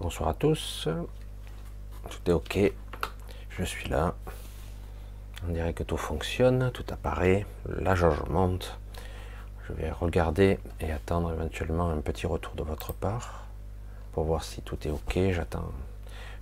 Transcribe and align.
Bonsoir 0.00 0.28
à 0.28 0.34
tous. 0.34 0.88
Tout 2.08 2.30
est 2.30 2.32
ok. 2.32 2.72
Je 3.50 3.64
suis 3.64 3.88
là. 3.88 4.14
On 5.44 5.52
dirait 5.52 5.72
que 5.72 5.82
tout 5.82 5.96
fonctionne, 5.96 6.70
tout 6.72 6.84
apparaît. 6.90 7.44
Là, 7.68 7.96
je 7.96 8.06
monte. 8.30 8.78
Je 9.66 9.72
vais 9.72 9.90
regarder 9.90 10.60
et 10.78 10.92
attendre 10.92 11.32
éventuellement 11.32 11.90
un 11.90 12.00
petit 12.00 12.28
retour 12.28 12.54
de 12.54 12.62
votre 12.62 12.92
part 12.92 13.48
pour 14.12 14.22
voir 14.22 14.44
si 14.44 14.62
tout 14.62 14.78
est 14.86 14.90
ok. 14.90 15.18
J'attends. 15.32 15.72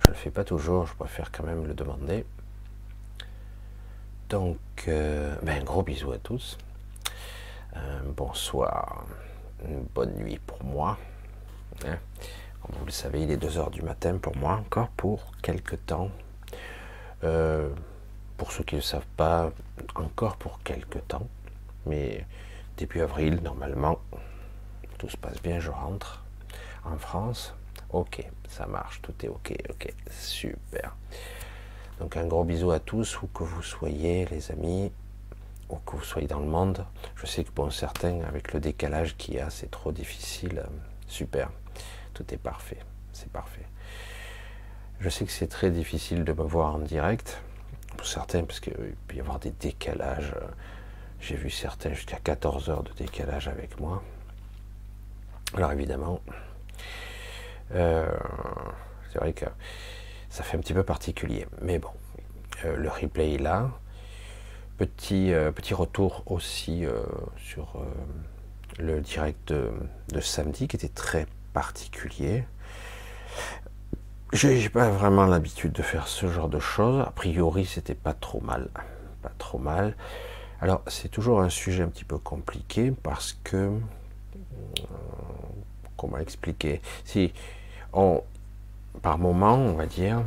Je 0.01 0.09
ne 0.09 0.13
le 0.13 0.19
fais 0.19 0.29
pas 0.29 0.43
toujours, 0.43 0.85
je 0.85 0.93
préfère 0.93 1.31
quand 1.31 1.43
même 1.43 1.65
le 1.65 1.73
demander. 1.73 2.27
Donc, 4.29 4.59
euh, 4.87 5.35
ben, 5.41 5.63
gros 5.63 5.81
bisou 5.81 6.11
à 6.11 6.19
tous. 6.19 6.59
bonsoir. 8.15 9.03
Une 9.67 9.81
bonne 9.95 10.13
nuit 10.13 10.39
pour 10.45 10.63
moi. 10.63 10.99
Hein. 11.87 11.97
Vous 12.73 12.85
le 12.85 12.91
savez, 12.91 13.23
il 13.23 13.31
est 13.31 13.41
2h 13.41 13.71
du 13.71 13.81
matin 13.81 14.17
pour 14.17 14.35
moi, 14.35 14.55
encore 14.55 14.89
pour 14.89 15.31
quelques 15.41 15.85
temps. 15.85 16.11
Euh, 17.23 17.69
pour 18.35 18.51
ceux 18.51 18.63
qui 18.63 18.75
ne 18.75 18.81
le 18.81 18.83
savent 18.83 19.07
pas, 19.15 19.51
encore 19.95 20.35
pour 20.37 20.61
quelques 20.63 21.05
temps. 21.07 21.27
Mais 21.85 22.25
début 22.75 23.01
avril, 23.01 23.39
normalement, 23.41 23.99
tout 24.97 25.09
se 25.09 25.17
passe 25.17 25.41
bien, 25.41 25.59
je 25.59 25.71
rentre 25.71 26.23
en 26.83 26.97
France. 26.97 27.53
Ok, 27.91 28.21
ça 28.49 28.67
marche, 28.67 29.01
tout 29.01 29.13
est 29.23 29.29
ok, 29.29 29.53
ok, 29.69 29.93
super. 30.11 30.95
Donc 31.99 32.17
un 32.17 32.25
gros 32.25 32.43
bisou 32.43 32.71
à 32.71 32.79
tous, 32.79 33.21
où 33.21 33.27
que 33.27 33.43
vous 33.43 33.63
soyez, 33.63 34.25
les 34.25 34.51
amis, 34.51 34.91
où 35.69 35.77
que 35.77 35.95
vous 35.95 36.03
soyez 36.03 36.27
dans 36.27 36.39
le 36.39 36.47
monde. 36.47 36.85
Je 37.15 37.25
sais 37.25 37.45
que 37.45 37.51
pour 37.51 37.71
certains, 37.71 38.21
avec 38.23 38.53
le 38.53 38.59
décalage 38.59 39.15
qu'il 39.15 39.35
y 39.35 39.39
a, 39.39 39.49
c'est 39.49 39.71
trop 39.71 39.93
difficile. 39.93 40.63
Super 41.07 41.49
tout 42.17 42.33
est 42.33 42.37
parfait, 42.37 42.79
c'est 43.13 43.31
parfait. 43.31 43.65
Je 44.99 45.09
sais 45.09 45.25
que 45.25 45.31
c'est 45.31 45.47
très 45.47 45.69
difficile 45.69 46.23
de 46.23 46.33
me 46.33 46.41
voir 46.41 46.75
en 46.75 46.79
direct, 46.79 47.39
pour 47.95 48.07
certains, 48.07 48.43
parce 48.43 48.59
qu'il 48.59 48.73
peut 48.73 49.15
y 49.15 49.19
avoir 49.19 49.37
des 49.37 49.51
décalages. 49.51 50.33
J'ai 51.19 51.35
vu 51.35 51.51
certains 51.51 51.93
jusqu'à 51.93 52.17
14 52.17 52.69
heures 52.69 52.83
de 52.83 52.91
décalage 52.93 53.47
avec 53.47 53.79
moi. 53.79 54.01
Alors 55.55 55.71
évidemment, 55.71 56.21
euh, 57.75 58.07
c'est 59.11 59.19
vrai 59.19 59.33
que 59.33 59.45
ça 60.29 60.43
fait 60.43 60.57
un 60.57 60.59
petit 60.59 60.73
peu 60.73 60.83
particulier. 60.83 61.45
Mais 61.61 61.77
bon, 61.77 61.91
euh, 62.65 62.75
le 62.75 62.89
replay 62.89 63.35
est 63.35 63.37
là. 63.37 63.69
Petit, 64.79 65.33
euh, 65.33 65.51
petit 65.51 65.75
retour 65.75 66.23
aussi 66.25 66.85
sur 67.37 67.83
le 68.79 69.01
direct 69.01 69.49
de, 69.49 69.71
de, 70.09 70.19
samedi 70.19 70.67
qui 70.67 70.75
était 70.75 70.87
très 70.87 71.27
particulier. 71.57 72.43
J'ai 74.31 74.69
pas 74.69 74.89
vraiment 74.91 75.25
l'habitude 75.25 75.71
de 75.71 75.81
faire 75.81 76.07
ce 76.07 76.27
genre 76.27 76.49
de 76.49 76.59
choses. 76.59 77.01
A 77.01 77.09
priori, 77.09 77.65
c'était 77.65 77.95
pas 77.95 78.13
trop 78.13 78.41
mal. 78.41 78.69
Pas 79.23 79.31
trop 79.39 79.57
mal. 79.57 79.95
Alors, 80.61 80.83
c'est 80.85 81.09
toujours 81.09 81.41
un 81.41 81.49
sujet 81.49 81.81
un 81.81 81.87
petit 81.87 82.03
peu 82.03 82.19
compliqué 82.19 82.91
parce 82.91 83.39
que. 83.43 83.57
Euh, 83.57 84.83
comment 85.97 86.19
expliquer? 86.19 86.79
Si 87.05 87.33
on. 87.91 88.21
Par 89.01 89.17
moment, 89.17 89.55
on 89.55 89.73
va 89.73 89.87
dire, 89.87 90.21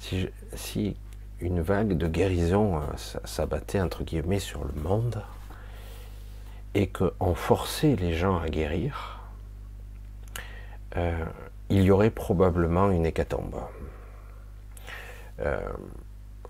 si, 0.00 0.96
une 1.40 1.60
vague 1.60 1.96
de 1.96 2.08
guérison 2.08 2.78
euh, 2.78 2.80
s'abattait 3.24 3.80
entre 3.80 4.02
guillemets 4.02 4.40
sur 4.40 4.64
le 4.64 4.80
monde 4.82 5.22
et 6.74 6.88
qu'on 6.88 7.34
forçait 7.34 7.94
les 7.94 8.14
gens 8.14 8.38
à 8.40 8.48
guérir, 8.48 9.15
euh, 10.96 11.24
il 11.68 11.82
y 11.82 11.90
aurait 11.90 12.10
probablement 12.10 12.90
une 12.90 13.06
hécatombe. 13.06 13.56
Euh, 15.40 15.60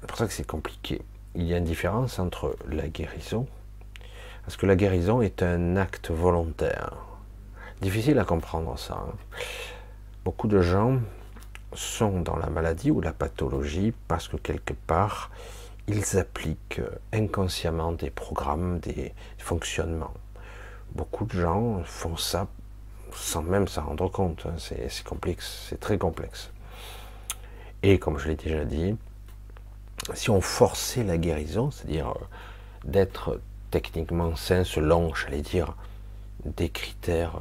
c'est 0.00 0.06
pour 0.06 0.18
ça 0.18 0.26
que 0.26 0.32
c'est 0.32 0.46
compliqué. 0.46 1.02
Il 1.34 1.44
y 1.44 1.54
a 1.54 1.58
une 1.58 1.64
différence 1.64 2.18
entre 2.18 2.56
la 2.68 2.88
guérison, 2.88 3.46
parce 4.44 4.56
que 4.56 4.66
la 4.66 4.76
guérison 4.76 5.22
est 5.22 5.42
un 5.42 5.76
acte 5.76 6.10
volontaire. 6.10 6.94
Difficile 7.80 8.18
à 8.18 8.24
comprendre 8.24 8.78
ça. 8.78 8.94
Hein. 8.94 9.14
Beaucoup 10.24 10.48
de 10.48 10.60
gens 10.60 10.98
sont 11.74 12.20
dans 12.20 12.36
la 12.36 12.48
maladie 12.48 12.90
ou 12.90 13.00
la 13.00 13.12
pathologie 13.12 13.92
parce 14.08 14.28
que 14.28 14.36
quelque 14.36 14.72
part, 14.72 15.30
ils 15.88 16.18
appliquent 16.18 16.80
inconsciemment 17.12 17.92
des 17.92 18.10
programmes, 18.10 18.78
des 18.80 19.14
fonctionnements. 19.38 20.14
Beaucoup 20.94 21.26
de 21.26 21.38
gens 21.38 21.82
font 21.84 22.16
ça 22.16 22.48
sans 23.16 23.42
même 23.42 23.68
s'en 23.68 23.84
rendre 23.84 24.08
compte. 24.08 24.46
Hein. 24.46 24.54
C'est 24.58 25.04
complexe, 25.04 25.66
c'est 25.68 25.80
très 25.80 25.98
complexe. 25.98 26.50
Et 27.82 27.98
comme 27.98 28.18
je 28.18 28.28
l'ai 28.28 28.36
déjà 28.36 28.64
dit, 28.64 28.96
si 30.14 30.30
on 30.30 30.40
forçait 30.40 31.04
la 31.04 31.18
guérison, 31.18 31.70
c'est-à-dire 31.70 32.10
euh, 32.10 32.24
d'être 32.84 33.40
techniquement 33.70 34.36
sain 34.36 34.64
selon, 34.64 35.14
j'allais 35.14 35.40
dire, 35.40 35.74
des 36.44 36.68
critères, 36.68 37.36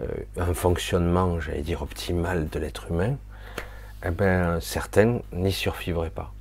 euh, 0.00 0.02
euh, 0.02 0.24
un 0.36 0.54
fonctionnement, 0.54 1.40
j'allais 1.40 1.62
dire, 1.62 1.82
optimal 1.82 2.48
de 2.48 2.58
l'être 2.58 2.90
humain, 2.90 3.16
eh 4.04 4.10
ben, 4.10 4.60
certains 4.60 5.20
n'y 5.32 5.52
survivraient 5.52 6.10
pas. 6.10 6.32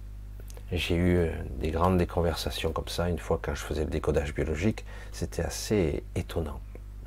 J'ai 0.71 0.95
eu 0.95 1.29
des 1.59 1.69
grandes 1.69 2.03
conversations 2.07 2.71
comme 2.71 2.88
ça 2.88 3.07
une 3.07 3.19
fois 3.19 3.39
quand 3.41 3.53
je 3.53 3.62
faisais 3.62 3.83
le 3.83 3.91
décodage 3.91 4.33
biologique, 4.33 4.83
c'était 5.12 5.44
assez 5.44 6.03
étonnant 6.15 6.59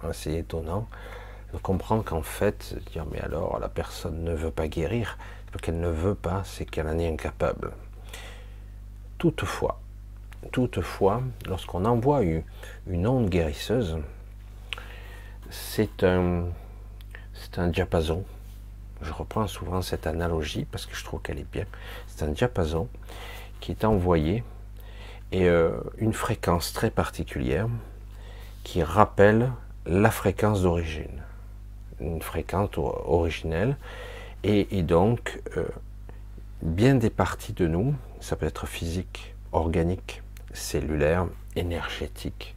assez 0.02 0.34
étonnant 0.34 0.88
de 1.56 1.60
comprendre 1.60 2.04
qu'en 2.04 2.22
fait, 2.22 2.76
dire 2.92 3.06
mais 3.10 3.20
alors 3.20 3.58
la 3.58 3.68
personne 3.68 4.22
ne 4.22 4.34
veut 4.34 4.50
pas 4.50 4.68
guérir, 4.68 5.18
ce 5.56 5.62
qu'elle 5.62 5.80
ne 5.80 5.88
veut 5.88 6.14
pas, 6.14 6.42
c'est 6.44 6.66
qu'elle 6.66 6.86
en 6.86 6.98
est 6.98 7.08
incapable. 7.08 7.72
Toutefois, 9.18 9.80
toutefois, 10.52 11.22
lorsqu'on 11.46 11.86
envoie 11.86 12.22
une, 12.22 13.06
onde 13.06 13.30
guérisseuse, 13.30 13.98
c'est 15.50 16.04
un, 16.04 16.48
diapason. 17.68 18.24
Je 19.00 19.12
reprends 19.12 19.46
souvent 19.46 19.80
cette 19.82 20.06
analogie 20.06 20.66
parce 20.70 20.84
que 20.84 20.94
je 20.94 21.04
trouve 21.04 21.22
qu'elle 21.22 21.38
est 21.38 21.50
bien. 21.50 21.64
C'est 22.06 22.24
un 22.24 22.32
diapason 22.32 22.88
qui 23.60 23.70
est 23.72 23.84
envoyé 23.84 24.44
et 25.32 25.48
euh, 25.48 25.72
une 25.98 26.12
fréquence 26.12 26.72
très 26.72 26.90
particulière 26.90 27.68
qui 28.62 28.82
rappelle 28.82 29.52
la 29.86 30.10
fréquence 30.10 30.62
d'origine, 30.62 31.22
une 32.00 32.22
fréquence 32.22 32.70
originelle, 32.76 33.76
et, 34.44 34.82
donc 34.82 35.40
euh, 35.56 35.66
bien 36.62 36.94
des 36.94 37.10
parties 37.10 37.52
de 37.52 37.66
nous, 37.66 37.94
ça 38.20 38.36
peut 38.36 38.46
être 38.46 38.66
physique, 38.66 39.34
organique, 39.52 40.22
cellulaire, 40.52 41.26
énergétique, 41.56 42.54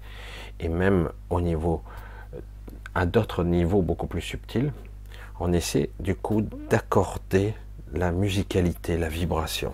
et 0.60 0.70
même 0.70 1.10
au 1.30 1.42
niveau, 1.42 1.82
euh, 2.36 2.40
à 2.94 3.06
d'autres 3.06 3.44
niveaux 3.44 3.82
beaucoup 3.82 4.08
plus 4.08 4.22
subtils, 4.22 4.72
on 5.40 5.52
essaie 5.54 5.90
du 6.00 6.16
coup 6.16 6.42
d'accorder 6.70 7.54
la 7.94 8.12
musicalité, 8.12 8.98
la 8.98 9.10
vibration. 9.10 9.74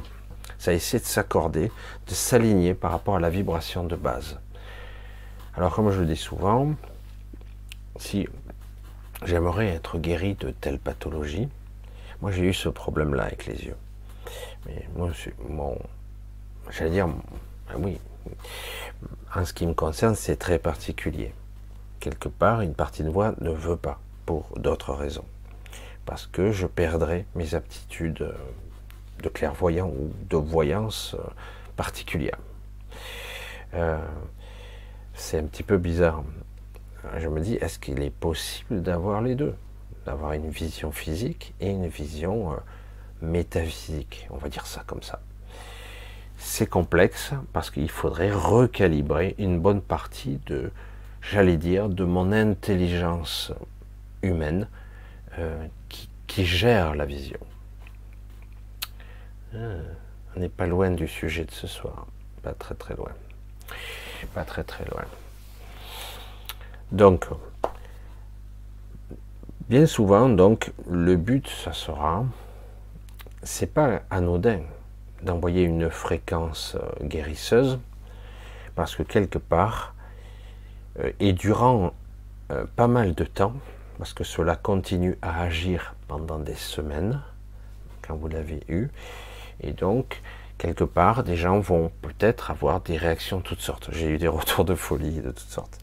Ça 0.57 0.73
essaie 0.73 1.00
de 1.00 1.06
s'accorder, 1.06 1.71
de 2.07 2.13
s'aligner 2.13 2.73
par 2.73 2.91
rapport 2.91 3.17
à 3.17 3.19
la 3.19 3.29
vibration 3.29 3.83
de 3.83 3.95
base. 3.95 4.39
Alors 5.56 5.75
comme 5.75 5.91
je 5.91 6.00
le 6.00 6.06
dis 6.06 6.15
souvent, 6.15 6.75
si 7.97 8.27
j'aimerais 9.25 9.68
être 9.68 9.98
guéri 9.98 10.36
de 10.36 10.51
telle 10.51 10.80
pathologie, 10.80 11.50
moi 12.22 12.31
j'ai 12.31 12.44
eu 12.44 12.54
ce 12.54 12.69
problème-là 12.69 13.24
avec 13.24 13.45
les 13.45 13.66
yeux. 13.66 13.75
Mais 14.66 14.88
moi, 14.95 15.12
mon, 15.48 15.77
j'allais 16.69 16.92
dire, 16.92 17.07
ben 17.07 17.75
oui, 17.80 18.00
en 19.36 19.45
ce 19.45 19.54
qui 19.54 19.68
me 19.68 19.74
concerne, 19.74 20.16
c'est 20.16 20.38
très 20.38 20.60
particulier. 20.60 21.33
Quelque 22.00 22.30
part, 22.30 22.62
une 22.62 22.74
partie 22.74 23.04
de 23.04 23.10
moi 23.10 23.33
ne 23.42 23.51
veut 23.51 23.77
pas, 23.77 24.00
pour 24.25 24.50
d'autres 24.57 24.94
raisons. 24.94 25.25
Parce 26.06 26.27
que 26.27 26.51
je 26.51 26.68
perdrais 26.68 27.25
mes 27.36 27.56
aptitudes 27.56 28.33
de 29.22 29.30
clairvoyant 29.30 29.88
ou 29.88 30.12
de 30.30 30.38
voyance 30.38 31.16
euh, 31.16 31.24
particulière. 31.75 32.38
Euh, 33.74 33.98
c'est 35.13 35.39
un 35.39 35.45
petit 35.45 35.63
peu 35.63 35.77
bizarre 35.77 36.24
je 37.17 37.27
me 37.27 37.39
dis, 37.39 37.55
est-ce 37.55 37.79
qu'il 37.79 38.01
est 38.01 38.09
possible 38.09 38.81
d'avoir 38.81 39.21
les 39.21 39.35
deux? 39.35 39.55
D'avoir 40.05 40.33
une 40.33 40.49
vision 40.49 40.91
physique 40.91 41.53
et 41.59 41.69
une 41.69 41.87
vision 41.87 42.53
euh, 42.53 42.55
métaphysique, 43.21 44.27
on 44.29 44.37
va 44.37 44.49
dire 44.49 44.65
ça 44.65 44.83
comme 44.85 45.01
ça. 45.01 45.21
C'est 46.37 46.67
complexe 46.67 47.33
parce 47.53 47.71
qu'il 47.71 47.89
faudrait 47.89 48.31
recalibrer 48.31 49.35
une 49.37 49.59
bonne 49.59 49.81
partie 49.81 50.39
de, 50.47 50.71
j'allais 51.21 51.57
dire, 51.57 51.89
de 51.89 52.03
mon 52.03 52.31
intelligence 52.31 53.51
humaine 54.21 54.67
euh, 55.39 55.67
qui, 56.27 56.45
gère 56.45 56.95
la 56.95 57.05
vision. 57.05 57.39
Ah, 59.53 59.57
on 60.35 60.41
n'est 60.41 60.49
pas 60.49 60.67
loin 60.67 60.91
du 60.91 61.07
sujet 61.07 61.45
de 61.45 61.51
ce 61.51 61.65
soir, 61.65 62.07
pas 62.43 62.51
très 62.51 62.75
très 62.75 62.93
loin. 62.93 63.11
Pas 64.33 64.43
très 64.43 64.65
très 64.65 64.83
loin. 64.85 65.05
Donc, 66.95 67.27
Bien 69.68 69.88
souvent, 69.88 70.30
donc, 70.30 70.71
le 70.88 71.18
but, 71.18 71.47
ça 71.47 71.74
sera, 71.74 72.24
c'est 73.42 73.74
pas 73.74 74.03
anodin 74.12 74.59
d'envoyer 75.24 75.63
une 75.63 75.89
fréquence 75.89 76.75
euh, 76.75 77.06
guérisseuse, 77.06 77.80
parce 78.75 78.95
que 78.95 79.01
quelque 79.01 79.39
part, 79.39 79.95
euh, 81.00 81.12
et 81.19 81.33
durant 81.33 81.94
euh, 82.51 82.65
pas 82.75 82.88
mal 82.88 83.15
de 83.15 83.24
temps, 83.25 83.56
parce 83.98 84.13
que 84.13 84.24
cela 84.24 84.56
continue 84.56 85.18
à 85.24 85.41
agir 85.41 85.95
pendant 86.07 86.38
des 86.38 86.53
semaines, 86.53 87.19
quand 88.07 88.15
vous 88.15 88.27
l'avez 88.27 88.63
eu, 88.69 88.89
et 89.62 89.71
donc, 89.71 90.21
quelque 90.59 90.83
part, 90.86 91.24
des 91.24 91.36
gens 91.36 91.59
vont 91.59 91.91
peut-être 92.03 92.51
avoir 92.51 92.80
des 92.81 92.98
réactions 92.98 93.39
de 93.39 93.44
toutes 93.44 93.62
sortes. 93.62 93.89
J'ai 93.91 94.12
eu 94.12 94.19
des 94.19 94.27
retours 94.39 94.63
de 94.63 94.75
folie 94.75 95.21
de 95.21 95.31
toutes 95.31 95.39
sortes. 95.39 95.80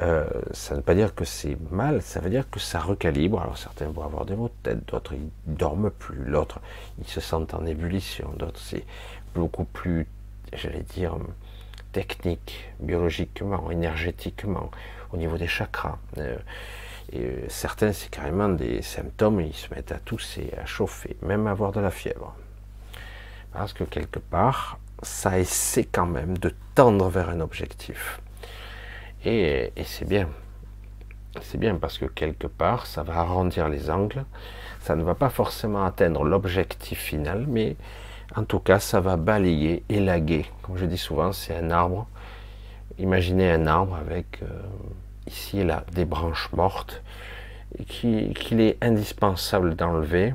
Euh, 0.00 0.26
ça 0.52 0.74
ne 0.74 0.78
veut 0.78 0.84
pas 0.84 0.94
dire 0.94 1.14
que 1.14 1.24
c'est 1.24 1.56
mal, 1.70 2.02
ça 2.02 2.20
veut 2.20 2.28
dire 2.28 2.48
que 2.50 2.60
ça 2.60 2.80
recalibre. 2.80 3.40
Alors 3.40 3.56
certains 3.56 3.86
vont 3.88 4.04
avoir 4.04 4.26
des 4.26 4.36
maux 4.36 4.48
de 4.48 4.54
tête, 4.62 4.86
d'autres 4.86 5.14
ils 5.14 5.30
dorment 5.46 5.90
plus, 5.90 6.22
l'autre 6.24 6.60
ils 6.98 7.08
se 7.08 7.20
sentent 7.20 7.54
en 7.54 7.64
ébullition, 7.64 8.30
d'autres 8.36 8.60
c'est 8.60 8.84
beaucoup 9.34 9.64
plus, 9.64 10.06
j'allais 10.52 10.82
dire, 10.82 11.16
technique, 11.92 12.70
biologiquement, 12.78 13.70
énergétiquement, 13.70 14.70
au 15.12 15.16
niveau 15.16 15.38
des 15.38 15.46
chakras. 15.46 15.98
Euh, 16.18 16.36
et 17.12 17.44
certains, 17.48 17.92
c'est 17.92 18.10
carrément 18.10 18.48
des 18.48 18.82
symptômes, 18.82 19.40
ils 19.40 19.54
se 19.54 19.72
mettent 19.72 19.92
à 19.92 19.98
tousser, 19.98 20.52
à 20.60 20.66
chauffer, 20.66 21.16
même 21.22 21.46
à 21.46 21.52
avoir 21.52 21.72
de 21.72 21.80
la 21.80 21.90
fièvre. 21.90 22.34
Parce 23.52 23.72
que 23.72 23.84
quelque 23.84 24.18
part, 24.18 24.78
ça 25.02 25.38
essaie 25.38 25.84
quand 25.84 26.06
même 26.06 26.36
de 26.38 26.52
tendre 26.74 27.08
vers 27.08 27.30
un 27.30 27.40
objectif. 27.40 28.20
Et, 29.26 29.72
c'est 29.84 30.08
bien. 30.08 30.28
C'est 31.42 31.58
bien 31.58 31.74
parce 31.74 31.98
que 31.98 32.04
quelque 32.04 32.46
part, 32.46 32.86
ça 32.86 33.02
va 33.02 33.16
arrondir 33.16 33.68
les 33.68 33.90
angles. 33.90 34.24
Ça 34.80 34.94
ne 34.94 35.02
va 35.02 35.16
pas 35.16 35.30
forcément 35.30 35.84
atteindre 35.84 36.22
l'objectif 36.22 37.00
final, 37.00 37.44
mais 37.48 37.76
en 38.36 38.44
tout 38.44 38.60
cas, 38.60 38.78
ça 38.78 39.00
va 39.00 39.16
balayer, 39.16 39.82
élaguer. 39.88 40.46
Comme 40.62 40.76
je 40.76 40.86
dis 40.86 40.96
souvent, 40.96 41.32
c'est 41.32 41.56
un 41.56 41.70
arbre. 41.70 42.06
Imaginez 42.98 43.50
un 43.50 43.66
arbre 43.66 43.96
avec 43.96 44.42
euh, 44.42 44.62
ici 45.26 45.58
et 45.58 45.64
là 45.64 45.84
des 45.92 46.04
branches 46.04 46.50
mortes 46.52 47.02
qu'il 47.88 48.60
est 48.60 48.82
indispensable 48.82 49.74
d'enlever 49.74 50.34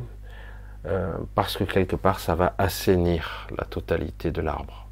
euh, 0.85 1.13
parce 1.33 1.55
que 1.55 1.63
quelque 1.63 1.95
part, 1.95 2.19
ça 2.19 2.35
va 2.35 2.53
assainir 2.57 3.47
la 3.57 3.63
totalité 3.63 4.31
de 4.31 4.41
l'arbre. 4.41 4.85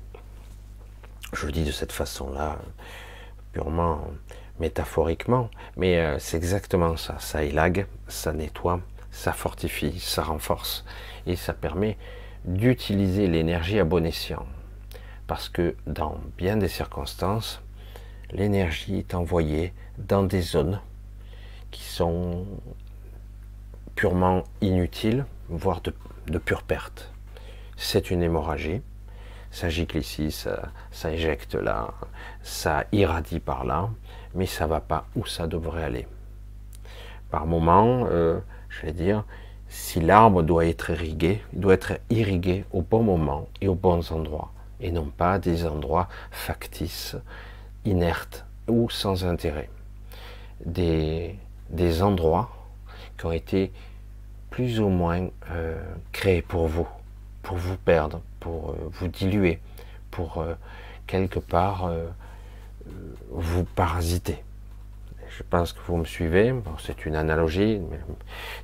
Je 1.34 1.46
le 1.46 1.52
dis 1.52 1.66
de 1.66 1.72
cette 1.72 1.92
façon-là 1.92 2.58
purement 3.52 4.02
métaphoriquement, 4.60 5.50
mais 5.78 6.00
euh, 6.00 6.20
c'est 6.20 6.38
exactement 6.38 6.98
ça. 6.98 7.18
Ça 7.20 7.44
élague, 7.44 7.88
ça 8.08 8.34
nettoie, 8.34 8.82
ça 9.12 9.34
fortifie, 9.34 10.00
ça 10.00 10.24
renforce, 10.24 10.86
et 11.26 11.36
ça 11.36 11.54
permet 11.54 11.98
d'utiliser 12.46 13.28
l'énergie 13.28 13.80
à 13.80 13.86
bon 13.86 14.06
escient. 14.06 14.46
Parce 15.28 15.50
que 15.50 15.76
dans 15.88 16.20
bien 16.38 16.58
des 16.58 16.68
circonstances, 16.68 17.62
l'énergie 18.32 19.00
est 19.00 19.14
envoyée 19.14 19.74
dans 19.98 20.24
des 20.24 20.42
zones 20.42 20.82
qui 21.72 21.84
sont 21.84 22.46
purement 23.96 24.44
inutiles, 24.62 25.26
voire 25.50 25.82
de, 25.82 26.38
pure 26.38 26.64
perte. 26.64 27.12
C'est 27.76 28.12
une 28.12 28.24
hémorragie, 28.24 28.82
ça 29.52 29.70
gicle 29.70 29.98
ici, 29.98 30.32
ça, 30.32 30.70
ça 30.92 31.12
éjecte 31.12 31.56
là, 31.56 31.94
ça 32.50 32.86
irradie 32.92 33.40
par 33.40 33.64
là, 33.64 33.90
mais 34.34 34.48
ça 34.48 34.66
va 34.66 34.82
pas 34.82 35.06
où 35.16 35.26
ça 35.26 35.48
devrait 35.48 35.84
aller. 35.84 36.08
Par 37.30 37.46
moment, 37.46 38.08
euh, 38.10 38.40
je 38.70 38.88
vais 38.88 38.92
dire, 38.92 39.24
si 39.68 40.02
l'arbre 40.02 40.42
doit 40.42 40.66
être 40.66 40.90
irrigué, 40.90 41.42
il 41.54 41.60
doit 41.60 41.76
être 41.76 42.00
irrigué 42.10 42.66
au 42.72 42.82
bon 42.82 43.04
moment 43.04 43.48
et 43.62 43.68
aux 43.68 43.76
bons 43.76 44.12
endroits, 44.12 44.52
et 44.80 44.92
non 44.92 45.06
pas 45.06 45.38
des 45.38 45.66
endroits 45.66 46.10
factices, 46.32 47.16
inertes 47.86 48.46
ou 48.68 48.90
sans 48.90 49.26
intérêt. 49.26 49.70
Des, 50.66 51.36
des 51.70 52.02
endroits 52.02 52.50
qui 53.18 53.28
ont 53.28 53.32
été 53.32 53.72
plus 54.50 54.80
ou 54.80 54.90
moins 54.90 55.28
euh, 55.52 55.82
créés 56.12 56.42
pour 56.42 56.68
vous, 56.68 56.88
pour 57.44 57.58
vous 57.58 57.78
perdre, 57.78 58.22
pour 58.40 58.72
euh, 58.72 58.90
vous 58.92 59.08
diluer, 59.08 59.60
pour 60.10 60.44
quelque 61.06 61.40
part 61.40 61.92
vous 63.30 63.64
parasiter. 63.64 64.44
Je 65.30 65.44
pense 65.44 65.74
que 65.74 65.80
vous 65.88 65.98
me 65.98 66.06
suivez. 66.06 66.54
c'est 66.80 67.06
une 67.06 67.16
analogie, 67.16 67.82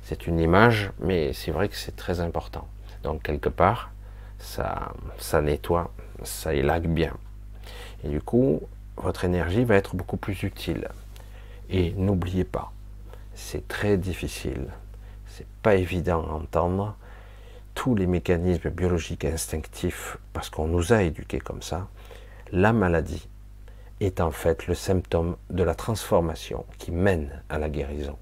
c'est 0.02 0.26
une 0.26 0.38
image, 0.38 0.90
mais 0.98 1.32
c'est 1.32 1.50
vrai 1.50 1.68
que 1.68 1.76
c'est 1.76 1.96
très 1.96 2.20
important. 2.20 2.68
Donc 3.02 3.22
quelque 3.22 3.48
part, 3.48 3.90
ça, 4.38 4.92
ça 5.18 5.40
nettoie, 5.40 5.90
ça 6.22 6.54
élague 6.54 6.88
bien. 6.88 7.16
Et 8.04 8.08
du 8.08 8.20
coup, 8.20 8.60
votre 8.96 9.24
énergie 9.24 9.64
va 9.64 9.76
être 9.76 9.94
beaucoup 9.94 10.16
plus 10.16 10.42
utile. 10.42 10.88
Et 11.70 11.92
n'oubliez 11.92 12.44
pas, 12.44 12.72
c'est 13.34 13.66
très 13.68 13.96
difficile, 13.96 14.66
c'est 15.26 15.46
pas 15.62 15.74
évident 15.74 16.24
à 16.28 16.32
entendre, 16.34 16.96
tous 17.74 17.94
les 17.94 18.06
mécanismes 18.06 18.70
biologiques 18.70 19.24
instinctifs, 19.24 20.16
parce 20.32 20.48
qu'on 20.48 20.66
nous 20.66 20.92
a 20.92 21.02
éduqués 21.02 21.40
comme 21.40 21.62
ça, 21.62 21.88
la 22.52 22.72
maladie 22.72 23.28
est 24.00 24.20
en 24.20 24.30
fait 24.30 24.66
le 24.66 24.74
symptôme 24.74 25.36
de 25.50 25.62
la 25.62 25.74
transformation 25.74 26.64
qui 26.78 26.90
mène 26.92 27.42
à 27.48 27.58
la 27.58 27.68
guérison. 27.68 28.16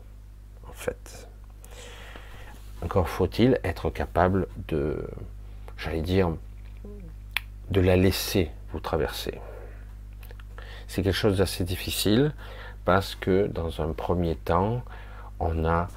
En 0.69 0.73
fait. 0.73 1.29
Encore 2.83 3.09
faut-il 3.09 3.59
être 3.65 3.91
capable 3.91 4.47
de, 4.69 5.09
j'allais 5.77 6.03
dire, 6.03 6.31
de 7.71 7.81
la 7.81 7.97
laisser 7.97 8.51
vous 8.73 8.81
traverser. 8.81 9.41
C'est 10.87 11.03
quelque 11.03 11.15
chose 11.15 11.39
d'assez 11.39 11.65
difficile 11.65 12.33
parce 12.85 13.15
que 13.15 13.47
dans 13.47 13.81
un 13.81 13.93
premier 13.93 14.37
temps, 14.37 14.83
on 15.41 15.65
a 15.65 15.89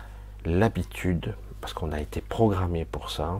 l'habitude 0.45 1.35
parce 1.61 1.73
qu'on 1.73 1.91
a 1.91 1.99
été 1.99 2.21
programmé 2.21 2.85
pour 2.85 3.11
ça. 3.11 3.39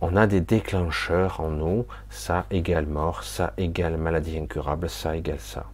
On 0.00 0.16
a 0.16 0.26
des 0.26 0.40
déclencheurs 0.40 1.40
en 1.40 1.50
nous, 1.50 1.86
ça 2.10 2.44
égale 2.50 2.86
mort, 2.86 3.22
ça 3.22 3.52
égale 3.56 3.96
maladie 3.96 4.36
incurable, 4.36 4.90
ça 4.90 5.16
égale 5.16 5.38
ça. 5.38 5.66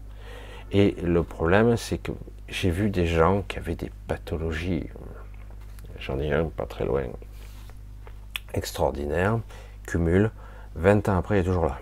Et 0.70 0.92
le 1.02 1.22
problème, 1.22 1.76
c'est 1.76 1.98
que 1.98 2.12
j'ai 2.48 2.70
vu 2.70 2.90
des 2.90 3.06
gens 3.06 3.42
qui 3.48 3.58
avaient 3.58 3.76
des 3.76 3.90
pathologies, 4.06 4.88
j'en 5.98 6.18
ai 6.18 6.32
un 6.32 6.44
pas 6.44 6.66
très 6.66 6.84
loin, 6.84 7.04
extraordinaire, 8.52 9.38
cumul, 9.86 10.30
20 10.74 11.08
ans 11.08 11.16
après, 11.16 11.38
il 11.38 11.40
est 11.40 11.44
toujours 11.44 11.66
là. 11.66 11.78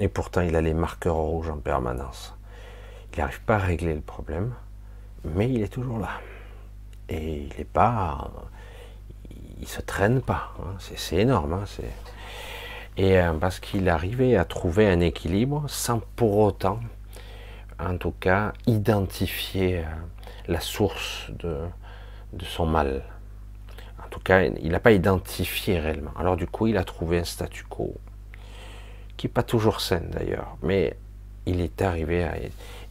Et 0.00 0.08
pourtant, 0.08 0.40
il 0.40 0.56
a 0.56 0.60
les 0.60 0.74
marqueurs 0.74 1.16
rouges 1.16 1.50
en 1.50 1.58
permanence. 1.58 2.34
Il 3.12 3.20
n'arrive 3.20 3.40
pas 3.42 3.56
à 3.56 3.58
régler 3.58 3.94
le 3.94 4.00
problème, 4.00 4.52
mais 5.24 5.50
il 5.50 5.62
est 5.62 5.72
toujours 5.72 5.98
là. 5.98 6.20
Et 7.08 7.42
il 7.42 7.58
n'est 7.58 7.64
pas 7.64 8.30
il 9.60 9.68
se 9.68 9.80
traîne 9.80 10.20
pas. 10.20 10.52
Hein. 10.60 10.74
C'est 10.78 11.16
énorme. 11.16 11.54
Hein, 11.54 11.64
et 12.96 13.18
euh, 13.18 13.32
parce 13.34 13.60
qu'il 13.60 13.88
arrivait 13.88 14.36
à 14.36 14.44
trouver 14.44 14.88
un 14.88 15.00
équilibre 15.00 15.64
sans 15.68 16.00
pour 16.16 16.38
autant, 16.38 16.80
en 17.78 17.96
tout 17.98 18.14
cas, 18.18 18.52
identifier 18.66 19.78
euh, 19.78 19.82
la 20.48 20.60
source 20.60 21.30
de, 21.38 21.58
de 22.32 22.44
son 22.44 22.66
mal. 22.66 23.02
En 24.04 24.08
tout 24.08 24.20
cas, 24.20 24.44
il 24.44 24.70
n'a 24.70 24.80
pas 24.80 24.92
identifié 24.92 25.78
réellement. 25.78 26.12
Alors 26.18 26.36
du 26.36 26.46
coup, 26.46 26.68
il 26.68 26.76
a 26.76 26.84
trouvé 26.84 27.18
un 27.18 27.24
statu 27.24 27.64
quo 27.64 27.94
qui 29.16 29.26
n'est 29.26 29.32
pas 29.32 29.42
toujours 29.42 29.80
sain 29.80 30.02
d'ailleurs, 30.10 30.56
mais 30.62 30.96
il 31.46 31.60
est 31.60 31.82
arrivé 31.82 32.24
à... 32.24 32.36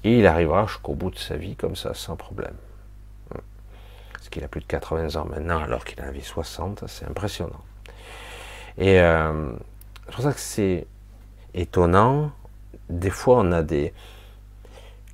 Et 0.03 0.19
il 0.19 0.27
arrivera 0.27 0.67
jusqu'au 0.67 0.93
bout 0.93 1.09
de 1.09 1.17
sa 1.17 1.35
vie 1.35 1.55
comme 1.55 1.75
ça, 1.75 1.93
sans 1.93 2.15
problème 2.15 2.55
qu'il 4.29 4.43
a 4.43 4.47
plus 4.47 4.61
de 4.61 4.65
80 4.65 5.15
ans 5.19 5.25
maintenant, 5.25 5.59
alors 5.59 5.85
qu'il 5.85 6.01
a 6.01 6.09
vie 6.11 6.21
60, 6.21 6.85
c'est 6.87 7.05
impressionnant. 7.05 7.61
Et 8.77 8.99
euh, 8.99 9.51
c'est 10.05 10.13
pour 10.13 10.23
ça 10.23 10.33
que 10.33 10.39
c'est 10.39 10.87
étonnant. 11.53 12.31
Des 12.89 13.09
fois, 13.09 13.39
on 13.39 13.51
a 13.51 13.63
des 13.63 13.93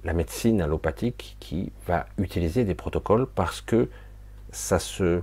la 0.03 0.13
médecine 0.13 0.61
allopathique 0.61 1.37
qui 1.39 1.71
va 1.85 2.07
utiliser 2.17 2.65
des 2.65 2.73
protocoles 2.73 3.27
parce 3.27 3.61
que 3.61 3.87
ça 4.51 4.79
se 4.79 5.21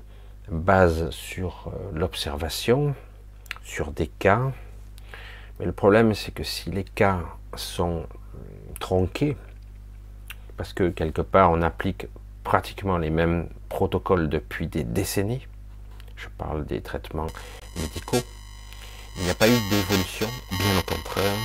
base 0.49 1.11
sur 1.11 1.67
euh, 1.69 1.99
l'observation, 1.99 2.95
sur 3.63 3.91
des 3.91 4.07
cas. 4.07 4.53
Mais 5.59 5.67
le 5.67 5.73
problème, 5.73 6.15
c'est 6.15 6.33
que 6.33 6.45
si 6.45 6.71
les 6.71 6.85
cas 6.85 7.21
sont 7.57 8.07
tronqués, 8.79 9.37
parce 10.57 10.73
que 10.73 10.89
quelque 10.89 11.23
part 11.23 11.51
on 11.51 11.63
applique 11.63 12.07
pratiquement 12.45 12.99
les 12.99 13.11
mêmes 13.11 13.49
protocole 13.69 14.29
depuis 14.29 14.67
des 14.67 14.85
décennies. 14.85 15.47
Je 16.17 16.29
parle 16.37 16.67
des 16.67 16.81
traitements 16.81 17.29
médicaux. 17.77 18.23
Il 19.17 19.25
n'y 19.25 19.31
a 19.31 19.35
pas 19.35 19.49
eu 19.49 19.59
d'évolution, 19.71 20.29
bien 20.51 20.79
au 20.79 20.83
contraire. 20.83 21.37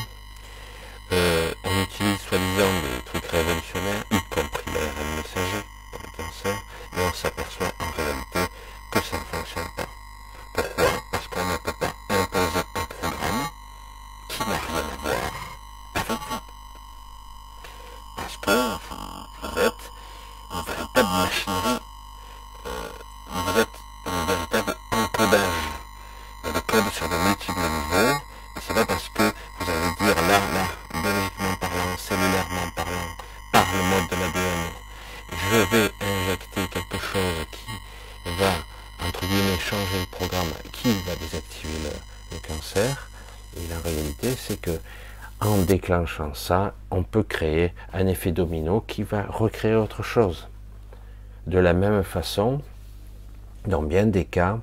Euh, 1.12 1.54
on 1.64 1.84
utilise 1.84 2.20
soi-disant 2.20 2.74
des 2.82 3.04
trucs 3.06 3.26
révolutionnaires, 3.26 4.04
y 4.12 4.20
compris 4.34 4.72
l'ARN 4.74 5.16
messager 5.18 5.64
pour 5.92 6.02
le 6.02 6.24
cancer, 6.24 6.56
et 6.96 7.00
on 7.00 7.14
s'aperçoit 7.14 7.74
en 7.80 7.92
réalité 7.92 8.52
que 8.92 9.00
ça 9.00 9.18
ne 9.18 9.24
fonctionne 9.24 9.70
pas. 9.76 9.88
Pourquoi? 10.54 11.03
Cerveau, 26.94 27.16
c'est 28.62 28.74
pas 28.74 28.86
parce 28.86 29.10
que 29.10 29.24
vous 29.24 29.72
allez 29.72 29.96
dire 30.00 30.16
là, 30.28 30.40
là, 30.54 31.02
biologiquement 31.02 31.56
parlant, 31.60 31.98
cellulairement 31.98 32.70
parlant, 32.76 33.08
par 33.52 33.66
le 33.74 33.84
mode 33.90 34.10
de 34.10 34.16
l'ADN, 34.16 34.70
je 35.32 35.58
vais 35.72 35.92
injecter 36.02 36.68
quelque 36.72 37.00
chose 37.04 37.46
qui 37.52 38.32
va, 38.40 39.08
entre 39.08 39.22
guillemets, 39.22 39.60
changer 39.60 40.00
le 40.02 40.06
programme, 40.12 40.54
qui 40.72 40.94
va 41.08 41.16
désactiver 41.16 41.74
le, 41.84 42.36
le 42.36 42.48
cancer. 42.48 43.10
Et 43.58 43.68
la 43.70 43.80
réalité, 43.80 44.36
c'est 44.38 44.62
que 44.62 44.80
en 45.40 45.58
déclenchant 45.58 46.34
ça, 46.36 46.74
on 46.92 47.04
peut 47.04 47.24
créer 47.24 47.74
un 47.92 48.06
effet 48.08 48.32
domino 48.32 48.82
qui 48.82 49.04
va 49.04 49.24
recréer 49.24 49.76
autre 49.76 50.04
chose. 50.04 50.48
De 51.48 51.58
la 51.58 51.74
même 51.74 52.04
façon, 52.04 52.62
dans 53.66 53.82
bien 53.82 54.06
des 54.06 54.26
cas, 54.26 54.60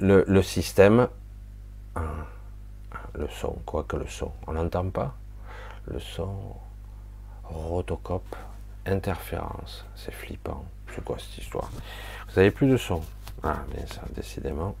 le, 0.00 0.42
système, 0.42 1.08
hein, 1.94 2.26
le 3.14 3.28
son, 3.28 3.58
quoi 3.66 3.84
que 3.84 3.96
le 3.96 4.06
son, 4.06 4.32
on 4.46 4.52
n'entend 4.52 4.88
pas, 4.90 5.14
le 5.86 6.00
son, 6.00 6.56
rotocope, 7.44 8.36
interférence, 8.86 9.84
c'est 9.96 10.12
flippant, 10.12 10.64
c'est 10.94 11.04
quoi 11.04 11.16
cette 11.18 11.38
histoire? 11.38 11.70
Vous 12.28 12.38
avez 12.38 12.50
plus 12.50 12.68
de 12.68 12.76
son, 12.76 13.02
ah 13.42 13.58
bien 13.74 13.86
ça, 13.86 14.02
décidément, 14.14 14.74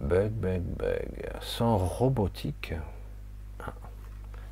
bug, 0.00 0.30
bug, 0.30 0.62
bug, 0.62 1.30
son 1.40 1.76
robotique, 1.76 2.74
ah, 3.60 3.72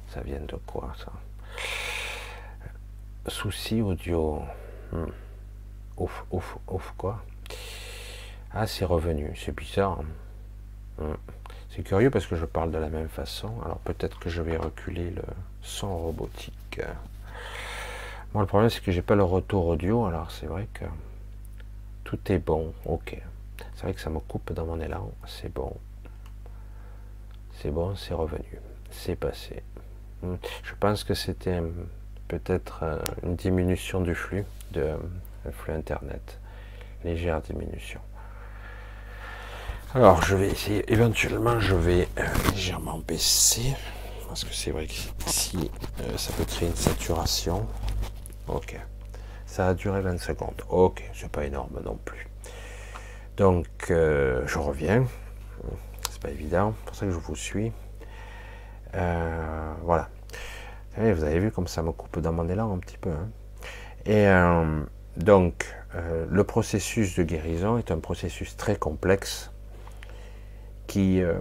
ça 0.08 0.20
vient 0.20 0.40
de 0.40 0.56
quoi 0.66 0.92
ça? 0.98 1.12
Souci 3.28 3.80
audio, 3.80 4.42
hmm. 4.92 5.06
ouf, 5.96 6.24
ouf, 6.30 6.56
ouf, 6.68 6.94
quoi? 6.96 7.22
Ah, 8.58 8.66
c'est 8.66 8.86
revenu, 8.86 9.34
c'est 9.36 9.54
bizarre. 9.54 10.00
Hmm. 10.98 11.12
C'est 11.68 11.82
curieux 11.82 12.10
parce 12.10 12.26
que 12.26 12.36
je 12.36 12.46
parle 12.46 12.70
de 12.70 12.78
la 12.78 12.88
même 12.88 13.08
façon. 13.08 13.52
Alors 13.62 13.76
peut-être 13.80 14.18
que 14.18 14.30
je 14.30 14.40
vais 14.40 14.56
reculer 14.56 15.10
le 15.10 15.22
son 15.60 15.94
robotique. 15.94 16.80
Moi, 18.32 18.42
le 18.42 18.46
problème, 18.46 18.70
c'est 18.70 18.82
que 18.82 18.92
j'ai 18.92 19.02
pas 19.02 19.14
le 19.14 19.24
retour 19.24 19.66
audio. 19.66 20.06
Alors 20.06 20.30
c'est 20.30 20.46
vrai 20.46 20.68
que 20.72 20.86
tout 22.04 22.18
est 22.32 22.38
bon. 22.38 22.72
Ok. 22.86 23.20
C'est 23.74 23.82
vrai 23.82 23.92
que 23.92 24.00
ça 24.00 24.08
me 24.08 24.20
coupe 24.20 24.54
dans 24.54 24.64
mon 24.64 24.80
élan. 24.80 25.12
C'est 25.26 25.52
bon. 25.52 25.76
C'est 27.60 27.70
bon, 27.70 27.94
c'est 27.94 28.14
revenu. 28.14 28.58
C'est 28.90 29.16
passé. 29.16 29.62
Hmm. 30.22 30.36
Je 30.62 30.72
pense 30.80 31.04
que 31.04 31.12
c'était 31.12 31.60
peut-être 32.26 32.84
euh, 32.84 32.98
une 33.22 33.36
diminution 33.36 34.00
du 34.00 34.14
flux, 34.14 34.46
de 34.72 34.96
flux 35.52 35.74
internet. 35.74 36.38
Légère 37.04 37.42
diminution. 37.42 38.00
Alors, 39.94 40.20
je 40.24 40.34
vais 40.34 40.48
essayer, 40.48 40.92
éventuellement, 40.92 41.60
je 41.60 41.74
vais 41.74 42.08
euh, 42.18 42.22
légèrement 42.50 42.98
baisser, 42.98 43.74
parce 44.26 44.44
que 44.44 44.52
c'est 44.52 44.72
vrai 44.72 44.86
que 44.88 44.92
si 45.26 45.70
euh, 46.00 46.16
ça 46.18 46.32
peut 46.32 46.44
créer 46.44 46.68
une 46.68 46.76
saturation. 46.76 47.66
Ok, 48.48 48.78
ça 49.46 49.68
a 49.68 49.74
duré 49.74 50.00
20 50.00 50.18
secondes. 50.18 50.60
Ok, 50.68 51.08
c'est 51.14 51.30
pas 51.30 51.44
énorme 51.44 51.80
non 51.84 51.98
plus. 52.04 52.26
Donc, 53.36 53.66
euh, 53.90 54.42
je 54.46 54.58
reviens. 54.58 55.06
C'est 56.10 56.20
pas 56.20 56.30
évident, 56.30 56.74
c'est 56.78 56.84
pour 56.86 56.96
ça 56.96 57.06
que 57.06 57.12
je 57.12 57.18
vous 57.18 57.36
suis. 57.36 57.72
voilà. 58.92 60.08
vous 60.96 61.24
avez 61.24 61.38
vu 61.38 61.52
comme 61.52 61.68
ça 61.68 61.82
me 61.82 61.92
coupe 61.92 62.18
dans 62.18 62.32
mon 62.32 62.48
élan 62.48 62.74
un 62.74 62.78
petit 62.78 62.98
peu. 62.98 63.10
Hein. 63.10 63.28
Et 64.04 64.26
donc, 65.16 65.74
le 65.94 66.44
processus 66.44 67.16
de 67.16 67.22
guérison 67.22 67.78
est 67.78 67.90
un 67.90 67.98
processus 67.98 68.56
très 68.56 68.76
complexe 68.76 69.52
qui 70.86 71.22
euh, 71.22 71.34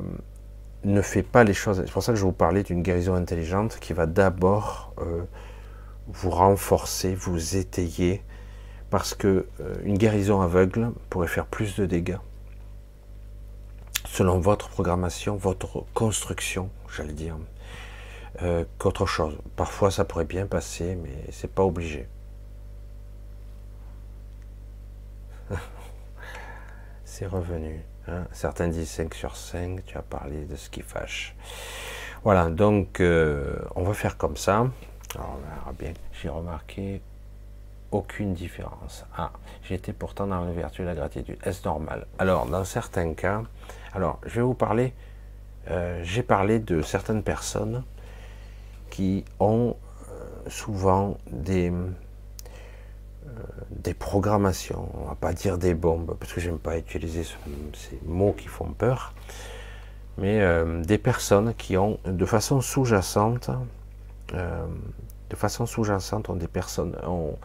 ne 0.83 1.01
fait 1.01 1.23
pas 1.23 1.43
les 1.43 1.53
choses. 1.53 1.81
C'est 1.85 1.91
pour 1.91 2.03
ça 2.03 2.13
que 2.13 2.19
je 2.19 2.25
vous 2.25 2.31
parlais 2.31 2.63
d'une 2.63 2.81
guérison 2.81 3.15
intelligente 3.15 3.77
qui 3.79 3.93
va 3.93 4.05
d'abord 4.05 4.93
euh, 4.99 5.23
vous 6.07 6.29
renforcer, 6.29 7.15
vous 7.15 7.55
étayer, 7.55 8.23
parce 8.89 9.13
que 9.13 9.47
euh, 9.59 9.75
une 9.83 9.97
guérison 9.97 10.41
aveugle 10.41 10.91
pourrait 11.09 11.27
faire 11.27 11.45
plus 11.45 11.75
de 11.75 11.85
dégâts 11.85 12.17
selon 14.07 14.39
votre 14.39 14.69
programmation, 14.69 15.35
votre 15.35 15.83
construction, 15.93 16.69
j'allais 16.95 17.11
dire, 17.13 17.37
qu'autre 18.77 19.05
chose. 19.05 19.37
Parfois, 19.55 19.91
ça 19.91 20.05
pourrait 20.05 20.25
bien 20.25 20.45
passer, 20.45 20.95
mais 20.95 21.25
c'est 21.31 21.51
pas 21.51 21.63
obligé. 21.63 22.07
c'est 27.03 27.25
revenu. 27.25 27.83
Hein. 28.07 28.25
Certains 28.31 28.67
disent 28.67 28.89
5 28.89 29.13
sur 29.13 29.35
5, 29.35 29.83
tu 29.85 29.97
as 29.97 30.01
parlé 30.01 30.45
de 30.45 30.55
ce 30.55 30.69
qui 30.69 30.81
fâche. 30.81 31.35
Voilà, 32.23 32.49
donc 32.49 32.99
euh, 32.99 33.55
on 33.75 33.83
va 33.83 33.93
faire 33.93 34.17
comme 34.17 34.37
ça. 34.37 34.67
Alors 35.15 35.37
on 35.37 35.55
verra 35.55 35.73
bien. 35.77 35.93
J'ai 36.13 36.29
remarqué 36.29 37.01
aucune 37.91 38.33
différence. 38.33 39.05
Ah, 39.17 39.31
j'étais 39.63 39.93
pourtant 39.93 40.27
dans 40.27 40.43
la 40.43 40.51
vertu 40.51 40.81
de 40.81 40.87
la 40.87 40.95
gratitude. 40.95 41.37
Est-ce 41.43 41.65
normal? 41.65 42.05
Alors, 42.19 42.45
dans 42.45 42.63
certains 42.63 43.13
cas, 43.13 43.43
alors 43.93 44.19
je 44.25 44.35
vais 44.35 44.41
vous 44.41 44.53
parler, 44.53 44.93
euh, 45.69 46.01
j'ai 46.03 46.23
parlé 46.23 46.59
de 46.59 46.81
certaines 46.81 47.23
personnes 47.23 47.83
qui 48.89 49.25
ont 49.39 49.75
euh, 50.09 50.49
souvent 50.49 51.17
des, 51.31 51.71
des 53.69 53.93
programmations, 53.93 54.89
on 54.93 55.07
va 55.07 55.15
pas 55.15 55.33
dire 55.33 55.57
des 55.57 55.73
bombes, 55.73 56.15
parce 56.19 56.33
que 56.33 56.41
j'aime 56.41 56.57
pas 56.57 56.77
utiliser 56.77 57.23
ces 57.23 57.99
mots 58.05 58.33
qui 58.37 58.47
font 58.47 58.73
peur, 58.73 59.13
mais 60.17 60.41
euh, 60.41 60.81
des 60.83 60.97
personnes 60.97 61.53
qui 61.55 61.77
ont, 61.77 61.99
de 62.05 62.25
façon 62.25 62.61
sous-jacente, 62.61 63.49
euh, 64.33 64.65
de 65.29 65.35
façon 65.35 65.65
sous-jacente, 65.65 66.29
ont 66.29 66.35
des 66.35 66.47
personnes, 66.47 66.95
ont, 67.05 67.37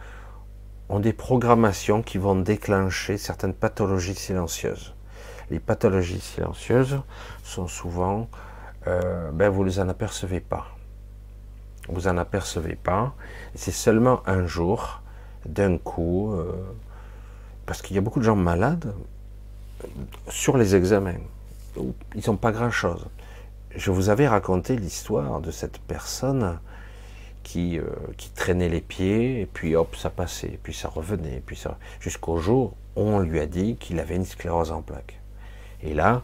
ont 0.89 0.99
des 0.99 1.13
programmations 1.13 2.01
qui 2.01 2.17
vont 2.17 2.35
déclencher 2.35 3.17
certaines 3.17 3.53
pathologies 3.53 4.15
silencieuses. 4.15 4.93
Les 5.49 5.59
pathologies 5.59 6.21
silencieuses 6.21 7.01
sont 7.43 7.67
souvent, 7.67 8.29
euh, 8.87 9.31
ben 9.31 9.49
vous 9.49 9.63
les 9.63 9.79
en 9.79 9.89
apercevez 9.89 10.39
pas. 10.39 10.67
Vous 11.89 12.07
en 12.07 12.17
apercevez 12.17 12.75
pas. 12.75 13.13
C'est 13.55 13.71
seulement 13.71 14.21
un 14.27 14.47
jour, 14.47 15.00
d'un 15.45 15.77
coup, 15.77 16.33
euh, 16.33 16.53
parce 17.65 17.81
qu'il 17.81 17.95
y 17.95 17.99
a 17.99 18.01
beaucoup 18.01 18.19
de 18.19 18.25
gens 18.25 18.35
malades 18.35 18.93
sur 20.29 20.57
les 20.57 20.75
examens. 20.75 21.19
Ils 21.77 22.23
n'ont 22.27 22.37
pas 22.37 22.51
grand-chose. 22.51 23.07
Je 23.75 23.91
vous 23.91 24.09
avais 24.09 24.27
raconté 24.27 24.75
l'histoire 24.75 25.39
de 25.39 25.51
cette 25.51 25.79
personne 25.79 26.59
qui, 27.43 27.79
euh, 27.79 27.85
qui 28.17 28.29
traînait 28.31 28.69
les 28.69 28.81
pieds, 28.81 29.41
et 29.41 29.45
puis 29.45 29.75
hop, 29.75 29.95
ça 29.95 30.09
passait, 30.09 30.59
puis 30.61 30.73
ça 30.73 30.89
revenait, 30.89 31.41
puis 31.45 31.61
jusqu'au 31.99 32.37
jour 32.37 32.75
où 32.95 33.01
on 33.01 33.19
lui 33.19 33.39
a 33.39 33.45
dit 33.45 33.77
qu'il 33.77 33.99
avait 33.99 34.15
une 34.15 34.25
sclérose 34.25 34.71
en 34.71 34.81
plaques. 34.81 35.19
Et 35.81 35.93
là, 35.93 36.21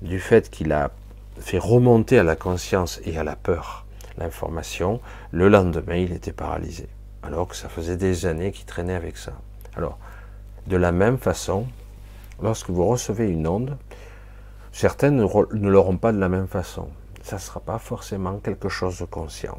du 0.00 0.20
fait 0.20 0.48
qu'il 0.48 0.72
a 0.72 0.90
fait 1.38 1.58
remonter 1.58 2.18
à 2.18 2.22
la 2.22 2.36
conscience 2.36 3.00
et 3.04 3.18
à 3.18 3.24
la 3.24 3.36
peur 3.36 3.84
l'information, 4.16 5.00
le 5.30 5.48
lendemain, 5.48 5.96
il 5.96 6.12
était 6.12 6.32
paralysé 6.32 6.88
alors 7.26 7.48
que 7.48 7.56
ça 7.56 7.68
faisait 7.68 7.96
des 7.96 8.26
années 8.26 8.52
qu'il 8.52 8.66
traînait 8.66 8.94
avec 8.94 9.16
ça. 9.16 9.32
Alors, 9.76 9.98
de 10.66 10.76
la 10.76 10.92
même 10.92 11.18
façon, 11.18 11.66
lorsque 12.40 12.70
vous 12.70 12.86
recevez 12.86 13.28
une 13.28 13.46
onde, 13.46 13.76
certaines 14.72 15.16
ne 15.16 15.68
l'auront 15.68 15.98
pas 15.98 16.12
de 16.12 16.18
la 16.18 16.28
même 16.28 16.46
façon. 16.46 16.88
Ça 17.22 17.36
ne 17.36 17.40
sera 17.40 17.60
pas 17.60 17.78
forcément 17.78 18.38
quelque 18.38 18.68
chose 18.68 19.00
de 19.00 19.04
conscient. 19.04 19.58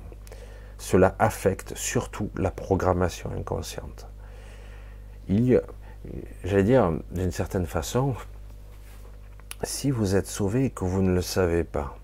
Cela 0.77 1.15
affecte 1.19 1.75
surtout 1.75 2.30
la 2.38 2.51
programmation 2.51 3.32
inconsciente. 3.38 4.08
Il, 5.27 5.62
j'allais 6.45 6.63
dire, 6.63 6.93
d'une 7.12 7.32
certaine 7.32 7.65
façon, 7.65 8.15
si 9.63 9.91
vous 9.91 10.15
êtes 10.15 10.27
sauvé 10.27 10.65
et 10.65 10.69
que 10.69 10.86
vous 10.86 11.01
ne 11.01 11.13
le 11.13 11.21
savez 11.21 11.63
pas, 11.65 11.97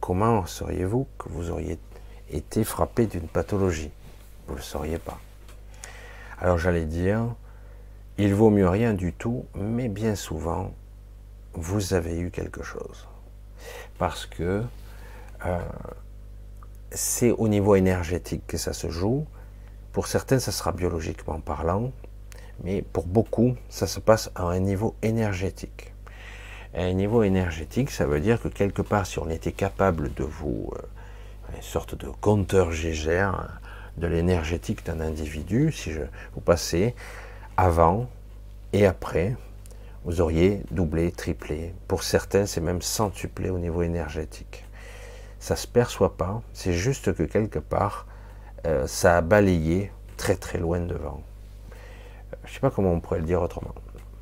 comment 0.00 0.46
sauriez-vous 0.46 1.06
que 1.18 1.28
vous 1.28 1.50
auriez 1.50 1.78
été 2.30 2.64
frappé 2.64 3.06
d'une 3.06 3.28
pathologie? 3.28 3.90
Vous 4.46 4.54
ne 4.54 4.58
le 4.58 4.62
sauriez 4.62 4.98
pas. 4.98 5.18
Alors 6.38 6.58
j'allais 6.58 6.84
dire, 6.84 7.34
il 8.18 8.34
vaut 8.34 8.50
mieux 8.50 8.68
rien 8.68 8.94
du 8.94 9.12
tout, 9.12 9.46
mais 9.54 9.88
bien 9.88 10.14
souvent, 10.14 10.72
vous 11.54 11.94
avez 11.94 12.18
eu 12.18 12.30
quelque 12.30 12.62
chose. 12.62 13.08
Parce 13.98 14.26
que 14.26 14.62
euh, 15.46 15.58
c'est 16.90 17.30
au 17.32 17.48
niveau 17.48 17.74
énergétique 17.74 18.46
que 18.46 18.56
ça 18.56 18.72
se 18.72 18.88
joue. 18.88 19.26
Pour 19.92 20.06
certains, 20.06 20.38
ça 20.38 20.52
sera 20.52 20.72
biologiquement 20.72 21.40
parlant, 21.40 21.92
mais 22.62 22.82
pour 22.82 23.06
beaucoup, 23.06 23.56
ça 23.68 23.86
se 23.86 24.00
passe 24.00 24.30
à 24.34 24.44
un 24.44 24.60
niveau 24.60 24.94
énergétique. 25.02 25.92
un 26.74 26.92
niveau 26.92 27.22
énergétique, 27.22 27.90
ça 27.90 28.04
veut 28.04 28.20
dire 28.20 28.40
que 28.40 28.48
quelque 28.48 28.82
part, 28.82 29.06
si 29.06 29.18
on 29.20 29.30
était 29.30 29.52
capable 29.52 30.12
de 30.14 30.24
vous, 30.24 30.72
euh, 30.74 31.56
une 31.56 31.62
sorte 31.62 31.94
de 31.94 32.08
compteur 32.08 32.72
Gégère, 32.72 33.60
de 33.98 34.06
l'énergétique 34.06 34.84
d'un 34.84 35.00
individu, 35.00 35.72
si 35.72 35.92
je, 35.92 36.02
vous 36.34 36.40
passez 36.40 36.94
avant 37.56 38.08
et 38.72 38.86
après, 38.86 39.36
vous 40.04 40.20
auriez 40.20 40.62
doublé, 40.70 41.12
triplé. 41.12 41.74
Pour 41.88 42.02
certains, 42.02 42.46
c'est 42.46 42.60
même 42.60 42.82
centuplé 42.82 43.50
au 43.50 43.58
niveau 43.58 43.82
énergétique. 43.82 44.64
Ça 45.38 45.56
se 45.56 45.66
perçoit 45.66 46.16
pas, 46.16 46.42
c'est 46.52 46.72
juste 46.72 47.14
que 47.14 47.22
quelque 47.22 47.58
part, 47.58 48.06
euh, 48.66 48.86
ça 48.86 49.18
a 49.18 49.20
balayé 49.20 49.92
très 50.16 50.36
très 50.36 50.58
loin 50.58 50.80
devant. 50.80 51.22
Je 52.44 52.50
ne 52.50 52.54
sais 52.54 52.60
pas 52.60 52.70
comment 52.70 52.92
on 52.92 53.00
pourrait 53.00 53.20
le 53.20 53.26
dire 53.26 53.42
autrement. 53.42 53.74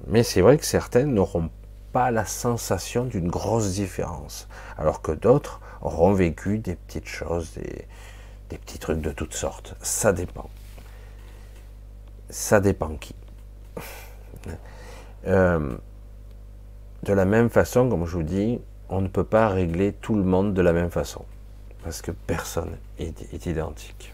Mais 0.06 0.22
c'est 0.22 0.40
vrai 0.40 0.58
que 0.58 0.64
certains 0.64 1.04
n'auront 1.04 1.48
pas 1.92 2.10
la 2.10 2.24
sensation 2.24 3.04
d'une 3.04 3.28
grosse 3.28 3.72
différence, 3.72 4.48
alors 4.76 5.02
que 5.02 5.12
d'autres 5.12 5.60
auront 5.80 6.12
vécu 6.12 6.58
des 6.58 6.74
petites 6.74 7.08
choses, 7.08 7.52
des, 7.54 7.86
des 8.52 8.58
petits 8.58 8.78
trucs 8.78 9.00
de 9.00 9.10
toutes 9.10 9.32
sortes. 9.32 9.74
Ça 9.80 10.12
dépend. 10.12 10.50
Ça 12.28 12.60
dépend 12.60 12.96
qui. 12.96 13.14
Euh, 15.26 15.76
de 17.04 17.12
la 17.12 17.24
même 17.24 17.48
façon, 17.48 17.88
comme 17.88 18.04
je 18.06 18.16
vous 18.16 18.22
dis, 18.22 18.60
on 18.88 19.00
ne 19.00 19.08
peut 19.08 19.24
pas 19.24 19.48
régler 19.48 19.92
tout 19.92 20.16
le 20.16 20.24
monde 20.24 20.52
de 20.52 20.60
la 20.60 20.72
même 20.72 20.90
façon, 20.90 21.24
parce 21.84 22.02
que 22.02 22.10
personne 22.10 22.76
est, 22.98 23.46
identique. 23.46 24.12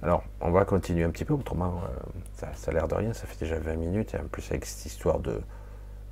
Alors, 0.00 0.22
on 0.40 0.50
va 0.50 0.64
continuer 0.64 1.04
un 1.04 1.10
petit 1.10 1.24
peu, 1.24 1.34
autrement, 1.34 1.82
euh, 1.84 2.46
ça, 2.54 2.70
a 2.70 2.72
l'air 2.72 2.88
de 2.88 2.94
rien, 2.94 3.12
ça 3.12 3.26
fait 3.26 3.38
déjà 3.40 3.58
20 3.58 3.74
minutes, 3.74 4.14
et 4.14 4.18
en 4.18 4.28
plus 4.30 4.48
avec 4.50 4.64
cette 4.64 4.86
histoire 4.86 5.18
de, 5.18 5.40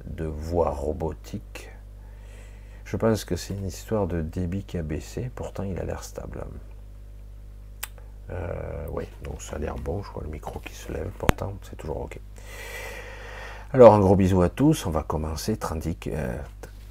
de 0.07 0.24
voix 0.24 0.70
robotique, 0.70 1.70
je 2.85 2.96
pense 2.96 3.24
que 3.24 3.37
c'est 3.37 3.55
une 3.55 3.66
histoire 3.66 4.09
de 4.09 4.20
débit 4.20 4.64
qui 4.64 4.76
a 4.76 4.83
baissé, 4.83 5.31
pourtant 5.35 5.62
il 5.62 5.79
a 5.79 5.85
l'air 5.85 6.03
stable. 6.03 6.44
Euh, 8.30 8.86
oui, 8.90 9.04
donc 9.22 9.42
ça 9.42 9.56
a 9.56 9.58
l'air 9.58 9.74
bon, 9.76 10.02
je 10.02 10.10
vois 10.12 10.22
le 10.22 10.30
micro 10.30 10.60
qui 10.60 10.74
se 10.74 10.92
lève, 10.92 11.10
pourtant 11.18 11.54
c'est 11.62 11.76
toujours 11.76 12.02
ok. 12.02 12.18
Alors 13.72 13.94
un 13.94 14.00
gros 14.00 14.16
bisou 14.16 14.42
à 14.42 14.48
tous, 14.48 14.86
on 14.86 14.90
va 14.90 15.02
commencer 15.02 15.58
euh, 16.08 16.36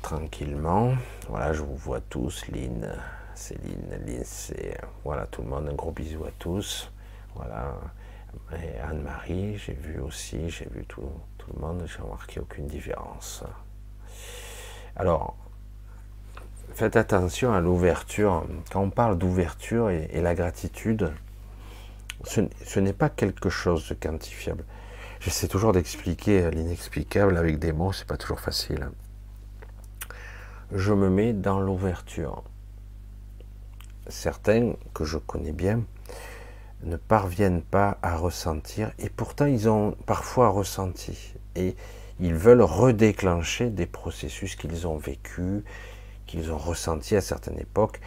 tranquillement. 0.02 0.94
Voilà, 1.30 1.54
je 1.54 1.62
vous 1.62 1.76
vois 1.76 2.02
tous, 2.02 2.48
Lynn, 2.48 2.94
Céline, 3.36 4.00
Lynn, 4.06 4.22
c'est 4.24 4.78
voilà 5.04 5.26
tout 5.28 5.42
le 5.42 5.50
monde, 5.50 5.68
un 5.70 5.76
gros 5.76 5.92
bisou 5.92 6.26
à 6.26 6.32
tous. 6.40 6.92
Voilà, 7.36 7.74
Anne-Marie, 8.84 9.58
j'ai 9.58 9.74
vu 9.74 10.00
aussi, 10.00 10.50
j'ai 10.50 10.68
vu 10.70 10.86
tout, 10.86 11.10
le 11.54 11.60
monde, 11.60 11.84
j'ai 11.86 12.02
remarqué 12.02 12.40
aucune 12.40 12.68
différence. 12.68 13.44
Alors, 14.96 15.36
faites 16.74 16.96
attention 16.96 17.54
à 17.54 17.60
l'ouverture. 17.60 18.46
Quand 18.72 18.82
on 18.82 18.90
parle 18.90 19.18
d'ouverture 19.18 19.90
et, 19.90 20.22
la 20.22 20.36
gratitude, 20.36 21.12
ce 22.24 22.80
n'est 22.80 22.94
pas 22.94 23.10
quelque 23.10 23.50
chose 23.50 23.88
de 23.90 23.94
quantifiable. 23.94 24.64
J'essaie 25.20 25.48
toujours 25.48 25.74
d'expliquer 25.74 26.50
l'inexplicable 26.52 27.38
avec 27.38 27.60
des 27.60 27.74
mots, 27.74 27.92
c'est 27.92 28.08
pas 28.08 28.18
toujours 28.18 28.40
facile. 28.40 28.90
Je 30.72 30.94
me 30.94 31.10
mets 31.10 31.34
dans 31.34 31.60
l'ouverture. 31.60 32.44
Certains 34.08 34.74
que 34.94 35.04
je 35.04 35.18
connais 35.18 35.52
bien 35.52 35.84
ne 36.84 36.96
parviennent 36.96 37.62
pas 37.62 37.98
à 38.02 38.16
ressentir, 38.16 38.92
et 39.00 39.10
pourtant 39.10 39.46
ils 39.46 39.68
ont 39.68 39.92
parfois 40.06 40.50
ressenti, 40.50 41.34
et 41.56 41.76
ils 42.20 42.36
veulent 42.36 42.62
redéclencher 42.62 43.70
des 43.70 43.86
processus 43.86 44.56
qu'ils 44.56 44.88
ont 44.88 44.98
vécus, 44.98 45.64
qu'ils 46.28 46.52
ont 46.52 46.58
ressentis 46.58 47.16
à 47.16 47.22
certaines 47.22 47.60
époques, 47.60 48.00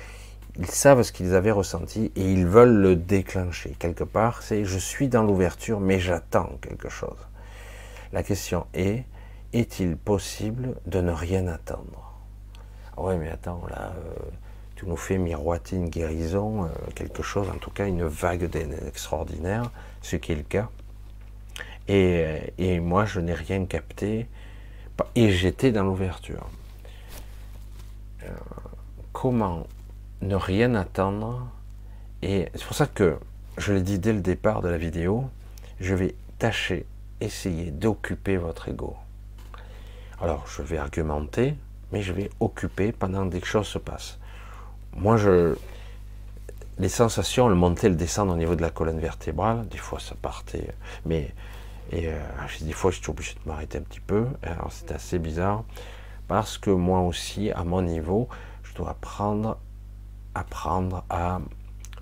ils 0.58 0.66
savent 0.66 1.02
ce 1.02 1.12
qu'ils 1.12 1.34
avaient 1.34 1.50
ressenti 1.50 2.12
et 2.14 2.32
ils 2.32 2.46
veulent 2.46 2.76
le 2.76 2.96
déclencher. 2.96 3.74
Quelque 3.78 4.04
part, 4.04 4.42
c'est 4.42 4.64
je 4.64 4.78
suis 4.78 5.08
dans 5.08 5.22
l'ouverture, 5.22 5.80
mais 5.80 5.98
j'attends 5.98 6.58
quelque 6.60 6.88
chose. 6.88 7.16
La 8.12 8.22
question 8.22 8.66
est, 8.74 9.04
est-il 9.52 9.96
possible 9.96 10.76
de 10.86 11.00
ne 11.00 11.12
rien 11.12 11.46
attendre? 11.46 12.12
Ah 12.96 13.02
Ouais, 13.02 13.16
mais 13.16 13.30
attends, 13.30 13.62
là, 13.70 13.94
euh, 13.96 14.14
tu 14.76 14.86
nous 14.86 14.96
fais 14.96 15.16
miroiter 15.16 15.76
une 15.76 15.88
guérison, 15.88 16.64
euh, 16.64 16.68
quelque 16.94 17.22
chose, 17.22 17.48
en 17.48 17.58
tout 17.58 17.70
cas 17.70 17.86
une 17.86 18.04
vague 18.04 18.48
extraordinaire, 18.86 19.70
ce 20.02 20.16
qui 20.16 20.32
est 20.32 20.36
le 20.36 20.42
cas. 20.42 20.68
Et, 21.88 22.24
euh, 22.26 22.38
et 22.58 22.80
moi, 22.80 23.06
je 23.06 23.20
n'ai 23.20 23.34
rien 23.34 23.64
capté, 23.64 24.26
et 25.14 25.30
j'étais 25.30 25.72
dans 25.72 25.84
l'ouverture. 25.84 26.46
comment 29.12 29.66
ne 30.22 30.34
rien 30.34 30.74
attendre. 30.74 31.46
Et 32.22 32.48
c'est 32.54 32.64
pour 32.64 32.76
ça 32.76 32.86
que 32.86 33.18
je 33.58 33.72
l'ai 33.72 33.82
dit 33.82 33.98
dès 33.98 34.12
le 34.12 34.20
départ 34.20 34.62
de 34.62 34.68
la 34.68 34.78
vidéo, 34.78 35.28
je 35.80 35.94
vais 35.94 36.14
tâcher, 36.38 36.86
essayer 37.20 37.70
d'occuper 37.70 38.36
votre 38.36 38.68
ego. 38.68 38.96
Alors, 40.20 40.46
je 40.46 40.62
vais 40.62 40.78
argumenter, 40.78 41.56
mais 41.90 42.02
je 42.02 42.12
vais 42.12 42.30
occuper 42.40 42.92
pendant 42.92 43.24
que 43.28 43.32
des 43.32 43.44
choses 43.44 43.66
se 43.66 43.78
passent. 43.78 44.18
Moi, 44.94 45.16
je, 45.16 45.56
les 46.78 46.88
sensations, 46.88 47.48
le 47.48 47.54
monter, 47.54 47.88
le 47.88 47.96
descendre 47.96 48.32
au 48.32 48.36
niveau 48.36 48.54
de 48.54 48.62
la 48.62 48.70
colonne 48.70 48.98
vertébrale, 48.98 49.68
des 49.68 49.78
fois 49.78 50.00
ça 50.00 50.14
partait, 50.20 50.74
mais 51.06 51.34
et 51.90 52.08
euh, 52.08 52.18
des 52.62 52.72
fois 52.72 52.90
je 52.90 52.98
suis 52.98 53.10
obligé 53.10 53.34
de 53.34 53.48
m'arrêter 53.48 53.78
un 53.78 53.82
petit 53.82 54.00
peu. 54.00 54.26
Alors 54.42 54.70
c'est 54.70 54.90
assez 54.92 55.18
bizarre 55.18 55.64
parce 56.28 56.56
que 56.56 56.70
moi 56.70 57.00
aussi, 57.00 57.50
à 57.50 57.64
mon 57.64 57.82
niveau, 57.82 58.28
je 58.62 58.74
dois 58.74 58.96
prendre 59.00 59.58
apprendre 60.34 61.04
à 61.10 61.40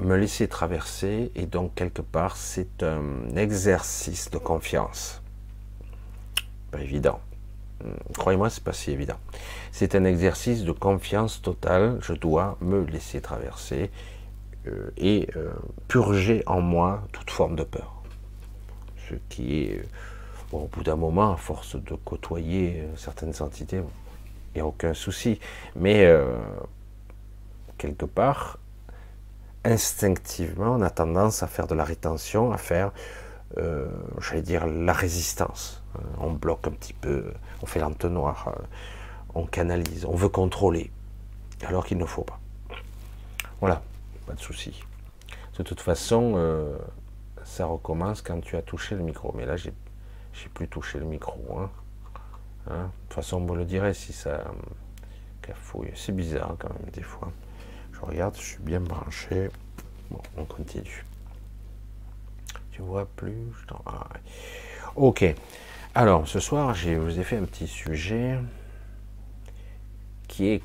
me 0.00 0.16
laisser 0.16 0.48
traverser 0.48 1.30
et 1.34 1.46
donc 1.46 1.74
quelque 1.74 2.02
part 2.02 2.36
c'est 2.36 2.82
un 2.82 3.36
exercice 3.36 4.30
de 4.30 4.38
confiance. 4.38 5.22
Pas 6.70 6.80
évident. 6.80 7.20
Hmm, 7.84 7.92
croyez-moi, 8.16 8.50
c'est 8.50 8.64
pas 8.64 8.72
si 8.72 8.90
évident. 8.90 9.18
C'est 9.72 9.94
un 9.94 10.04
exercice 10.04 10.64
de 10.64 10.72
confiance 10.72 11.42
totale. 11.42 11.98
Je 12.00 12.12
dois 12.12 12.56
me 12.60 12.84
laisser 12.84 13.20
traverser 13.20 13.90
euh, 14.66 14.90
et 14.96 15.28
euh, 15.36 15.50
purger 15.88 16.42
en 16.46 16.60
moi 16.60 17.02
toute 17.12 17.30
forme 17.30 17.56
de 17.56 17.64
peur. 17.64 18.02
Ce 19.08 19.14
qui 19.28 19.62
est, 19.62 19.82
au 20.52 20.66
bout 20.66 20.82
d'un 20.82 20.96
moment, 20.96 21.32
à 21.32 21.36
force 21.36 21.76
de 21.76 21.94
côtoyer 22.04 22.82
euh, 22.82 22.96
certaines 22.96 23.42
entités, 23.42 23.80
il 24.54 24.56
n'y 24.56 24.60
a 24.60 24.66
aucun 24.66 24.94
souci. 24.94 25.40
Mais 25.76 26.06
quelque 27.80 28.04
part, 28.04 28.58
instinctivement, 29.64 30.74
on 30.74 30.82
a 30.82 30.90
tendance 30.90 31.42
à 31.42 31.46
faire 31.46 31.66
de 31.66 31.74
la 31.74 31.82
rétention, 31.82 32.52
à 32.52 32.58
faire, 32.58 32.92
euh, 33.56 33.88
j'allais 34.20 34.42
dire, 34.42 34.66
la 34.66 34.92
résistance. 34.92 35.82
Euh, 35.96 36.02
on 36.18 36.30
bloque 36.30 36.66
un 36.66 36.72
petit 36.72 36.92
peu, 36.92 37.32
on 37.62 37.66
fait 37.66 37.80
l'entonnoir, 37.80 38.48
euh, 38.48 38.62
on 39.34 39.46
canalise, 39.46 40.04
on 40.04 40.14
veut 40.14 40.28
contrôler, 40.28 40.90
alors 41.66 41.86
qu'il 41.86 41.96
ne 41.96 42.04
faut 42.04 42.22
pas. 42.22 42.38
Voilà, 43.60 43.82
pas 44.26 44.34
de 44.34 44.40
souci. 44.40 44.84
De 45.56 45.62
toute 45.62 45.80
façon, 45.80 46.38
ça 47.44 47.66
recommence 47.66 48.22
quand 48.22 48.40
tu 48.40 48.56
as 48.56 48.62
touché 48.62 48.94
le 48.94 49.02
micro. 49.02 49.34
Mais 49.36 49.44
là, 49.44 49.56
j'ai, 49.58 49.74
plus 50.54 50.68
touché 50.68 50.98
le 50.98 51.04
micro. 51.04 51.38
Hein. 51.58 51.70
Hein? 52.70 52.84
De 52.84 53.08
toute 53.08 53.14
façon, 53.14 53.36
on 53.36 53.40
me 53.40 53.54
le 53.54 53.66
dirait 53.66 53.92
si 53.92 54.14
ça 54.14 54.42
cafouille. 55.42 55.92
C'est 55.94 56.16
bizarre 56.16 56.56
quand 56.58 56.72
même 56.72 56.90
des 56.94 57.02
fois 57.02 57.30
regarde, 58.02 58.36
je 58.36 58.42
suis 58.42 58.62
bien 58.62 58.80
branché. 58.80 59.48
Bon, 60.10 60.20
on 60.36 60.44
continue. 60.44 61.04
Tu 62.72 62.82
vois 62.82 63.06
plus 63.16 63.52
ah, 63.86 64.08
Ok. 64.96 65.24
Alors, 65.94 66.26
ce 66.28 66.40
soir, 66.40 66.74
je 66.74 66.90
vous 66.90 67.18
ai 67.18 67.24
fait 67.24 67.36
un 67.36 67.44
petit 67.44 67.66
sujet 67.66 68.38
qui 70.28 70.48
est 70.48 70.62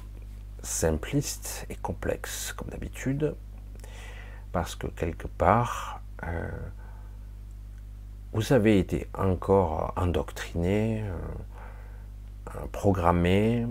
simpliste 0.62 1.66
et 1.70 1.76
complexe, 1.76 2.54
comme 2.54 2.70
d'habitude, 2.70 3.36
parce 4.52 4.76
que 4.76 4.88
quelque 4.88 5.28
part, 5.28 6.02
euh, 6.24 6.50
vous 8.34 8.54
avez 8.54 8.80
été 8.80 9.08
encore 9.14 9.94
endoctriné, 9.96 11.04
euh, 11.04 12.66
programmé, 12.72 13.66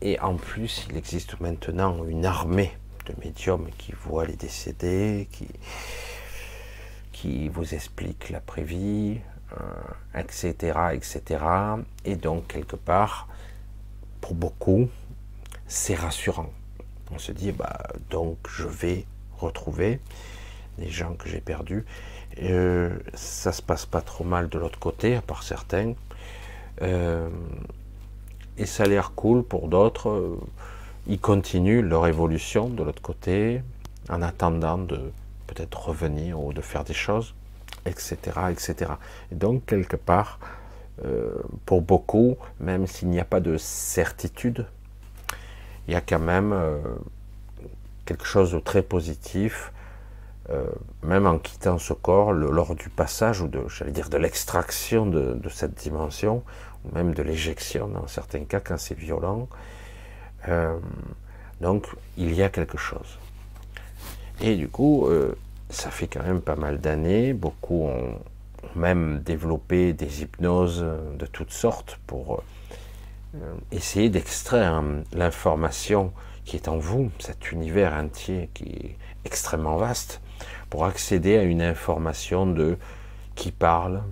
et 0.00 0.18
en 0.20 0.34
plus, 0.36 0.86
il 0.90 0.96
existe 0.96 1.40
maintenant 1.40 2.04
une 2.04 2.26
armée 2.26 2.76
de 3.06 3.14
médiums 3.24 3.68
qui 3.78 3.92
voient 3.92 4.26
les 4.26 4.36
décédés, 4.36 5.28
qui, 5.32 5.48
qui 7.12 7.48
vous 7.48 7.74
expliquent 7.74 8.30
l'après-vie, 8.30 9.18
etc., 10.14 10.54
euh, 10.76 10.90
etc. 10.90 11.22
Et 12.04 12.16
donc, 12.16 12.48
quelque 12.48 12.76
part, 12.76 13.28
pour 14.20 14.34
beaucoup, 14.34 14.88
c'est 15.66 15.94
rassurant. 15.94 16.50
On 17.10 17.18
se 17.18 17.32
dit, 17.32 17.52
bah, 17.52 17.86
donc 18.10 18.38
je 18.48 18.66
vais 18.66 19.06
retrouver 19.38 20.00
les 20.78 20.90
gens 20.90 21.14
que 21.14 21.28
j'ai 21.28 21.40
perdus. 21.40 21.84
Euh, 22.42 22.98
ça 23.14 23.52
se 23.52 23.62
passe 23.62 23.86
pas 23.86 24.02
trop 24.02 24.24
mal 24.24 24.48
de 24.48 24.58
l'autre 24.58 24.78
côté, 24.78 25.16
à 25.16 25.22
part 25.22 25.42
certains. 25.42 25.94
Euh, 26.82 27.30
et 28.58 28.66
ça 28.66 28.84
a 28.84 28.86
l'air 28.86 29.12
cool 29.12 29.42
pour 29.42 29.68
d'autres 29.68 30.38
ils 31.06 31.20
continuent 31.20 31.82
leur 31.82 32.06
évolution 32.06 32.68
de 32.68 32.82
l'autre 32.82 33.02
côté 33.02 33.62
en 34.08 34.22
attendant 34.22 34.78
de 34.78 35.12
peut-être 35.46 35.88
revenir 35.88 36.40
ou 36.40 36.52
de 36.52 36.60
faire 36.60 36.84
des 36.84 36.94
choses, 36.94 37.34
etc., 37.84 38.16
etc. 38.50 38.92
Et 39.30 39.34
donc 39.34 39.64
quelque 39.66 39.96
part, 39.96 40.38
euh, 41.04 41.34
pour 41.66 41.82
beaucoup, 41.82 42.36
même 42.60 42.86
s'il 42.86 43.08
n'y 43.08 43.20
a 43.20 43.24
pas 43.24 43.40
de 43.40 43.56
certitude, 43.56 44.66
il 45.86 45.92
y 45.92 45.96
a 45.96 46.00
quand 46.00 46.18
même 46.18 46.52
euh, 46.52 46.78
quelque 48.04 48.24
chose 48.24 48.52
de 48.52 48.58
très 48.58 48.82
positif, 48.82 49.72
euh, 50.50 50.64
même 51.02 51.26
en 51.26 51.38
quittant 51.38 51.78
ce 51.78 51.92
corps, 51.92 52.32
lors 52.32 52.74
du 52.74 52.88
passage 52.88 53.40
ou 53.40 53.48
de, 53.48 53.60
j'allais 53.68 53.92
dire, 53.92 54.08
de 54.08 54.16
l'extraction 54.16 55.06
de, 55.06 55.48
cette 55.50 55.74
dimension, 55.74 56.42
ou 56.84 56.94
même 56.94 57.14
de 57.14 57.22
l'éjection 57.22 57.88
dans 57.88 58.06
certains 58.06 58.44
cas 58.44 58.60
quand 58.60 58.78
c'est 58.78 58.98
violent. 58.98 59.48
Donc, 61.60 61.86
il 62.16 62.34
y 62.34 62.42
a 62.42 62.48
quelque 62.48 62.78
chose. 62.78 63.18
Et 64.40 64.56
du 64.56 64.68
coup, 64.68 65.08
ça 65.70 65.90
fait 65.90 66.06
quand 66.06 66.22
même 66.22 66.40
pas 66.40 66.56
mal 66.56 66.80
d'années. 66.80 67.32
Beaucoup 67.32 67.84
ont, 67.86 68.18
même 68.74 69.20
développé 69.20 69.92
des 69.92 70.22
hypnoses 70.22 70.84
de 71.18 71.26
toutes 71.26 71.52
sortes 71.52 71.98
pour 72.06 72.42
euh, 73.34 73.54
essayer 73.72 74.08
d'extraire 74.08 74.82
l'information 75.12 76.12
qui 76.44 76.56
est 76.56 76.68
en 76.68 76.78
vous, 76.78 77.10
cet 77.18 77.52
univers 77.52 77.92
entier 77.92 78.50
qui 78.54 78.64
est 78.64 78.96
extrêmement 79.24 79.76
vaste, 79.76 80.20
pour 80.70 80.84
accéder 80.84 81.36
à 81.36 81.42
une 81.42 81.62
information 81.62 82.46
de 82.46 82.76
qui 83.34 83.50
parle, 83.50 84.02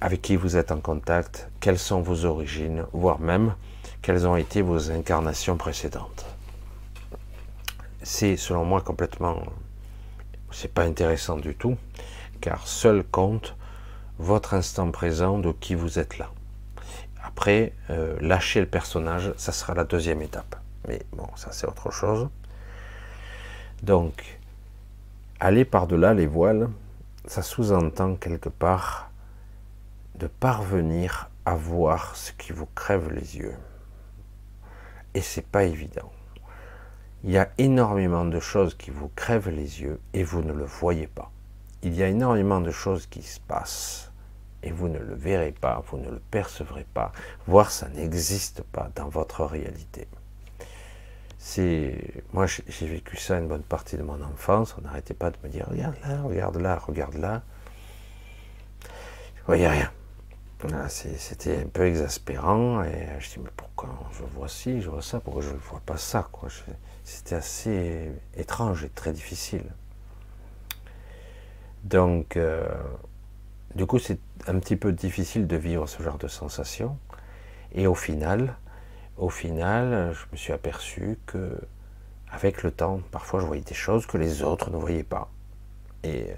avec 0.00 0.22
qui 0.22 0.36
vous 0.36 0.56
êtes 0.56 0.72
en 0.72 0.80
contact, 0.80 1.48
quelles 1.60 1.78
sont 1.78 2.02
vos 2.02 2.24
origines, 2.24 2.84
voire 2.92 3.20
même 3.20 3.54
quelles 4.08 4.26
ont 4.26 4.36
été 4.36 4.62
vos 4.62 4.90
incarnations 4.90 5.58
précédentes. 5.58 6.24
C'est 8.02 8.38
selon 8.38 8.64
moi 8.64 8.80
complètement, 8.80 9.42
c'est 10.50 10.72
pas 10.72 10.84
intéressant 10.84 11.36
du 11.36 11.54
tout, 11.54 11.76
car 12.40 12.66
seul 12.66 13.04
compte 13.04 13.54
votre 14.18 14.54
instant 14.54 14.90
présent 14.92 15.38
de 15.38 15.52
qui 15.52 15.74
vous 15.74 15.98
êtes 15.98 16.16
là. 16.16 16.30
Après, 17.22 17.74
euh, 17.90 18.16
lâcher 18.22 18.60
le 18.60 18.66
personnage, 18.66 19.34
ça 19.36 19.52
sera 19.52 19.74
la 19.74 19.84
deuxième 19.84 20.22
étape. 20.22 20.56
Mais 20.88 21.02
bon, 21.12 21.28
ça 21.36 21.52
c'est 21.52 21.66
autre 21.66 21.90
chose. 21.90 22.30
Donc, 23.82 24.38
aller 25.38 25.66
par-delà 25.66 26.14
les 26.14 26.26
voiles, 26.26 26.70
ça 27.26 27.42
sous-entend 27.42 28.14
quelque 28.14 28.48
part 28.48 29.10
de 30.14 30.28
parvenir 30.28 31.28
à 31.44 31.54
voir 31.54 32.16
ce 32.16 32.32
qui 32.32 32.52
vous 32.52 32.68
crève 32.74 33.12
les 33.12 33.36
yeux. 33.36 33.54
Et 35.18 35.20
c'est 35.20 35.44
pas 35.44 35.64
évident. 35.64 36.12
Il 37.24 37.32
y 37.32 37.38
a 37.38 37.50
énormément 37.58 38.24
de 38.24 38.38
choses 38.38 38.76
qui 38.76 38.92
vous 38.92 39.10
crèvent 39.16 39.48
les 39.48 39.82
yeux 39.82 40.00
et 40.14 40.22
vous 40.22 40.42
ne 40.42 40.52
le 40.52 40.62
voyez 40.62 41.08
pas. 41.08 41.32
Il 41.82 41.96
y 41.96 42.04
a 42.04 42.06
énormément 42.06 42.60
de 42.60 42.70
choses 42.70 43.08
qui 43.08 43.22
se 43.22 43.40
passent 43.40 44.12
et 44.62 44.70
vous 44.70 44.86
ne 44.86 45.00
le 45.00 45.16
verrez 45.16 45.50
pas, 45.50 45.82
vous 45.88 45.98
ne 45.98 46.08
le 46.08 46.20
percevrez 46.30 46.86
pas, 46.94 47.10
voire 47.48 47.72
ça 47.72 47.88
n'existe 47.88 48.62
pas 48.62 48.92
dans 48.94 49.08
votre 49.08 49.44
réalité. 49.44 50.06
C'est, 51.36 52.22
moi 52.32 52.46
j'ai 52.46 52.86
vécu 52.86 53.16
ça 53.16 53.38
une 53.38 53.48
bonne 53.48 53.64
partie 53.64 53.96
de 53.96 54.04
mon 54.04 54.22
enfance, 54.22 54.76
on 54.78 54.82
n'arrêtait 54.82 55.14
pas 55.14 55.32
de 55.32 55.36
me 55.42 55.48
dire 55.48 55.66
regarde 55.68 55.96
là, 56.04 56.22
regarde 56.22 56.56
là, 56.58 56.78
regarde 56.78 57.16
là. 57.16 57.42
Je 59.34 59.42
voyais 59.46 59.68
rien. 59.68 59.90
C'était 60.88 61.58
un 61.58 61.68
peu 61.68 61.86
exaspérant 61.86 62.82
et 62.82 63.06
je 63.20 63.30
dis 63.30 63.38
mais 63.38 63.50
pourquoi 63.56 63.90
je 64.12 64.24
vois 64.24 64.48
ci, 64.48 64.80
je 64.80 64.90
vois 64.90 65.02
ça, 65.02 65.20
pourquoi 65.20 65.42
je 65.42 65.50
ne 65.50 65.58
vois 65.58 65.80
pas 65.86 65.96
ça. 65.96 66.28
C'était 67.04 67.36
assez 67.36 68.10
étrange 68.36 68.84
et 68.84 68.88
très 68.88 69.12
difficile. 69.12 69.64
Donc 71.84 72.36
euh, 72.36 72.66
du 73.74 73.86
coup, 73.86 73.98
c'est 73.98 74.18
un 74.46 74.58
petit 74.58 74.76
peu 74.76 74.92
difficile 74.92 75.46
de 75.46 75.56
vivre 75.56 75.86
ce 75.86 76.02
genre 76.02 76.18
de 76.18 76.28
sensation. 76.28 76.98
Et 77.72 77.86
au 77.86 77.94
final, 77.94 78.56
au 79.16 79.28
final, 79.30 80.12
je 80.14 80.24
me 80.32 80.36
suis 80.36 80.52
aperçu 80.52 81.18
que, 81.26 81.60
avec 82.30 82.62
le 82.62 82.70
temps, 82.70 83.00
parfois 83.10 83.40
je 83.40 83.46
voyais 83.46 83.62
des 83.62 83.74
choses 83.74 84.06
que 84.06 84.16
les 84.16 84.42
autres 84.42 84.70
ne 84.70 84.76
voyaient 84.76 85.02
pas. 85.02 85.30
Et, 86.02 86.34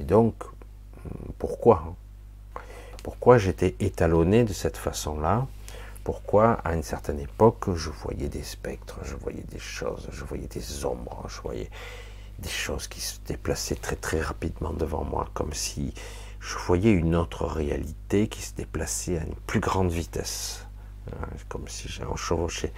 donc, 0.00 0.34
pourquoi 1.38 1.84
hein? 1.86 1.94
Pourquoi 3.04 3.36
j'étais 3.36 3.76
étalonné 3.80 4.44
de 4.44 4.54
cette 4.54 4.78
façon-là? 4.78 5.46
Pourquoi, 6.04 6.54
à 6.64 6.74
une 6.74 6.82
certaine 6.82 7.20
époque, 7.20 7.66
je 7.74 7.90
voyais 7.90 8.30
des 8.30 8.42
spectres, 8.42 8.98
je 9.04 9.14
voyais 9.14 9.44
des 9.50 9.58
choses, 9.58 10.08
je 10.10 10.24
voyais 10.24 10.46
des 10.46 10.86
ombres, 10.86 11.26
je 11.28 11.38
voyais 11.42 11.70
des 12.38 12.48
choses 12.48 12.88
qui 12.88 13.02
se 13.02 13.18
déplaçaient 13.26 13.74
très 13.74 13.96
très 13.96 14.22
rapidement 14.22 14.72
devant 14.72 15.04
moi, 15.04 15.28
comme 15.34 15.52
si 15.52 15.92
je 16.40 16.56
voyais 16.56 16.92
une 16.92 17.14
autre 17.14 17.44
réalité 17.44 18.26
qui 18.26 18.40
se 18.40 18.54
déplaçait 18.54 19.18
à 19.18 19.22
une 19.22 19.36
plus 19.46 19.60
grande 19.60 19.90
vitesse, 19.90 20.66
hein, 21.12 21.26
comme 21.50 21.68
si 21.68 21.88
j'avais 21.88 22.16
chevauché. 22.16 22.72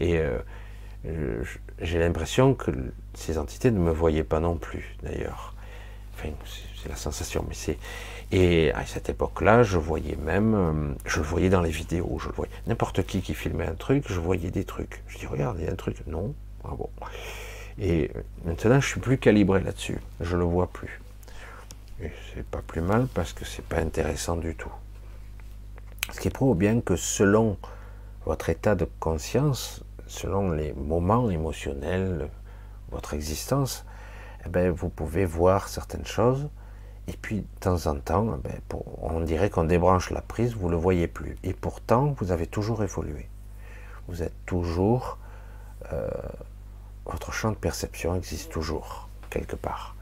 Et 0.00 0.18
euh, 0.18 1.44
j'ai 1.80 2.00
l'impression 2.00 2.54
que 2.54 2.72
ces 3.14 3.38
entités 3.38 3.70
ne 3.70 3.78
me 3.78 3.92
voyaient 3.92 4.24
pas 4.24 4.40
non 4.40 4.56
plus, 4.56 4.96
d'ailleurs. 5.04 5.54
Enfin, 6.14 6.30
c'est 6.82 6.88
la 6.88 6.96
sensation, 6.96 7.44
mais 7.48 7.54
c'est. 7.54 7.78
Et 8.34 8.72
à 8.72 8.86
cette 8.86 9.10
époque-là, 9.10 9.62
je 9.62 9.76
voyais 9.76 10.16
même, 10.16 10.54
euh, 10.54 10.94
je 11.04 11.20
le 11.20 11.26
voyais 11.26 11.50
dans 11.50 11.60
les 11.60 11.70
vidéos, 11.70 12.18
je 12.18 12.28
le 12.28 12.34
voyais. 12.34 12.52
N'importe 12.66 13.04
qui 13.04 13.20
qui 13.20 13.34
filmait 13.34 13.66
un 13.66 13.74
truc, 13.74 14.04
je 14.08 14.18
voyais 14.18 14.50
des 14.50 14.64
trucs. 14.64 15.02
Je 15.06 15.18
dis, 15.18 15.26
regarde, 15.26 15.58
il 15.58 15.66
y 15.66 15.68
a 15.68 15.70
un 15.70 15.76
truc. 15.76 15.98
Non, 16.06 16.34
ah 16.64 16.70
bon. 16.76 16.88
Et 17.78 18.10
maintenant, 18.46 18.80
je 18.80 18.86
suis 18.86 19.00
plus 19.00 19.18
calibré 19.18 19.60
là-dessus. 19.60 19.98
Je 20.20 20.38
le 20.38 20.44
vois 20.44 20.68
plus. 20.68 21.02
Et 22.02 22.10
c'est 22.34 22.46
pas 22.46 22.62
plus 22.66 22.80
mal 22.80 23.06
parce 23.12 23.34
que 23.34 23.44
c'est 23.44 23.64
pas 23.64 23.78
intéressant 23.78 24.36
du 24.36 24.54
tout. 24.54 24.72
Ce 26.10 26.18
qui 26.18 26.30
prouve 26.30 26.56
bien 26.56 26.80
que 26.80 26.96
selon 26.96 27.58
votre 28.24 28.48
état 28.48 28.74
de 28.74 28.88
conscience, 28.98 29.84
selon 30.06 30.52
les 30.52 30.72
moments 30.72 31.28
émotionnels, 31.30 32.28
votre 32.90 33.12
existence, 33.12 33.84
eh 34.46 34.48
ben, 34.48 34.70
vous 34.70 34.88
pouvez 34.88 35.26
voir 35.26 35.68
certaines 35.68 36.06
choses, 36.06 36.48
et 37.12 37.16
puis 37.20 37.40
de 37.40 37.60
temps 37.60 37.86
en 37.86 37.96
temps, 37.96 38.38
eh 38.38 38.48
ben, 38.48 38.80
on 39.02 39.20
dirait 39.20 39.50
qu'on 39.50 39.64
débranche 39.64 40.10
la 40.10 40.22
prise, 40.22 40.54
vous 40.54 40.68
ne 40.68 40.72
le 40.72 40.78
voyez 40.78 41.08
plus. 41.08 41.36
Et 41.42 41.52
pourtant, 41.52 42.14
vous 42.18 42.32
avez 42.32 42.46
toujours 42.46 42.82
évolué. 42.82 43.28
Vous 44.08 44.22
êtes 44.22 44.34
toujours... 44.46 45.18
Euh, 45.92 46.08
votre 47.04 47.32
champ 47.32 47.50
de 47.50 47.56
perception 47.56 48.14
existe 48.14 48.50
toujours, 48.50 49.08
quelque 49.28 49.56
part. 49.56 49.96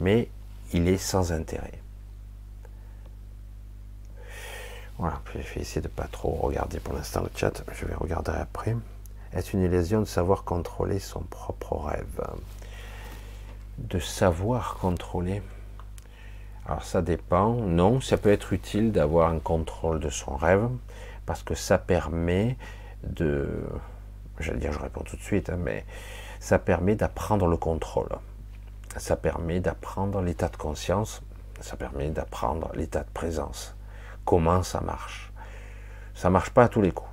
Mais 0.00 0.28
il 0.72 0.88
est 0.88 0.98
sans 0.98 1.32
intérêt. 1.32 1.82
Voilà, 4.96 5.20
je 5.34 5.54
vais 5.54 5.60
essayer 5.60 5.82
de 5.82 5.88
pas 5.88 6.06
trop 6.06 6.30
regarder 6.30 6.78
pour 6.78 6.94
l'instant 6.94 7.22
le 7.22 7.30
chat, 7.34 7.64
je 7.72 7.84
vais 7.84 7.94
regarder 7.94 8.30
après. 8.30 8.76
Est-ce 9.32 9.56
une 9.56 9.62
illusion 9.64 10.00
de 10.00 10.06
savoir 10.06 10.44
contrôler 10.44 11.00
son 11.00 11.20
propre 11.20 11.76
rêve? 11.76 12.24
De 13.78 13.98
savoir 13.98 14.76
contrôler 14.80 15.42
Alors 16.66 16.84
ça 16.84 17.02
dépend. 17.02 17.54
Non, 17.54 18.00
ça 18.00 18.16
peut 18.16 18.32
être 18.32 18.52
utile 18.52 18.92
d'avoir 18.92 19.30
un 19.30 19.38
contrôle 19.38 20.00
de 20.00 20.10
son 20.10 20.36
rêve, 20.36 20.68
parce 21.26 21.42
que 21.42 21.54
ça 21.54 21.78
permet 21.78 22.56
de... 23.02 23.48
J'allais 24.40 24.58
dire, 24.58 24.72
je 24.72 24.80
réponds 24.80 25.02
tout 25.02 25.16
de 25.16 25.22
suite, 25.22 25.50
hein, 25.50 25.58
mais 25.58 25.84
ça 26.40 26.58
permet 26.58 26.96
d'apprendre 26.96 27.46
le 27.46 27.56
contrôle 27.56 28.08
ça 28.96 29.16
permet 29.16 29.60
d'apprendre 29.60 30.20
l'état 30.20 30.48
de 30.48 30.56
conscience, 30.56 31.22
ça 31.60 31.76
permet 31.76 32.10
d'apprendre 32.10 32.70
l'état 32.74 33.02
de 33.02 33.10
présence. 33.12 33.74
Comment 34.24 34.62
ça 34.62 34.80
marche? 34.80 35.32
Ça 36.14 36.30
marche 36.30 36.50
pas 36.50 36.64
à 36.64 36.68
tous 36.68 36.80
les 36.80 36.92
coups. 36.92 37.10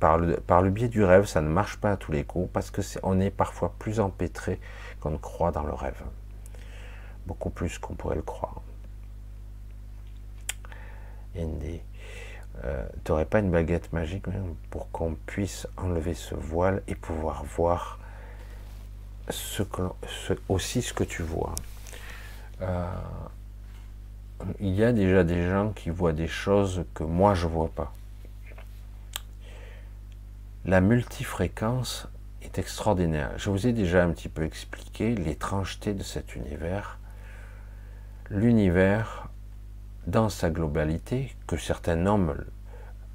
Par 0.00 0.18
le, 0.18 0.36
par 0.36 0.62
le 0.62 0.70
biais 0.70 0.88
du 0.88 1.04
rêve, 1.04 1.26
ça 1.26 1.40
ne 1.40 1.48
marche 1.48 1.76
pas 1.76 1.92
à 1.92 1.96
tous 1.96 2.10
les 2.10 2.24
coups 2.24 2.50
parce 2.52 2.70
que 2.70 2.82
on 3.04 3.20
est 3.20 3.30
parfois 3.30 3.72
plus 3.78 4.00
empêtré 4.00 4.60
qu'on 5.00 5.10
ne 5.10 5.16
croit 5.16 5.52
dans 5.52 5.62
le 5.62 5.72
rêve. 5.72 6.02
Beaucoup 7.26 7.50
plus 7.50 7.78
qu'on 7.78 7.94
pourrait 7.94 8.16
le 8.16 8.22
croire. 8.22 8.62
Indy. 11.36 11.80
Euh, 12.64 12.86
tu 13.04 13.10
n'aurais 13.10 13.24
pas 13.24 13.38
une 13.38 13.50
baguette 13.50 13.92
magique 13.92 14.26
pour 14.70 14.90
qu'on 14.90 15.14
puisse 15.26 15.66
enlever 15.76 16.14
ce 16.14 16.34
voile 16.34 16.82
et 16.86 16.94
pouvoir 16.94 17.44
voir 17.44 17.98
aussi 20.48 20.82
ce 20.82 20.92
que 20.92 21.04
tu 21.04 21.22
vois. 21.22 21.54
Euh, 22.60 22.86
il 24.60 24.74
y 24.74 24.84
a 24.84 24.92
déjà 24.92 25.24
des 25.24 25.48
gens 25.48 25.70
qui 25.70 25.90
voient 25.90 26.12
des 26.12 26.28
choses 26.28 26.84
que 26.94 27.04
moi 27.04 27.34
je 27.34 27.46
vois 27.46 27.68
pas. 27.68 27.92
La 30.64 30.80
multifréquence 30.80 32.06
est 32.42 32.58
extraordinaire. 32.58 33.32
Je 33.36 33.50
vous 33.50 33.66
ai 33.66 33.72
déjà 33.72 34.04
un 34.04 34.10
petit 34.10 34.28
peu 34.28 34.44
expliqué 34.44 35.14
l'étrangeté 35.14 35.94
de 35.94 36.02
cet 36.02 36.36
univers. 36.36 36.98
L'univers, 38.30 39.28
dans 40.06 40.28
sa 40.28 40.50
globalité, 40.50 41.34
que 41.46 41.56
certains 41.56 41.96
nomment 41.96 42.36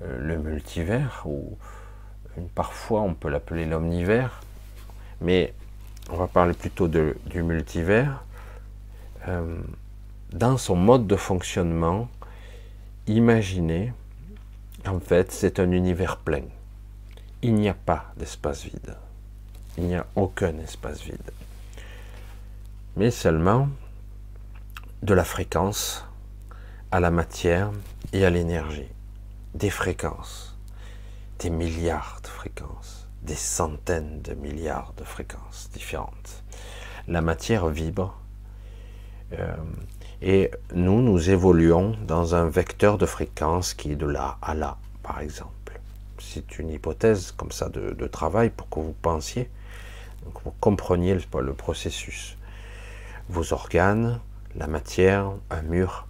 le 0.02 0.38
multivers, 0.38 1.24
ou 1.26 1.58
parfois 2.56 3.02
on 3.02 3.14
peut 3.14 3.30
l'appeler 3.30 3.66
l'omnivers, 3.66 4.42
mais 5.22 5.54
on 6.10 6.18
va 6.18 6.28
parler 6.28 6.54
plutôt 6.54 6.88
du 6.88 7.44
multivers, 7.44 8.24
euh, 9.28 9.58
dans 10.32 10.58
son 10.58 10.76
mode 10.76 11.08
de 11.08 11.16
fonctionnement, 11.16 12.10
imaginez 13.08 13.94
En 14.86 15.00
fait, 15.00 15.32
c'est 15.32 15.60
un 15.60 15.72
univers 15.72 16.18
plein. 16.18 16.44
Il 17.42 17.56
n'y 17.56 17.68
a 17.68 17.74
pas 17.74 18.14
d'espace 18.16 18.64
vide. 18.64 18.96
Il 19.78 19.86
n'y 19.86 19.96
a 19.96 20.06
aucun 20.16 20.58
espace 20.60 21.02
vide. 21.02 21.32
Mais 22.96 23.12
seulement 23.12 23.68
de 25.04 25.14
la 25.14 25.26
fréquence 25.26 26.06
à 26.92 27.00
la 27.00 27.12
matière 27.12 27.72
et 28.14 28.26
à 28.26 28.30
l'énergie. 28.30 28.88
Des 29.54 29.70
fréquences. 29.70 30.58
Des 31.40 31.50
milliards 31.50 32.20
de 32.24 32.28
fréquences. 32.28 33.08
Des 33.24 33.36
centaines 33.36 34.22
de 34.22 34.34
milliards 34.34 34.94
de 34.98 35.04
fréquences 35.04 35.70
différentes. 35.74 36.44
La 37.08 37.22
matière 37.22 37.68
vibre. 37.68 38.18
Euh, 39.34 39.56
et 40.22 40.52
nous, 40.74 41.02
nous 41.02 41.30
évoluons 41.30 41.96
dans 42.08 42.36
un 42.36 42.48
vecteur 42.48 42.98
de 42.98 43.06
fréquence 43.06 43.74
qui 43.74 43.92
est 43.92 43.96
de 43.96 44.08
là 44.08 44.38
à 44.42 44.56
là, 44.56 44.78
par 45.04 45.20
exemple. 45.20 45.80
C'est 46.20 46.58
une 46.58 46.72
hypothèse 46.72 47.34
comme 47.34 47.52
ça 47.52 47.70
de, 47.70 48.08
travail 48.08 48.50
pour 48.50 48.70
que 48.70 48.80
vous 48.80 48.96
pensiez, 49.02 49.50
que 50.34 50.40
vous 50.44 50.54
compreniez 50.60 51.14
le, 51.14 51.42
le 51.42 51.54
processus. 51.54 52.38
Vos 53.30 53.54
organes, 53.54 54.20
la 54.56 54.68
matière, 54.68 55.34
un 55.52 55.62
mur, 55.62 56.07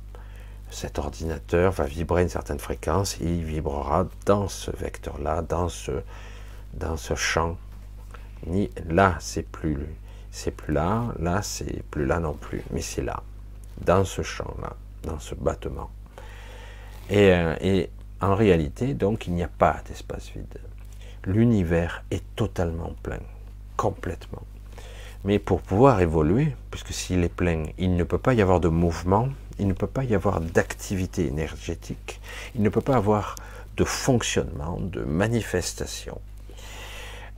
cet 0.78 1.00
ordinateur 1.00 1.72
va 1.72 1.86
vibrer 1.86 2.22
une 2.22 2.30
certaine 2.30 2.60
fréquence 2.60 3.18
et 3.20 3.26
il 3.26 3.44
vibrera 3.44 4.06
dans 4.28 4.48
ce 4.48 4.70
vecteur-là, 4.70 5.42
dans 5.42 5.70
ce, 5.70 6.04
dans 6.76 6.98
ce 6.98 7.16
champ. 7.16 7.58
Ni 8.46 8.70
là, 8.88 9.16
c'est 9.20 9.42
plus, 9.42 9.88
c'est 10.30 10.52
plus 10.52 10.76
là, 10.76 11.06
là, 11.18 11.42
c'est 11.42 11.82
plus 11.90 12.06
là 12.06 12.20
non 12.20 12.34
plus, 12.34 12.62
mais 12.70 12.82
c'est 12.82 13.02
là 13.02 13.24
dans 13.86 14.06
ce 14.06 14.22
champ-là, 14.22 14.76
dans 15.02 15.18
ce 15.18 15.34
battement. 15.34 15.90
Euh, 17.12 17.56
et, 17.60 17.90
en 18.22 18.36
réalité, 18.36 18.94
donc, 18.94 19.26
il 19.26 19.34
n'y 19.34 19.44
a 19.44 19.48
pas 19.48 19.78
d'espace 19.88 20.30
vide. 20.30 20.60
L'univers 21.26 22.04
est 22.12 22.24
totalement 22.36 22.94
plein, 23.02 23.22
complètement. 23.78 24.44
Mais 25.24 25.40
pour 25.40 25.64
pouvoir 25.64 26.02
évoluer, 26.02 26.56
puisque 26.70 26.94
s'il 26.94 27.24
est 27.24 27.34
plein, 27.34 27.64
il 27.80 27.96
ne 27.96 28.04
peut 28.04 28.20
pas 28.20 28.36
y 28.36 28.44
avoir 28.44 28.60
de 28.60 28.70
mouvement, 28.70 29.30
il 29.60 29.68
ne 29.68 29.74
peut 29.74 29.88
pas 29.88 30.04
y 30.04 30.16
avoir 30.16 30.42
d'activité 30.42 31.28
énergétique, 31.28 32.20
il 32.56 32.62
ne 32.62 32.70
peut 32.70 32.82
pas 32.82 32.96
avoir 32.96 33.36
de 33.76 33.84
fonctionnement, 33.84 34.80
de 34.80 35.02
manifestation, 35.02 36.20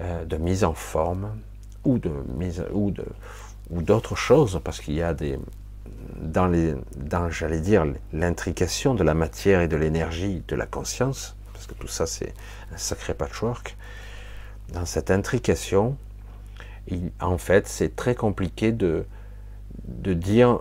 euh, 0.01 0.25
de 0.25 0.37
mise 0.37 0.63
en 0.63 0.73
forme 0.73 1.37
ou 1.83 1.97
de 1.97 2.11
mise 2.37 2.63
ou 2.71 2.91
de 2.91 3.05
ou 3.69 3.83
d'autres 3.83 4.15
choses, 4.15 4.59
parce 4.63 4.79
qu'il 4.79 4.95
y 4.95 5.03
a 5.03 5.13
des, 5.13 5.37
dans, 6.15 6.47
les, 6.47 6.73
dans 6.95 7.29
j'allais 7.29 7.61
dire, 7.61 7.85
l'intrication 8.13 8.95
de 8.95 9.03
la 9.03 9.13
matière 9.13 9.61
et 9.61 9.67
de 9.67 9.75
l'énergie, 9.75 10.43
de 10.47 10.55
la 10.55 10.65
conscience, 10.65 11.35
parce 11.53 11.67
que 11.67 11.75
tout 11.75 11.87
ça 11.87 12.07
c'est 12.07 12.33
un 12.73 12.77
sacré 12.77 13.13
patchwork, 13.13 13.77
dans 14.73 14.85
cette 14.85 15.11
intrication, 15.11 15.97
en 17.19 17.37
fait, 17.37 17.67
c'est 17.67 17.95
très 17.95 18.15
compliqué 18.15 18.71
de, 18.71 19.05
de 19.87 20.13
dire 20.13 20.59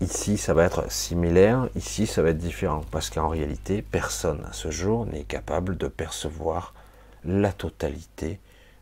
ici 0.00 0.38
ça 0.38 0.54
va 0.54 0.64
être 0.64 0.90
similaire, 0.90 1.68
ici 1.74 2.06
ça 2.06 2.22
va 2.22 2.30
être 2.30 2.38
différent, 2.38 2.84
parce 2.90 3.10
qu'en 3.10 3.28
réalité, 3.28 3.82
personne 3.82 4.44
à 4.48 4.52
ce 4.52 4.70
jour 4.70 5.06
n'est 5.06 5.24
capable 5.24 5.76
de 5.76 5.88
percevoir 5.88 6.74
la 7.24 7.52
totalité 7.52 8.40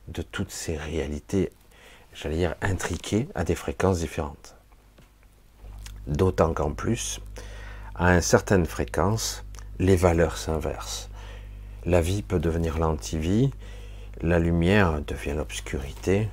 de 0.09 0.23
toutes 0.23 0.51
ces 0.51 0.77
réalités, 0.77 1.51
j'allais 2.15 2.37
dire 2.37 2.55
intriquées 2.63 3.29
à 3.35 3.45
des 3.45 3.55
fréquences 3.55 4.01
différentes. 4.01 4.55
D'autant 6.07 6.55
qu'en 6.55 6.73
plus, 6.73 7.21
à 7.95 8.15
une 8.15 8.21
certaine 8.21 8.67
fréquence, 8.67 9.45
les 9.79 9.97
valeurs 9.97 10.37
s'inversent. 10.37 11.09
La 11.85 12.01
vie 12.01 12.23
peut 12.23 12.39
devenir 12.39 12.79
l'antivie, 12.79 13.51
la 14.21 14.39
lumière 14.39 15.01
devient 15.03 15.35
l'obscurité, 15.37 16.29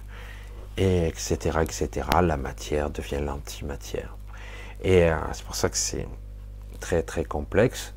et 0.77 1.07
etc., 1.07 1.59
etc. 1.61 2.07
La 2.21 2.37
matière 2.37 2.89
devient 2.89 3.21
l'antimatière. 3.21 4.17
Et 4.83 5.09
euh, 5.09 5.15
c'est 5.31 5.45
pour 5.45 5.55
ça 5.55 5.69
que 5.69 5.77
c'est 5.77 6.07
très 6.79 7.03
très 7.03 7.23
complexe. 7.23 7.93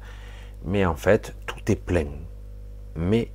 Mais 0.64 0.84
en 0.84 0.96
fait, 0.96 1.34
tout 1.46 1.60
est 1.70 1.76
plein. 1.76 2.06
Mais 2.94 3.30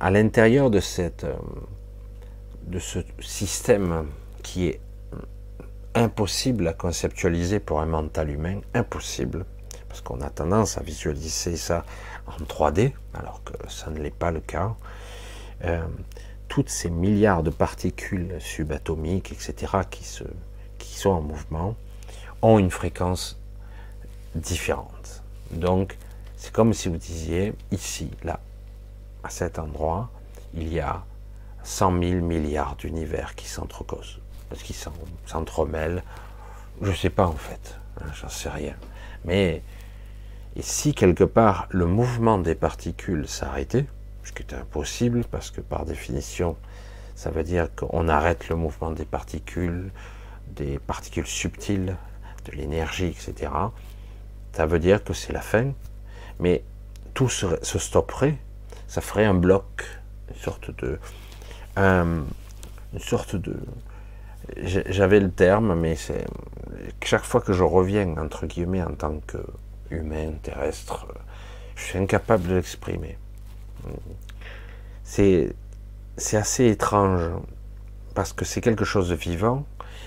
à 0.00 0.10
l'intérieur 0.10 0.70
de 0.70 0.80
cette 0.80 1.24
euh, 1.24 1.36
de 2.66 2.78
ce 2.78 2.98
système 3.20 4.06
qui 4.42 4.66
est 4.66 4.80
impossible 5.94 6.68
à 6.68 6.72
conceptualiser 6.72 7.60
pour 7.60 7.80
un 7.80 7.86
mental 7.86 8.30
humain, 8.30 8.60
impossible, 8.74 9.46
parce 9.88 10.00
qu'on 10.00 10.20
a 10.20 10.30
tendance 10.30 10.78
à 10.78 10.82
visualiser 10.82 11.56
ça 11.56 11.84
en 12.26 12.44
3D, 12.44 12.92
alors 13.14 13.42
que 13.42 13.54
ça 13.68 13.90
ne 13.90 13.98
l'est 13.98 14.14
pas 14.14 14.30
le 14.30 14.40
cas. 14.40 14.74
Euh, 15.64 15.86
toutes 16.48 16.68
ces 16.68 16.90
milliards 16.90 17.42
de 17.42 17.50
particules 17.50 18.36
subatomiques, 18.38 19.32
etc., 19.32 19.78
qui, 19.90 20.04
se, 20.04 20.24
qui 20.78 20.94
sont 20.94 21.10
en 21.10 21.22
mouvement, 21.22 21.74
ont 22.42 22.58
une 22.58 22.70
fréquence 22.70 23.38
différente. 24.34 25.22
Donc, 25.50 25.96
c'est 26.36 26.52
comme 26.52 26.72
si 26.72 26.88
vous 26.88 26.96
disiez, 26.96 27.54
ici, 27.70 28.10
là, 28.22 28.40
à 29.24 29.30
cet 29.30 29.58
endroit, 29.58 30.10
il 30.54 30.72
y 30.72 30.80
a 30.80 31.04
100 31.64 32.00
000 32.02 32.20
milliards 32.20 32.76
d'univers 32.76 33.34
qui 33.34 33.48
s'entrecausent 33.48 34.20
qu'ils 34.56 34.76
s'entremêlent. 35.26 36.02
Je 36.80 36.90
ne 36.90 36.94
sais 36.94 37.10
pas 37.10 37.26
en 37.26 37.32
fait, 37.32 37.78
hein, 38.00 38.06
j'en 38.14 38.28
sais 38.28 38.48
rien. 38.48 38.74
Mais 39.24 39.62
et 40.56 40.62
si 40.62 40.94
quelque 40.94 41.24
part 41.24 41.68
le 41.70 41.86
mouvement 41.86 42.38
des 42.38 42.54
particules 42.54 43.28
s'arrêtait, 43.28 43.86
ce 44.24 44.32
qui 44.32 44.42
est 44.42 44.54
impossible 44.54 45.24
parce 45.30 45.50
que 45.50 45.60
par 45.60 45.84
définition, 45.84 46.56
ça 47.14 47.30
veut 47.30 47.42
dire 47.44 47.68
qu'on 47.74 48.08
arrête 48.08 48.48
le 48.48 48.56
mouvement 48.56 48.90
des 48.90 49.04
particules, 49.04 49.90
des 50.48 50.78
particules 50.78 51.26
subtiles, 51.26 51.96
de 52.50 52.56
l'énergie, 52.56 53.06
etc. 53.06 53.50
Ça 54.52 54.66
veut 54.66 54.78
dire 54.78 55.04
que 55.04 55.12
c'est 55.12 55.32
la 55.32 55.40
fin, 55.40 55.72
mais 56.40 56.62
tout 57.14 57.28
se, 57.28 57.46
stopperait, 57.62 58.36
ça 58.86 59.00
ferait 59.00 59.24
un 59.24 59.34
bloc, 59.34 59.84
une 60.28 60.40
sorte 60.40 60.70
de, 60.82 60.98
une 61.76 62.24
sorte 62.98 63.36
de, 63.36 63.56
j'avais 64.56 65.20
le 65.20 65.30
terme, 65.30 65.74
mais 65.78 65.96
c'est 65.96 66.26
chaque 67.04 67.24
fois 67.24 67.40
que 67.40 67.52
je 67.52 67.62
reviens 67.62 68.16
entre 68.18 68.46
guillemets 68.46 68.82
en 68.82 68.94
tant 68.94 69.20
qu'humain 69.20 70.32
terrestre, 70.42 71.06
je 71.76 71.84
suis 71.84 71.98
incapable 71.98 72.46
de 72.48 72.54
l'exprimer. 72.54 73.18
C'est 75.04 75.54
c'est 76.16 76.36
assez 76.36 76.66
étrange 76.66 77.30
parce 78.14 78.32
que 78.32 78.44
c'est 78.44 78.60
quelque 78.60 78.84
chose 78.84 79.08
de 79.08 79.14
vivant 79.14 79.64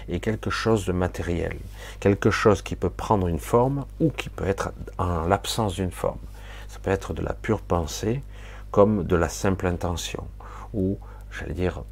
et 0.07 0.19
quelque 0.19 0.49
chose 0.49 0.85
de 0.85 0.91
matériel, 0.91 1.57
quelque 1.99 2.31
chose 2.31 2.61
qui 2.61 2.75
peut 2.75 2.89
prendre 2.89 3.27
une 3.27 3.39
forme 3.39 3.85
ou 3.99 4.09
qui 4.09 4.29
peut 4.29 4.47
être 4.47 4.71
en 4.97 5.25
l'absence 5.25 5.75
d'une 5.75 5.91
forme. 5.91 6.19
Ça 6.67 6.79
peut 6.81 6.91
être 6.91 7.13
de 7.13 7.21
la 7.21 7.33
pure 7.33 7.61
pensée 7.61 8.21
comme 8.71 9.03
de 9.03 9.15
la 9.15 9.29
simple 9.29 9.67
intention 9.67 10.25
ou 10.73 10.97
j'allais 11.31 11.53
dire 11.53 11.83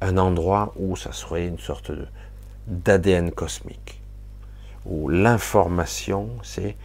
un 0.00 0.18
endroit 0.18 0.72
où 0.76 0.96
ça 0.96 1.12
serait 1.12 1.46
une 1.46 1.58
sorte 1.58 1.92
d'ADN 2.66 3.30
cosmique, 3.30 4.00
où 4.84 5.08
l'information 5.08 6.30
c'est 6.42 6.76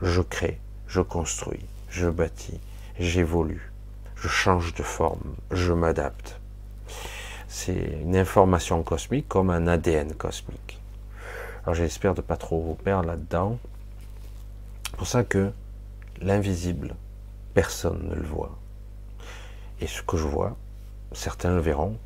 je 0.00 0.22
crée, 0.22 0.60
je 0.86 1.00
construis, 1.00 1.64
je 1.88 2.08
bâtis, 2.08 2.60
j'évolue, 2.98 3.72
je 4.16 4.28
change 4.28 4.74
de 4.74 4.82
forme, 4.82 5.34
je 5.50 5.72
m'adapte. 5.72 6.40
C'est 7.50 7.98
une 8.02 8.14
information 8.14 8.82
cosmique 8.82 9.26
comme 9.26 9.48
un 9.48 9.66
ADN 9.66 10.12
cosmique. 10.12 10.78
Alors 11.62 11.74
j'espère 11.74 12.14
de 12.14 12.20
pas 12.20 12.36
trop 12.36 12.60
vous 12.60 12.74
perdre 12.74 13.08
là-dedans. 13.08 13.58
Pour 14.98 15.06
ça 15.06 15.24
que 15.24 15.50
l'invisible, 16.20 16.94
personne 17.54 18.06
ne 18.06 18.14
le 18.14 18.26
voit. 18.26 18.54
Et 19.80 19.86
ce 19.86 20.02
que 20.02 20.18
je 20.18 20.26
vois, 20.26 20.58
certains 21.12 21.54
le 21.54 21.60
verront, 21.60 21.96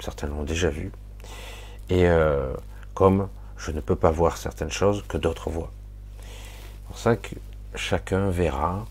certains 0.00 0.28
l'ont 0.28 0.44
déjà 0.44 0.70
vu, 0.70 0.90
et 1.90 2.08
euh, 2.08 2.54
comme 2.94 3.28
je 3.58 3.72
ne 3.72 3.80
peux 3.80 3.96
pas 3.96 4.10
voir 4.10 4.38
certaines 4.38 4.70
choses 4.70 5.04
que 5.06 5.18
d'autres 5.18 5.50
voient. 5.50 5.72
Pour 6.86 6.98
ça 6.98 7.16
que 7.16 7.34
chacun 7.74 8.30
verra 8.30 8.86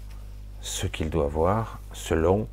ce 0.62 0.86
qu'il 0.86 1.10
doit 1.10 1.28
voir 1.28 1.80
selon 1.94 2.48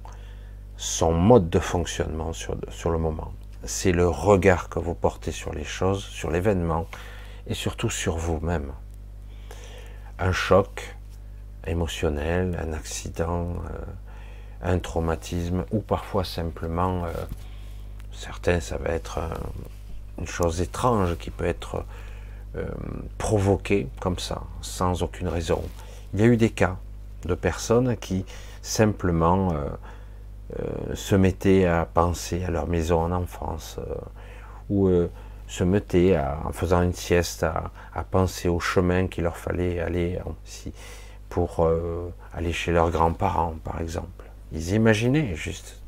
son 0.79 1.13
mode 1.13 1.51
de 1.51 1.59
fonctionnement 1.59 2.33
sur 2.33 2.91
le 2.91 2.99
moment. 2.99 3.33
C'est 3.65 3.93
le 3.93 4.09
regard 4.09 4.69
que 4.69 4.81
vous 4.81 4.95
portez 4.95 5.31
sur 5.31 5.53
les 5.53 5.65
choses, 5.65 6.05
sur 6.05 6.31
l'événement, 6.31 6.87
et 7.47 7.55
surtout 7.55 7.91
sur 7.91 8.17
vous-même. 8.17 8.73
Un 10.19 10.33
choc 10.33 10.97
émotionnel, 11.67 12.59
un 12.61 12.73
accident, 12.73 13.51
euh, 13.71 13.85
un 14.63 14.79
traumatisme, 14.79 15.65
ou 15.71 15.81
parfois 15.81 16.25
simplement 16.25 17.05
euh, 17.05 17.13
Certains, 18.13 18.61
ça 18.61 18.77
va 18.77 18.91
être 18.91 19.21
une 20.19 20.27
chose 20.27 20.61
étrange 20.61 21.17
qui 21.17 21.31
peut 21.31 21.47
être 21.47 21.85
euh, 22.57 22.67
provoquée 23.17 23.89
comme 24.01 24.19
ça, 24.19 24.43
sans 24.61 25.03
aucune 25.03 25.29
raison. 25.29 25.63
Il 26.13 26.21
y 26.21 26.23
a 26.23 26.27
eu 26.27 26.37
des 26.37 26.51
cas, 26.51 26.77
de 27.25 27.35
personnes 27.35 27.97
qui 27.97 28.27
simplement 28.61 29.55
se 30.95 31.15
mettaient 31.15 31.67
à 31.67 31.87
penser 31.87 32.45
à 32.45 32.51
leur 32.51 32.67
maison 32.67 33.01
en 33.01 33.13
enfance, 33.13 33.79
euh, 33.79 33.95
ou 34.71 34.91
se 35.49 35.65
mettaient 35.65 36.19
en 36.19 36.53
faisant 36.53 36.83
une 36.83 36.95
sieste 36.95 37.43
à, 37.43 37.73
penser 38.11 38.49
au 38.49 38.61
chemin 38.61 39.07
qu'il 39.07 39.25
leur 39.25 39.37
fallait 39.37 39.81
aller 39.81 40.19
pour 41.29 41.69
aller 42.33 42.53
chez 42.53 42.73
leurs 42.73 42.91
grands-parents, 42.91 43.57
par 43.63 43.81
exemple. 43.81 44.25
Ils 44.53 44.73
imaginaient 44.73 45.35
juste, 45.35 45.83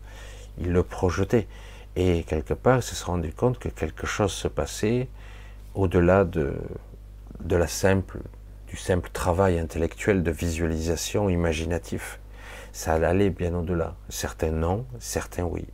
ils 0.58 0.70
le 0.70 0.82
projetaient. 0.82 1.46
Et 1.96 2.24
quelque 2.24 2.52
part, 2.52 2.78
ils 2.78 2.82
se 2.82 2.94
sont 2.94 3.12
rendus 3.12 3.32
compte 3.32 3.58
que 3.58 3.68
quelque 3.68 4.06
chose 4.06 4.32
se 4.32 4.48
passait 4.48 5.08
au-delà 5.74 6.24
de, 6.24 6.54
de 7.40 7.56
la 7.56 7.68
simple, 7.68 8.18
du 8.68 8.76
simple 8.76 9.10
travail 9.12 9.58
intellectuel 9.58 10.22
de 10.22 10.30
visualisation 10.30 11.28
imaginatif. 11.28 12.18
Ça 12.74 12.94
allait 12.94 13.30
bien 13.30 13.54
au-delà. 13.54 13.94
Certains 14.08 14.50
non, 14.50 14.84
certains 14.98 15.44
oui. 15.44 15.64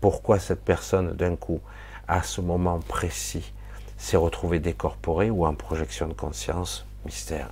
Pourquoi 0.00 0.38
cette 0.38 0.64
personne, 0.64 1.16
d'un 1.16 1.34
coup, 1.34 1.60
à 2.06 2.22
ce 2.22 2.40
moment 2.40 2.78
précis, 2.78 3.52
s'est 3.98 4.16
retrouvée 4.16 4.60
décorporée 4.60 5.30
ou 5.30 5.44
en 5.44 5.54
projection 5.54 6.06
de 6.06 6.12
conscience? 6.12 6.86
Mystère. 7.04 7.50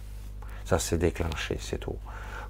Ça 0.64 0.78
s'est 0.78 0.98
déclenché, 0.98 1.58
c'est 1.60 1.78
tout. 1.78 1.96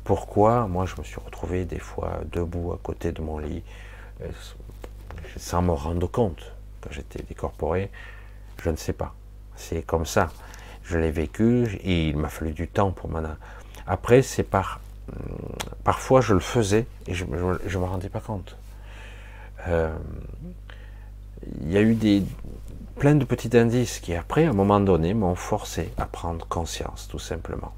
Pourquoi 0.04 0.66
moi 0.66 0.84
je 0.84 0.94
me 0.98 1.04
suis 1.04 1.18
retrouvé 1.24 1.64
des 1.64 1.78
fois 1.78 2.20
debout 2.30 2.72
à 2.74 2.78
côté 2.82 3.12
de 3.12 3.22
mon 3.22 3.38
lit 3.38 3.62
euh, 4.20 4.28
sans 5.38 5.62
me 5.62 5.72
rendre 5.72 6.06
compte 6.06 6.52
que 6.82 6.92
j'étais 6.92 7.22
décorporé? 7.22 7.90
Je 8.62 8.68
ne 8.68 8.76
sais 8.76 8.92
pas. 8.92 9.14
C'est 9.56 9.80
comme 9.80 10.04
ça. 10.04 10.28
Je 10.84 10.98
l'ai 10.98 11.12
vécu 11.12 11.64
et 11.82 12.10
il 12.10 12.18
m'a 12.18 12.28
fallu 12.28 12.52
du 12.52 12.68
temps 12.68 12.90
pour 12.90 13.08
m'en. 13.08 13.22
Après, 13.86 14.20
c'est 14.20 14.42
par. 14.42 14.80
Parfois, 15.84 16.20
je 16.20 16.34
le 16.34 16.40
faisais 16.40 16.86
et 17.06 17.14
je 17.14 17.24
ne 17.24 17.30
me 17.36 17.84
rendais 17.84 18.08
pas 18.08 18.20
compte. 18.20 18.56
Euh, 19.68 19.94
il 21.62 21.72
y 21.72 21.76
a 21.76 21.82
eu 21.82 21.94
des, 21.94 22.22
plein 23.00 23.14
de 23.14 23.24
petits 23.24 23.56
indices 23.56 23.98
qui, 23.98 24.14
après, 24.14 24.44
à 24.44 24.50
un 24.50 24.52
moment 24.52 24.78
donné, 24.78 25.14
m'ont 25.14 25.34
forcé 25.34 25.90
à 25.96 26.04
prendre 26.04 26.46
conscience, 26.46 27.08
tout 27.08 27.18
simplement. 27.18 27.72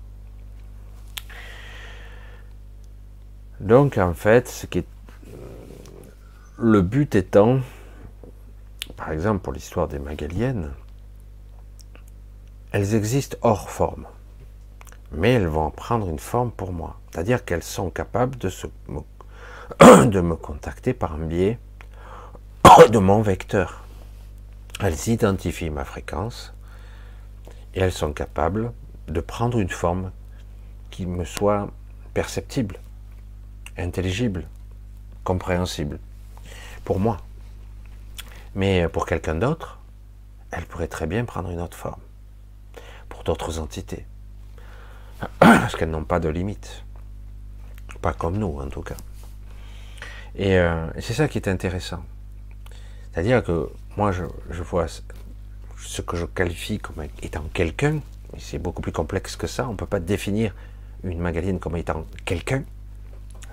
Donc, 3.60 3.98
en 3.98 4.14
fait, 4.14 4.68
le 6.58 6.82
but 6.82 7.14
étant, 7.14 7.60
par 8.96 9.12
exemple, 9.12 9.42
pour 9.42 9.52
l'histoire 9.52 9.86
des 9.86 10.00
Magaliennes, 10.00 10.72
elles 12.72 12.94
existent 12.94 13.36
hors 13.42 13.70
forme, 13.70 14.06
mais 15.14 15.32
elles 15.32 15.46
vont 15.46 15.70
prendre 15.70 16.08
une 16.08 16.18
forme 16.18 16.50
pour 16.50 16.72
moi. 16.72 16.98
C'est-à-dire 17.10 17.44
qu'elles 17.44 17.62
sont 17.62 17.90
capables 17.90 18.36
de, 18.38 18.48
me 20.20 20.34
contacter 20.36 20.94
par 20.94 21.14
un 21.14 21.26
biais 21.26 21.58
de 22.90 22.98
mon 22.98 23.22
vecteur. 23.22 23.84
Elles 24.80 25.08
identifient 25.08 25.70
ma 25.70 25.84
fréquence 25.84 26.52
et 27.74 27.80
elles 27.80 27.92
sont 27.92 28.12
capables 28.12 28.72
de 29.08 29.20
prendre 29.20 29.58
une 29.58 29.68
forme 29.68 30.10
qui 30.90 31.06
me 31.06 31.24
soit 31.24 31.68
perceptible, 32.14 32.78
intelligible, 33.78 34.46
compréhensible, 35.24 35.98
pour 36.84 36.98
moi. 36.98 37.18
Mais 38.54 38.88
pour 38.88 39.06
quelqu'un 39.06 39.34
d'autre, 39.34 39.78
elle 40.50 40.66
pourrait 40.66 40.88
très 40.88 41.06
bien 41.06 41.24
prendre 41.24 41.50
une 41.50 41.60
autre 41.60 41.76
forme 41.76 42.00
d'autres 43.22 43.58
entités. 43.58 44.04
Parce 45.38 45.76
qu'elles 45.76 45.90
n'ont 45.90 46.04
pas 46.04 46.20
de 46.20 46.28
limite. 46.28 46.84
Pas 48.00 48.12
comme 48.12 48.36
nous, 48.36 48.58
en 48.60 48.68
tout 48.68 48.82
cas. 48.82 48.96
Et 50.34 50.58
euh, 50.58 50.86
c'est 51.00 51.12
ça 51.12 51.28
qui 51.28 51.38
est 51.38 51.48
intéressant. 51.48 52.02
C'est-à-dire 53.12 53.44
que 53.44 53.70
moi, 53.96 54.10
je, 54.12 54.24
vois 54.62 54.86
ce 54.88 56.02
que 56.02 56.16
je 56.16 56.24
qualifie 56.24 56.78
comme 56.78 57.04
étant 57.22 57.44
quelqu'un, 57.52 57.96
et 58.34 58.38
c'est 58.38 58.58
beaucoup 58.58 58.80
plus 58.80 58.92
complexe 58.92 59.36
que 59.36 59.46
ça. 59.46 59.68
On 59.68 59.72
ne 59.72 59.76
peut 59.76 59.86
pas 59.86 60.00
définir 60.00 60.54
une 61.04 61.18
magaline 61.18 61.58
comme 61.58 61.76
étant 61.76 62.06
quelqu'un. 62.24 62.64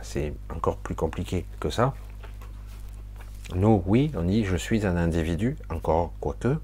C'est 0.01 0.33
encore 0.55 0.77
plus 0.77 0.95
compliqué 0.95 1.45
que 1.59 1.69
ça. 1.69 1.93
Nous, 3.53 3.83
oui, 3.85 4.11
on 4.15 4.23
dit 4.23 4.45
je 4.45 4.55
suis 4.55 4.85
un 4.85 4.95
individu, 4.95 5.57
encore 5.69 6.13
quoique, 6.19 6.57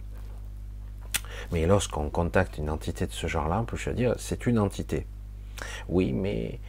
mais 1.51 1.65
lorsqu'on 1.65 2.09
contacte 2.09 2.57
une 2.57 2.69
entité 2.69 3.07
de 3.07 3.11
ce 3.11 3.27
genre-là, 3.27 3.61
on 3.61 3.65
peut 3.65 3.77
se 3.77 3.89
dire, 3.89 4.15
c'est 4.17 4.45
une 4.45 4.59
entité. 4.59 5.05
Oui, 5.87 6.11
mais 6.11 6.59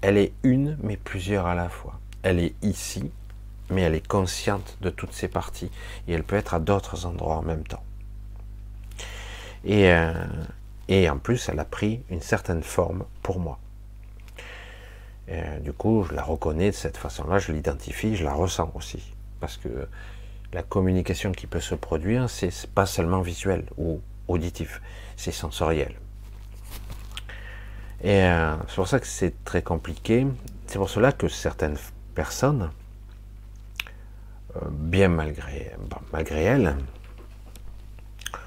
elle 0.00 0.18
est 0.18 0.32
une, 0.42 0.76
mais 0.82 0.96
plusieurs 0.96 1.46
à 1.46 1.54
la 1.54 1.68
fois. 1.68 1.98
Elle 2.22 2.40
est 2.40 2.54
ici, 2.62 3.10
mais 3.70 3.82
elle 3.82 3.94
est 3.94 4.06
consciente 4.06 4.76
de 4.80 4.90
toutes 4.90 5.12
ses 5.12 5.28
parties. 5.28 5.70
Et 6.08 6.12
elle 6.12 6.24
peut 6.24 6.36
être 6.36 6.54
à 6.54 6.60
d'autres 6.60 7.06
endroits 7.06 7.36
en 7.36 7.42
même 7.42 7.64
temps. 7.64 7.82
Et, 9.64 9.90
euh, 9.90 10.12
et 10.88 11.08
en 11.10 11.18
plus, 11.18 11.48
elle 11.48 11.58
a 11.58 11.64
pris 11.64 12.02
une 12.10 12.20
certaine 12.20 12.62
forme 12.62 13.04
pour 13.22 13.40
moi. 13.40 13.58
du 15.60 15.72
coup, 15.72 16.04
je 16.08 16.14
la 16.14 16.22
reconnais 16.22 16.70
de 16.70 16.76
cette 16.76 16.96
façon-là, 16.96 17.40
je 17.40 17.50
l'identifie, 17.50 18.14
je 18.14 18.24
la 18.24 18.32
ressens 18.32 18.70
aussi. 18.76 19.12
Parce 19.40 19.56
que 19.56 19.88
la 20.52 20.62
communication 20.62 21.32
qui 21.32 21.46
peut 21.46 21.60
se 21.60 21.74
produire, 21.74 22.30
c'est 22.30 22.66
pas 22.68 22.86
seulement 22.86 23.20
visuel 23.20 23.64
ou 23.76 24.00
auditif, 24.28 24.80
c'est 25.16 25.32
sensoriel. 25.32 25.94
Et 28.02 28.22
euh, 28.22 28.56
c'est 28.68 28.76
pour 28.76 28.88
ça 28.88 29.00
que 29.00 29.06
c'est 29.06 29.44
très 29.44 29.62
compliqué. 29.62 30.26
C'est 30.66 30.78
pour 30.78 30.90
cela 30.90 31.12
que 31.12 31.28
certaines 31.28 31.78
personnes, 32.14 32.70
euh, 34.56 34.60
bien 34.70 35.08
malgré, 35.08 36.42
elles, 36.42 36.76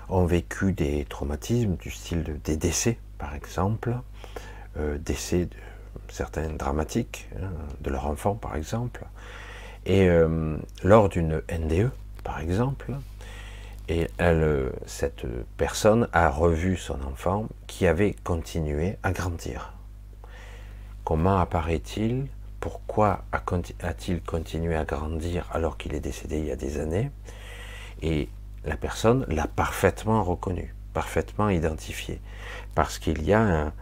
ont 0.09 0.25
vécu 0.25 0.73
des 0.73 1.05
traumatismes 1.05 1.75
du 1.75 1.91
style 1.91 2.39
des 2.43 2.57
décès, 2.57 2.99
par 3.17 3.35
exemple, 3.35 3.95
euh, 4.77 4.97
décès 4.97 5.45
de 5.45 5.55
certains 6.09 6.49
dramatiques 6.49 7.29
hein, 7.41 7.51
de 7.81 7.89
leur 7.89 8.05
enfant, 8.05 8.35
par 8.35 8.55
exemple, 8.55 9.05
et 9.89 10.07
euh, 10.07 10.55
lors 10.83 11.09
d'une 11.09 11.41
NDE, 11.51 11.89
par 12.23 12.39
exemple, 12.39 12.93
et 13.87 14.07
elle, 14.19 14.71
cette 14.85 15.25
personne 15.57 16.07
a 16.13 16.29
revu 16.29 16.77
son 16.77 17.01
enfant 17.01 17.47
qui 17.65 17.87
avait 17.87 18.13
continué 18.23 18.97
à 19.01 19.11
grandir. 19.11 19.73
Comment 21.03 21.39
apparaît-il? 21.39 22.27
Pourquoi 22.59 23.23
a-t-il 23.31 24.21
continué 24.21 24.75
à 24.75 24.85
grandir 24.85 25.49
alors 25.51 25.75
qu'il 25.75 25.95
est 25.95 25.99
décédé 25.99 26.37
il 26.37 26.45
y 26.45 26.51
a 26.51 26.55
des 26.55 26.79
années? 26.79 27.09
Et 28.03 28.29
la 28.65 28.77
personne 28.77 29.25
l'a 29.27 29.47
parfaitement 29.47 30.23
reconnu, 30.23 30.75
parfaitement 30.93 31.49
identifié, 31.49 32.21
parce 32.75 32.99
qu'il 32.99 33.23
y 33.23 33.33
a 33.33 33.73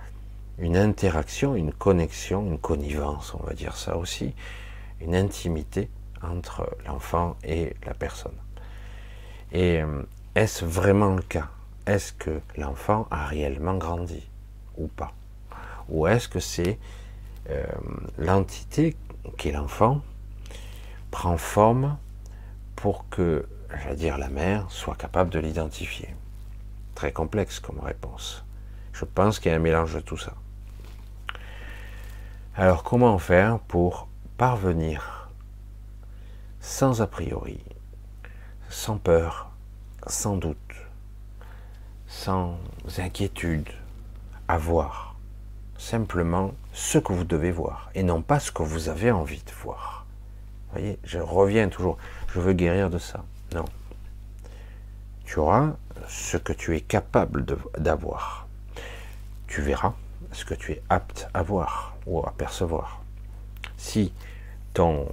une 0.57 0.77
interaction, 0.77 1.53
une 1.53 1.73
connexion, 1.73 2.45
une 2.45 2.59
connivence, 2.59 3.33
on 3.33 3.43
va 3.43 3.53
dire 3.53 3.75
ça 3.75 3.97
aussi, 3.97 4.33
une 5.01 5.13
intimité 5.13 5.89
entre 6.21 6.77
l'enfant 6.85 7.35
et 7.43 7.75
la 7.85 7.93
personne. 7.93 8.37
Et 9.51 9.81
euh, 9.81 10.03
est-ce 10.35 10.65
vraiment 10.65 11.15
le 11.15 11.21
cas? 11.21 11.49
Est-ce 11.85 12.13
que 12.13 12.41
l'enfant 12.57 13.07
a 13.11 13.25
réellement 13.25 13.75
grandi 13.75 14.27
ou 14.77 14.87
pas? 14.87 15.13
Ou 15.89 16.07
est-ce 16.07 16.27
que 16.27 16.39
c'est 16.39 16.77
euh, 17.49 17.65
l'entité 18.17 18.95
qui 19.37 19.49
est 19.49 19.53
l'enfant 19.53 20.01
prend 21.11 21.37
forme 21.37 21.97
pour 22.75 23.07
que, 23.09 23.47
j'allais 23.69 23.95
dire, 23.95 24.17
la 24.17 24.29
mère 24.29 24.69
soit 24.69 24.95
capable 24.95 25.29
de 25.29 25.39
l'identifier? 25.39 26.13
Très 26.93 27.13
complexe 27.13 27.59
comme 27.59 27.79
réponse. 27.79 28.43
Je 28.91 29.05
pense 29.05 29.39
qu'il 29.39 29.51
y 29.51 29.53
a 29.53 29.57
un 29.57 29.61
mélange 29.61 29.93
de 29.93 29.99
tout 30.01 30.17
ça. 30.17 30.33
Alors 32.55 32.83
comment 32.83 33.17
faire 33.19 33.59
pour 33.59 34.07
parvenir 34.37 35.16
sans 36.67 37.01
a 37.01 37.07
priori, 37.07 37.63
sans 38.69 38.97
peur, 38.97 39.51
sans 40.05 40.35
doute, 40.35 40.75
sans 42.07 42.59
inquiétude, 42.97 43.69
à 44.49 44.57
voir 44.57 45.15
simplement 45.77 46.51
ce 46.73 46.97
que 46.97 47.13
vous 47.13 47.23
devez 47.23 47.51
voir 47.51 47.89
et 47.95 48.03
non 48.03 48.21
pas 48.21 48.41
ce 48.41 48.51
que 48.51 48.63
vous 48.63 48.89
avez 48.89 49.11
envie 49.11 49.41
de 49.43 49.51
voir. 49.63 50.05
Vous 50.67 50.73
voyez, 50.73 50.99
je 51.05 51.19
reviens 51.19 51.69
toujours, 51.69 51.97
je 52.33 52.41
veux 52.41 52.53
guérir 52.53 52.89
de 52.89 52.97
ça. 52.97 53.23
Non. 53.55 53.65
Tu 55.23 55.39
auras 55.39 55.71
ce 56.09 56.35
que 56.35 56.51
tu 56.51 56.75
es 56.75 56.81
capable 56.81 57.45
d'avoir. 57.77 58.45
Tu 59.47 59.61
verras 59.61 59.93
ce 60.33 60.43
que 60.43 60.53
tu 60.53 60.73
es 60.73 60.83
apte 60.89 61.29
à 61.33 61.43
voir 61.43 61.95
ou 62.05 62.19
à 62.27 62.33
percevoir. 62.37 63.01
Si 63.77 64.11
ton 64.73 65.07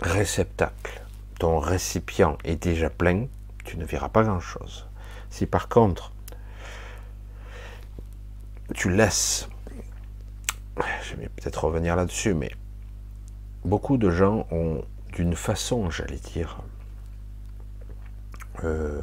réceptacle, 0.00 1.02
ton 1.38 1.58
récipient 1.58 2.36
est 2.44 2.62
déjà 2.62 2.90
plein, 2.90 3.26
tu 3.64 3.76
ne 3.76 3.84
verras 3.84 4.08
pas 4.08 4.22
grand-chose. 4.22 4.86
Si 5.30 5.46
par 5.46 5.68
contre, 5.68 6.12
tu 8.74 8.90
laisses 8.90 9.48
je 11.02 11.16
vais 11.16 11.28
peut-être 11.28 11.64
revenir 11.64 11.96
là-dessus, 11.96 12.34
mais 12.34 12.50
beaucoup 13.64 13.96
de 13.96 14.10
gens 14.10 14.46
ont, 14.50 14.82
d'une 15.12 15.34
façon, 15.34 15.90
j'allais 15.90 16.18
dire, 16.18 16.62
euh, 18.64 19.02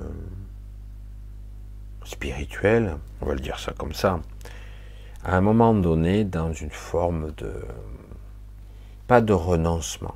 spirituelle, 2.03 2.97
on 3.21 3.25
va 3.25 3.33
le 3.33 3.39
dire 3.39 3.59
ça 3.59 3.73
comme 3.73 3.93
ça, 3.93 4.21
à 5.23 5.35
un 5.35 5.41
moment 5.41 5.73
donné, 5.73 6.23
dans 6.23 6.53
une 6.53 6.71
forme 6.71 7.31
de, 7.37 7.53
pas 9.07 9.21
de 9.21 9.33
renoncement, 9.33 10.15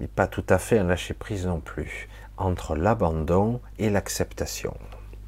mais 0.00 0.06
pas 0.06 0.26
tout 0.26 0.44
à 0.48 0.58
fait 0.58 0.78
un 0.78 0.84
lâcher 0.84 1.14
prise 1.14 1.46
non 1.46 1.60
plus, 1.60 2.08
entre 2.36 2.76
l'abandon 2.76 3.60
et 3.78 3.90
l'acceptation. 3.90 4.76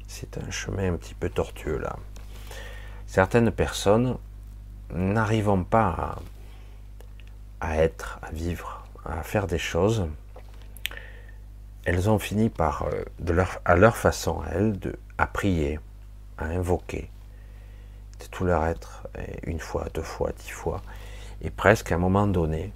C'est 0.07 0.37
un 0.37 0.51
chemin 0.51 0.93
un 0.93 0.97
petit 0.97 1.13
peu 1.13 1.29
tortueux 1.29 1.77
là. 1.77 1.95
Certaines 3.07 3.51
personnes 3.51 4.17
n'arrivant 4.93 5.63
pas 5.63 6.19
à, 7.59 7.77
être, 7.77 8.19
à 8.21 8.31
vivre, 8.31 8.85
à 9.05 9.23
faire 9.23 9.47
des 9.47 9.57
choses, 9.57 10.07
elles 11.85 12.09
ont 12.09 12.19
fini 12.19 12.49
par, 12.49 12.83
euh, 12.83 13.43
à 13.65 13.75
leur 13.75 13.97
façon, 13.97 14.41
à 14.41 14.49
elles, 14.51 14.77
de, 14.79 14.97
à 15.17 15.27
prier, 15.27 15.79
à 16.37 16.45
invoquer 16.45 17.09
de 18.19 18.25
tout 18.27 18.45
leur 18.45 18.65
être, 18.65 19.07
une 19.43 19.59
fois, 19.59 19.87
deux 19.93 20.03
fois, 20.03 20.31
dix 20.37 20.51
fois, 20.51 20.81
et 21.41 21.49
presque 21.49 21.91
à 21.91 21.95
un 21.95 21.97
moment 21.97 22.27
donné, 22.27 22.71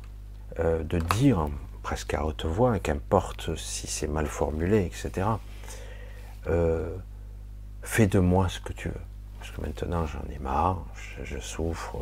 euh, 0.60 0.84
de 0.84 0.98
dire, 0.98 1.48
presque 1.86 2.16
à 2.16 2.26
haute 2.26 2.46
voix, 2.46 2.80
qu'importe 2.80 3.56
si 3.58 3.86
c'est 3.86 4.08
mal 4.08 4.26
formulé, 4.26 4.86
etc., 4.86 5.28
euh, 6.48 6.90
fais 7.84 8.08
de 8.08 8.18
moi 8.18 8.50
ce 8.50 8.60
que 8.60 8.74
tu 8.74 8.88
veux 8.88 9.06
parce 9.38 9.52
que 9.52 9.62
maintenant 9.62 10.08
j'en 10.08 10.24
ai 10.34 10.40
marre, 10.40 10.84
je, 11.24 11.38
souffre, 11.38 11.98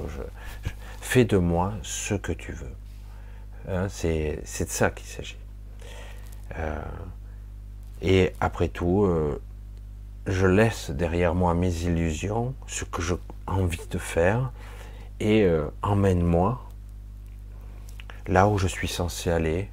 fais 1.01 1.25
de 1.25 1.35
moi 1.35 1.73
ce 1.81 2.13
que 2.13 2.31
tu 2.31 2.53
veux. 2.53 2.73
Hein, 3.67 3.89
c'est 3.89 4.39
de 4.41 4.69
ça 4.69 4.89
qu'il 4.89 5.05
s'agit. 5.05 5.35
Euh, 6.57 6.79
et 8.01 8.31
après 8.39 8.69
tout, 8.69 9.03
euh, 9.03 9.41
je 10.27 10.47
laisse 10.47 10.91
derrière 10.91 11.35
moi 11.35 11.53
mes 11.55 11.83
illusions, 11.83 12.55
ce 12.67 12.85
que 12.85 13.01
j'ai 13.01 13.15
envie 13.47 13.85
de 13.89 13.97
faire, 13.97 14.53
et 15.19 15.45
emmène-moi 15.81 16.69
là 18.27 18.47
où 18.47 18.57
je 18.57 18.67
suis 18.67 18.87
censé 18.87 19.29
aller 19.29 19.69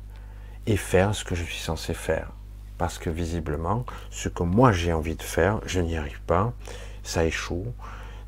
et 0.71 0.77
faire 0.77 1.15
ce 1.15 1.25
que 1.25 1.35
je 1.35 1.43
suis 1.43 1.59
censé 1.59 1.95
faire. 1.95 2.31
Parce 2.79 2.99
que 2.99 3.11
visiblement, 3.11 3.85
ce 4.11 4.29
que 4.29 4.45
moi 4.45 4.73
j'ai 4.73 4.93
envie 4.93 5.17
de 5.17 5.23
faire, 5.23 5.61
je 5.67 5.81
n'y 5.81 5.97
arrive 5.97 6.21
pas 6.23 6.55
ça 7.03 7.25
échoue, 7.25 7.67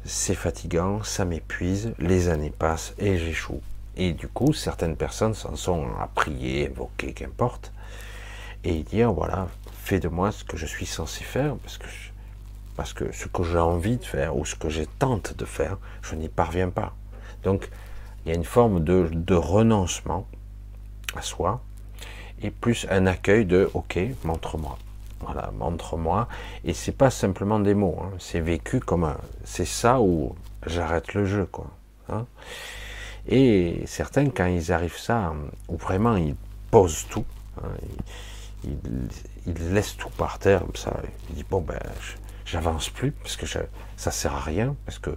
c'est 0.05 0.34
fatigant, 0.34 1.03
ça 1.05 1.24
m'épuise, 1.24 1.95
les 1.99 2.28
années 2.28 2.51
passent 2.51 2.95
et 2.99 3.16
j'échoue. 3.18 3.61
Et 3.97 4.12
du 4.12 4.26
coup, 4.26 4.53
certaines 4.53 4.97
personnes 4.97 5.34
s'en 5.34 5.55
sont 5.55 5.86
à 6.01 6.09
prier, 6.09 6.64
évoquer, 6.64 7.12
qu'importe, 7.12 7.72
et 8.64 8.82
dire 8.82 9.12
voilà, 9.12 9.49
fais 9.72 10.01
de 10.01 10.09
moi 10.09 10.32
ce 10.32 10.43
que 10.45 10.57
je 10.57 10.66
suis 10.66 10.86
censé 10.86 11.22
faire, 11.22 11.55
parce 11.57 11.78
que, 11.78 11.86
parce 12.76 12.93
que 12.93 13.12
ce 13.12 13.28
que 13.28 13.45
j'ai 13.45 13.59
envie 13.59 13.99
de 13.99 14.05
faire 14.05 14.36
ou 14.36 14.45
ce 14.45 14.57
que 14.57 14.68
j'ai 14.68 14.86
tente 14.86 15.36
de 15.36 15.45
faire, 15.45 15.78
je 16.03 16.16
n'y 16.16 16.28
parviens 16.28 16.70
pas. 16.70 16.95
Donc, 17.45 17.68
il 18.24 18.30
y 18.30 18.32
a 18.32 18.36
une 18.36 18.45
forme 18.45 18.82
de, 18.82 19.11
de 19.12 19.34
renoncement 19.34 20.26
à 21.14 21.22
soi, 21.22 21.62
et 22.43 22.51
plus 22.51 22.86
un 22.90 23.07
accueil 23.07 23.45
de 23.47 23.70
ok, 23.74 23.99
montre-moi. 24.24 24.78
Voilà, 25.20 25.53
montre-moi. 25.57 26.28
Et 26.64 26.74
c'est 26.74 26.97
pas 26.97 27.11
simplement 27.11 27.61
des 27.61 27.74
mots, 27.74 27.99
hein. 28.03 28.11
c'est 28.18 28.40
vécu 28.40 28.80
comme 28.80 29.05
un. 29.05 29.16
C'est 29.45 29.64
ça 29.64 30.01
où 30.01 30.34
j'arrête 30.66 31.14
le 31.14 31.24
jeu, 31.24 31.47
quoi. 31.47 31.70
Hein. 32.09 32.26
Et 33.28 33.82
certains, 33.86 34.30
quand 34.30 34.47
ils 34.47 34.72
arrivent 34.72 34.99
ça, 34.99 35.32
où 35.68 35.76
vraiment 35.76 36.16
ils 36.16 36.34
posent 36.70 37.07
tout, 37.09 37.24
hein, 37.62 37.68
ils, 38.64 39.72
laissent 39.72 39.97
tout 39.97 40.11
par 40.11 40.38
terre, 40.38 40.62
ça, 40.74 41.01
ils 41.28 41.36
disent 41.36 41.45
bon 41.49 41.61
ben, 41.61 41.78
j'avance 42.45 42.90
plus 42.90 43.12
parce 43.12 43.36
que 43.36 43.47
ça 43.47 44.11
sert 44.11 44.34
à 44.34 44.40
rien, 44.40 44.74
parce 44.86 44.99
que 44.99 45.11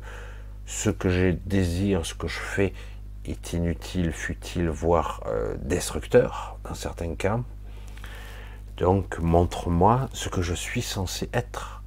ce 0.67 0.89
que 0.89 1.09
je 1.09 1.31
désire, 1.45 2.05
ce 2.05 2.13
que 2.13 2.27
je 2.27 2.39
fais 2.39 2.73
est 3.27 3.53
inutile, 3.53 4.11
futile, 4.11 4.69
voire 4.69 5.23
euh, 5.27 5.55
destructeur 5.59 6.57
dans 6.63 6.73
certains 6.73 7.15
cas. 7.15 7.39
Donc 8.77 9.19
montre-moi 9.19 10.09
ce 10.13 10.29
que 10.29 10.41
je 10.41 10.53
suis 10.53 10.81
censé 10.81 11.29
être, 11.33 11.83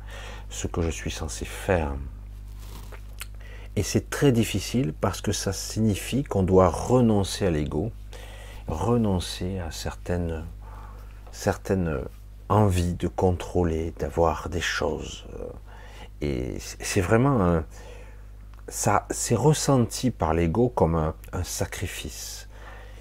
ce 0.48 0.66
que 0.66 0.80
je 0.80 0.90
suis 0.90 1.10
censé 1.10 1.44
faire. 1.44 1.94
Et 3.76 3.82
c'est 3.82 4.10
très 4.10 4.32
difficile 4.32 4.92
parce 4.92 5.20
que 5.20 5.32
ça 5.32 5.52
signifie 5.52 6.24
qu'on 6.24 6.42
doit 6.42 6.68
renoncer 6.68 7.46
à 7.46 7.50
l'ego, 7.50 7.92
renoncer 8.66 9.60
à 9.60 9.70
certaines, 9.70 10.44
certaines 11.30 12.00
envies 12.48 12.94
de 12.94 13.06
contrôler, 13.06 13.92
d'avoir 13.98 14.48
des 14.48 14.60
choses. 14.60 15.26
Et 16.20 16.56
c'est 16.58 17.00
vraiment 17.00 17.62
ça, 18.68 19.06
c'est 19.10 19.34
ressenti 19.34 20.10
par 20.10 20.34
l'ego 20.34 20.68
comme 20.68 20.94
un, 20.94 21.14
un 21.32 21.44
sacrifice. 21.44 22.48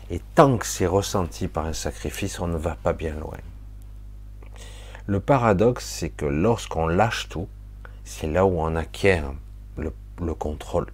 Et 0.09 0.21
tant 0.35 0.57
que 0.57 0.65
c'est 0.65 0.85
ressenti 0.85 1.47
par 1.47 1.65
un 1.65 1.73
sacrifice, 1.73 2.39
on 2.39 2.47
ne 2.47 2.57
va 2.57 2.75
pas 2.75 2.93
bien 2.93 3.15
loin. 3.15 3.37
Le 5.05 5.19
paradoxe, 5.19 5.85
c'est 5.85 6.09
que 6.09 6.25
lorsqu'on 6.25 6.87
lâche 6.87 7.29
tout, 7.29 7.47
c'est 8.03 8.27
là 8.27 8.45
où 8.45 8.59
on 8.59 8.75
acquiert 8.75 9.33
le, 9.77 10.33
contrôle. 10.33 10.87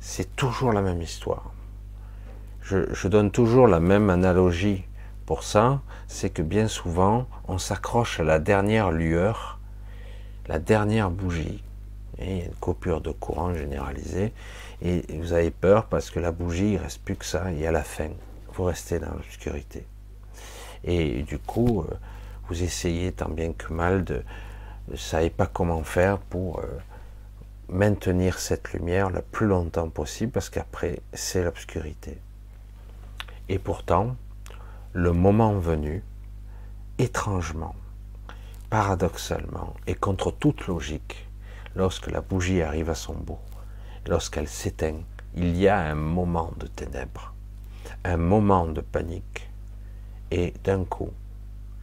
C'est 0.00 0.34
toujours 0.36 0.72
la 0.72 0.82
même 0.82 1.02
histoire. 1.02 1.52
Je, 2.62 3.08
donne 3.08 3.30
toujours 3.30 3.68
la 3.68 3.80
même 3.80 4.10
analogie 4.10 4.84
pour 5.24 5.44
ça, 5.44 5.80
c'est 6.08 6.30
que 6.30 6.42
bien 6.42 6.68
souvent, 6.68 7.26
on 7.48 7.58
s'accroche 7.58 8.18
à 8.18 8.24
la 8.24 8.38
dernière 8.38 8.90
lueur, 8.90 9.58
la 10.46 10.58
dernière 10.58 11.10
bougie. 11.10 11.62
Il 12.18 12.38
y 12.38 12.40
a 12.42 12.44
une 12.46 12.54
coupure 12.54 13.00
de 13.00 13.10
courant 13.10 13.54
généralisée. 13.54 14.32
Et 14.82 15.02
vous 15.18 15.32
avez 15.32 15.50
peur 15.50 15.86
parce 15.86 16.10
que 16.10 16.20
la 16.20 16.32
bougie, 16.32 16.72
il 16.72 16.74
ne 16.74 16.82
reste 16.82 17.02
plus 17.02 17.16
que 17.16 17.24
ça, 17.24 17.50
et 17.52 17.66
à 17.66 17.72
la 17.72 17.84
fin, 17.84 18.10
vous 18.54 18.64
restez 18.64 18.98
dans 18.98 19.12
l'obscurité. 19.12 19.86
Et 20.84 21.22
du 21.22 21.38
coup, 21.38 21.82
euh, 21.82 21.94
vous 22.48 22.62
essayez 22.62 23.12
tant 23.12 23.28
bien 23.28 23.52
que 23.52 23.72
mal 23.72 24.04
de 24.04 24.22
ne 24.88 24.96
savez 24.96 25.30
pas 25.30 25.46
comment 25.46 25.82
faire 25.82 26.18
pour 26.18 26.60
euh, 26.60 26.66
maintenir 27.68 28.38
cette 28.38 28.72
lumière 28.72 29.10
le 29.10 29.20
plus 29.20 29.46
longtemps 29.46 29.88
possible 29.88 30.30
parce 30.30 30.48
qu'après 30.48 31.00
c'est 31.12 31.42
l'obscurité. 31.42 32.18
Et 33.48 33.58
pourtant, 33.58 34.16
le 34.92 35.12
moment 35.12 35.58
venu, 35.58 36.02
étrangement, 36.98 37.74
paradoxalement 38.70 39.74
et 39.86 39.94
contre 39.94 40.30
toute 40.30 40.66
logique, 40.66 41.25
lorsque 41.76 42.10
la 42.10 42.22
bougie 42.22 42.62
arrive 42.62 42.90
à 42.90 42.94
son 42.94 43.14
bout, 43.14 43.38
lorsqu'elle 44.06 44.48
s'éteint, 44.48 45.00
il 45.34 45.56
y 45.56 45.68
a 45.68 45.78
un 45.78 45.94
moment 45.94 46.52
de 46.56 46.66
ténèbres, 46.66 47.34
un 48.04 48.16
moment 48.16 48.66
de 48.66 48.80
panique, 48.80 49.48
et 50.30 50.54
d'un 50.64 50.84
coup, 50.84 51.10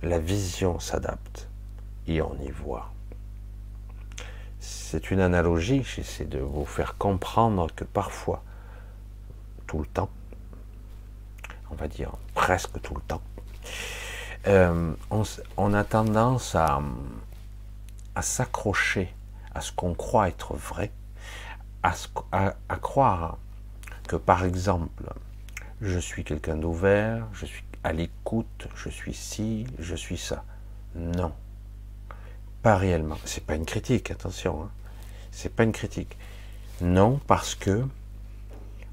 la 0.01 0.19
vision 0.19 0.79
s'adapte 0.79 1.47
et 2.07 2.21
on 2.21 2.35
y 2.41 2.49
voit. 2.49 2.91
C'est 4.59 5.11
une 5.11 5.19
analogie, 5.19 5.83
j'essaie 5.83 6.25
de 6.25 6.39
vous 6.39 6.65
faire 6.65 6.97
comprendre 6.97 7.67
que 7.73 7.83
parfois, 7.83 8.43
tout 9.67 9.79
le 9.79 9.85
temps, 9.85 10.09
on 11.69 11.75
va 11.75 11.87
dire 11.87 12.11
presque 12.33 12.81
tout 12.81 12.95
le 12.95 13.01
temps, 13.01 13.21
euh, 14.47 14.93
on, 15.57 15.73
a 15.73 15.83
tendance 15.83 16.55
à, 16.55 16.81
à 18.15 18.21
s'accrocher 18.21 19.13
à 19.55 19.61
ce 19.61 19.71
qu'on 19.71 19.93
croit 19.93 20.27
être 20.27 20.55
vrai, 20.55 20.91
à, 21.83 22.77
croire 22.81 23.37
que 24.07 24.15
par 24.15 24.45
exemple, 24.45 25.13
je 25.81 25.99
suis 25.99 26.23
quelqu'un 26.23 26.55
d'ouvert, 26.55 27.27
je 27.33 27.45
suis 27.45 27.63
à 27.83 27.91
l'écoute, 27.91 28.67
je 28.75 28.89
suis 28.89 29.13
ci, 29.13 29.67
je 29.79 29.95
suis 29.95 30.17
ça. 30.17 30.43
Non. 30.95 31.33
Pas 32.61 32.77
réellement. 32.77 33.17
C'est 33.25 33.45
pas 33.45 33.55
une 33.55 33.65
critique, 33.65 34.11
attention. 34.11 34.63
Hein. 34.63 34.69
C'est 35.31 35.53
pas 35.53 35.63
une 35.63 35.73
critique. 35.73 36.17
Non, 36.81 37.19
parce 37.27 37.55
que 37.55 37.85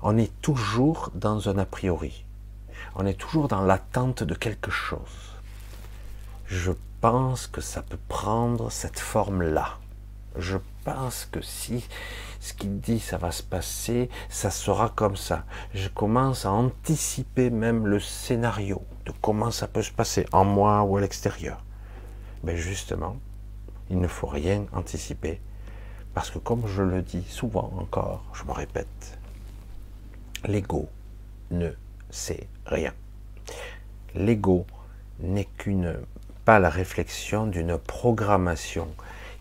on 0.03 0.17
est 0.17 0.33
toujours 0.41 1.11
dans 1.15 1.49
un 1.49 1.59
a 1.59 1.67
priori. 1.67 2.25
On 2.95 3.07
est 3.07 3.19
toujours 3.19 3.49
dans 3.49 3.63
l'attente 3.63 4.23
de 4.23 4.35
quelque 4.35 4.71
chose. 4.71 5.37
Je 6.47 6.73
pense 7.01 7.47
que 7.47 7.61
ça 7.61 7.83
peut 7.83 7.99
prendre 8.09 8.71
cette 8.71 8.99
forme-là. 8.99 9.80
Je 10.37 10.59
pense 10.85 11.27
que 11.31 11.41
si 11.41 11.85
ce 12.41 12.55
qu'il 12.55 12.81
dit, 12.81 13.01
ça 13.01 13.19
va 13.19 13.33
se 13.33 13.43
passer, 13.43 14.09
ça 14.29 14.51
sera 14.51 14.89
comme 14.89 15.17
ça. 15.17 15.45
Je 15.75 15.89
commence 15.89 16.47
à 16.47 16.53
anticiper 16.53 17.51
même 17.51 17.87
le 17.87 18.01
scénario 18.01 18.83
de 19.05 19.13
comment 19.21 19.51
ça 19.51 19.69
peut 19.69 19.83
se 19.83 19.93
passer, 19.93 20.27
en 20.33 20.45
moi 20.45 20.83
ou 20.83 20.97
à 20.97 21.01
l'extérieur. 21.01 21.63
Mais 22.45 22.57
justement, 22.57 23.17
il 23.91 24.01
ne 24.01 24.09
faut 24.09 24.27
rien 24.27 24.65
anticiper. 24.73 25.41
Parce 26.15 26.31
que 26.31 26.39
comme 26.39 26.67
je 26.67 26.83
le 26.83 27.03
dis 27.03 27.25
souvent 27.29 27.73
encore, 27.79 28.25
je 28.33 28.45
me 28.45 28.53
répète, 28.53 29.19
l'ego 30.45 30.89
ne 31.51 31.71
sait 32.11 32.49
rien. 32.67 32.93
L'ego 34.15 34.67
n'est 35.21 35.45
qu'une 35.45 35.95
pas 36.45 36.59
la 36.59 36.71
réflexion 36.71 37.47
d'une 37.47 37.79
programmation 37.79 38.89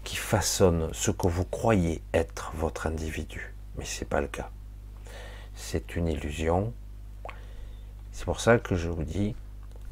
qui 0.03 0.15
façonne 0.15 0.89
ce 0.93 1.11
que 1.11 1.27
vous 1.27 1.45
croyez 1.45 2.01
être 2.13 2.51
votre 2.55 2.87
individu. 2.87 3.53
Mais 3.77 3.85
ce 3.85 4.01
n'est 4.01 4.07
pas 4.07 4.21
le 4.21 4.27
cas. 4.27 4.49
C'est 5.55 5.95
une 5.95 6.07
illusion. 6.07 6.73
C'est 8.11 8.25
pour 8.25 8.39
ça 8.39 8.57
que 8.57 8.75
je 8.75 8.89
vous 8.89 9.03
dis, 9.03 9.35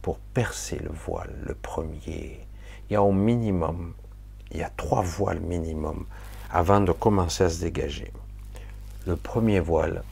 pour 0.02 0.20
percer 0.20 0.80
le 0.80 0.90
voile, 0.90 1.34
le 1.46 1.54
premier, 1.54 2.48
il 2.90 2.94
y 2.94 2.96
a 2.96 3.04
au 3.04 3.12
minimum, 3.12 3.94
il 4.52 4.58
y 4.58 4.64
a 4.64 4.70
trois 4.70 5.02
voiles 5.02 5.42
minimum 5.42 6.06
avant 6.50 6.80
de 6.80 6.92
commencer 6.92 7.44
à 7.44 7.50
se 7.50 7.62
dégager. 7.62 8.12
Le 9.06 9.16
premier 9.16 9.60
voile, 9.60 10.04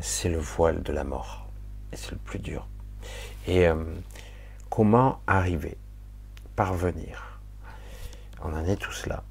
c'est 0.00 0.28
le 0.28 0.38
voile 0.38 0.82
de 0.82 0.92
la 0.92 1.04
mort. 1.04 1.46
Et 1.92 1.96
c'est 1.96 2.12
le 2.12 2.18
plus 2.18 2.38
dur. 2.38 2.66
Et 3.46 3.66
euh, 3.68 3.84
comment 4.68 5.20
arriver, 5.26 5.76
parvenir, 6.56 7.33
on 8.44 8.54
en 8.54 8.64
est 8.64 8.76
tous 8.76 9.06
là, 9.06 9.24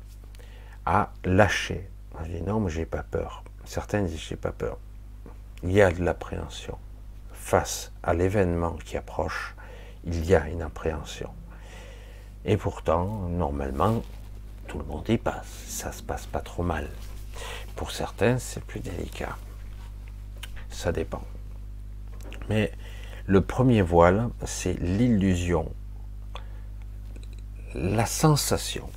à 0.85 1.11
lâcher. 1.23 1.89
On 2.19 2.23
dit 2.23 2.41
non, 2.41 2.59
mais 2.59 2.69
j'ai 2.69 2.85
pas 2.85 3.03
peur. 3.03 3.43
Certains 3.63 4.01
disent 4.01 4.19
j'ai 4.19 4.35
pas 4.35 4.51
peur. 4.51 4.77
Il 5.63 5.71
y 5.71 5.81
a 5.81 5.91
de 5.91 6.03
l'appréhension. 6.03 6.77
Face 7.31 7.91
à 8.03 8.13
l'événement 8.13 8.73
qui 8.83 8.97
approche, 8.97 9.55
il 10.03 10.25
y 10.25 10.35
a 10.35 10.47
une 10.49 10.61
appréhension. 10.61 11.29
Et 12.45 12.57
pourtant, 12.57 13.05
normalement, 13.29 14.01
tout 14.67 14.77
le 14.77 14.85
monde 14.85 15.07
y 15.07 15.17
passe. 15.17 15.47
Ça 15.67 15.91
se 15.91 16.03
passe 16.03 16.25
pas 16.25 16.41
trop 16.41 16.63
mal. 16.63 16.89
Pour 17.75 17.91
certains, 17.91 18.37
c'est 18.39 18.63
plus 18.63 18.79
délicat. 18.79 19.37
Ça 20.69 20.91
dépend. 20.91 21.23
Mais 22.49 22.71
le 23.25 23.41
premier 23.41 23.81
voile, 23.81 24.29
c'est 24.43 24.73
l'illusion, 24.73 25.71
la 27.73 28.05
sensation, 28.05 28.89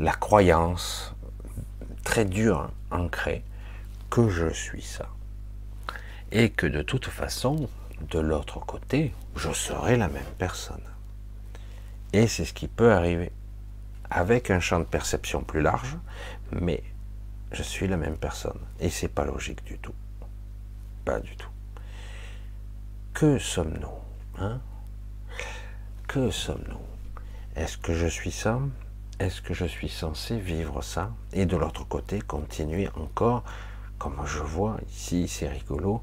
la 0.00 0.14
croyance 0.14 1.14
très 2.04 2.24
dure, 2.24 2.70
ancrée, 2.90 3.44
que 4.08 4.30
je 4.30 4.48
suis 4.48 4.82
ça. 4.82 5.06
Et 6.32 6.48
que 6.48 6.66
de 6.66 6.80
toute 6.80 7.06
façon, 7.06 7.68
de 8.08 8.18
l'autre 8.18 8.60
côté, 8.60 9.12
je 9.36 9.52
serai 9.52 9.98
la 9.98 10.08
même 10.08 10.32
personne. 10.38 10.80
Et 12.14 12.26
c'est 12.28 12.46
ce 12.46 12.54
qui 12.54 12.66
peut 12.66 12.92
arriver 12.92 13.30
avec 14.08 14.50
un 14.50 14.58
champ 14.58 14.80
de 14.80 14.84
perception 14.84 15.42
plus 15.42 15.60
large, 15.60 15.98
mais 16.50 16.82
je 17.52 17.62
suis 17.62 17.86
la 17.86 17.98
même 17.98 18.16
personne. 18.16 18.58
Et 18.80 18.88
c'est 18.88 19.08
pas 19.08 19.26
logique 19.26 19.62
du 19.64 19.78
tout. 19.78 19.94
Pas 21.04 21.20
du 21.20 21.36
tout. 21.36 21.50
Que 23.12 23.38
sommes-nous 23.38 24.42
hein? 24.42 24.60
Que 26.08 26.30
sommes-nous? 26.30 26.80
Est-ce 27.54 27.76
que 27.76 27.92
je 27.92 28.06
suis 28.06 28.32
ça? 28.32 28.58
Est-ce 29.20 29.42
que 29.42 29.52
je 29.52 29.66
suis 29.66 29.90
censé 29.90 30.38
vivre 30.38 30.80
ça 30.80 31.10
Et 31.34 31.44
de 31.44 31.54
l'autre 31.54 31.86
côté, 31.86 32.22
continuer 32.22 32.88
encore, 32.96 33.44
comme 33.98 34.16
je 34.24 34.38
vois 34.38 34.78
ici, 34.90 35.28
c'est 35.28 35.46
rigolo, 35.46 36.00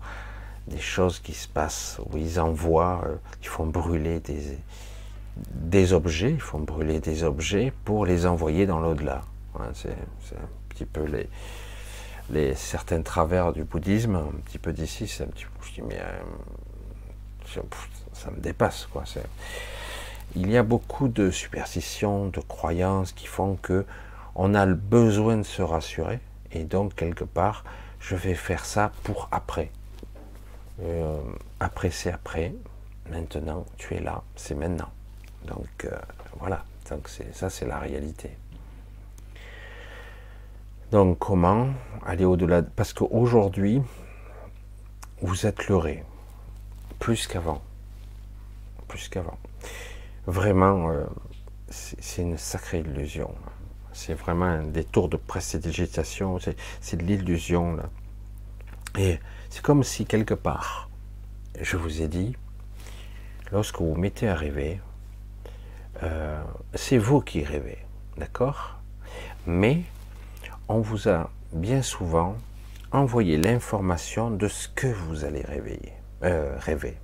des 0.68 0.78
choses 0.78 1.18
qui 1.18 1.34
se 1.34 1.47
passent 1.47 1.99
où 2.05 2.18
ils 2.18 2.39
envoient, 2.39 3.01
euh, 3.05 3.15
ils 3.41 3.47
font 3.47 3.65
brûler 3.65 4.20
des, 4.20 5.93
objets, 5.93 6.30
ils 6.30 6.39
font 6.39 6.59
brûler 6.59 6.99
des 6.99 7.24
objets 7.24 7.74
pour 7.86 8.05
les 8.05 8.28
envoyer 8.28 8.68
dans 8.68 8.80
l'au-delà. 8.80 9.24
c'est 9.74 9.89
un 9.89 10.49
petit 10.70 10.86
peu 10.86 11.05
les, 11.05 11.28
les, 12.30 12.53
certains 12.53 13.01
travers 13.01 13.51
du 13.51 13.63
bouddhisme, 13.63 14.15
un 14.15 14.39
petit 14.45 14.59
peu 14.59 14.74
d'ici, 14.74 15.07
c'est 15.07 15.24
un 15.24 15.28
petit 15.28 15.45
peu, 15.45 15.65
je 15.65 15.74
dis, 15.74 15.82
mais 15.82 15.99
euh, 15.99 17.61
ça 18.13 18.30
me 18.30 18.39
dépasse, 18.39 18.86
quoi. 18.86 19.05
Il 20.36 20.51
y 20.51 20.57
a 20.57 20.63
beaucoup 20.63 21.07
de 21.07 21.32
superstitions, 21.32 22.28
de 22.28 22.39
croyances 22.39 23.11
qui 23.11 23.28
font 23.28 23.55
que 23.55 23.86
on 24.36 24.53
a 24.53 24.65
le 24.65 24.75
besoin 24.75 25.38
de 25.38 25.43
se 25.43 25.61
rassurer, 25.61 26.19
et 26.51 26.63
donc 26.63 26.93
quelque 26.95 27.23
part, 27.23 27.63
je 27.99 28.15
vais 28.15 28.36
faire 28.36 28.65
ça 28.65 28.91
pour 29.03 29.30
après. 29.32 29.71
Euh, 30.84 31.19
après, 31.59 31.89
c'est 31.89 32.11
après. 32.11 32.53
Maintenant, 33.09 33.65
tu 33.78 33.95
es 33.95 33.99
là, 33.99 34.21
c'est 34.36 34.53
maintenant. 34.53 34.91
Donc 35.47 35.86
euh, 35.86 35.97
voilà, 36.39 36.63
donc 36.89 37.09
ça 37.32 37.49
c'est 37.49 37.65
la 37.65 37.80
réalité. 37.80 38.32
Donc 40.91 41.19
comment 41.19 41.69
aller 42.05 42.25
au-delà 42.25 42.61
Parce 42.61 42.93
qu'aujourd'hui, 42.93 43.82
vous 45.21 45.45
êtes 45.45 45.67
leurré, 45.67 46.03
plus 46.99 47.28
qu'avant. 47.28 47.61
Plus 48.88 49.09
qu'avant. 49.09 49.38
Vraiment, 50.28 50.91
euh, 50.91 51.05
c'est 51.69 52.21
une 52.21 52.38
sacrée 52.38 52.82
illusion. 52.82 53.34
C'est 53.93 54.13
vraiment 54.13 54.45
un 54.45 54.63
détour 54.63 55.09
de 55.09 55.17
précédigitation, 55.17 56.38
c'est 56.82 56.97
de 56.97 57.03
l'illusion. 57.03 57.78
Et 58.97 59.19
c'est 59.49 59.61
comme 59.61 59.84
si 59.84 60.05
quelque 60.05 60.36
part, 60.36 60.89
je 61.59 61.78
vous 61.78 62.01
ai 62.01 62.07
dit, 62.07 62.36
lorsque 63.51 63.80
vous 63.80 63.95
mettez 63.95 64.28
à 64.28 64.36
rêver, 64.36 64.80
c'est 66.75 66.99
vous 66.99 67.21
qui 67.21 67.43
rêvez, 67.43 67.80
d'accord? 68.17 68.80
Mais 69.47 69.82
on 70.67 70.80
vous 70.80 71.09
a 71.09 71.32
bien 71.53 71.82
souvent 71.82 72.36
envoyé 72.91 73.38
l'information 73.38 74.30
de 74.30 74.47
ce 74.47 74.67
que 74.67 74.88
vous 74.88 75.25
allez 75.25 75.41
réveiller, 75.41 75.93
euh, 76.23 76.55
rêver. 76.59 76.97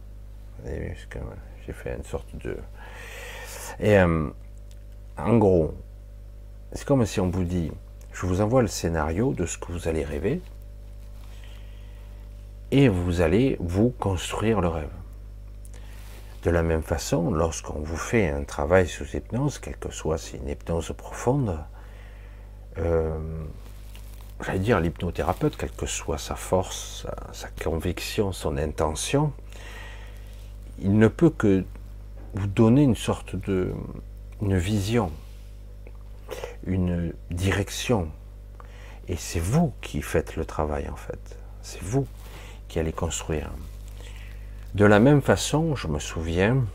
J'ai 0.66 1.74
fait 1.74 1.96
une 1.96 2.04
sorte 2.04 2.36
de... 2.36 2.58
Et 3.80 3.98
euh, 3.98 4.30
en 5.18 5.38
gros, 5.38 5.74
c'est 6.74 6.86
comme 6.86 7.06
si 7.06 7.20
on 7.20 7.30
vous 7.30 7.44
dit, 7.44 7.72
je 8.12 8.26
vous 8.26 8.42
envoie 8.42 8.62
le 8.62 8.68
scénario 8.68 9.34
de 9.34 9.46
ce 9.46 9.58
que 9.58 9.72
vous 9.72 9.88
allez 9.88 10.04
rêver, 10.04 10.42
et 12.72 12.90
vous 12.90 13.22
allez 13.22 13.58
vous 13.60 13.92
construire 13.92 14.60
le 14.60 14.68
rêve. 14.68 14.90
De 16.44 16.50
la 16.50 16.64
même 16.64 16.82
façon, 16.82 17.32
lorsqu'on 17.32 17.80
vous 17.80 17.98
fait 17.98 18.30
un 18.30 18.44
travail 18.44 18.88
sous 18.88 19.16
hypnose, 19.16 19.60
quelle 19.60 19.78
que 19.78 19.92
soit 19.92 20.18
si 20.18 20.38
une 20.38 20.50
hypnose 20.50 20.92
profonde, 20.98 21.60
euh, 22.80 23.18
j'allais 24.44 24.60
dire 24.60 24.80
l'hypnothérapeute, 24.80 25.56
quelle 25.56 25.72
que 25.72 25.86
soit 25.86 26.18
sa 26.18 26.36
force, 26.36 27.06
sa, 27.32 27.48
conviction, 27.64 28.32
son 28.32 28.58
intention, 28.58 29.32
il 30.80 30.98
ne 30.98 31.08
peut 31.08 31.30
que 31.30 31.64
vous 32.34 32.48
donner 32.48 32.84
une 32.84 32.96
sorte 32.96 33.36
de 33.36 33.74
une 34.42 34.58
vision, 34.58 35.12
une 36.66 37.14
direction. 37.32 38.10
Et 39.08 39.16
c'est 39.16 39.40
vous 39.40 39.74
qui 39.82 40.02
faites 40.02 40.36
le 40.36 40.46
travail 40.46 40.90
en 40.90 40.96
fait. 40.96 41.38
C'est 41.62 41.82
vous 41.82 42.08
qui 42.68 42.80
allez 42.80 42.94
construire. 42.94 43.52
De 44.74 44.86
la 44.86 45.00
même 45.00 45.22
façon, 45.22 45.76
je 45.76 45.88
me 45.88 46.00
souviens, 46.00 46.66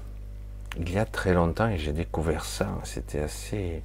il 0.79 0.91
y 0.93 0.99
a 0.99 1.05
très 1.05 1.35
longtemps, 1.35 1.69
et 1.69 1.79
j'ai 1.79 1.93
découvert 1.93 2.45
ça, 2.45 2.69
c'était 2.85 3.19
assez 3.19 3.83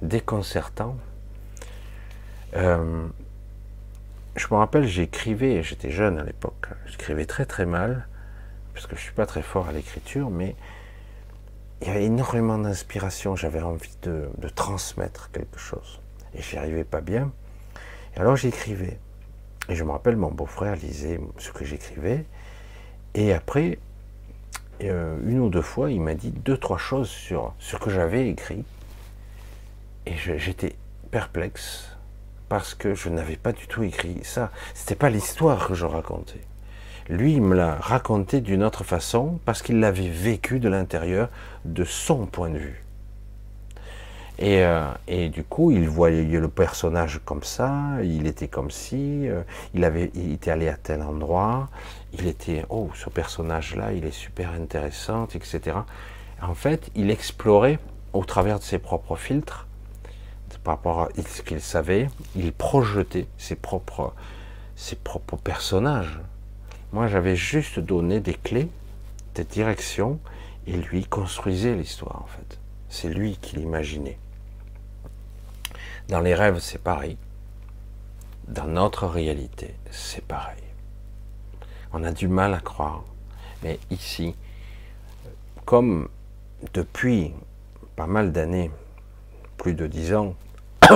déconcertant. 0.00 0.96
Euh, 2.54 3.08
je 4.36 4.46
me 4.50 4.56
rappelle, 4.56 4.86
j'écrivais, 4.86 5.64
j'étais 5.64 5.90
jeune 5.90 6.18
à 6.18 6.22
l'époque, 6.22 6.68
j'écrivais 6.86 7.26
très 7.26 7.46
très 7.46 7.66
mal, 7.66 8.06
parce 8.74 8.86
que 8.86 8.94
je 8.94 9.00
suis 9.00 9.12
pas 9.12 9.26
très 9.26 9.42
fort 9.42 9.68
à 9.68 9.72
l'écriture, 9.72 10.30
mais 10.30 10.54
il 11.80 11.88
y 11.88 11.90
avait 11.90 12.04
énormément 12.04 12.58
d'inspiration, 12.58 13.36
j'avais 13.36 13.62
envie 13.62 13.96
de, 14.02 14.28
transmettre 14.54 15.30
quelque 15.30 15.58
chose, 15.58 16.00
et 16.34 16.42
j'y 16.42 16.56
arrivais 16.56 16.84
pas 16.84 17.00
bien. 17.00 17.32
Alors 18.16 18.36
j'écrivais, 18.36 18.98
et 19.68 19.74
je 19.74 19.84
me 19.84 19.92
rappelle, 19.92 20.16
mon 20.16 20.30
beau-frère 20.30 20.76
lisait 20.76 21.20
ce 21.38 21.52
que 21.52 21.64
j'écrivais, 21.64 22.24
et 23.14 23.32
après, 23.32 23.78
euh, 24.82 25.18
une 25.26 25.40
ou 25.40 25.50
deux 25.50 25.62
fois, 25.62 25.90
il 25.90 26.00
m'a 26.00 26.14
dit 26.14 26.30
deux, 26.30 26.56
trois 26.56 26.78
choses 26.78 27.08
sur 27.08 27.54
ce 27.58 27.76
que 27.76 27.90
j'avais 27.90 28.28
écrit. 28.28 28.64
Et 30.06 30.14
j'étais 30.14 30.76
perplexe 31.10 31.96
parce 32.48 32.74
que 32.74 32.94
je 32.94 33.08
n'avais 33.08 33.36
pas 33.36 33.52
du 33.52 33.66
tout 33.66 33.82
écrit 33.82 34.20
ça. 34.22 34.50
C'était 34.74 34.94
pas 34.94 35.10
l'histoire 35.10 35.68
que 35.68 35.74
je 35.74 35.84
racontais. 35.84 36.40
Lui, 37.08 37.34
il 37.34 37.42
me 37.42 37.54
l'a 37.54 37.76
raconté 37.76 38.40
d'une 38.40 38.62
autre 38.62 38.84
façon 38.84 39.38
parce 39.44 39.62
qu'il 39.62 39.80
l'avait 39.80 40.08
vécu 40.08 40.60
de 40.60 40.68
l'intérieur 40.68 41.28
de 41.64 41.84
son 41.84 42.26
point 42.26 42.50
de 42.50 42.58
vue. 42.58 42.84
Et, 44.38 44.62
euh, 44.62 44.86
et, 45.08 45.30
du 45.30 45.42
coup, 45.42 45.72
il 45.72 45.88
voyait 45.88 46.38
le 46.38 46.48
personnage 46.48 47.20
comme 47.24 47.42
ça, 47.42 47.72
il 48.04 48.28
était 48.28 48.46
comme 48.46 48.70
si, 48.70 49.28
euh, 49.28 49.42
il, 49.74 49.84
avait, 49.84 50.12
il 50.14 50.34
était 50.34 50.52
allé 50.52 50.68
à 50.68 50.76
tel 50.76 51.02
endroit, 51.02 51.68
il 52.12 52.28
était, 52.28 52.64
oh, 52.70 52.88
ce 52.94 53.10
personnage-là, 53.10 53.92
il 53.94 54.04
est 54.04 54.12
super 54.12 54.52
intéressant, 54.52 55.26
etc. 55.34 55.78
En 56.40 56.54
fait, 56.54 56.88
il 56.94 57.10
explorait 57.10 57.80
au 58.12 58.24
travers 58.24 58.60
de 58.60 58.64
ses 58.64 58.78
propres 58.78 59.16
filtres, 59.16 59.66
par 60.62 60.76
rapport 60.76 61.00
à 61.00 61.08
ce 61.16 61.42
qu'il 61.42 61.60
savait, 61.60 62.08
il 62.36 62.52
projetait 62.52 63.26
ses 63.38 63.56
propres, 63.56 64.12
ses 64.76 64.96
propres 64.96 65.36
personnages. 65.36 66.20
Moi, 66.92 67.06
j'avais 67.06 67.36
juste 67.36 67.78
donné 67.78 68.20
des 68.20 68.34
clés, 68.34 68.68
des 69.34 69.44
directions, 69.44 70.18
et 70.66 70.72
lui 70.72 71.04
construisait 71.04 71.74
l'histoire, 71.74 72.22
en 72.22 72.26
fait. 72.26 72.58
C'est 72.88 73.08
lui 73.08 73.36
qui 73.36 73.56
l'imaginait. 73.56 74.18
Dans 76.08 76.20
les 76.20 76.34
rêves, 76.34 76.58
c'est 76.60 76.82
pareil. 76.82 77.18
Dans 78.46 78.66
notre 78.66 79.06
réalité, 79.06 79.74
c'est 79.90 80.24
pareil. 80.24 80.62
On 81.92 82.02
a 82.04 82.12
du 82.12 82.28
mal 82.28 82.54
à 82.54 82.60
croire. 82.60 83.04
Mais 83.62 83.78
ici, 83.90 84.34
comme 85.66 86.08
depuis 86.72 87.32
pas 87.96 88.06
mal 88.06 88.32
d'années, 88.32 88.70
plus 89.58 89.74
de 89.74 89.86
dix 89.86 90.14
ans, 90.14 90.34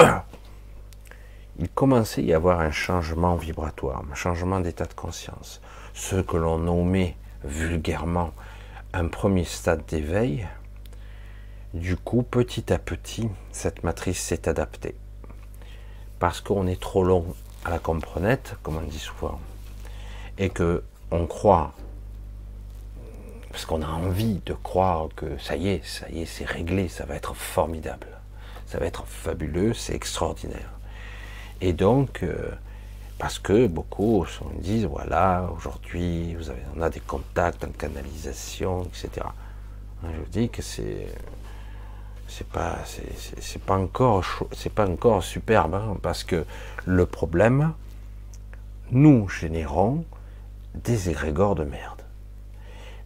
il 1.59 1.69
commençait 1.69 2.23
à 2.23 2.25
y 2.25 2.33
avoir 2.33 2.61
un 2.61 2.71
changement 2.71 3.37
vibratoire, 3.37 4.03
un 4.11 4.15
changement 4.15 4.61
d'état 4.61 4.87
de 4.87 4.95
conscience. 4.95 5.61
Ce 5.95 6.17
que 6.17 6.37
l'on 6.37 6.59
nommait 6.59 7.17
vulgairement 7.45 8.33
un 8.93 9.09
premier 9.09 9.45
stade 9.45 9.85
d'éveil, 9.87 10.47
du 11.75 11.97
coup, 11.97 12.23
petit 12.23 12.73
à 12.73 12.79
petit, 12.79 13.29
cette 13.51 13.83
matrice 13.83 14.21
s'est 14.21 14.49
adaptée. 14.49 14.95
Parce 16.19 16.41
qu'on 16.41 16.67
est 16.67 16.81
trop 16.81 17.03
long 17.03 17.35
à 17.65 17.71
la 17.71 17.79
comprenette, 17.79 18.57
comme 18.63 18.77
on 18.77 18.83
dit 18.83 18.99
souvent, 18.99 19.41
et 20.39 20.51
que 20.51 20.83
on 21.11 21.27
croit, 21.27 21.73
parce 23.51 23.67
qu'on 23.67 23.83
a 23.83 23.89
envie 23.89 24.41
de 24.47 24.55
croire 24.55 25.09
que 25.15 25.39
ça 25.39 25.57
y 25.57 25.69
est, 25.69 25.85
ça 25.85 26.09
y 26.11 26.23
est, 26.23 26.27
c'est 26.27 26.47
réglé, 26.47 26.89
ça 26.89 27.05
va 27.05 27.15
être 27.17 27.35
formidable, 27.35 28.09
ça 28.67 28.79
va 28.79 28.87
être 28.87 29.07
fabuleux, 29.07 29.75
c'est 29.75 29.95
extraordinaire. 29.95 30.73
Et 31.61 31.73
donc, 31.73 32.23
euh, 32.23 32.51
parce 33.23 33.39
que 33.39 33.69
beaucoup 33.69 34.27
disent, 34.59 34.87
voilà, 34.87 35.49
aujourd'hui, 35.57 36.35
vous 36.35 36.51
avez, 36.51 36.63
on 36.77 36.83
a 36.83 36.91
des 36.91 36.99
contacts 36.99 37.63
en 37.63 37.69
canalisation, 37.69 38.83
etc. 38.83 39.25
Je 40.03 40.09
vous 40.09 40.29
dis 40.29 40.49
que 40.49 40.61
c'est 40.61 41.07
c'est 42.27 42.49
pas 42.49 42.79
c'est 43.41 43.63
pas 43.63 43.79
encore 43.79 44.25
c'est 44.51 44.73
pas 44.73 44.89
encore 44.89 45.23
superbe 45.23 45.75
hein, 45.77 45.97
parce 46.03 46.25
que 46.25 46.45
le 46.85 47.07
problème 47.07 47.75
nous 48.91 49.29
générons 49.29 50.05
des 50.75 51.09
égrégores 51.09 51.55
de 51.55 51.63
merde. 51.63 52.03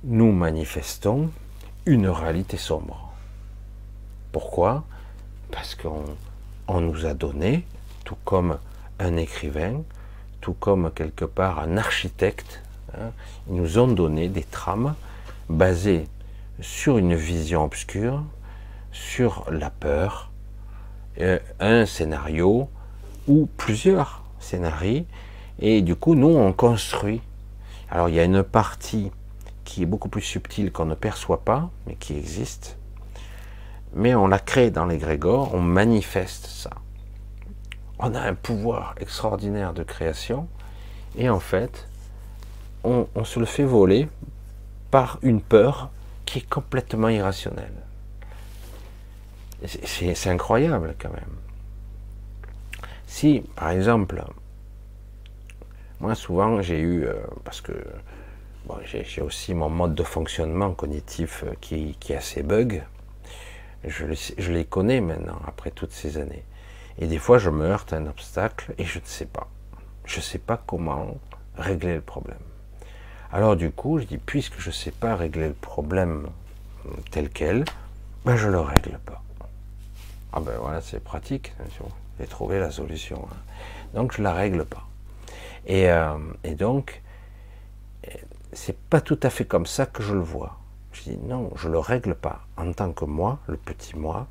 Nous 0.03 0.33
manifestons 0.33 1.31
une 1.85 2.09
réalité 2.09 2.57
sombre. 2.57 3.13
Pourquoi? 4.33 4.85
Parce 5.51 5.75
qu'on 5.75 6.05
on 6.69 6.81
nous 6.81 7.05
a 7.05 7.13
donné 7.13 7.67
tout 8.05 8.17
comme 8.25 8.59
un 8.99 9.19
écrivain 9.19 9.83
tout 10.47 10.55
comme 10.61 10.93
quelque 10.93 11.25
part 11.25 11.59
un 11.59 11.77
architecte 11.77 12.63
hein, 12.95 13.11
ils 13.49 13.57
nous 13.57 13.81
ont 13.81 13.89
donné 13.89 14.29
des 14.29 14.45
trames 14.45 14.95
basées 15.49 16.07
sur 16.61 16.99
une 16.99 17.17
vision 17.17 17.65
obscure 17.65 18.23
sur 18.93 19.45
la 19.51 19.71
peur, 19.71 20.31
euh, 21.21 21.41
un 21.59 21.85
scénario 21.85 22.69
ou 23.27 23.49
plusieurs 23.57 24.23
scénarios, 24.39 25.05
et 25.59 25.83
du 25.83 25.97
coup, 25.97 26.15
nous, 26.15 26.29
on 26.29 26.53
construit. 26.53 27.21
Alors, 27.91 28.09
il 28.09 28.15
y 28.15 28.21
a 28.21 28.25
une 28.25 28.45
partie 28.45 29.11
qui 29.65 29.83
est 29.83 29.87
beaucoup 29.87 30.09
plus 30.09 30.23
subtile 30.23 30.71
qu'on 30.71 30.85
ne 30.85 30.95
perçoit 30.95 31.45
pas, 31.45 31.71
mais 31.89 31.97
qui 31.97 32.17
existe, 32.17 32.79
mais 33.95 34.15
on 34.15 34.29
la 34.29 34.39
crée 34.39 34.71
dans 34.71 34.87
l'égrégore, 34.87 35.55
on 35.55 35.61
manifeste 35.61 36.47
ça. 36.47 36.71
On 37.99 38.15
a 38.15 38.21
un 38.21 38.35
pouvoir 38.35 38.95
extraordinaire 39.01 39.73
de 39.73 39.83
création, 39.83 40.49
et 41.17 41.31
en 41.31 41.41
fait, 41.41 41.89
on 42.85 43.25
se 43.25 43.41
le 43.41 43.47
fait 43.47 43.65
voler 43.65 44.09
par 44.91 45.19
une 45.23 45.41
peur 45.41 45.91
qui 46.25 46.39
est 46.39 46.49
complètement 46.49 47.09
irrationnelle. 47.09 47.73
C'est 49.65 50.29
incroyable 50.29 50.95
quand 51.01 51.13
même. 51.13 51.37
Si, 53.07 53.43
par 53.55 53.71
exemple, 53.71 54.23
moi 56.01 56.15
souvent 56.15 56.61
j'ai 56.61 56.81
eu, 56.81 57.05
euh, 57.05 57.15
parce 57.45 57.61
que 57.61 57.73
j'ai 58.85 59.23
aussi 59.23 59.55
mon 59.55 59.71
mode 59.71 59.95
de 59.95 60.03
fonctionnement 60.03 60.73
cognitif 60.73 61.45
euh, 61.45 61.55
qui, 61.61 62.15
a 62.15 62.21
ses 62.21 62.43
bugs, 62.43 62.83
je 63.85 64.05
les, 64.51 64.65
connais 64.65 65.01
maintenant 65.01 65.41
après 65.47 65.71
toutes 65.71 65.93
ces 65.93 66.19
années. 66.19 66.45
Et 66.99 67.07
des 67.07 67.19
fois 67.19 67.39
je 67.39 67.51
me 67.51 67.65
heurte 67.65 67.93
à 67.93 67.97
un 67.97 68.07
obstacle 68.07 68.75
et 68.79 68.85
je 68.85 68.99
ne 68.99 69.05
sais 69.05 69.27
pas. 69.27 69.49
Je 70.05 70.17
ne 70.17 70.23
sais 70.23 70.39
pas 70.39 70.63
comment 70.67 71.17
régler 71.57 71.95
le 71.95 72.01
problème. 72.01 72.39
Alors 73.33 73.57
du 73.57 73.71
coup, 73.71 73.99
je 73.99 74.05
dis, 74.05 74.19
puisque 74.19 74.61
je 74.61 74.69
ne 74.69 74.75
sais 74.75 74.93
pas 74.93 75.17
régler 75.17 75.49
le 75.49 75.55
problème 75.55 76.29
tel 77.11 77.29
quel, 77.29 77.65
ben 78.25 78.37
je 78.37 78.47
ne 78.47 78.53
le 78.53 78.61
règle 78.61 78.99
pas. 79.05 79.23
Ah 80.33 80.41
ben 80.41 80.53
voilà, 80.61 80.81
c'est 80.81 81.01
pratique. 81.01 81.53
J'ai 82.19 82.27
trouvé 82.27 82.61
la 82.61 82.71
solution. 82.71 83.27
Hein. 83.31 83.37
Donc 83.95 84.13
je 84.17 84.23
la 84.23 84.33
règle 84.33 84.65
pas. 84.65 84.87
Et, 85.67 85.91
euh, 85.91 86.17
et 86.45 86.55
donc, 86.55 87.03
c'est 88.53 88.79
pas 88.79 89.01
tout 89.01 89.19
à 89.23 89.31
fait 89.31 89.45
comme 89.45 89.67
ça 89.67 89.87
que 89.87 90.03
je 90.03 90.15
le 90.15 90.21
vois. 90.21 90.59
Je 90.93 91.03
dis 91.03 91.19
non, 91.19 91.51
je 91.57 91.69
le 91.69 91.79
règle 91.79 92.15
pas 92.15 92.41
en 92.57 92.73
tant 92.73 92.93
que 92.93 93.05
moi, 93.05 93.39
le 93.49 93.57
petit 93.57 93.97
moi, 93.97 94.29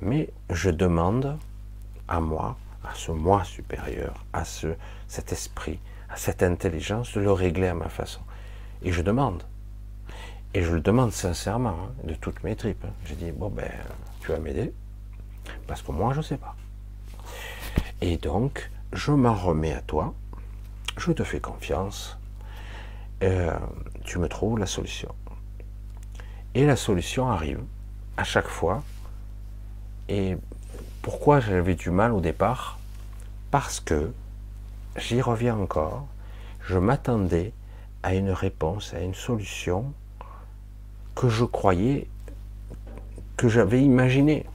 mais 0.00 0.30
je 0.50 0.70
demande 0.70 1.38
à 2.08 2.20
moi, 2.20 2.56
à 2.84 2.94
ce 2.94 3.12
moi 3.12 3.44
supérieur, 3.44 4.24
à 4.32 4.44
ce, 4.44 4.68
cet 5.08 5.32
esprit, 5.32 5.78
à 6.08 6.16
cette 6.16 6.42
intelligence 6.42 7.12
de 7.14 7.20
le 7.20 7.32
régler 7.32 7.68
à 7.68 7.74
ma 7.74 7.88
façon. 7.88 8.20
Et 8.82 8.92
je 8.92 9.02
demande. 9.02 9.42
Et 10.54 10.62
je 10.62 10.72
le 10.72 10.80
demande 10.80 11.12
sincèrement, 11.12 11.76
hein, 11.80 11.92
de 12.04 12.14
toutes 12.14 12.42
mes 12.44 12.56
tripes. 12.56 12.84
Hein. 12.84 12.92
Je 13.04 13.14
dis, 13.14 13.32
bon 13.32 13.50
ben, 13.50 13.70
tu 14.20 14.28
vas 14.32 14.38
m'aider 14.38 14.72
parce 15.66 15.82
que 15.82 15.92
moi, 15.92 16.12
je 16.12 16.18
ne 16.18 16.22
sais 16.22 16.38
pas. 16.38 16.56
Et 18.00 18.16
donc, 18.16 18.70
je 18.92 19.12
m'en 19.12 19.34
remets 19.34 19.72
à 19.72 19.80
toi, 19.80 20.14
je 20.96 21.12
te 21.12 21.24
fais 21.24 21.40
confiance, 21.40 22.18
euh, 23.22 23.56
tu 24.04 24.18
me 24.18 24.28
trouves 24.28 24.58
la 24.58 24.66
solution. 24.66 25.14
Et 26.54 26.64
la 26.66 26.76
solution 26.76 27.28
arrive 27.28 27.60
à 28.16 28.24
chaque 28.24 28.48
fois. 28.48 28.82
Et 30.08 30.36
pourquoi 31.06 31.38
j'avais 31.38 31.76
du 31.76 31.90
mal 31.90 32.12
au 32.12 32.20
départ 32.20 32.80
Parce 33.52 33.78
que, 33.78 34.10
j'y 34.96 35.20
reviens 35.20 35.56
encore, 35.56 36.04
je 36.66 36.78
m'attendais 36.78 37.52
à 38.02 38.16
une 38.16 38.32
réponse, 38.32 38.92
à 38.92 38.98
une 38.98 39.14
solution 39.14 39.92
que 41.14 41.28
je 41.28 41.44
croyais, 41.44 42.08
que 43.36 43.48
j'avais 43.48 43.82
imaginée. 43.82 44.46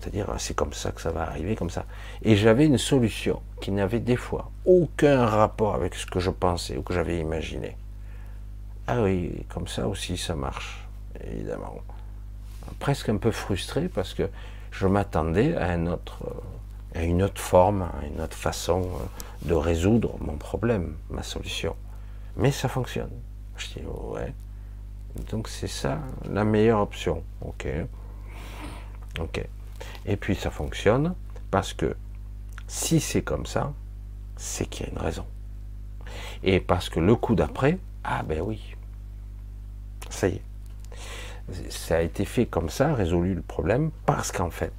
C'est-à-dire, 0.00 0.34
c'est 0.38 0.54
comme 0.54 0.72
ça 0.72 0.90
que 0.90 1.00
ça 1.00 1.12
va 1.12 1.22
arriver, 1.22 1.54
comme 1.54 1.70
ça. 1.70 1.84
Et 2.22 2.34
j'avais 2.34 2.66
une 2.66 2.78
solution 2.78 3.40
qui 3.60 3.70
n'avait 3.70 4.00
des 4.00 4.16
fois 4.16 4.50
aucun 4.64 5.24
rapport 5.26 5.76
avec 5.76 5.94
ce 5.94 6.06
que 6.06 6.18
je 6.18 6.30
pensais 6.30 6.76
ou 6.76 6.82
que 6.82 6.92
j'avais 6.92 7.20
imaginé. 7.20 7.76
Ah 8.88 9.00
oui, 9.00 9.46
comme 9.48 9.68
ça 9.68 9.86
aussi 9.86 10.16
ça 10.16 10.34
marche, 10.34 10.88
évidemment. 11.24 11.76
Presque 12.80 13.10
un 13.10 13.16
peu 13.16 13.30
frustré 13.30 13.88
parce 13.88 14.12
que 14.12 14.28
je 14.70 14.86
m'attendais 14.86 15.54
autre, 15.88 16.24
à 16.94 17.02
une 17.02 17.22
autre 17.22 17.40
forme, 17.40 17.82
à 17.82 18.06
une 18.06 18.20
autre 18.20 18.36
façon 18.36 18.88
de 19.42 19.54
résoudre 19.54 20.16
mon 20.20 20.36
problème, 20.36 20.96
ma 21.08 21.22
solution. 21.22 21.76
Mais 22.36 22.50
ça 22.50 22.68
fonctionne. 22.68 23.10
Je 23.56 23.66
dis, 23.66 23.84
ouais. 23.86 24.32
Donc 25.30 25.48
c'est 25.48 25.66
ça 25.66 25.98
la 26.30 26.44
meilleure 26.44 26.80
option. 26.80 27.22
Ok. 27.40 27.66
Ok. 29.18 29.44
Et 30.06 30.16
puis 30.16 30.34
ça 30.34 30.50
fonctionne 30.50 31.14
parce 31.50 31.72
que 31.72 31.96
si 32.68 33.00
c'est 33.00 33.22
comme 33.22 33.46
ça, 33.46 33.72
c'est 34.36 34.66
qu'il 34.66 34.86
y 34.86 34.88
a 34.88 34.92
une 34.92 34.98
raison. 34.98 35.26
Et 36.42 36.60
parce 36.60 36.88
que 36.88 37.00
le 37.00 37.16
coup 37.16 37.34
d'après, 37.34 37.78
ah 38.04 38.22
ben 38.22 38.40
oui, 38.40 38.76
ça 40.08 40.28
y 40.28 40.36
est. 40.36 40.42
Ça 41.68 41.96
a 41.96 42.00
été 42.00 42.24
fait 42.24 42.46
comme 42.46 42.70
ça, 42.70 42.94
résolu 42.94 43.34
le 43.34 43.42
problème, 43.42 43.90
parce 44.06 44.32
qu'en 44.32 44.50
fait, 44.50 44.72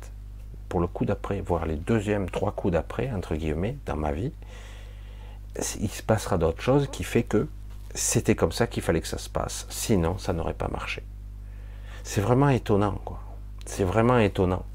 pour 0.70 0.80
le 0.80 0.88
coup 0.88 1.06
d'après, 1.06 1.42
voire 1.42 1.66
les 1.66 1.76
deuxièmes, 1.76 2.30
trois 2.30 2.52
coups 2.52 2.74
d'après, 2.74 3.12
entre 3.12 3.36
guillemets, 3.36 3.78
dans 3.86 3.98
ma 3.98 4.12
vie, 4.12 4.32
il 5.80 5.90
se 5.90 6.02
passera 6.02 6.38
d'autres 6.38 6.62
choses 6.62 6.88
qui 6.92 7.04
fait 7.04 7.24
que 7.24 7.48
c'était 7.94 8.36
comme 8.36 8.52
ça 8.52 8.68
qu'il 8.68 8.84
fallait 8.84 9.02
que 9.02 9.08
ça 9.08 9.18
se 9.18 9.30
passe. 9.30 9.68
Sinon, 9.70 10.18
ça 10.18 10.34
n'aurait 10.34 10.54
pas 10.54 10.70
marché. 10.70 11.04
C'est 12.04 12.22
vraiment 12.22 12.50
étonnant, 12.50 13.00
quoi. 13.04 13.20
C'est 13.66 13.84
vraiment 13.84 14.18
étonnant. 14.18 14.66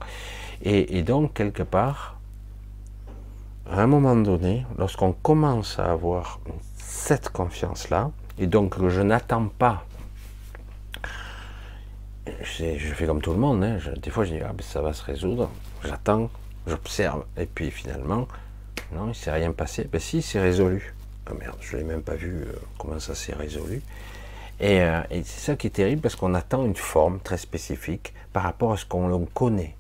Et, 0.62 1.02
donc, 1.02 1.34
quelque 1.34 1.62
part, 1.62 2.18
à 3.70 3.82
un 3.82 3.86
moment 3.86 4.16
donné, 4.16 4.64
lorsqu'on 4.78 5.12
commence 5.12 5.78
à 5.78 5.90
avoir 5.90 6.40
cette 6.76 7.28
confiance-là, 7.30 8.10
et 8.38 8.46
donc 8.46 8.86
je 8.88 9.00
n'attends 9.00 9.48
pas, 9.48 9.85
je, 12.42 12.94
fais 12.94 13.06
comme 13.06 13.22
tout 13.22 13.32
le 13.32 13.38
monde, 13.38 13.62
hein, 13.64 13.78
des 14.02 14.10
fois 14.10 14.24
je 14.24 14.34
dis, 14.34 14.40
ah, 14.40 14.52
ben, 14.52 14.62
ça 14.62 14.82
va 14.82 14.92
se 14.92 15.04
résoudre, 15.04 15.50
j'attends, 15.84 16.30
j'observe, 16.66 17.24
et 17.36 17.46
puis 17.46 17.70
finalement, 17.70 18.26
non, 18.92 19.06
il 19.06 19.08
ne 19.08 19.12
s'est 19.14 19.32
rien 19.32 19.52
passé. 19.52 19.88
Ben 19.90 20.00
si, 20.00 20.22
c'est 20.22 20.40
résolu. 20.40 20.94
Ah 21.26 21.34
merde, 21.34 21.56
je 21.60 21.76
l'ai 21.76 21.82
même 21.82 22.02
pas 22.02 22.14
vu 22.14 22.42
euh, 22.42 22.52
comment 22.78 23.00
ça 23.00 23.14
s'est 23.14 23.34
résolu. 23.34 23.82
Et, 24.60 24.80
euh, 24.80 25.02
et 25.10 25.22
c'est 25.24 25.40
ça 25.40 25.56
qui 25.56 25.66
est 25.66 25.70
terrible 25.70 26.00
parce 26.00 26.14
qu'on 26.14 26.34
attend 26.34 26.64
une 26.64 26.76
forme 26.76 27.18
très 27.20 27.36
spécifique 27.36 28.14
par 28.32 28.44
rapport 28.44 28.72
à 28.72 28.76
ce 28.76 28.86
qu'on 28.86 29.26
connaît. 29.26 29.74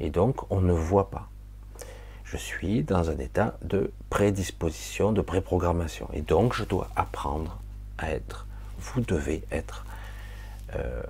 Et 0.00 0.10
donc, 0.10 0.50
on 0.50 0.60
ne 0.60 0.72
voit 0.72 1.10
pas. 1.10 1.28
Je 2.24 2.36
suis 2.36 2.82
dans 2.82 3.10
un 3.10 3.18
état 3.18 3.58
de 3.62 3.92
prédisposition, 4.08 5.12
de 5.12 5.20
préprogrammation. 5.20 6.08
Et 6.12 6.22
donc, 6.22 6.54
je 6.54 6.64
dois 6.64 6.88
apprendre 6.96 7.60
à 7.98 8.10
être. 8.10 8.46
Vous 8.78 9.00
devez 9.00 9.42
être 9.52 9.84
euh, 10.74 11.02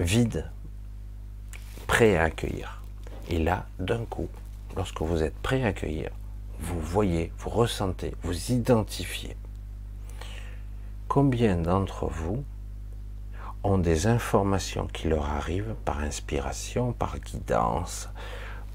vide, 0.00 0.50
prêt 1.86 2.16
à 2.16 2.24
accueillir. 2.24 2.82
Et 3.28 3.38
là, 3.38 3.66
d'un 3.78 4.04
coup, 4.06 4.28
lorsque 4.76 5.02
vous 5.02 5.22
êtes 5.22 5.36
prêt 5.36 5.62
à 5.62 5.68
accueillir, 5.68 6.10
vous 6.60 6.80
voyez, 6.80 7.32
vous 7.38 7.50
ressentez, 7.50 8.14
vous 8.22 8.52
identifiez. 8.52 9.36
Combien 11.08 11.56
d'entre 11.56 12.06
vous 12.06 12.44
ont 13.62 13.78
des 13.78 14.06
informations 14.06 14.86
qui 14.86 15.08
leur 15.08 15.28
arrivent 15.28 15.74
par 15.84 16.00
inspiration, 16.00 16.92
par 16.92 17.18
guidance, 17.18 18.08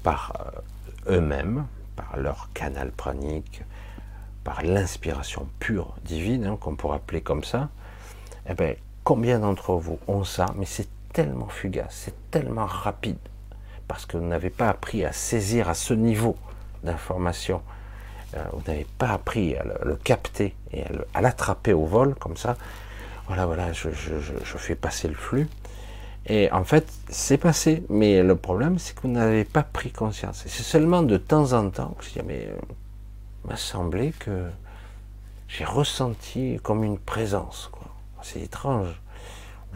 par 0.02 0.52
euh, 1.08 1.16
eux-mêmes, 1.16 1.66
par 1.96 2.16
leur 2.16 2.50
canal 2.54 2.92
pranique, 2.92 3.62
par 4.44 4.62
l'inspiration 4.62 5.48
pure, 5.58 5.96
divine, 6.04 6.46
hein, 6.46 6.56
qu'on 6.60 6.76
pourrait 6.76 6.96
appeler 6.96 7.20
comme 7.20 7.42
ça, 7.42 7.68
eh 8.48 8.54
bien, 8.54 8.74
combien 9.02 9.40
d'entre 9.40 9.74
vous 9.74 9.98
ont 10.06 10.22
ça? 10.22 10.46
Tellement 11.16 11.48
fugace, 11.48 12.02
c'est 12.04 12.30
tellement 12.30 12.66
rapide, 12.66 13.16
parce 13.88 14.04
que 14.04 14.18
vous 14.18 14.26
n'avez 14.26 14.50
pas 14.50 14.68
appris 14.68 15.02
à 15.02 15.12
saisir 15.12 15.70
à 15.70 15.72
ce 15.72 15.94
niveau 15.94 16.36
d'information, 16.84 17.62
euh, 18.34 18.44
vous 18.52 18.60
n'avez 18.66 18.86
pas 18.98 19.08
appris 19.08 19.56
à 19.56 19.64
le, 19.64 19.96
capter 19.96 20.54
et 20.72 20.84
à 21.14 21.22
l'attraper 21.22 21.72
au 21.72 21.86
vol, 21.86 22.14
comme 22.16 22.36
ça, 22.36 22.58
voilà, 23.28 23.46
voilà, 23.46 23.72
je, 23.72 23.88
fais 23.88 24.74
passer 24.74 25.08
le 25.08 25.14
flux. 25.14 25.48
Et 26.26 26.52
en 26.52 26.64
fait, 26.64 26.86
c'est 27.08 27.38
passé. 27.38 27.82
Mais 27.88 28.22
le 28.22 28.36
problème, 28.36 28.78
c'est 28.78 28.94
que 28.94 29.00
vous 29.00 29.08
n'avez 29.08 29.44
pas 29.44 29.62
pris 29.62 29.90
conscience. 29.92 30.44
C'est 30.46 30.62
seulement 30.62 31.02
de 31.02 31.16
temps 31.16 31.54
en 31.54 31.70
temps 31.70 31.96
que 31.98 32.04
je 32.04 32.10
dis, 32.10 32.20
mais 32.26 32.46
euh, 32.46 32.56
m'a 33.48 33.56
semblé 33.56 34.12
que 34.18 34.44
j'ai 35.48 35.64
ressenti 35.64 36.60
comme 36.62 36.84
une 36.84 36.98
présence. 36.98 37.70
C'est 38.22 38.42
étrange. 38.42 39.00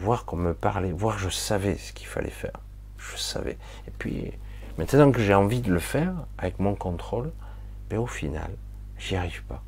Voir 0.01 0.25
qu'on 0.25 0.35
me 0.35 0.55
parlait, 0.55 0.91
voir 0.91 1.19
je 1.19 1.29
savais 1.29 1.77
ce 1.77 1.93
qu'il 1.93 2.07
fallait 2.07 2.31
faire. 2.31 2.59
Je 2.97 3.17
savais. 3.17 3.57
Et 3.87 3.91
puis, 3.91 4.31
maintenant 4.79 5.11
que 5.11 5.21
j'ai 5.21 5.35
envie 5.35 5.61
de 5.61 5.71
le 5.71 5.79
faire 5.79 6.13
avec 6.39 6.57
mon 6.57 6.73
contrôle, 6.73 7.31
mais 7.91 7.97
ben, 7.97 7.99
au 7.99 8.07
final, 8.07 8.49
j'y 8.97 9.15
arrive 9.15 9.43
pas. 9.43 9.61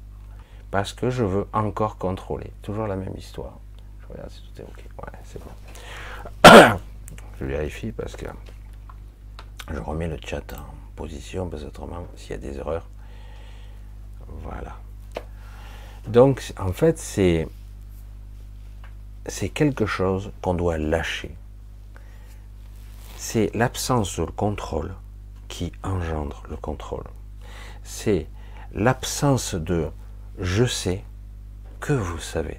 Parce 0.71 0.91
que 0.91 1.11
je 1.11 1.23
veux 1.23 1.47
encore 1.53 1.97
contrôler. 1.97 2.51
Toujours 2.63 2.87
la 2.87 2.95
même 2.95 3.13
histoire. 3.15 3.59
Je 4.01 4.11
regarde 4.11 4.31
si 4.31 4.41
tout 4.41 4.61
est 4.61 4.65
ok. 4.65 4.85
Ouais, 5.03 5.19
c'est 5.23 5.39
bon. 5.43 6.79
je 7.39 7.45
vérifie 7.45 7.91
parce 7.91 8.15
que 8.15 8.25
je 9.71 9.77
remets 9.77 10.07
le 10.07 10.17
chat 10.25 10.53
en 10.53 10.65
position 10.95 11.47
parce 11.47 11.63
autrement, 11.63 12.07
s'il 12.15 12.31
y 12.31 12.33
a 12.33 12.37
des 12.37 12.57
erreurs, 12.57 12.89
voilà. 14.41 14.79
Donc, 16.07 16.53
en 16.59 16.73
fait, 16.73 16.97
c'est 16.97 17.47
c'est 19.25 19.49
quelque 19.49 19.85
chose 19.85 20.31
qu'on 20.41 20.53
doit 20.53 20.77
lâcher. 20.77 21.35
C'est 23.17 23.53
l'absence 23.55 24.19
de 24.19 24.25
contrôle 24.25 24.93
qui 25.47 25.71
engendre 25.83 26.43
le 26.49 26.57
contrôle. 26.57 27.05
C'est 27.83 28.27
l'absence 28.73 29.55
de 29.55 29.89
je 30.39 30.65
sais 30.65 31.03
que 31.79 31.93
vous 31.93 32.19
savez. 32.19 32.57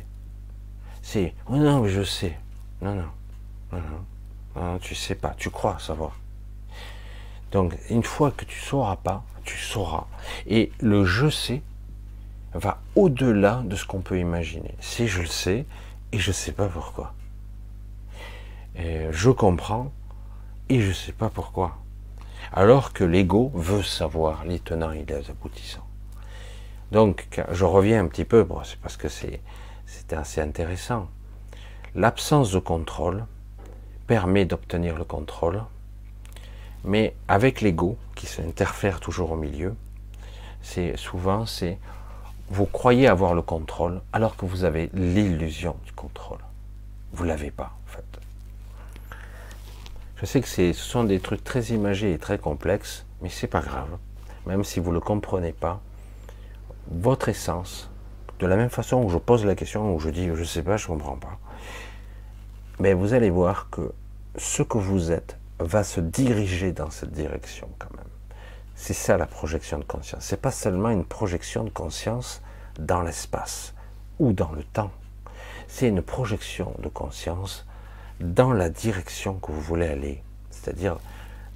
C'est 1.03 1.35
oh 1.49 1.57
non, 1.57 1.87
je 1.87 2.03
sais. 2.03 2.39
Non, 2.81 2.95
non, 2.95 3.11
non, 3.73 3.79
non, 3.79 4.63
non, 4.63 4.79
tu 4.79 4.95
sais 4.95 5.15
pas, 5.15 5.35
tu 5.37 5.51
crois 5.51 5.79
savoir. 5.79 6.13
Donc, 7.53 7.77
une 7.91 8.03
fois 8.03 8.31
que 8.31 8.45
tu 8.45 8.59
sauras 8.59 8.97
pas, 8.97 9.23
tu 9.45 9.57
sauras. 9.57 10.07
Et 10.47 10.73
le 10.81 11.05
je 11.05 11.29
sais 11.29 11.63
va 12.53 12.81
au-delà 12.97 13.63
de 13.65 13.77
ce 13.77 13.85
qu'on 13.85 14.01
peut 14.01 14.19
imaginer. 14.19 14.75
Si 14.81 15.09
je 15.09 15.21
le 15.21 15.27
sais, 15.27 15.67
et 16.15 16.19
je 16.19 16.31
ne 16.31 16.35
sais 16.35 16.53
pas 16.53 16.69
pourquoi. 16.69 17.13
Je 18.77 19.31
comprends, 19.31 19.91
et 20.69 20.81
je 20.81 20.89
ne 20.89 20.93
sais 20.93 21.13
pas 21.13 21.29
pourquoi. 21.29 21.79
Alors 22.53 22.93
que 22.93 23.03
l'ego 23.03 23.51
veut 23.53 23.83
savoir 23.83 24.45
les 24.45 24.61
tenants 24.61 24.93
et 24.93 25.05
les 25.05 25.29
aboutissants. 25.29 25.87
Donc, 26.93 27.43
je 27.51 27.65
reviens 27.65 28.05
un 28.05 28.07
petit 28.07 28.25
peu, 28.25 28.47
c'est 28.63 28.79
parce 28.79 28.97
que 28.97 29.09
c'est 29.09 29.41
assez 30.13 30.41
intéressant. 30.41 31.09
L'absence 31.97 32.53
de 32.53 32.61
contrôle 32.61 33.27
permet 34.07 34.45
d'obtenir 34.45 34.97
le 34.97 35.05
contrôle, 35.05 35.65
mais 36.85 37.17
avec 37.27 37.61
l'ego 37.61 37.99
qui 38.15 38.27
s'interfère 38.27 39.01
toujours 39.01 39.33
au 39.33 39.37
milieu, 39.37 39.75
c'est 40.63 40.97
souvent 40.97 41.45
c'est 41.45 41.79
vous 42.55 42.67
croyez 42.67 43.09
avoir 43.09 43.35
le 43.35 43.43
contrôle 43.43 44.01
alors 44.13 44.37
que 44.37 44.47
vous 44.47 44.63
avez 44.63 44.89
l'illusion 44.95 45.75
du 45.85 45.91
contrôle. 45.91 46.39
Vous 47.13 47.25
l'avez 47.25 47.51
pas 47.51 47.73
en 47.85 47.91
fait. 47.91 48.05
Je 50.21 50.25
sais 50.25 50.41
que 50.41 50.47
ce 50.47 50.73
sont 50.73 51.03
des 51.03 51.19
trucs 51.19 51.43
très 51.43 51.65
imagés 51.71 52.13
et 52.13 52.19
très 52.19 52.39
complexes, 52.39 53.07
mais 53.21 53.29
c'est 53.29 53.49
pas 53.49 53.61
grave. 53.61 53.89
Même 54.47 54.63
si 54.63 54.79
vous 54.79 54.91
ne 54.91 54.95
le 54.95 55.01
comprenez 55.01 55.53
pas, 55.53 55.81
votre 56.93 57.29
essence, 57.29 57.91
de 58.39 58.47
la 58.47 58.55
même 58.55 58.71
façon 58.71 59.03
où 59.03 59.11
je 59.11 59.19
pose 59.19 59.45
la 59.45 59.57
question, 59.57 59.93
où 59.93 59.99
je 59.99 60.11
dis 60.11 60.31
je 60.33 60.45
sais 60.45 60.63
pas, 60.63 60.77
je 60.77 60.87
comprends 60.87 61.17
pas, 61.17 61.39
mais 62.79 62.95
vous 62.95 63.15
allez 63.15 63.31
voir 63.31 63.69
que 63.69 63.93
ce 64.37 64.63
que 64.63 64.79
vous 64.79 65.11
êtes 65.11 65.39
va 65.59 65.83
se 65.83 66.01
diriger 66.01 66.71
dans 66.71 66.91
cette 66.91 67.11
direction 67.11 67.69
quand 67.81 67.93
même. 67.97 68.05
C'est 68.77 68.95
ça 68.95 69.17
la 69.17 69.27
projection 69.27 69.79
de 69.79 69.85
conscience. 69.85 70.25
C'est 70.25 70.41
pas 70.41 70.53
seulement 70.53 70.91
une 70.91 71.05
projection 71.05 71.65
de 71.65 71.71
conscience 71.71 72.43
dans 72.79 73.03
l'espace 73.03 73.75
ou 74.19 74.33
dans 74.33 74.53
le 74.53 74.65
temps. 74.65 74.91
C'est 75.69 75.89
une 75.89 76.03
projection 76.03 76.75
de 76.83 76.89
conscience 76.89 77.67
dans 78.21 78.53
la 78.53 78.69
direction 78.69 79.35
que 79.35 79.53
vous 79.53 79.61
voulez 79.61 79.89
aller, 79.89 80.23
c'est-à-dire 80.51 80.99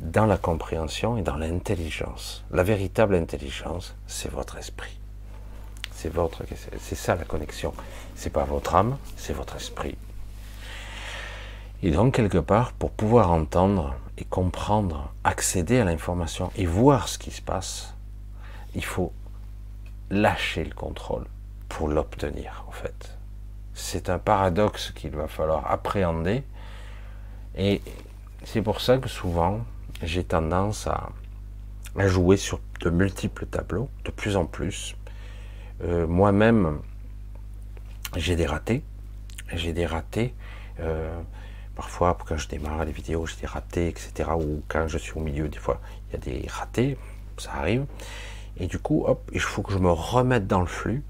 dans 0.01 0.27
la 0.27 0.37
compréhension 0.37 1.17
et 1.17 1.23
dans 1.23 1.37
l'intelligence. 1.37 2.45
La 2.51 2.63
véritable 2.63 3.15
intelligence, 3.15 3.95
c'est 4.07 4.31
votre 4.31 4.57
esprit. 4.57 4.99
C'est 5.93 6.13
votre, 6.13 6.45
c'est 6.81 6.95
ça 6.95 7.17
la 7.17 7.25
connexion. 7.25 7.75
C'est 8.15 8.31
pas 8.31 8.45
votre 8.45 8.75
âme, 8.77 8.97
c'est 9.17 9.33
votre 9.33 9.57
esprit. 9.57 9.97
Et 11.83 11.91
donc 11.91 12.15
quelque 12.15 12.39
part, 12.39 12.73
pour 12.73 12.91
pouvoir 12.91 13.31
entendre 13.31 13.95
et 14.17 14.25
comprendre, 14.25 15.13
accéder 15.25 15.79
à 15.79 15.85
l'information 15.85 16.51
et 16.57 16.67
voir 16.67 17.09
ce 17.09 17.19
qui 17.19 17.31
se 17.31 17.43
passe, 17.43 17.95
il 18.75 18.85
faut 18.85 19.13
lâcher 20.11 20.65
le 20.65 20.75
contrôle 20.75 21.25
pour 21.69 21.89
l'obtenir, 21.89 22.65
en 22.69 22.73
fait. 22.73 23.17
C'est 23.75 24.11
un 24.11 24.19
paradoxe 24.19 24.93
qu'il 24.93 25.11
va 25.11 25.29
falloir 25.29 25.71
appréhender. 25.71 26.43
Et 27.57 27.81
c'est 28.45 28.63
pour 28.63 28.81
ça 28.81 28.99
que 28.99 29.09
souvent, 29.09 29.61
j'ai 30.03 30.25
tendance 30.25 30.87
à, 30.87 31.11
jouer 32.07 32.37
sur 32.37 32.61
de 32.81 32.91
multiples 32.91 33.47
tableaux, 33.47 33.89
de 34.05 34.11
plus 34.11 34.37
en 34.37 34.47
plus. 34.47 34.97
Euh, 35.83 36.07
moi-même, 36.07 36.81
j'ai 38.17 38.37
des 38.37 38.47
ratés. 38.47 38.83
J'ai 39.53 39.73
des 39.73 39.87
ratés. 39.87 40.35
Euh, 40.81 41.21
Parfois, 41.79 42.19
quand 42.27 42.37
je 42.37 42.49
démarre 42.49 42.85
les 42.85 42.91
vidéos, 42.91 43.25
j'ai 43.27 43.37
des 43.37 43.47
ratés, 43.47 43.87
etc. 43.87 44.31
Ou 44.35 44.65
quand 44.67 44.89
je 44.89 44.99
suis 44.99 45.13
au 45.13 45.21
milieu, 45.21 45.49
des 45.49 45.61
fois, 45.61 45.81
il 46.09 46.15
y 46.15 46.17
a 46.17 46.19
des 46.19 46.49
ratés, 46.49 46.99
ça 47.37 47.53
arrive. 47.53 47.87
Et 48.59 48.67
du 48.67 48.79
coup, 48.79 49.05
hop, 49.07 49.31
il 49.33 49.41
faut 49.41 49.63
que 49.63 49.73
je 49.73 49.79
me 49.79 49.91
remette 49.91 50.47
dans 50.47 50.61
le 50.61 50.67
flux 50.67 51.03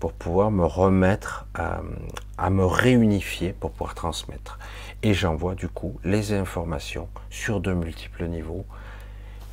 pour 0.00 0.12
pouvoir 0.12 0.50
me 0.50 0.64
remettre 0.64 1.46
à, 1.54 2.50
me 2.50 2.64
réunifier 2.64 3.52
pour 3.52 3.70
pouvoir 3.70 3.94
transmettre. 3.94 4.58
Et 5.02 5.14
j'envoie 5.14 5.54
du 5.54 5.68
coup 5.68 5.98
les 6.04 6.32
informations 6.32 7.08
sur 7.30 7.60
de 7.60 7.72
multiples 7.72 8.26
niveaux. 8.26 8.66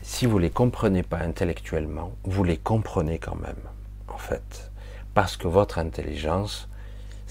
Si 0.01 0.25
vous 0.25 0.37
ne 0.37 0.43
les 0.43 0.49
comprenez 0.49 1.03
pas 1.03 1.19
intellectuellement, 1.19 2.11
vous 2.23 2.43
les 2.43 2.57
comprenez 2.57 3.19
quand 3.19 3.35
même, 3.35 3.61
en 4.07 4.17
fait. 4.17 4.71
Parce 5.13 5.37
que 5.37 5.47
votre 5.47 5.77
intelligence 5.77 6.67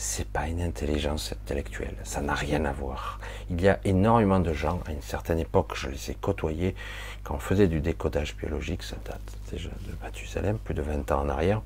c'est 0.00 0.26
pas 0.26 0.48
une 0.48 0.62
intelligence 0.62 1.34
intellectuelle, 1.34 1.94
ça 2.04 2.22
n'a 2.22 2.32
rien 2.32 2.64
à 2.64 2.72
voir. 2.72 3.20
Il 3.50 3.60
y 3.60 3.68
a 3.68 3.78
énormément 3.84 4.40
de 4.40 4.54
gens, 4.54 4.80
à 4.86 4.92
une 4.92 5.02
certaine 5.02 5.38
époque, 5.38 5.72
je 5.74 5.90
les 5.90 6.10
ai 6.10 6.14
côtoyés, 6.14 6.74
quand 7.22 7.34
on 7.34 7.38
faisait 7.38 7.68
du 7.68 7.80
décodage 7.80 8.34
biologique, 8.34 8.82
ça 8.82 8.96
date 9.04 9.20
déjà 9.52 9.68
de 9.68 9.92
Mathusalem, 10.02 10.56
plus 10.56 10.72
de 10.72 10.80
20 10.80 11.12
ans 11.12 11.20
en 11.20 11.28
arrière, 11.28 11.60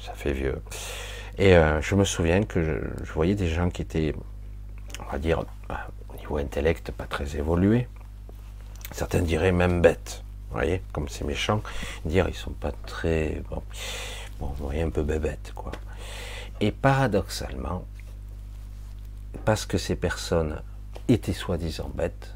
ça 0.00 0.14
fait 0.14 0.32
vieux. 0.32 0.62
Et 1.36 1.54
euh, 1.56 1.82
je 1.82 1.94
me 1.94 2.06
souviens 2.06 2.42
que 2.44 2.64
je, 3.04 3.12
voyais 3.12 3.34
des 3.34 3.48
gens 3.48 3.68
qui 3.68 3.82
étaient, 3.82 4.14
on 5.06 5.12
va 5.12 5.18
dire, 5.18 5.44
bah, 5.68 5.88
au 6.08 6.16
niveau 6.16 6.38
intellect, 6.38 6.90
pas 6.90 7.04
très 7.04 7.36
évolués. 7.36 7.86
Certains 8.92 9.20
diraient 9.20 9.52
même 9.52 9.82
bêtes, 9.82 10.24
vous 10.48 10.56
voyez, 10.56 10.80
comme 10.92 11.10
c'est 11.10 11.24
méchant, 11.24 11.60
dire 12.06 12.28
ils 12.30 12.34
sont 12.34 12.52
pas 12.52 12.72
très... 12.86 13.42
Bon 13.50 13.62
Bon, 14.40 14.46
vous 14.56 14.64
voyez, 14.64 14.82
un 14.82 14.90
peu 14.90 15.02
bébête, 15.02 15.52
quoi. 15.54 15.70
Et 16.60 16.72
paradoxalement, 16.72 17.84
parce 19.44 19.66
que 19.66 19.78
ces 19.78 19.96
personnes 19.96 20.62
étaient 21.08 21.32
soi-disant 21.32 21.90
bêtes, 21.94 22.34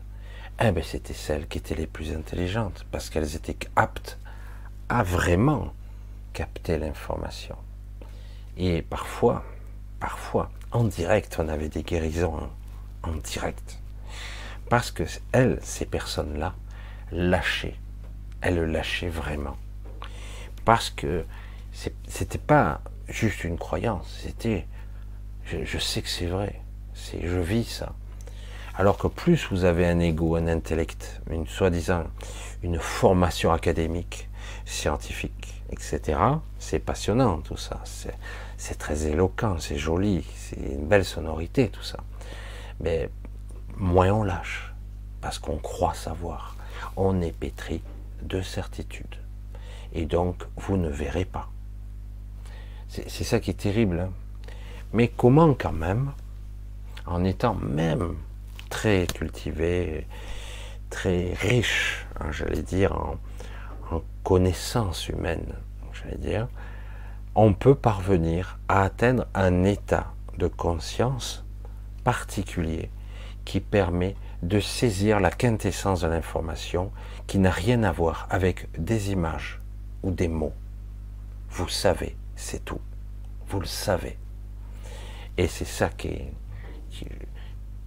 eh 0.60 0.72
ben 0.72 0.82
c'était 0.82 1.14
celles 1.14 1.46
qui 1.46 1.58
étaient 1.58 1.74
les 1.74 1.86
plus 1.86 2.12
intelligentes, 2.12 2.84
parce 2.90 3.10
qu'elles 3.10 3.36
étaient 3.36 3.58
aptes 3.76 4.18
à 4.88 5.02
vraiment 5.02 5.72
capter 6.32 6.78
l'information. 6.78 7.56
Et 8.56 8.82
parfois, 8.82 9.44
parfois, 10.00 10.50
en 10.72 10.84
direct, 10.84 11.36
on 11.38 11.48
avait 11.48 11.68
des 11.68 11.82
guérisons 11.82 12.50
en 13.02 13.12
direct. 13.12 13.78
Parce 14.68 14.90
que 14.90 15.04
elles, 15.32 15.58
ces 15.62 15.86
personnes-là, 15.86 16.54
lâchaient. 17.12 17.76
Elles 18.40 18.56
le 18.56 18.66
lâchaient 18.66 19.08
vraiment. 19.08 19.56
Parce 20.64 20.90
que 20.90 21.24
c'était 22.06 22.38
pas 22.38 22.80
juste 23.08 23.44
une 23.44 23.58
croyance, 23.58 24.20
c'était 24.22 24.66
je, 25.44 25.78
sais 25.78 26.02
que 26.02 26.08
c'est 26.08 26.26
vrai, 26.26 26.60
c'est 26.94 27.26
je 27.26 27.38
vis 27.38 27.64
ça. 27.64 27.94
Alors 28.76 28.98
que 28.98 29.08
plus 29.08 29.48
vous 29.50 29.64
avez 29.64 29.86
un 29.86 29.98
ego, 29.98 30.36
un 30.36 30.46
intellect, 30.46 31.20
une 31.30 31.46
soi-disant 31.46 32.04
une 32.62 32.78
formation 32.78 33.52
académique, 33.52 34.28
scientifique, 34.66 35.62
etc. 35.70 36.20
C'est 36.58 36.78
passionnant 36.78 37.38
tout 37.38 37.56
ça. 37.56 37.82
C'est 38.56 38.78
très 38.78 39.06
éloquent, 39.06 39.58
c'est 39.58 39.78
joli, 39.78 40.24
c'est 40.36 40.60
une 40.60 40.86
belle 40.86 41.04
sonorité 41.04 41.68
tout 41.68 41.82
ça. 41.82 41.98
Mais 42.80 43.10
moins 43.76 44.10
on 44.10 44.22
lâche, 44.22 44.72
parce 45.20 45.38
qu'on 45.38 45.58
croit 45.58 45.94
savoir. 45.94 46.56
On 46.96 47.20
est 47.20 47.32
pétri 47.32 47.82
de 48.22 48.42
certitude. 48.42 49.16
Et 49.92 50.04
donc, 50.04 50.44
vous 50.56 50.76
ne 50.76 50.88
verrez 50.88 51.24
pas. 51.24 51.48
C'est 52.88 53.24
ça 53.24 53.38
qui 53.38 53.50
est 53.50 53.60
terrible. 53.60 54.00
Hein. 54.00 54.10
Mais 54.92 55.08
comment 55.08 55.54
quand 55.54 55.72
même, 55.72 56.12
en 57.06 57.24
étant 57.24 57.54
même 57.54 58.14
très 58.70 59.06
cultivé, 59.06 60.06
très 60.90 61.34
riche, 61.34 62.06
hein, 62.18 62.30
j'allais 62.30 62.62
dire, 62.62 62.92
en, 62.92 63.16
en 63.90 64.02
connaissances 64.24 65.08
humaines, 65.08 65.54
j'allais 65.92 66.16
dire, 66.16 66.48
on 67.34 67.52
peut 67.52 67.74
parvenir 67.74 68.58
à 68.68 68.82
atteindre 68.82 69.26
un 69.34 69.64
état 69.64 70.12
de 70.38 70.48
conscience 70.48 71.44
particulier 72.04 72.90
qui 73.44 73.60
permet 73.60 74.16
de 74.42 74.60
saisir 74.60 75.20
la 75.20 75.30
quintessence 75.30 76.00
de 76.00 76.08
l'information 76.08 76.90
qui 77.26 77.38
n'a 77.38 77.50
rien 77.50 77.82
à 77.82 77.92
voir 77.92 78.26
avec 78.30 78.68
des 78.78 79.10
images 79.12 79.60
ou 80.02 80.10
des 80.10 80.28
mots. 80.28 80.54
Vous 81.50 81.68
savez, 81.68 82.16
c'est 82.38 82.64
tout. 82.64 82.80
Vous 83.48 83.60
le 83.60 83.66
savez. 83.66 84.16
Et 85.36 85.48
c'est 85.48 85.64
ça 85.64 85.88
qui 85.90 86.08
est, 86.08 86.32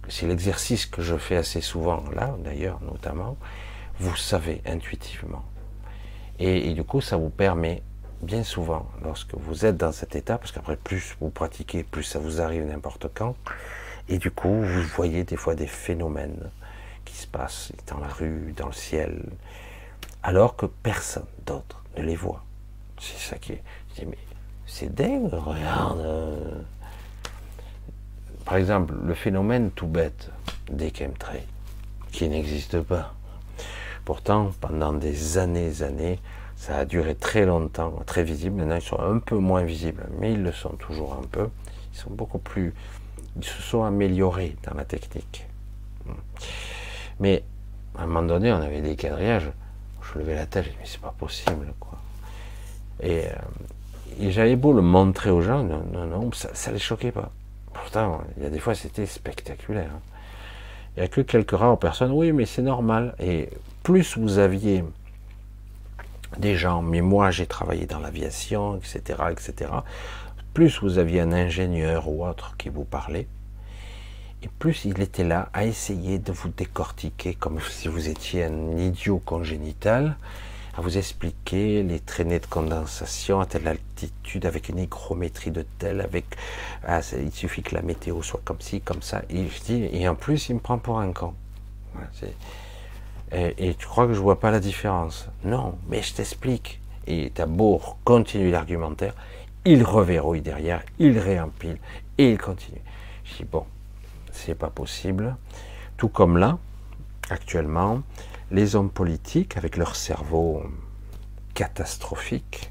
c'est 0.08 0.26
l'exercice 0.26 0.86
que 0.86 1.02
je 1.02 1.16
fais 1.16 1.36
assez 1.36 1.60
souvent 1.60 2.04
là, 2.14 2.36
d'ailleurs, 2.38 2.80
notamment. 2.82 3.36
Vous 3.98 4.16
savez 4.16 4.62
intuitivement. 4.66 5.44
Et, 6.38 6.72
du 6.74 6.82
coup, 6.82 7.00
ça 7.00 7.16
vous 7.16 7.30
permet 7.30 7.82
bien 8.20 8.42
souvent, 8.42 8.88
lorsque 9.02 9.34
vous 9.34 9.64
êtes 9.64 9.76
dans 9.76 9.92
cet 9.92 10.16
état, 10.16 10.38
parce 10.38 10.50
qu'après, 10.50 10.76
plus 10.76 11.16
vous 11.20 11.30
pratiquez, 11.30 11.84
plus 11.84 12.02
ça 12.02 12.18
vous 12.18 12.40
arrive 12.40 12.64
n'importe 12.64 13.06
quand, 13.14 13.36
et 14.08 14.18
du 14.18 14.30
coup, 14.30 14.62
vous 14.62 14.82
voyez 14.96 15.24
des 15.24 15.36
fois 15.36 15.54
des 15.54 15.66
phénomènes 15.66 16.50
qui 17.04 17.14
se 17.14 17.26
passent 17.26 17.72
dans 17.86 17.98
la 17.98 18.08
rue, 18.08 18.52
dans 18.56 18.66
le 18.66 18.72
ciel, 18.72 19.24
alors 20.22 20.56
que 20.56 20.66
personne 20.66 21.26
d'autre 21.46 21.84
ne 21.96 22.02
les 22.02 22.16
voit. 22.16 22.44
C'est 23.00 23.18
ça 23.18 23.38
qui 23.38 23.52
est. 23.52 23.62
c'est 24.66 24.94
dingue, 24.94 25.30
regarde. 25.32 26.00
Euh. 26.00 26.60
Par 28.44 28.56
exemple, 28.56 28.94
le 29.04 29.14
phénomène 29.14 29.70
tout 29.70 29.86
bête 29.86 30.30
des 30.70 30.92
chemtrails, 30.92 31.46
qui 32.10 32.28
n'existe 32.28 32.80
pas. 32.80 33.14
Pourtant, 34.04 34.50
pendant 34.60 34.92
des 34.92 35.38
années 35.38 35.70
et 35.78 35.82
années, 35.82 36.18
ça 36.56 36.78
a 36.78 36.84
duré 36.84 37.14
très 37.14 37.46
longtemps, 37.46 37.92
très 38.06 38.24
visible. 38.24 38.56
Maintenant, 38.56 38.76
ils 38.76 38.82
sont 38.82 39.00
un 39.00 39.18
peu 39.18 39.36
moins 39.36 39.62
visibles, 39.62 40.06
mais 40.18 40.32
ils 40.32 40.42
le 40.42 40.52
sont 40.52 40.74
toujours 40.76 41.14
un 41.14 41.26
peu. 41.26 41.48
Ils 41.92 41.98
sont 41.98 42.10
beaucoup 42.10 42.38
plus 42.38 42.74
ils 43.36 43.44
se 43.44 43.62
sont 43.62 43.82
améliorés 43.82 44.56
dans 44.64 44.74
la 44.74 44.84
technique. 44.84 45.46
Mais 47.20 47.44
à 47.96 48.02
un 48.02 48.06
moment 48.06 48.22
donné, 48.22 48.52
on 48.52 48.56
avait 48.56 48.82
des 48.82 48.96
quadrillages. 48.96 49.50
Je 50.02 50.18
levais 50.18 50.34
la 50.34 50.46
tête, 50.46 50.66
mais 50.78 50.84
c'est 50.84 51.00
pas 51.00 51.14
possible, 51.16 51.72
quoi. 51.78 51.98
Et, 53.00 53.26
euh, 53.26 53.34
j'avais 54.20 54.56
beau 54.56 54.72
le 54.72 54.82
montrer 54.82 55.30
aux 55.30 55.40
gens, 55.40 55.62
non, 55.62 55.84
non, 55.92 56.06
non 56.06 56.30
ça, 56.32 56.70
ne 56.70 56.74
les 56.74 56.80
choquait 56.80 57.12
pas. 57.12 57.30
Pourtant, 57.72 58.22
il 58.36 58.42
y 58.42 58.46
a 58.46 58.50
des 58.50 58.58
fois, 58.58 58.74
c'était 58.74 59.06
spectaculaire. 59.06 59.92
Il 60.96 61.00
n'y 61.00 61.06
a 61.06 61.08
que 61.08 61.20
quelques 61.20 61.52
rares 61.52 61.78
personnes, 61.78 62.12
oui, 62.12 62.32
mais 62.32 62.44
c'est 62.44 62.62
normal. 62.62 63.14
Et 63.18 63.48
plus 63.82 64.18
vous 64.18 64.38
aviez 64.38 64.84
des 66.38 66.54
gens, 66.54 66.82
mais 66.82 67.00
moi 67.00 67.30
j'ai 67.30 67.46
travaillé 67.46 67.86
dans 67.86 67.98
l'aviation, 67.98 68.76
etc., 68.76 69.18
etc 69.30 69.70
plus 70.52 70.80
vous 70.80 70.98
aviez 70.98 71.20
un 71.20 71.32
ingénieur 71.32 72.08
ou 72.08 72.26
autre 72.26 72.56
qui 72.58 72.68
vous 72.68 72.84
parlait, 72.84 73.26
et 74.42 74.48
plus 74.58 74.84
il 74.84 75.00
était 75.00 75.24
là 75.24 75.48
à 75.52 75.64
essayer 75.64 76.18
de 76.18 76.32
vous 76.32 76.48
décortiquer 76.48 77.34
comme 77.34 77.58
si 77.60 77.88
vous 77.88 78.08
étiez 78.08 78.44
un 78.44 78.76
idiot 78.76 79.20
congénital, 79.24 80.16
à 80.76 80.80
vous 80.80 80.96
expliquer 80.96 81.82
les 81.82 82.00
traînées 82.00 82.38
de 82.38 82.46
condensation 82.46 83.40
à 83.40 83.46
telle 83.46 83.68
altitude, 83.68 84.46
avec 84.46 84.68
une 84.68 84.78
hygrométrie 84.78 85.50
de 85.50 85.66
telle, 85.78 86.00
avec 86.00 86.24
ah, 86.86 87.00
il 87.18 87.30
suffit 87.32 87.62
que 87.62 87.74
la 87.74 87.82
météo 87.82 88.22
soit 88.22 88.40
comme 88.44 88.60
ci, 88.60 88.80
comme 88.80 89.02
ça. 89.02 89.22
Et, 89.28 89.46
je 89.48 89.60
dis, 89.62 89.88
et 89.92 90.08
en 90.08 90.14
plus, 90.14 90.48
il 90.48 90.54
me 90.54 90.60
prend 90.60 90.78
pour 90.78 90.98
un 90.98 91.12
con. 91.12 91.34
et, 93.32 93.74
tu 93.74 93.86
crois 93.86 94.06
que 94.06 94.14
je 94.14 94.20
vois 94.20 94.40
pas 94.40 94.50
la 94.50 94.60
différence? 94.60 95.28
Non, 95.44 95.78
mais 95.88 96.02
je 96.02 96.14
t'explique. 96.14 96.80
Et 97.06 97.32
tu 97.34 97.42
as 97.42 97.46
beau 97.46 97.80
continuer 98.04 98.50
l'argumentaire, 98.50 99.14
il 99.64 99.82
reverrouille 99.82 100.40
derrière, 100.40 100.82
il 100.98 101.18
réempile 101.18 101.78
et 102.16 102.30
il 102.30 102.38
continue. 102.38 102.80
Je 103.24 103.38
dis 103.38 103.44
bon, 103.44 103.64
c'est 104.30 104.54
pas 104.54 104.70
possible. 104.70 105.36
Tout 105.96 106.08
comme 106.08 106.38
là, 106.38 106.58
actuellement, 107.28 108.02
les 108.52 108.76
hommes 108.76 108.90
politiques, 108.90 109.56
avec 109.56 109.76
leur 109.76 109.96
cerveau 109.96 110.62
catastrophique, 111.54 112.70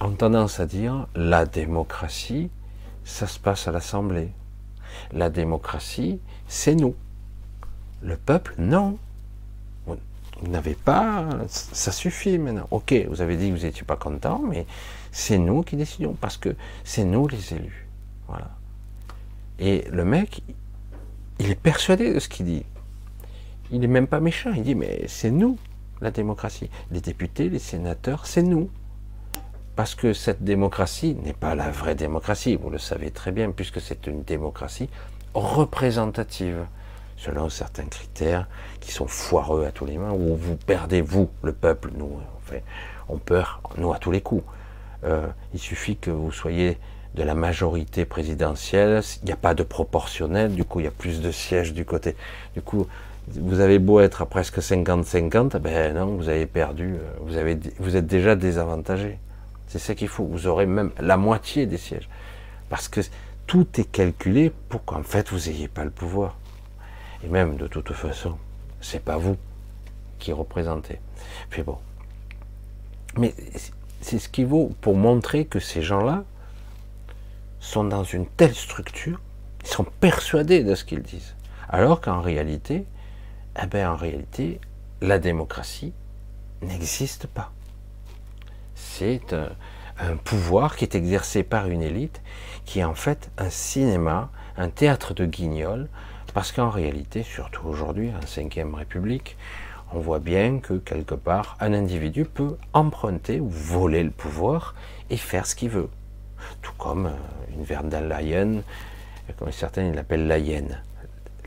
ont 0.00 0.10
tendance 0.10 0.60
à 0.60 0.66
dire 0.66 1.06
la 1.14 1.46
démocratie, 1.46 2.50
ça 3.04 3.26
se 3.26 3.38
passe 3.38 3.68
à 3.68 3.72
l'Assemblée. 3.72 4.32
La 5.12 5.30
démocratie, 5.30 6.20
c'est 6.48 6.74
nous. 6.74 6.96
Le 8.02 8.16
peuple, 8.16 8.54
non. 8.58 8.98
Vous 9.86 10.48
n'avez 10.48 10.74
pas, 10.74 11.28
ça 11.48 11.92
suffit 11.92 12.38
maintenant. 12.38 12.66
Ok, 12.70 12.94
vous 13.08 13.20
avez 13.20 13.36
dit 13.36 13.50
que 13.50 13.56
vous 13.56 13.66
n'étiez 13.66 13.84
pas 13.84 13.96
content, 13.96 14.38
mais 14.38 14.66
c'est 15.12 15.36
nous 15.38 15.62
qui 15.62 15.76
décidons, 15.76 16.14
parce 16.14 16.38
que 16.38 16.56
c'est 16.82 17.04
nous 17.04 17.28
les 17.28 17.54
élus. 17.54 17.86
Voilà. 18.26 18.50
Et 19.58 19.84
le 19.90 20.04
mec, 20.04 20.42
il 21.38 21.50
est 21.50 21.60
persuadé 21.60 22.14
de 22.14 22.18
ce 22.18 22.28
qu'il 22.28 22.46
dit. 22.46 22.64
Il 23.72 23.80
n'est 23.80 23.86
même 23.86 24.06
pas 24.06 24.20
méchant, 24.20 24.50
il 24.54 24.62
dit, 24.62 24.74
mais 24.74 25.04
c'est 25.06 25.30
nous, 25.30 25.58
la 26.00 26.10
démocratie. 26.10 26.70
Les 26.90 27.00
députés, 27.00 27.48
les 27.48 27.58
sénateurs, 27.58 28.26
c'est 28.26 28.42
nous. 28.42 28.68
Parce 29.76 29.94
que 29.94 30.12
cette 30.12 30.42
démocratie 30.42 31.14
n'est 31.14 31.32
pas 31.32 31.54
la 31.54 31.70
vraie 31.70 31.94
démocratie, 31.94 32.56
vous 32.56 32.70
le 32.70 32.78
savez 32.78 33.10
très 33.10 33.32
bien, 33.32 33.50
puisque 33.50 33.80
c'est 33.80 34.06
une 34.06 34.22
démocratie 34.24 34.90
représentative, 35.34 36.66
selon 37.16 37.48
certains 37.48 37.84
critères 37.84 38.48
qui 38.80 38.92
sont 38.92 39.06
foireux 39.06 39.64
à 39.64 39.72
tous 39.72 39.86
les 39.86 39.98
mains, 39.98 40.12
où 40.12 40.36
vous 40.36 40.56
perdez, 40.56 41.00
vous, 41.00 41.30
le 41.42 41.52
peuple, 41.52 41.90
nous, 41.96 42.10
on, 42.36 42.40
fait, 42.50 42.64
on 43.08 43.18
perd, 43.18 43.48
nous, 43.78 43.92
à 43.92 43.98
tous 43.98 44.10
les 44.10 44.20
coups. 44.20 44.44
Euh, 45.04 45.26
il 45.54 45.60
suffit 45.60 45.96
que 45.96 46.10
vous 46.10 46.32
soyez 46.32 46.78
de 47.14 47.22
la 47.22 47.34
majorité 47.34 48.04
présidentielle, 48.04 49.02
il 49.22 49.26
n'y 49.26 49.32
a 49.32 49.36
pas 49.36 49.54
de 49.54 49.62
proportionnel, 49.62 50.54
du 50.54 50.64
coup 50.64 50.80
il 50.80 50.84
y 50.84 50.88
a 50.88 50.92
plus 50.92 51.20
de 51.20 51.30
sièges 51.30 51.72
du 51.72 51.84
côté. 51.84 52.16
Du 52.54 52.62
coup, 52.62 52.86
vous 53.38 53.60
avez 53.60 53.78
beau 53.78 54.00
être 54.00 54.22
à 54.22 54.26
presque 54.26 54.58
50-50, 54.58 55.58
ben 55.58 55.94
non, 55.94 56.16
vous 56.16 56.28
avez 56.28 56.46
perdu, 56.46 56.94
euh, 56.94 57.10
vous, 57.20 57.36
avez, 57.36 57.58
vous 57.78 57.96
êtes 57.96 58.06
déjà 58.06 58.34
désavantagé. 58.34 59.18
C'est 59.68 59.78
ça 59.78 59.94
qu'il 59.94 60.08
faut, 60.08 60.24
vous 60.24 60.46
aurez 60.46 60.66
même 60.66 60.90
la 60.98 61.16
moitié 61.16 61.66
des 61.66 61.78
sièges. 61.78 62.08
Parce 62.68 62.88
que 62.88 63.00
tout 63.46 63.66
est 63.80 63.90
calculé 63.90 64.52
pour 64.68 64.84
qu'en 64.84 65.02
fait 65.02 65.30
vous 65.30 65.48
n'ayez 65.48 65.68
pas 65.68 65.84
le 65.84 65.90
pouvoir. 65.90 66.36
Et 67.24 67.28
même 67.28 67.56
de 67.56 67.66
toute 67.66 67.92
façon, 67.92 68.36
c'est 68.80 69.04
pas 69.04 69.16
vous 69.16 69.36
qui 70.18 70.32
représentez. 70.32 70.98
Puis 71.50 71.62
bon. 71.62 71.78
Mais 73.16 73.34
c'est 74.00 74.18
ce 74.18 74.28
qui 74.28 74.44
vaut 74.44 74.72
pour 74.80 74.96
montrer 74.96 75.44
que 75.44 75.60
ces 75.60 75.82
gens-là 75.82 76.24
sont 77.60 77.84
dans 77.84 78.04
une 78.04 78.26
telle 78.26 78.54
structure, 78.54 79.20
ils 79.62 79.68
sont 79.68 79.84
persuadés 79.84 80.64
de 80.64 80.74
ce 80.74 80.84
qu'ils 80.84 81.02
disent. 81.02 81.34
Alors 81.68 82.00
qu'en 82.00 82.20
réalité, 82.20 82.86
eh 83.60 83.66
ben 83.66 83.88
en 83.88 83.96
réalité, 83.96 84.60
la 85.00 85.18
démocratie 85.18 85.92
n'existe 86.62 87.26
pas. 87.26 87.52
C'est 88.74 89.34
un 89.98 90.16
pouvoir 90.16 90.76
qui 90.76 90.84
est 90.84 90.94
exercé 90.94 91.42
par 91.42 91.68
une 91.68 91.82
élite, 91.82 92.20
qui 92.64 92.80
est 92.80 92.84
en 92.84 92.94
fait 92.94 93.30
un 93.38 93.50
cinéma, 93.50 94.30
un 94.56 94.68
théâtre 94.68 95.14
de 95.14 95.26
guignol, 95.26 95.88
parce 96.32 96.52
qu'en 96.52 96.70
réalité, 96.70 97.22
surtout 97.22 97.66
aujourd'hui, 97.66 98.10
en 98.10 98.24
5ème 98.24 98.74
République, 98.74 99.36
on 99.92 99.98
voit 99.98 100.20
bien 100.20 100.60
que 100.60 100.74
quelque 100.74 101.14
part, 101.14 101.56
un 101.60 101.74
individu 101.74 102.24
peut 102.24 102.56
emprunter 102.72 103.40
ou 103.40 103.48
voler 103.48 104.04
le 104.04 104.10
pouvoir 104.10 104.74
et 105.10 105.16
faire 105.16 105.46
ce 105.46 105.56
qu'il 105.56 105.70
veut. 105.70 105.88
Tout 106.62 106.72
comme 106.78 107.06
euh, 107.06 107.54
une 107.54 107.64
Verdun 107.64 108.00
Leyen, 108.02 108.62
comme 109.36 109.50
certains 109.50 109.92
l'appellent 109.92 110.28
la. 110.28 110.38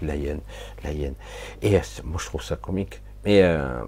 La 0.01 0.15
hyène, 0.15 0.41
la 0.83 0.91
hyène. 0.91 1.15
Et 1.61 1.75
euh, 1.75 1.81
moi 2.03 2.17
je 2.19 2.25
trouve 2.25 2.43
ça 2.43 2.55
comique. 2.55 3.01
Mais 3.25 3.41
euh, 3.41 3.83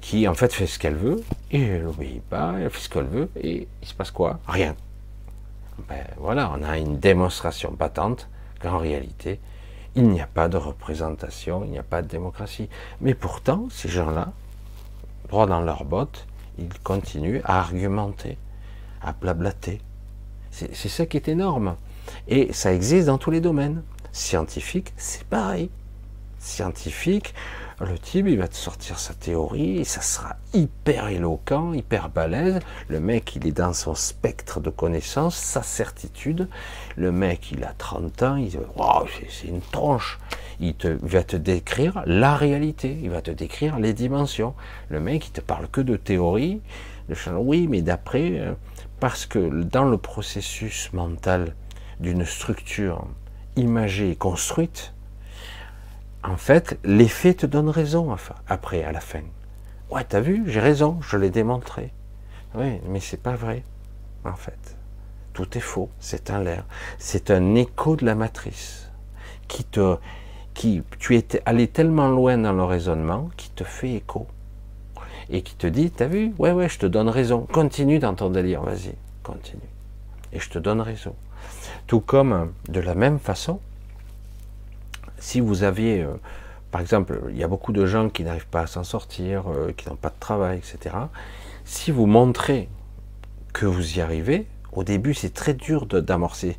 qui 0.00 0.28
en 0.28 0.34
fait 0.34 0.52
fait 0.52 0.66
ce 0.66 0.78
qu'elle 0.78 0.94
veut, 0.94 1.22
et 1.50 1.62
elle 1.62 1.84
n'obéit 1.84 2.22
pas, 2.22 2.54
elle 2.60 2.70
fait 2.70 2.80
ce 2.80 2.88
qu'elle 2.88 3.06
veut, 3.06 3.30
et 3.36 3.66
il 3.82 3.88
se 3.88 3.94
passe 3.94 4.10
quoi? 4.10 4.38
Rien. 4.46 4.76
Ben 5.88 6.04
voilà, 6.18 6.52
on 6.56 6.62
a 6.62 6.78
une 6.78 6.98
démonstration 6.98 7.72
patente 7.72 8.28
qu'en 8.60 8.78
réalité, 8.78 9.40
il 9.94 10.08
n'y 10.08 10.20
a 10.20 10.26
pas 10.26 10.48
de 10.48 10.56
représentation, 10.56 11.64
il 11.64 11.70
n'y 11.70 11.78
a 11.78 11.82
pas 11.82 12.02
de 12.02 12.08
démocratie. 12.08 12.68
Mais 13.00 13.14
pourtant, 13.14 13.68
ces 13.70 13.88
gens-là, 13.88 14.32
droit 15.28 15.46
dans 15.46 15.60
leurs 15.60 15.84
bottes, 15.84 16.26
ils 16.58 16.78
continuent 16.80 17.40
à 17.44 17.60
argumenter, 17.60 18.38
à 19.02 19.12
blablater. 19.12 19.80
C'est 20.50 20.88
ça 20.88 21.04
qui 21.04 21.18
est 21.18 21.28
énorme. 21.28 21.76
Et 22.28 22.52
ça 22.52 22.72
existe 22.72 23.08
dans 23.08 23.18
tous 23.18 23.30
les 23.30 23.40
domaines. 23.40 23.82
Scientifique, 24.16 24.94
c'est 24.96 25.24
pareil. 25.24 25.68
Scientifique, 26.38 27.34
le 27.80 27.98
type, 27.98 28.26
il 28.26 28.38
va 28.38 28.48
te 28.48 28.56
sortir 28.56 28.98
sa 28.98 29.12
théorie, 29.12 29.76
et 29.76 29.84
ça 29.84 30.00
sera 30.00 30.36
hyper 30.54 31.08
éloquent, 31.08 31.74
hyper 31.74 32.08
balèze. 32.08 32.60
Le 32.88 32.98
mec, 32.98 33.36
il 33.36 33.46
est 33.46 33.52
dans 33.52 33.74
son 33.74 33.94
spectre 33.94 34.58
de 34.58 34.70
connaissances, 34.70 35.36
sa 35.36 35.62
certitude. 35.62 36.48
Le 36.96 37.12
mec, 37.12 37.52
il 37.52 37.62
a 37.62 37.74
30 37.76 38.22
ans, 38.22 38.36
il 38.36 38.56
wow, 38.76 39.06
c'est 39.28 39.48
une 39.48 39.60
tronche. 39.60 40.18
Il, 40.60 40.72
te, 40.72 40.88
va 41.02 41.22
te 41.22 41.36
décrire 41.36 42.02
la 42.06 42.36
réalité, 42.36 42.98
il 43.02 43.10
va 43.10 43.20
te 43.20 43.30
décrire 43.30 43.78
les 43.78 43.92
dimensions. 43.92 44.54
Le 44.88 44.98
mec, 44.98 45.26
il 45.26 45.32
te 45.32 45.42
parle 45.42 45.68
que 45.68 45.82
de 45.82 45.96
théorie. 45.96 46.62
oui, 47.34 47.66
mais 47.68 47.82
d'après, 47.82 48.40
euh, 48.40 48.54
parce 48.98 49.26
que 49.26 49.62
dans 49.62 49.84
le 49.84 49.98
processus 49.98 50.90
mental 50.94 51.54
d'une 52.00 52.24
structure 52.24 53.06
imagée 53.56 54.10
et 54.10 54.16
construite, 54.16 54.92
en 56.22 56.36
fait, 56.36 56.78
les 56.84 57.08
faits 57.08 57.38
te 57.38 57.46
donnent 57.46 57.70
raison 57.70 58.14
après, 58.48 58.82
à 58.82 58.92
la 58.92 59.00
fin. 59.00 59.22
Ouais, 59.90 60.04
t'as 60.04 60.20
vu, 60.20 60.44
j'ai 60.46 60.60
raison, 60.60 60.98
je 61.00 61.16
l'ai 61.16 61.30
démontré. 61.30 61.92
Oui, 62.54 62.80
mais 62.88 63.00
c'est 63.00 63.22
pas 63.22 63.36
vrai, 63.36 63.62
en 64.24 64.34
fait. 64.34 64.76
Tout 65.32 65.56
est 65.56 65.60
faux, 65.60 65.90
c'est 66.00 66.30
un 66.30 66.42
l'air. 66.42 66.64
C'est 66.98 67.30
un 67.30 67.54
écho 67.54 67.94
de 67.94 68.04
la 68.04 68.14
matrice 68.14 68.90
qui 69.46 69.64
te, 69.64 69.98
qui, 70.54 70.82
tu 70.98 71.16
es 71.16 71.42
allé 71.44 71.68
tellement 71.68 72.08
loin 72.08 72.38
dans 72.38 72.52
le 72.52 72.64
raisonnement 72.64 73.30
qui 73.36 73.50
te 73.50 73.62
fait 73.62 73.94
écho 73.94 74.26
et 75.28 75.42
qui 75.42 75.54
te 75.54 75.66
dit, 75.66 75.90
t'as 75.90 76.06
vu, 76.06 76.32
ouais, 76.38 76.52
ouais, 76.52 76.68
je 76.68 76.78
te 76.78 76.86
donne 76.86 77.08
raison. 77.08 77.46
Continue 77.52 77.98
dans 77.98 78.14
ton 78.14 78.30
délire, 78.30 78.62
vas-y, 78.62 78.94
continue. 79.22 79.60
Et 80.32 80.40
je 80.40 80.50
te 80.50 80.58
donne 80.58 80.80
raison. 80.80 81.14
Tout 81.86 82.00
comme, 82.00 82.52
de 82.68 82.80
la 82.80 82.94
même 82.94 83.18
façon, 83.18 83.60
si 85.18 85.40
vous 85.40 85.62
aviez, 85.62 86.02
euh, 86.02 86.14
par 86.70 86.80
exemple, 86.80 87.20
il 87.30 87.36
y 87.36 87.44
a 87.44 87.48
beaucoup 87.48 87.72
de 87.72 87.86
gens 87.86 88.08
qui 88.08 88.24
n'arrivent 88.24 88.48
pas 88.48 88.62
à 88.62 88.66
s'en 88.66 88.84
sortir, 88.84 89.44
euh, 89.48 89.72
qui 89.76 89.88
n'ont 89.88 89.96
pas 89.96 90.10
de 90.10 90.18
travail, 90.18 90.58
etc. 90.58 90.94
Si 91.64 91.90
vous 91.90 92.06
montrez 92.06 92.68
que 93.52 93.66
vous 93.66 93.98
y 93.98 94.00
arrivez, 94.00 94.46
au 94.72 94.84
début 94.84 95.14
c'est 95.14 95.32
très 95.32 95.54
dur 95.54 95.86
d'amorcer 95.86 96.56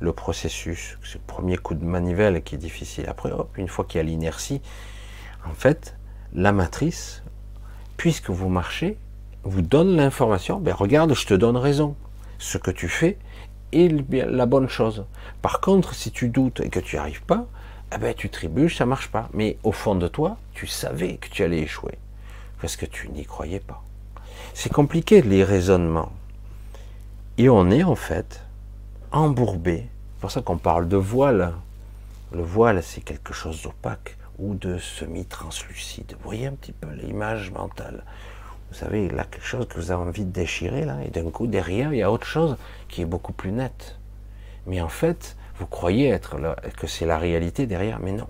le 0.00 0.12
processus. 0.12 0.98
C'est 1.04 1.18
le 1.18 1.24
premier 1.26 1.56
coup 1.56 1.74
de 1.74 1.84
manivelle 1.84 2.42
qui 2.42 2.54
est 2.54 2.58
difficile. 2.58 3.04
Après, 3.08 3.30
hop, 3.30 3.50
une 3.56 3.68
fois 3.68 3.84
qu'il 3.84 3.98
y 3.98 4.00
a 4.00 4.04
l'inertie, 4.04 4.60
en 5.46 5.52
fait, 5.52 5.96
la 6.32 6.52
matrice, 6.52 7.22
puisque 7.96 8.30
vous 8.30 8.48
marchez, 8.48 8.98
vous 9.44 9.62
donne 9.62 9.96
l'information, 9.96 10.58
ben 10.58 10.74
regarde, 10.74 11.14
je 11.14 11.26
te 11.26 11.34
donne 11.34 11.56
raison. 11.56 11.96
Ce 12.38 12.58
que 12.58 12.70
tu 12.70 12.88
fais 12.88 13.18
est 13.72 13.88
la 14.12 14.46
bonne 14.46 14.68
chose. 14.68 15.04
Par 15.42 15.60
contre, 15.60 15.94
si 15.94 16.10
tu 16.10 16.28
doutes 16.28 16.60
et 16.60 16.68
que 16.68 16.80
tu 16.80 16.96
n'y 16.96 17.00
arrives 17.00 17.22
pas, 17.22 17.46
ah 17.90 17.98
ben, 17.98 18.14
tu 18.14 18.30
trébuches, 18.30 18.76
ça 18.76 18.86
marche 18.86 19.08
pas. 19.08 19.28
Mais 19.34 19.56
au 19.64 19.72
fond 19.72 19.94
de 19.94 20.08
toi, 20.08 20.36
tu 20.54 20.66
savais 20.66 21.16
que 21.16 21.28
tu 21.28 21.42
allais 21.42 21.60
échouer. 21.60 21.98
Parce 22.60 22.76
que 22.76 22.86
tu 22.86 23.08
n'y 23.08 23.24
croyais 23.24 23.60
pas. 23.60 23.82
C'est 24.54 24.72
compliqué, 24.72 25.22
les 25.22 25.44
raisonnements. 25.44 26.12
Et 27.38 27.48
on 27.48 27.70
est 27.70 27.82
en 27.82 27.96
fait 27.96 28.42
embourbé. 29.12 29.86
C'est 29.86 30.20
pour 30.20 30.30
ça 30.30 30.42
qu'on 30.42 30.58
parle 30.58 30.88
de 30.88 30.96
voile. 30.96 31.54
Le 32.32 32.42
voile, 32.42 32.82
c'est 32.82 33.00
quelque 33.00 33.32
chose 33.32 33.62
d'opaque 33.62 34.16
ou 34.38 34.54
de 34.54 34.78
semi-translucide. 34.78 36.14
Vous 36.18 36.24
voyez 36.24 36.46
un 36.46 36.52
petit 36.52 36.72
peu 36.72 36.88
l'image 36.92 37.50
mentale. 37.50 38.04
Vous 38.70 38.76
savez, 38.76 39.08
là, 39.08 39.24
quelque 39.24 39.46
chose 39.46 39.66
que 39.68 39.74
vous 39.74 39.90
avez 39.90 40.02
envie 40.02 40.24
de 40.24 40.30
déchirer, 40.30 40.84
là, 40.84 40.98
et 41.04 41.10
d'un 41.10 41.30
coup, 41.30 41.46
derrière, 41.46 41.92
il 41.92 41.98
y 41.98 42.02
a 42.02 42.10
autre 42.10 42.26
chose 42.26 42.56
qui 42.88 43.02
est 43.02 43.06
beaucoup 43.06 43.32
plus 43.32 43.52
nette. 43.52 43.98
Mais 44.66 44.80
en 44.80 44.88
fait, 44.88 45.36
vous 45.58 45.66
croyez 45.66 46.08
être 46.08 46.38
là, 46.38 46.56
que 46.76 46.86
c'est 46.86 47.06
la 47.06 47.18
réalité 47.18 47.66
derrière, 47.66 47.98
mais 48.00 48.12
non. 48.12 48.28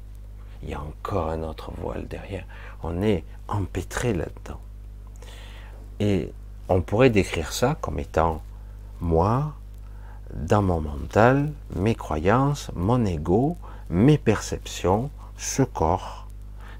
Il 0.63 0.71
y 0.71 0.75
a 0.75 0.81
encore 0.81 1.31
un 1.31 1.43
autre 1.43 1.73
voile 1.79 2.07
derrière. 2.09 2.45
On 2.83 3.03
est 3.03 3.25
empêtré 3.49 4.13
là-dedans. 4.13 4.61
Et 6.01 6.33
on 6.69 6.83
pourrait 6.83 7.11
décrire 7.11 7.53
ça 7.53 7.77
comme 7.81 7.99
étant 7.99 8.43
moi, 9.01 9.55
dans 10.35 10.63
mon 10.63 10.81
mental, 10.81 11.53
mes 11.77 11.95
croyances, 11.95 12.71
mon 12.75 13.05
ego, 13.05 13.57
mes 13.89 14.19
perceptions, 14.19 15.11
ce 15.37 15.63
corps, 15.63 16.29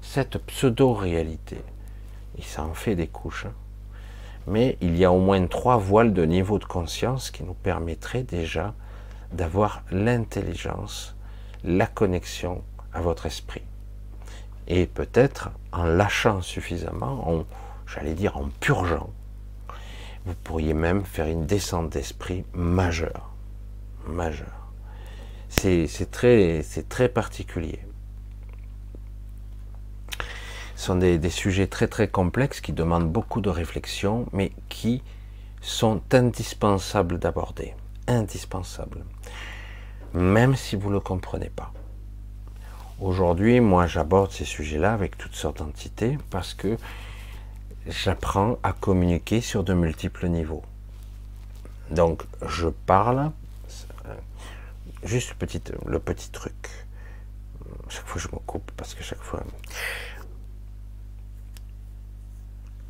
cette 0.01 0.37
pseudo-réalité. 0.37 1.61
Et 2.37 2.41
ça 2.41 2.63
en 2.63 2.73
fait 2.73 2.95
des 2.95 3.07
couches. 3.07 3.45
Hein. 3.45 3.53
Mais 4.47 4.77
il 4.81 4.97
y 4.97 5.05
a 5.05 5.11
au 5.11 5.19
moins 5.19 5.45
trois 5.47 5.77
voiles 5.77 6.13
de 6.13 6.23
niveau 6.23 6.57
de 6.57 6.65
conscience 6.65 7.31
qui 7.31 7.43
nous 7.43 7.53
permettraient 7.53 8.23
déjà 8.23 8.73
d'avoir 9.31 9.83
l'intelligence, 9.91 11.15
la 11.63 11.87
connexion 11.87 12.63
à 12.93 13.01
votre 13.01 13.25
esprit. 13.27 13.61
Et 14.67 14.87
peut-être 14.87 15.49
en 15.71 15.83
lâchant 15.83 16.41
suffisamment, 16.41 17.29
en, 17.29 17.45
j'allais 17.85 18.13
dire 18.13 18.37
en 18.37 18.49
purgeant, 18.59 19.09
vous 20.25 20.35
pourriez 20.43 20.73
même 20.73 21.03
faire 21.03 21.27
une 21.27 21.45
descente 21.45 21.89
d'esprit 21.89 22.43
majeure. 22.53 23.31
Majeure. 24.07 24.47
C'est 25.49 26.09
très, 26.11 26.63
très 26.87 27.09
particulier. 27.09 27.79
Ce 30.81 30.87
sont 30.87 30.95
des, 30.95 31.29
sujets 31.29 31.67
très 31.67 31.87
très 31.87 32.07
complexes 32.07 32.59
qui 32.59 32.73
demandent 32.73 33.07
beaucoup 33.07 33.39
de 33.39 33.51
réflexion, 33.51 34.25
mais 34.33 34.51
qui 34.67 35.03
sont 35.61 36.01
indispensables 36.11 37.19
d'aborder 37.19 37.75
indispensable, 38.07 39.05
même 40.15 40.55
si 40.55 40.75
vous 40.75 40.89
ne 40.89 40.95
le 40.95 40.99
comprenez 40.99 41.51
pas. 41.55 41.71
Aujourd'hui, 42.99 43.59
moi, 43.59 43.85
j'aborde 43.85 44.31
ces 44.31 44.43
sujets-là 44.43 44.91
avec 44.91 45.19
toutes 45.19 45.35
sortes 45.35 45.59
d'entités 45.59 46.17
parce 46.31 46.55
que 46.55 46.77
j'apprends 47.85 48.57
à 48.63 48.73
communiquer 48.73 49.39
sur 49.39 49.63
de 49.63 49.75
multiples 49.75 50.29
niveaux. 50.29 50.63
Donc, 51.91 52.23
je 52.47 52.69
parle, 52.69 53.29
euh, 54.07 54.15
juste 55.03 55.35
le 55.85 55.99
petit 55.99 56.31
truc. 56.31 56.69
Chaque 57.87 58.07
fois, 58.07 58.19
je 58.19 58.29
me 58.29 58.39
coupe 58.47 58.71
parce 58.75 58.95
que 58.95 59.03
chaque 59.03 59.21
fois. 59.21 59.43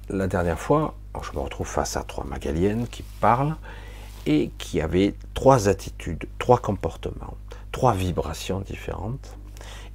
La 0.09 0.27
dernière 0.27 0.59
fois, 0.59 0.95
je 1.21 1.31
me 1.33 1.39
retrouve 1.39 1.67
face 1.67 1.95
à 1.95 2.03
trois 2.03 2.25
magaliennes 2.25 2.87
qui 2.87 3.03
parlent 3.03 3.55
et 4.25 4.51
qui 4.57 4.81
avait 4.81 5.15
trois 5.33 5.69
attitudes, 5.69 6.25
trois 6.37 6.59
comportements, 6.59 7.37
trois 7.71 7.93
vibrations 7.93 8.59
différentes, 8.59 9.37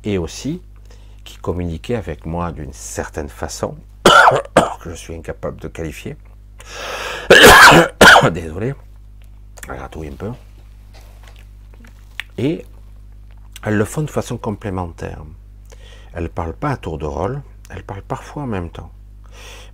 et 0.05 0.19
aussi 0.19 0.63
qui 1.25 1.37
communiquait 1.37 1.97
avec 1.97 2.25
moi 2.25 2.53
d'une 2.53 2.73
certaine 2.73 3.29
façon, 3.29 3.77
que 4.81 4.91
je 4.91 4.95
suis 4.95 5.15
incapable 5.15 5.61
de 5.61 5.69
qualifier. 5.69 6.17
Désolé, 8.33 8.75
gratouille 9.67 10.09
un 10.09 10.17
peu. 10.17 10.33
Et 12.39 12.65
elles 13.65 13.77
le 13.77 13.85
font 13.85 14.03
de 14.03 14.11
façon 14.11 14.39
complémentaire. 14.39 15.23
Elles 16.15 16.25
ne 16.25 16.29
parlent 16.29 16.55
pas 16.55 16.71
à 16.71 16.77
tour 16.77 16.99
de 16.99 17.07
rôle, 17.07 17.43
elles 17.71 17.83
parlent 17.83 18.03
parfois 18.03 18.45
en 18.45 18.47
même 18.47 18.71
temps. 18.71 18.91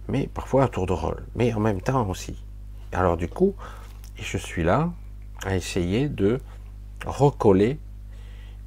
Mais 0.08 0.28
parfois 0.32 0.64
à 0.64 0.68
tour 0.68 0.86
de 0.86 0.92
rôle, 0.92 1.24
mais 1.34 1.52
en 1.54 1.60
même 1.60 1.80
temps 1.80 2.08
aussi. 2.08 2.36
Alors 2.92 3.16
du 3.16 3.28
coup, 3.28 3.54
je 4.16 4.36
suis 4.36 4.62
là 4.62 4.90
à 5.44 5.56
essayer 5.56 6.08
de 6.08 6.40
recoller 7.06 7.78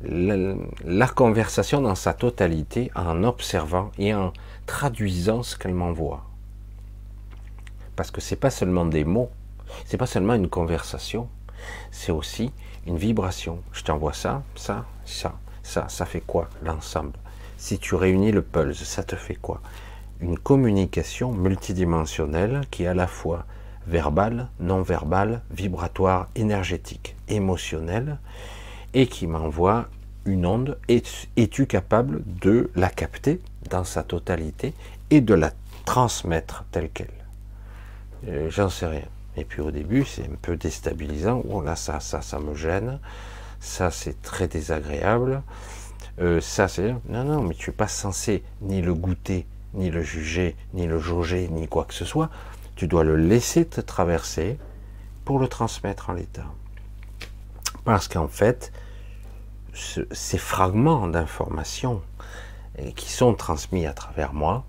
la, 0.01 1.07
conversation 1.07 1.81
dans 1.81 1.95
sa 1.95 2.13
totalité 2.13 2.91
en 2.95 3.23
observant 3.23 3.91
et 3.97 4.13
en 4.13 4.33
traduisant 4.65 5.43
ce 5.43 5.57
qu'elle 5.57 5.73
m'envoie. 5.73 6.23
Parce 7.95 8.11
que 8.11 8.21
c'est 8.21 8.35
pas 8.35 8.49
seulement 8.49 8.85
des 8.85 9.05
mots, 9.05 9.29
C'est 9.85 9.97
pas 9.97 10.05
seulement 10.05 10.35
une 10.35 10.49
conversation, 10.49 11.27
c'est 11.91 12.11
aussi 12.11 12.51
une 12.85 12.97
vibration. 12.97 13.61
Je 13.71 13.83
t'envoie 13.83 14.13
ça, 14.13 14.43
ça, 14.55 14.85
ça, 15.05 15.33
ça, 15.63 15.87
ça 15.89 16.05
fait 16.05 16.21
quoi 16.21 16.49
l'ensemble? 16.61 17.13
Si 17.57 17.79
tu 17.79 17.95
réunis 17.95 18.31
le 18.31 18.41
pulse, 18.41 18.83
ça 18.83 19.03
te 19.03 19.15
fait 19.15 19.35
quoi? 19.35 19.61
Une 20.21 20.39
communication 20.39 21.31
multidimensionnelle 21.31 22.61
qui 22.71 22.83
est 22.83 22.87
à 22.87 22.93
la 22.93 23.07
fois 23.07 23.45
verbale, 23.87 24.47
non 24.59 24.81
verbale, 24.81 25.41
vibratoire, 25.51 26.29
énergétique, 26.35 27.15
émotionnelle, 27.27 28.17
et 28.93 29.07
qui 29.07 29.27
m'envoie 29.27 29.87
une 30.25 30.45
onde. 30.45 30.77
Es-tu 30.87 31.67
capable 31.67 32.23
de 32.41 32.71
la 32.75 32.89
capter 32.89 33.41
dans 33.69 33.83
sa 33.83 34.03
totalité 34.03 34.73
et 35.09 35.21
de 35.21 35.33
la 35.33 35.51
transmettre 35.85 36.63
telle 36.71 36.89
qu'elle? 36.89 37.09
Euh, 38.27 38.49
J'en 38.49 38.69
sais 38.69 38.87
rien. 38.87 39.05
Et 39.37 39.43
puis 39.43 39.61
au 39.61 39.69
début, 39.69 40.05
c'est 40.05 40.23
un 40.23 40.35
peu 40.41 40.55
déstabilisant. 40.55 41.43
Oh 41.49 41.61
là, 41.61 41.75
ça, 41.75 41.99
ça, 41.99 42.21
ça 42.21 42.39
me 42.39 42.55
gêne. 42.55 42.99
Ça, 43.59 43.91
c'est 43.91 44.21
très 44.21 44.47
désagréable. 44.47 45.43
Euh, 46.21 46.39
ça, 46.39 46.67
c'est 46.67 46.95
non, 47.09 47.23
non, 47.25 47.41
mais 47.41 47.53
tu 47.53 47.69
es 47.69 47.73
pas 47.73 47.89
censé 47.89 48.43
ni 48.61 48.81
le 48.81 48.93
goûter, 48.93 49.45
ni 49.75 49.89
le 49.89 50.01
juger, 50.01 50.55
ni 50.73 50.87
le 50.87 50.99
jauger, 50.99 51.47
ni 51.49 51.67
quoi 51.67 51.85
que 51.85 51.93
ce 51.93 52.05
soit. 52.05 52.29
Tu 52.75 52.87
dois 52.87 53.03
le 53.03 53.15
laisser 53.15 53.65
te 53.65 53.81
traverser 53.81 54.57
pour 55.23 55.39
le 55.39 55.47
transmettre 55.47 56.09
en 56.09 56.13
l'état. 56.13 56.45
Parce 57.83 58.07
qu'en 58.07 58.27
fait, 58.27 58.71
ces 59.73 60.37
fragments 60.37 61.07
d'informations 61.07 62.01
qui 62.95 63.11
sont 63.11 63.33
transmis 63.33 63.85
à 63.85 63.93
travers 63.93 64.33
moi, 64.33 64.65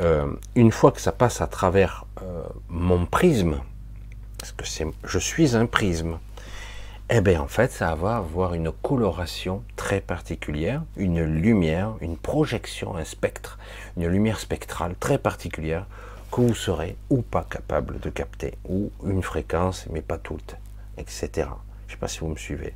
euh, 0.00 0.32
une 0.54 0.70
fois 0.70 0.92
que 0.92 1.00
ça 1.00 1.12
passe 1.12 1.40
à 1.40 1.46
travers 1.46 2.04
euh, 2.22 2.42
mon 2.68 3.06
prisme, 3.06 3.60
parce 4.38 4.52
que 4.52 4.64
je 5.04 5.18
suis 5.18 5.56
un 5.56 5.66
prisme, 5.66 6.18
eh 7.10 7.20
bien 7.22 7.40
en 7.40 7.48
fait 7.48 7.72
ça 7.72 7.94
va 7.94 8.16
avoir 8.16 8.52
une 8.52 8.70
coloration 8.70 9.64
très 9.76 10.00
particulière, 10.00 10.82
une 10.96 11.22
lumière, 11.22 11.94
une 12.02 12.18
projection, 12.18 12.96
un 12.96 13.04
spectre, 13.04 13.58
une 13.96 14.08
lumière 14.08 14.38
spectrale 14.38 14.94
très 15.00 15.16
particulière 15.16 15.86
que 16.30 16.42
vous 16.42 16.54
serez 16.54 16.96
ou 17.08 17.22
pas 17.22 17.46
capable 17.48 17.98
de 18.00 18.10
capter, 18.10 18.58
ou 18.68 18.90
une 19.06 19.22
fréquence, 19.22 19.86
mais 19.90 20.02
pas 20.02 20.18
toute, 20.18 20.56
etc. 20.98 21.30
Je 21.34 21.44
ne 21.44 21.90
sais 21.92 21.96
pas 21.98 22.08
si 22.08 22.20
vous 22.20 22.28
me 22.28 22.36
suivez. 22.36 22.74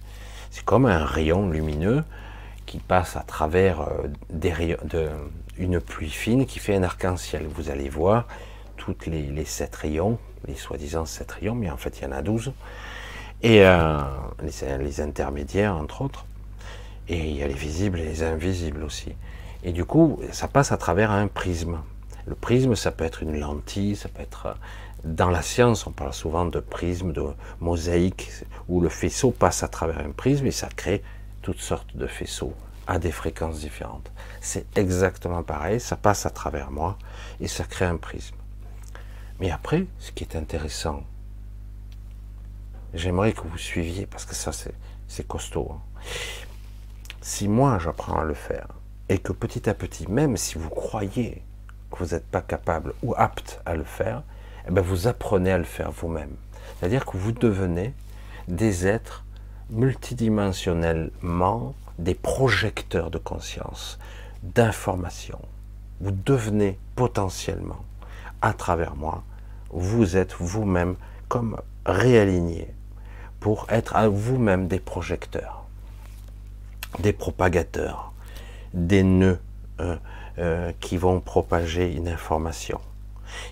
C'est 0.50 0.64
comme 0.64 0.86
un 0.86 1.04
rayon 1.04 1.50
lumineux 1.50 2.02
qui 2.64 2.78
passe 2.78 3.16
à 3.16 3.22
travers 3.22 3.82
euh, 3.82 4.08
des 4.30 4.76
une 5.58 5.80
pluie 5.80 6.08
fine 6.08 6.46
qui 6.46 6.58
fait 6.58 6.74
un 6.74 6.82
arc-en-ciel. 6.82 7.46
Vous 7.54 7.68
allez 7.68 7.90
voir 7.90 8.26
toutes 8.78 9.04
les, 9.04 9.24
les 9.24 9.44
sept 9.44 9.76
rayons, 9.76 10.18
les 10.48 10.54
soi-disant 10.54 11.04
sept 11.04 11.30
rayons, 11.30 11.54
mais 11.54 11.70
en 11.70 11.76
fait 11.76 11.98
il 11.98 12.04
y 12.04 12.06
en 12.06 12.12
a 12.12 12.22
douze, 12.22 12.52
et 13.42 13.64
euh, 13.64 14.00
les, 14.42 14.78
les, 14.78 15.00
intermédiaires 15.00 15.76
entre 15.76 16.02
autres, 16.02 16.24
et 17.08 17.18
il 17.18 17.36
y 17.36 17.42
a 17.42 17.48
les 17.48 17.54
visibles 17.54 17.98
et 18.00 18.04
les 18.04 18.22
invisibles 18.22 18.82
aussi. 18.84 19.14
Et 19.64 19.72
du 19.72 19.84
coup, 19.84 20.20
ça 20.32 20.48
passe 20.48 20.72
à 20.72 20.76
travers 20.76 21.10
un 21.10 21.28
prisme. 21.28 21.78
Le 22.26 22.34
prisme, 22.34 22.74
ça 22.76 22.92
peut 22.92 23.04
être 23.04 23.22
une 23.22 23.38
lentille, 23.38 23.96
ça 23.96 24.08
peut 24.08 24.22
être 24.22 24.56
dans 25.04 25.30
la 25.30 25.42
science, 25.42 25.86
on 25.86 25.90
parle 25.92 26.12
souvent 26.12 26.46
de 26.46 26.60
prisme, 26.60 27.12
de 27.12 27.24
mosaïque, 27.60 28.30
où 28.68 28.80
le 28.80 28.88
faisceau 28.88 29.32
passe 29.32 29.62
à 29.62 29.68
travers 29.68 29.98
un 29.98 30.12
prisme 30.12 30.46
et 30.46 30.52
ça 30.52 30.68
crée 30.68 31.02
toutes 31.42 31.60
sortes 31.60 31.96
de 31.96 32.06
faisceaux 32.06 32.54
à 32.86 32.98
des 32.98 33.10
fréquences 33.10 33.60
différentes. 33.60 34.10
C'est 34.40 34.66
exactement 34.78 35.42
pareil, 35.42 35.80
ça 35.80 35.96
passe 35.96 36.26
à 36.26 36.30
travers 36.30 36.70
moi 36.70 36.98
et 37.40 37.48
ça 37.48 37.64
crée 37.64 37.84
un 37.84 37.96
prisme. 37.96 38.36
Mais 39.40 39.50
après, 39.50 39.86
ce 39.98 40.12
qui 40.12 40.24
est 40.24 40.36
intéressant, 40.36 41.02
j'aimerais 42.94 43.32
que 43.32 43.42
vous 43.42 43.58
suiviez, 43.58 44.06
parce 44.06 44.24
que 44.24 44.34
ça 44.34 44.52
c'est 44.52 45.26
costaud. 45.26 45.68
Hein. 45.72 45.80
Si 47.20 47.48
moi 47.48 47.78
j'apprends 47.78 48.20
à 48.20 48.24
le 48.24 48.34
faire, 48.34 48.68
et 49.08 49.18
que 49.18 49.32
petit 49.32 49.68
à 49.68 49.74
petit, 49.74 50.10
même 50.10 50.36
si 50.36 50.58
vous 50.58 50.70
croyez 50.70 51.42
que 51.90 51.98
vous 51.98 52.14
n'êtes 52.14 52.26
pas 52.26 52.42
capable 52.42 52.94
ou 53.02 53.14
apte 53.16 53.60
à 53.66 53.74
le 53.74 53.84
faire, 53.84 54.22
eh 54.66 54.70
bien 54.70 54.82
vous 54.82 55.06
apprenez 55.06 55.52
à 55.52 55.58
le 55.58 55.64
faire 55.64 55.90
vous-même. 55.90 56.34
C'est-à-dire 56.78 57.04
que 57.04 57.16
vous 57.16 57.32
devenez 57.32 57.94
des 58.48 58.86
êtres 58.86 59.24
multidimensionnellement 59.70 61.74
des 61.98 62.14
projecteurs 62.14 63.10
de 63.10 63.18
conscience, 63.18 63.98
d'information. 64.42 65.38
Vous 66.00 66.10
devenez 66.10 66.78
potentiellement, 66.96 67.84
à 68.40 68.52
travers 68.52 68.96
moi, 68.96 69.22
vous 69.70 70.16
êtes 70.16 70.34
vous-même 70.34 70.96
comme 71.28 71.60
réaligné 71.86 72.74
pour 73.42 73.66
être 73.70 73.96
à 73.96 74.08
vous-même 74.08 74.68
des 74.68 74.78
projecteurs, 74.78 75.66
des 77.00 77.12
propagateurs, 77.12 78.12
des 78.72 79.02
nœuds 79.02 79.40
euh, 79.80 79.96
euh, 80.38 80.70
qui 80.78 80.96
vont 80.96 81.20
propager 81.20 81.92
une 81.92 82.06
information, 82.06 82.80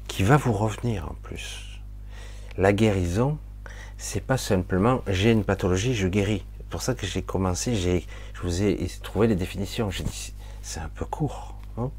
qui 0.06 0.22
va 0.22 0.36
vous 0.36 0.52
revenir 0.52 1.06
en 1.06 1.14
plus. 1.24 1.80
La 2.56 2.72
guérison, 2.72 3.36
c'est 3.98 4.24
pas 4.24 4.36
simplement 4.36 5.02
j'ai 5.08 5.32
une 5.32 5.42
pathologie, 5.42 5.96
je 5.96 6.06
guéris. 6.06 6.44
C'est 6.58 6.68
pour 6.68 6.82
ça 6.82 6.94
que 6.94 7.04
j'ai 7.04 7.22
commencé, 7.22 7.74
j'ai, 7.74 8.06
je 8.34 8.42
vous 8.42 8.62
ai 8.62 8.88
trouvé 9.02 9.26
les 9.26 9.34
définitions. 9.34 9.90
J'ai 9.90 10.04
dit 10.04 10.32
c'est 10.62 10.78
un 10.78 10.90
peu 10.94 11.04
court. 11.04 11.56
Hein 11.78 11.90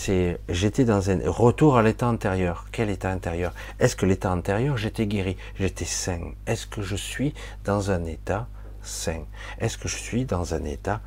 c'est 0.00 0.40
j'étais 0.48 0.86
dans 0.86 1.10
un 1.10 1.18
retour 1.30 1.76
à 1.76 1.82
l'état 1.82 2.08
antérieur. 2.08 2.64
Quel 2.72 2.88
état 2.88 3.12
antérieur 3.12 3.52
Est-ce 3.78 3.94
que 3.96 4.06
l'état 4.06 4.32
antérieur 4.32 4.78
j'étais 4.78 5.06
guéri, 5.06 5.36
j'étais 5.58 5.84
sain. 5.84 6.32
Est-ce 6.46 6.66
que 6.66 6.80
je 6.80 6.96
suis 6.96 7.34
dans 7.64 7.90
un 7.90 8.06
état 8.06 8.48
sain? 8.82 9.24
Est-ce 9.58 9.76
que 9.76 9.88
je 9.88 9.98
suis 9.98 10.24
dans 10.24 10.54
un 10.54 10.64
état 10.64 11.02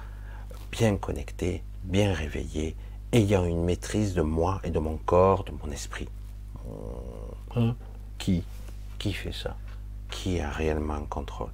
bien 0.72 0.96
connecté, 0.98 1.64
bien 1.84 2.14
réveillé, 2.14 2.76
ayant 3.12 3.46
une 3.46 3.64
maîtrise 3.64 4.14
de 4.14 4.22
moi 4.22 4.62
et 4.64 4.70
de 4.70 4.78
mon 4.78 4.98
corps, 4.98 5.44
de 5.44 5.54
mon 5.64 5.72
esprit? 5.72 6.08
Hein? 7.56 7.76
Qui? 8.20 8.44
Qui 9.00 9.14
fait 9.14 9.34
ça? 9.34 9.56
Qui 10.12 10.40
a 10.40 10.52
réellement 10.52 10.94
un 10.94 11.08
contrôle? 11.10 11.50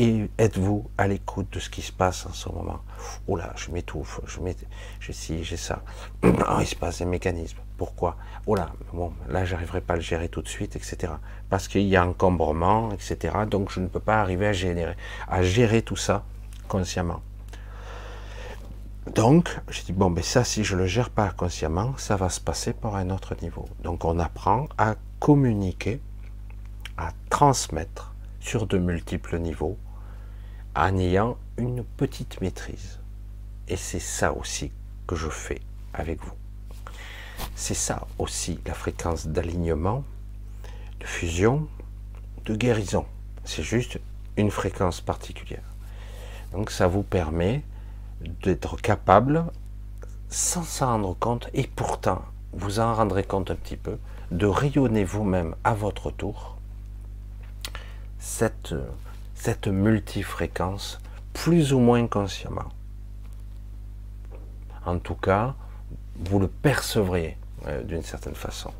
Et 0.00 0.30
êtes-vous 0.38 0.90
à 0.96 1.06
l'écoute 1.06 1.52
de 1.52 1.60
ce 1.60 1.68
qui 1.68 1.82
se 1.82 1.92
passe 1.92 2.24
en 2.24 2.32
ce 2.32 2.48
moment? 2.48 2.80
Oh 3.28 3.36
là, 3.36 3.52
je 3.54 3.70
m'étouffe, 3.70 4.18
je 4.24 4.40
je 4.98 5.12
ci, 5.12 5.44
j'ai 5.44 5.58
ça. 5.58 5.82
Oh, 6.24 6.28
il 6.60 6.66
se 6.66 6.74
passe 6.74 7.00
des 7.00 7.04
mécanismes. 7.04 7.58
Pourquoi? 7.76 8.16
Oh 8.46 8.54
là, 8.54 8.70
bon, 8.94 9.12
là, 9.28 9.44
j'arriverai 9.44 9.82
pas 9.82 9.92
à 9.92 9.96
le 9.96 10.02
gérer 10.02 10.30
tout 10.30 10.40
de 10.40 10.48
suite, 10.48 10.74
etc. 10.74 11.12
Parce 11.50 11.68
qu'il 11.68 11.82
y 11.82 11.96
a 11.96 12.06
encombrement, 12.06 12.90
etc. 12.92 13.40
Donc, 13.46 13.70
je 13.70 13.80
ne 13.80 13.88
peux 13.88 14.00
pas 14.00 14.22
arriver 14.22 14.46
à 14.46 14.54
générer, 14.54 14.96
à 15.28 15.42
gérer 15.42 15.82
tout 15.82 15.96
ça 15.96 16.24
consciemment. 16.66 17.20
Donc, 19.14 19.54
j'ai 19.68 19.82
dit, 19.82 19.92
bon, 19.92 20.08
mais 20.08 20.22
ça, 20.22 20.44
si 20.44 20.64
je 20.64 20.76
le 20.76 20.86
gère 20.86 21.10
pas 21.10 21.28
consciemment, 21.28 21.92
ça 21.98 22.16
va 22.16 22.30
se 22.30 22.40
passer 22.40 22.72
par 22.72 22.96
un 22.96 23.10
autre 23.10 23.36
niveau. 23.42 23.66
Donc, 23.82 24.06
on 24.06 24.18
apprend 24.18 24.66
à 24.78 24.94
communiquer, 25.18 26.00
à 26.96 27.10
transmettre 27.28 28.14
sur 28.40 28.66
de 28.66 28.78
multiples 28.78 29.38
niveaux, 29.38 29.76
en 30.74 30.96
ayant 30.98 31.36
une 31.56 31.84
petite 31.84 32.40
maîtrise. 32.40 32.98
Et 33.68 33.76
c'est 33.76 34.00
ça 34.00 34.32
aussi 34.32 34.72
que 35.06 35.16
je 35.16 35.28
fais 35.28 35.60
avec 35.92 36.22
vous. 36.22 36.32
C'est 37.54 37.74
ça 37.74 38.06
aussi 38.18 38.60
la 38.66 38.74
fréquence 38.74 39.26
d'alignement, 39.26 40.04
de 41.00 41.06
fusion, 41.06 41.68
de 42.44 42.54
guérison. 42.54 43.06
C'est 43.44 43.62
juste 43.62 43.98
une 44.36 44.50
fréquence 44.50 45.00
particulière. 45.00 45.62
Donc 46.52 46.70
ça 46.70 46.86
vous 46.86 47.02
permet 47.02 47.62
d'être 48.42 48.76
capable, 48.76 49.44
sans 50.28 50.62
s'en 50.62 50.86
rendre 50.86 51.16
compte, 51.18 51.48
et 51.54 51.66
pourtant 51.66 52.22
vous 52.52 52.80
en 52.80 52.94
rendrez 52.94 53.24
compte 53.24 53.50
un 53.50 53.56
petit 53.56 53.76
peu, 53.76 53.98
de 54.30 54.46
rayonner 54.46 55.04
vous-même 55.04 55.54
à 55.64 55.74
votre 55.74 56.10
tour 56.10 56.56
cette, 58.20 58.74
cette 59.40 59.68
multifréquence 59.68 61.00
plus 61.32 61.72
ou 61.72 61.78
moins 61.78 62.06
consciemment. 62.06 62.68
En 64.84 64.98
tout 64.98 65.14
cas, 65.14 65.54
vous 66.26 66.38
le 66.38 66.46
percevrez 66.46 67.38
euh, 67.66 67.82
d'une 67.82 68.02
certaine 68.02 68.34
façon. 68.34 68.70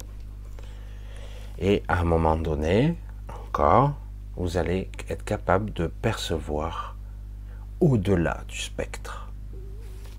Et 1.59 1.83
à 1.89 2.01
un 2.01 2.05
moment 2.05 2.37
donné, 2.37 2.95
encore, 3.29 3.95
vous 4.37 4.59
allez 4.59 4.91
être 5.09 5.25
capable 5.25 5.73
de 5.73 5.87
percevoir 5.87 6.95
au-delà 7.81 8.43
du 8.47 8.59
spectre, 8.59 9.33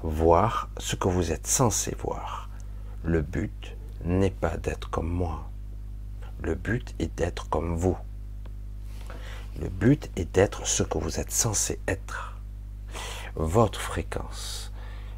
voir 0.02 0.70
ce 0.80 0.96
que 0.96 1.08
vous 1.08 1.32
êtes 1.32 1.46
censé 1.46 1.96
voir. 2.00 2.50
Le 3.04 3.22
but 3.22 3.76
n'est 4.06 4.32
pas 4.32 4.58
d'être 4.58 4.90
comme 4.90 5.10
moi. 5.10 5.52
Le 6.42 6.56
but 6.56 6.96
est 6.98 7.16
d'être 7.16 7.48
comme 7.48 7.76
vous. 7.76 7.98
Le 9.60 9.70
but 9.70 10.10
est 10.16 10.34
d'être 10.34 10.66
ce 10.66 10.84
que 10.84 10.98
vous 10.98 11.20
êtes 11.20 11.32
censé 11.32 11.80
être. 11.88 12.36
Votre 13.36 13.80
fréquence, 13.80 14.72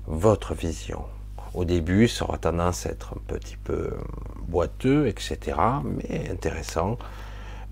votre 0.07 0.53
vision. 0.53 1.05
Au 1.53 1.65
début, 1.65 2.07
ça 2.07 2.25
aura 2.25 2.37
tendance 2.37 2.85
à 2.85 2.89
être 2.89 3.13
un 3.13 3.21
petit 3.27 3.57
peu 3.57 3.91
boiteux, 4.47 5.07
etc., 5.07 5.57
mais 5.83 6.29
intéressant. 6.29 6.97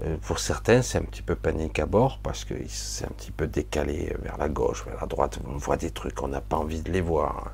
Euh, 0.04 0.18
pour 0.22 0.40
certains, 0.40 0.82
c'est 0.82 0.98
un 0.98 1.04
petit 1.04 1.22
peu 1.22 1.36
panique 1.36 1.80
à 1.80 1.86
bord 1.86 2.20
parce 2.24 2.46
que 2.46 2.54
c'est 2.68 3.06
un 3.06 3.10
petit 3.10 3.32
peu 3.32 3.48
décalé 3.48 4.16
vers 4.22 4.38
la 4.38 4.50
gauche, 4.50 4.86
vers 4.86 5.00
la 5.02 5.08
droite. 5.08 5.40
On 5.48 5.58
voit 5.58 5.78
des 5.78 5.92
trucs, 5.92 6.22
on 6.22 6.28
n'a 6.28 6.42
pas 6.42 6.58
envie 6.58 6.82
de 6.82 6.92
les 6.92 7.02
voir. 7.02 7.52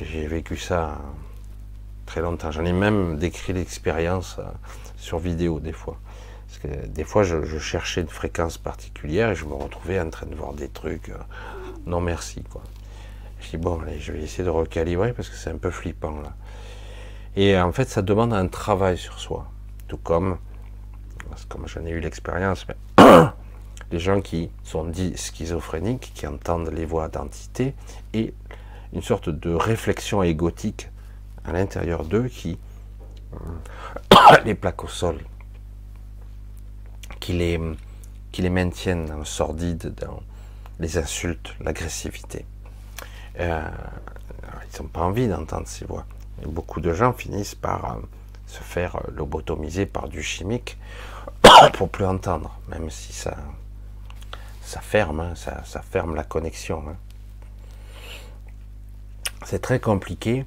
J'ai 0.00 0.26
vécu 0.26 0.56
ça 0.56 0.98
très 2.06 2.20
longtemps. 2.20 2.50
J'en 2.50 2.64
ai 2.64 2.72
même 2.72 3.18
décrit 3.18 3.52
l'expérience 3.52 4.36
euh, 4.38 4.44
sur 4.96 5.18
vidéo 5.18 5.60
des 5.60 5.72
fois. 5.72 5.98
Des 6.88 7.04
fois, 7.04 7.22
je, 7.22 7.58
cherchais 7.58 8.00
une 8.00 8.08
fréquence 8.08 8.58
particulière 8.58 9.30
et 9.30 9.34
je 9.34 9.44
me 9.44 9.54
retrouvais 9.54 10.00
en 10.00 10.10
train 10.10 10.26
de 10.26 10.34
voir 10.34 10.52
des 10.52 10.68
trucs. 10.68 11.08
Euh, 11.08 11.18
non 11.86 12.00
merci, 12.00 12.42
quoi. 12.42 12.62
Je 13.40 13.50
dis, 13.50 13.56
bon, 13.56 13.80
allez, 13.80 13.98
je 14.00 14.12
vais 14.12 14.22
essayer 14.22 14.44
de 14.44 14.50
recalibrer 14.50 15.12
parce 15.12 15.28
que 15.28 15.36
c'est 15.36 15.50
un 15.50 15.58
peu 15.58 15.70
flippant, 15.70 16.20
là. 16.22 16.32
Et 17.36 17.58
en 17.58 17.72
fait, 17.72 17.88
ça 17.88 18.00
demande 18.00 18.32
un 18.32 18.46
travail 18.46 18.96
sur 18.96 19.18
soi. 19.18 19.50
Tout 19.88 19.98
comme, 19.98 20.38
comme 21.48 21.66
j'en 21.66 21.84
ai 21.84 21.90
eu 21.90 22.00
l'expérience, 22.00 22.66
les 23.90 23.98
gens 23.98 24.20
qui 24.20 24.50
sont 24.62 24.84
dits 24.84 25.16
schizophréniques, 25.16 26.12
qui 26.14 26.26
entendent 26.26 26.70
les 26.72 26.86
voix 26.86 27.08
d'entité, 27.08 27.74
et 28.12 28.32
une 28.92 29.02
sorte 29.02 29.28
de 29.28 29.52
réflexion 29.52 30.22
égotique 30.22 30.88
à 31.44 31.52
l'intérieur 31.52 32.04
d'eux 32.04 32.28
qui 32.28 32.58
les 34.44 34.54
plaque 34.54 34.84
au 34.84 34.88
sol, 34.88 35.18
qui 37.24 37.32
les, 37.32 38.50
maintiennent 38.50 39.06
dans 39.06 39.16
le 39.16 39.24
sordide, 39.24 39.94
dans 39.94 40.20
les 40.78 40.98
insultes, 40.98 41.54
l'agressivité. 41.58 42.44
Euh, 43.40 43.66
ils 44.42 44.82
n'ont 44.82 44.88
pas 44.88 45.00
envie 45.00 45.26
d'entendre 45.26 45.66
ces 45.66 45.86
voix. 45.86 46.04
beaucoup 46.44 46.82
de 46.82 46.92
gens 46.92 47.14
finissent 47.14 47.54
par 47.54 47.92
euh, 47.92 48.00
se 48.46 48.62
faire 48.62 48.96
euh, 48.96 49.10
lobotomiser 49.16 49.86
par 49.86 50.10
du 50.10 50.22
chimique 50.22 50.76
pour 51.72 51.88
plus 51.88 52.04
entendre, 52.04 52.58
même 52.68 52.90
si 52.90 53.14
ça, 53.14 53.38
ça 54.60 54.82
ferme, 54.82 55.20
hein, 55.20 55.34
ça, 55.34 55.62
ça, 55.64 55.80
ferme 55.80 56.14
la 56.14 56.24
connexion. 56.24 56.84
Hein. 56.86 56.96
C'est 59.46 59.62
très 59.62 59.80
compliqué 59.80 60.44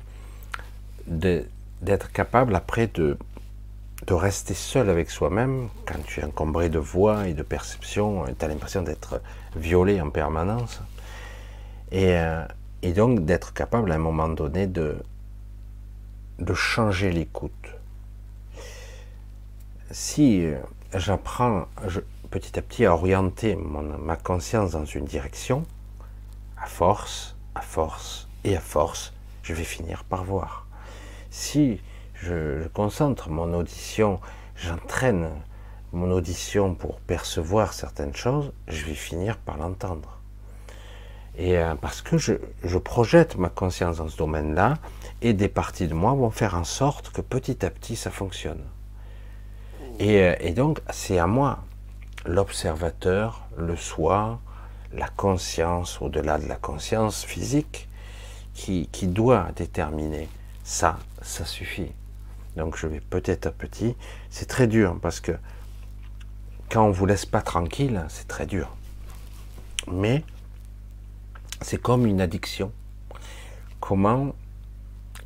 d'être 1.07 2.11
capable 2.11 2.55
après 2.55 2.85
de, 2.85 3.17
de 4.05 4.13
rester 4.13 4.53
seul 4.53 4.89
avec 4.89 5.09
soi-même 5.09 5.69
quand 5.85 6.01
tu 6.05 6.19
es 6.19 6.23
encombré 6.23 6.69
de 6.69 6.79
voix 6.79 7.27
et 7.27 7.33
de 7.33 7.43
perceptions, 7.43 8.25
tu 8.37 8.45
as 8.45 8.47
l'impression 8.47 8.83
d'être 8.83 9.21
violé 9.55 9.99
en 9.99 10.09
permanence. 10.09 10.81
Et, 11.91 12.17
euh, 12.17 12.45
et 12.83 12.93
donc 12.93 13.25
d'être 13.25 13.53
capable 13.53 13.91
à 13.91 13.95
un 13.95 13.99
moment 13.99 14.29
donné 14.29 14.67
de, 14.67 14.97
de 16.39 16.53
changer 16.53 17.11
l'écoute. 17.11 17.51
Si 19.89 20.45
euh, 20.45 20.57
j'apprends 20.93 21.65
petit 22.29 22.59
à 22.59 22.61
petit 22.61 22.85
à 22.85 22.93
orienter 22.93 23.55
ma 23.55 24.17
conscience 24.17 24.71
dans 24.71 24.85
une 24.85 25.05
direction, 25.05 25.65
à 26.61 26.67
force, 26.67 27.35
à 27.55 27.61
force 27.61 28.27
et 28.43 28.55
à 28.55 28.59
force, 28.59 29.13
je 29.43 29.53
vais 29.53 29.63
finir 29.63 30.03
par 30.03 30.23
voir 30.23 30.67
si 31.29 31.79
je, 32.21 32.67
concentre 32.69 33.29
mon 33.29 33.53
audition, 33.53 34.19
j'entraîne 34.55 35.29
mon 35.93 36.11
audition 36.11 36.75
pour 36.75 36.99
percevoir 36.99 37.73
certaines 37.73 38.15
choses, 38.15 38.51
je 38.67 38.85
vais 38.85 38.93
finir 38.93 39.37
par 39.37 39.57
l'entendre. 39.57 40.19
Et 41.37 41.57
euh, 41.57 41.75
parce 41.75 42.01
que 42.01 42.17
je, 42.17 42.33
projette 42.77 43.37
ma 43.37 43.49
conscience 43.49 43.97
dans 43.97 44.09
ce 44.09 44.17
domaine-là, 44.17 44.75
et 45.21 45.33
des 45.33 45.47
parties 45.47 45.87
de 45.87 45.93
moi 45.93 46.13
vont 46.13 46.29
faire 46.29 46.55
en 46.55 46.63
sorte 46.63 47.09
que 47.11 47.21
petit 47.21 47.65
à 47.65 47.69
petit 47.69 47.95
ça 47.95 48.11
fonctionne. 48.11 48.63
Et, 49.99 50.21
euh, 50.21 50.53
donc 50.53 50.81
c'est 50.89 51.19
à 51.19 51.27
moi, 51.27 51.59
l'observateur, 52.25 53.47
le 53.57 53.75
soi, 53.75 54.39
la 54.93 55.07
conscience 55.07 56.01
au-delà 56.01 56.37
de 56.37 56.47
la 56.47 56.55
conscience 56.55 57.23
physique, 57.23 57.87
qui 58.53 58.87
doit 59.03 59.49
déterminer 59.55 60.27
ça, 60.63 60.97
ça 61.21 61.45
suffit. 61.45 61.91
Donc 62.57 62.75
je 62.75 62.87
vais 62.87 62.99
petit 62.99 63.47
à 63.47 63.51
petit. 63.51 63.95
C'est 64.29 64.47
très 64.47 64.67
dur 64.67 64.97
parce 65.01 65.19
que 65.19 65.31
quand 66.69 66.85
on 66.85 66.91
vous 66.91 67.05
laisse 67.05 67.25
pas 67.25 67.41
tranquille, 67.41 68.03
c'est 68.09 68.27
très 68.27 68.45
dur. 68.45 68.75
Mais 69.89 70.23
c'est 71.61 71.81
comme 71.81 72.05
une 72.05 72.19
addiction. 72.19 72.71
Comment 73.79 74.33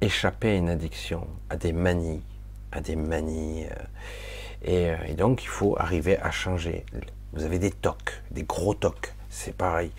échapper 0.01 0.51
à 0.51 0.55
une 0.55 0.69
addiction, 0.69 1.25
à 1.49 1.55
des 1.55 1.71
manies, 1.71 2.21
à 2.71 2.81
des 2.81 2.95
manies. 2.95 3.65
Euh, 3.65 3.69
et, 4.63 4.89
euh, 4.91 4.97
et 5.07 5.13
donc 5.13 5.43
il 5.43 5.47
faut 5.47 5.75
arriver 5.79 6.19
à 6.19 6.31
changer. 6.31 6.85
Vous 7.33 7.43
avez 7.43 7.59
des 7.59 7.71
tocs, 7.71 8.21
des 8.29 8.43
gros 8.43 8.73
tocs. 8.73 9.13
C'est 9.29 9.55
pareil. 9.55 9.91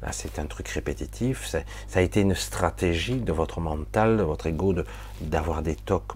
Là, 0.00 0.12
c'est 0.12 0.38
un 0.38 0.46
truc 0.46 0.68
répétitif. 0.68 1.44
Ça 1.44 1.60
a 1.96 2.00
été 2.00 2.20
une 2.20 2.36
stratégie 2.36 3.16
de 3.16 3.32
votre 3.32 3.60
mental, 3.60 4.16
de 4.16 4.22
votre 4.22 4.46
ego, 4.46 4.74
d'avoir 5.20 5.62
des 5.62 5.74
tocs 5.74 6.12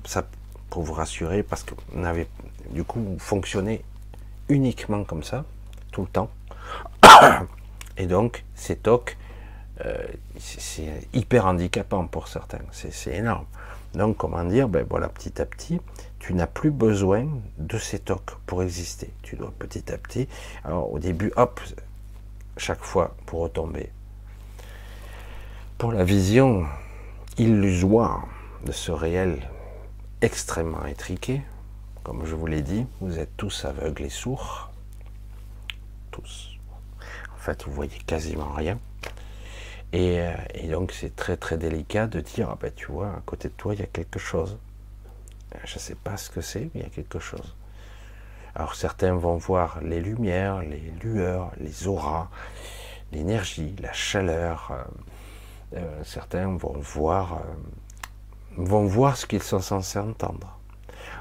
pour 0.72 0.84
vous 0.84 0.94
rassurer, 0.94 1.42
parce 1.42 1.64
que 1.64 1.74
vous 1.92 2.02
avez, 2.02 2.26
du 2.70 2.82
coup, 2.82 2.98
vous 2.98 3.18
fonctionnez 3.18 3.84
uniquement 4.48 5.04
comme 5.04 5.22
ça, 5.22 5.44
tout 5.90 6.00
le 6.00 6.06
temps. 6.06 6.30
Et 7.98 8.06
donc, 8.06 8.42
ces 8.54 8.76
tocs, 8.76 9.18
euh, 9.84 10.02
c'est 10.38 11.06
hyper 11.12 11.44
handicapant 11.44 12.06
pour 12.06 12.26
certains. 12.26 12.60
C'est 12.70 13.14
énorme. 13.14 13.44
Donc, 13.92 14.16
comment 14.16 14.42
dire? 14.44 14.66
Ben 14.66 14.86
voilà, 14.88 15.10
petit 15.10 15.42
à 15.42 15.44
petit, 15.44 15.78
tu 16.18 16.32
n'as 16.32 16.46
plus 16.46 16.70
besoin 16.70 17.28
de 17.58 17.76
ces 17.76 17.98
tocs 17.98 18.38
pour 18.46 18.62
exister. 18.62 19.10
Tu 19.20 19.36
dois 19.36 19.52
petit 19.58 19.92
à 19.92 19.98
petit. 19.98 20.26
Alors, 20.64 20.90
au 20.90 20.98
début, 20.98 21.34
hop, 21.36 21.60
chaque 22.56 22.82
fois 22.82 23.14
pour 23.26 23.40
retomber. 23.40 23.90
Pour 25.76 25.92
la 25.92 26.02
vision 26.02 26.64
illusoire 27.36 28.26
de 28.64 28.72
ce 28.72 28.90
réel 28.90 29.38
extrêmement 30.22 30.86
étriqué, 30.86 31.42
comme 32.04 32.24
je 32.24 32.34
vous 32.34 32.46
l'ai 32.46 32.62
dit, 32.62 32.86
vous 33.00 33.18
êtes 33.18 33.36
tous 33.36 33.64
aveugles 33.64 34.04
et 34.04 34.08
sourds. 34.08 34.70
Tous. 36.10 36.50
En 37.34 37.38
fait, 37.38 37.64
vous 37.64 37.72
voyez 37.72 37.98
quasiment 38.06 38.52
rien. 38.52 38.78
Et, 39.92 40.20
euh, 40.20 40.70
donc, 40.70 40.92
c'est 40.92 41.14
très 41.14 41.36
très 41.36 41.58
délicat 41.58 42.06
de 42.06 42.20
dire, 42.20 42.48
ah 42.50 42.58
ben 42.60 42.72
tu 42.74 42.86
vois, 42.86 43.08
à 43.08 43.22
côté 43.26 43.48
de 43.48 43.54
toi, 43.54 43.74
il 43.74 43.80
y 43.80 43.82
a 43.82 43.86
quelque 43.86 44.18
chose. 44.18 44.58
Je 45.64 45.74
ne 45.74 45.80
sais 45.80 45.94
pas 45.96 46.16
ce 46.16 46.30
que 46.30 46.40
c'est, 46.40 46.70
mais 46.74 46.80
il 46.80 46.82
y 46.82 46.86
a 46.86 46.90
quelque 46.90 47.18
chose. 47.18 47.54
Alors 48.54 48.74
certains 48.74 49.14
vont 49.14 49.36
voir 49.36 49.80
les 49.82 50.00
lumières, 50.00 50.60
les 50.62 50.92
lueurs, 51.02 51.52
les 51.58 51.86
auras, 51.86 52.28
l'énergie, 53.10 53.74
la 53.80 53.92
chaleur. 53.92 54.70
Euh, 54.72 55.78
euh, 55.78 56.04
certains 56.04 56.54
vont 56.56 56.74
voir, 56.78 57.42
vont 58.56 58.84
voir 58.84 59.16
ce 59.16 59.26
qu'ils 59.26 59.42
sont 59.42 59.60
censés 59.60 59.98
entendre, 59.98 60.58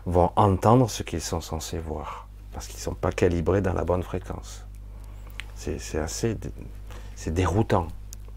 vont 0.05 0.31
entendre 0.35 0.89
ce 0.89 1.03
qu'ils 1.03 1.21
sont 1.21 1.41
censés 1.41 1.79
voir, 1.79 2.27
parce 2.53 2.67
qu'ils 2.67 2.77
ne 2.77 2.83
sont 2.83 2.93
pas 2.95 3.11
calibrés 3.11 3.61
dans 3.61 3.73
la 3.73 3.83
bonne 3.83 4.03
fréquence. 4.03 4.65
C'est 5.55 5.99
assez, 5.99 6.37
c'est 7.15 7.33
déroutant, 7.33 7.87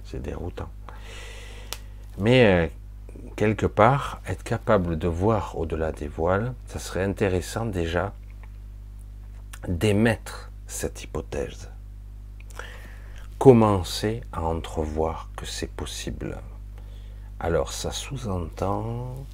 c'est 0.05 0.21
déroutant. 0.21 0.69
Mais 2.19 2.71
quelque 3.37 3.67
part, 3.67 4.21
être 4.27 4.43
capable 4.43 4.99
de 4.99 5.09
voir 5.09 5.57
au-delà 5.59 5.91
des 5.91 6.09
voiles, 6.09 6.55
ça 6.67 6.79
serait 6.79 7.03
intéressant 7.03 7.65
déjà 7.65 8.13
d'émettre 9.67 10.51
cette 10.67 11.03
hypothèse. 11.03 11.71
Commencer 13.39 14.23
à 14.33 14.43
entrevoir 14.43 15.31
que 15.37 15.47
c'est 15.47 15.71
possible. 15.71 16.39
Alors 17.41 17.73
ça 17.73 17.91
sous-entend 17.91 19.27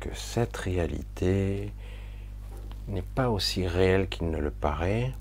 que 0.00 0.08
cette 0.14 0.56
réalité 0.56 1.72
n'est 2.88 3.02
pas 3.02 3.30
aussi 3.30 3.66
réelle 3.66 4.08
qu'il 4.08 4.30
ne 4.30 4.38
le 4.38 4.50
paraît, 4.50 5.12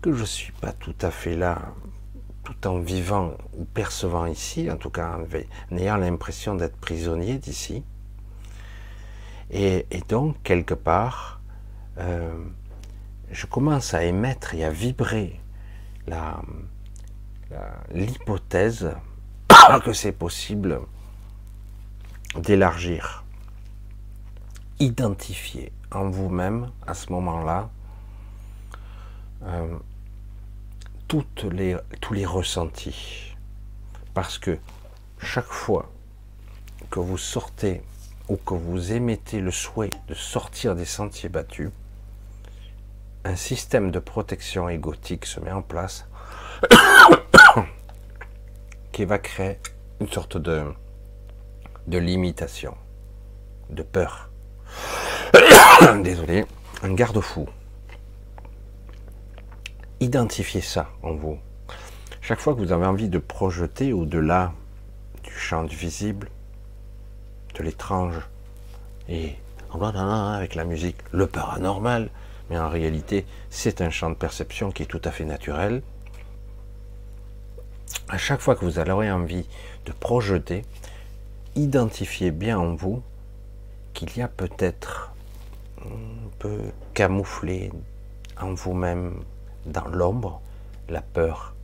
que 0.00 0.12
je 0.12 0.22
ne 0.22 0.26
suis 0.26 0.52
pas 0.52 0.72
tout 0.72 0.94
à 1.02 1.10
fait 1.10 1.36
là, 1.36 1.74
tout 2.42 2.66
en 2.66 2.78
vivant 2.78 3.34
ou 3.56 3.64
percevant 3.64 4.26
ici, 4.26 4.70
en 4.70 4.76
tout 4.76 4.90
cas 4.90 5.18
en 5.18 5.76
ayant 5.76 5.96
l'impression 5.98 6.54
d'être 6.54 6.76
prisonnier 6.76 7.38
d'ici. 7.38 7.84
Et, 9.52 9.84
donc, 10.08 10.36
quelque 10.42 10.74
part, 10.74 11.40
euh, 11.98 12.32
je 13.30 13.46
commence 13.46 13.94
à 13.94 14.04
émettre 14.04 14.54
et 14.54 14.64
à 14.64 14.70
vibrer 14.70 15.40
l'hypothèse 17.92 18.90
que 19.84 19.92
c'est 19.92 20.12
possible 20.12 20.80
d'élargir, 22.36 23.24
identifier 24.78 25.72
en 25.90 26.08
vous-même 26.08 26.70
à 26.86 26.94
ce 26.94 27.12
moment-là 27.12 27.70
euh, 29.42 29.78
les, 31.50 31.76
tous 32.00 32.14
les 32.14 32.26
ressentis. 32.26 33.34
Parce 34.14 34.38
que 34.38 34.58
chaque 35.18 35.46
fois 35.46 35.90
que 36.90 37.00
vous 37.00 37.18
sortez 37.18 37.82
ou 38.28 38.36
que 38.36 38.54
vous 38.54 38.92
émettez 38.92 39.40
le 39.40 39.50
souhait 39.50 39.90
de 40.08 40.14
sortir 40.14 40.76
des 40.76 40.84
sentiers 40.84 41.28
battus, 41.28 41.70
un 43.24 43.36
système 43.36 43.90
de 43.90 43.98
protection 43.98 44.68
égotique 44.68 45.26
se 45.26 45.40
met 45.40 45.52
en 45.52 45.62
place 45.62 46.06
qui 48.92 49.04
va 49.04 49.18
créer 49.18 49.58
une 50.00 50.08
sorte 50.08 50.36
de, 50.36 50.64
de 51.90 51.98
limitation, 51.98 52.76
de 53.68 53.82
peur. 53.82 54.30
Désolé, 56.04 56.46
un 56.84 56.94
garde-fou. 56.94 57.48
Identifiez 59.98 60.60
ça 60.60 60.88
en 61.02 61.14
vous. 61.14 61.38
Chaque 62.20 62.38
fois 62.38 62.54
que 62.54 62.60
vous 62.60 62.70
avez 62.70 62.86
envie 62.86 63.08
de 63.08 63.18
projeter 63.18 63.92
au-delà 63.92 64.52
du 65.24 65.32
champ 65.32 65.64
du 65.64 65.74
visible, 65.74 66.30
de 67.58 67.64
l'étrange, 67.64 68.20
et 69.08 69.34
avec 69.72 70.54
la 70.54 70.64
musique, 70.64 70.96
le 71.10 71.26
paranormal, 71.26 72.10
mais 72.50 72.58
en 72.58 72.68
réalité, 72.68 73.26
c'est 73.50 73.80
un 73.80 73.90
champ 73.90 74.10
de 74.10 74.14
perception 74.14 74.70
qui 74.70 74.84
est 74.84 74.86
tout 74.86 75.02
à 75.04 75.10
fait 75.10 75.24
naturel. 75.24 75.82
À 78.08 78.18
chaque 78.18 78.40
fois 78.40 78.54
que 78.54 78.64
vous 78.64 78.78
aurez 78.78 79.10
envie 79.10 79.46
de 79.86 79.92
projeter, 79.92 80.64
identifiez 81.60 82.30
bien 82.30 82.58
en 82.58 82.74
vous 82.74 83.02
qu'il 83.92 84.16
y 84.16 84.22
a 84.22 84.28
peut-être 84.28 85.12
un 85.84 86.28
peu 86.38 86.58
camouflé 86.94 87.70
en 88.40 88.54
vous-même, 88.54 89.22
dans 89.66 89.86
l'ombre, 89.88 90.40
la 90.88 91.02
peur. 91.02 91.54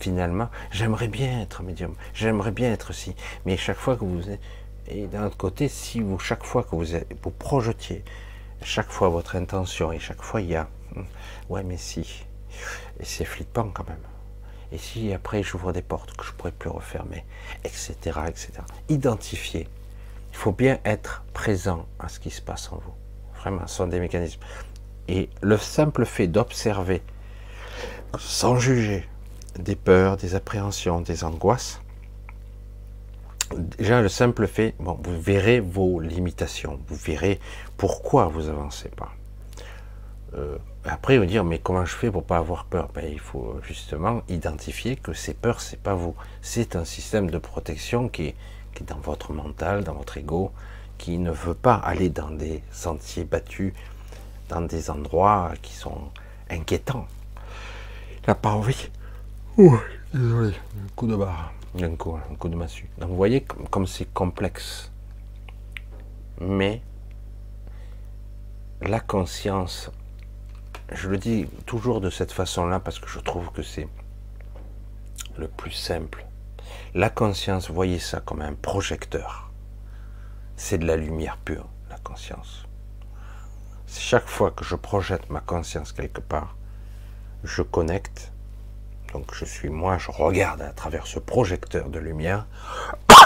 Finalement, 0.00 0.48
j'aimerais 0.70 1.08
bien 1.08 1.42
être 1.42 1.62
médium, 1.62 1.94
j'aimerais 2.14 2.50
bien 2.50 2.72
être 2.72 2.92
si, 2.92 3.14
mais 3.44 3.56
chaque 3.56 3.76
fois 3.76 3.96
que 3.96 4.04
vous 4.04 4.30
êtes, 4.30 4.40
et 4.88 5.06
d'un 5.06 5.26
autre 5.26 5.36
côté, 5.36 5.68
si 5.68 6.00
vous, 6.00 6.18
chaque 6.18 6.44
fois 6.44 6.64
que 6.64 6.74
vous, 6.74 6.86
vous 7.22 7.30
projetiez, 7.30 8.02
chaque 8.62 8.90
fois 8.90 9.10
votre 9.10 9.36
intention, 9.36 9.92
et 9.92 10.00
chaque 10.00 10.22
fois 10.22 10.40
il 10.40 10.48
y 10.48 10.56
a, 10.56 10.68
hmm, 10.94 11.02
ouais 11.50 11.62
mais 11.62 11.76
si, 11.76 12.24
et 12.98 13.04
c'est 13.04 13.24
flippant 13.24 13.68
quand 13.72 13.88
même. 13.88 14.11
Et 14.72 14.78
si 14.78 15.12
après 15.12 15.42
j'ouvre 15.42 15.72
des 15.72 15.82
portes 15.82 16.16
que 16.16 16.24
je 16.24 16.32
pourrais 16.32 16.52
plus 16.52 16.70
refermer, 16.70 17.24
etc., 17.64 17.94
etc. 18.26 18.52
Identifier. 18.88 19.68
Il 20.30 20.36
faut 20.36 20.52
bien 20.52 20.78
être 20.84 21.24
présent 21.34 21.86
à 21.98 22.08
ce 22.08 22.18
qui 22.18 22.30
se 22.30 22.40
passe 22.40 22.72
en 22.72 22.76
vous. 22.76 22.94
Vraiment, 23.38 23.66
ce 23.66 23.76
sont 23.76 23.86
des 23.86 24.00
mécanismes. 24.00 24.40
Et 25.08 25.28
le 25.42 25.58
simple 25.58 26.06
fait 26.06 26.26
d'observer, 26.26 27.02
sans 28.18 28.56
juger, 28.56 29.06
des 29.58 29.76
peurs, 29.76 30.16
des 30.16 30.34
appréhensions, 30.34 31.00
des 31.00 31.24
angoisses, 31.24 31.80
déjà 33.56 34.00
le 34.00 34.08
simple 34.08 34.46
fait, 34.46 34.74
bon, 34.78 34.98
vous 35.02 35.20
verrez 35.20 35.60
vos 35.60 36.00
limitations, 36.00 36.80
vous 36.86 36.96
verrez 36.96 37.40
pourquoi 37.76 38.26
vous 38.26 38.48
avancez 38.48 38.88
pas. 38.88 39.12
Euh, 40.34 40.56
après, 40.84 41.18
vous 41.18 41.26
dire, 41.26 41.44
mais 41.44 41.58
comment 41.58 41.84
je 41.84 41.94
fais 41.94 42.10
pour 42.10 42.24
pas 42.24 42.38
avoir 42.38 42.64
peur? 42.64 42.88
Ben, 42.94 43.04
Il 43.10 43.20
faut 43.20 43.60
justement 43.62 44.22
identifier 44.28 44.96
que 44.96 45.12
ces 45.12 45.34
peurs, 45.34 45.60
c'est 45.60 45.80
pas 45.80 45.94
vous. 45.94 46.14
C'est 46.40 46.74
un 46.76 46.84
système 46.84 47.30
de 47.30 47.38
protection 47.38 48.08
qui 48.08 48.28
est, 48.28 48.34
qui 48.74 48.82
est 48.82 48.86
dans 48.86 48.98
votre 48.98 49.32
mental, 49.32 49.84
dans 49.84 49.94
votre 49.94 50.16
ego, 50.16 50.52
qui 50.98 51.18
ne 51.18 51.30
veut 51.30 51.54
pas 51.54 51.74
aller 51.74 52.08
dans 52.08 52.30
des 52.30 52.62
sentiers 52.70 53.24
battus, 53.24 53.74
dans 54.48 54.62
des 54.62 54.90
endroits 54.90 55.52
qui 55.60 55.74
sont 55.74 56.10
inquiétants. 56.50 57.06
Il 58.22 58.28
n'a 58.28 58.34
pas 58.34 58.50
envie. 58.50 58.88
Ouh, 59.58 59.78
désolé, 60.14 60.50
un 60.50 60.88
coup 60.94 61.06
de 61.06 61.16
barre, 61.16 61.52
un 61.80 61.96
coup, 61.96 62.16
un 62.16 62.34
coup 62.36 62.48
de 62.48 62.56
massue. 62.56 62.88
Donc 62.98 63.10
vous 63.10 63.16
voyez 63.16 63.42
comme 63.70 63.86
c'est 63.86 64.12
complexe. 64.12 64.90
Mais 66.40 66.80
la 68.80 69.00
conscience 69.00 69.90
je 70.94 71.08
le 71.08 71.18
dis 71.18 71.46
toujours 71.66 72.00
de 72.00 72.10
cette 72.10 72.32
façon-là 72.32 72.80
parce 72.80 72.98
que 72.98 73.08
je 73.08 73.20
trouve 73.20 73.50
que 73.52 73.62
c'est 73.62 73.88
le 75.36 75.48
plus 75.48 75.72
simple. 75.72 76.26
La 76.94 77.10
conscience, 77.10 77.70
voyez 77.70 77.98
ça 77.98 78.20
comme 78.20 78.42
un 78.42 78.54
projecteur. 78.54 79.50
C'est 80.56 80.78
de 80.78 80.86
la 80.86 80.96
lumière 80.96 81.38
pure, 81.38 81.68
la 81.90 81.98
conscience. 81.98 82.66
Chaque 83.86 84.28
fois 84.28 84.50
que 84.50 84.64
je 84.64 84.76
projette 84.76 85.30
ma 85.30 85.40
conscience 85.40 85.92
quelque 85.92 86.20
part, 86.20 86.56
je 87.44 87.62
connecte. 87.62 88.32
Donc 89.12 89.34
je 89.34 89.44
suis 89.44 89.68
moi, 89.68 89.98
je 89.98 90.10
regarde 90.10 90.62
à 90.62 90.70
travers 90.70 91.06
ce 91.06 91.18
projecteur 91.18 91.88
de 91.90 91.98
lumière 91.98 92.46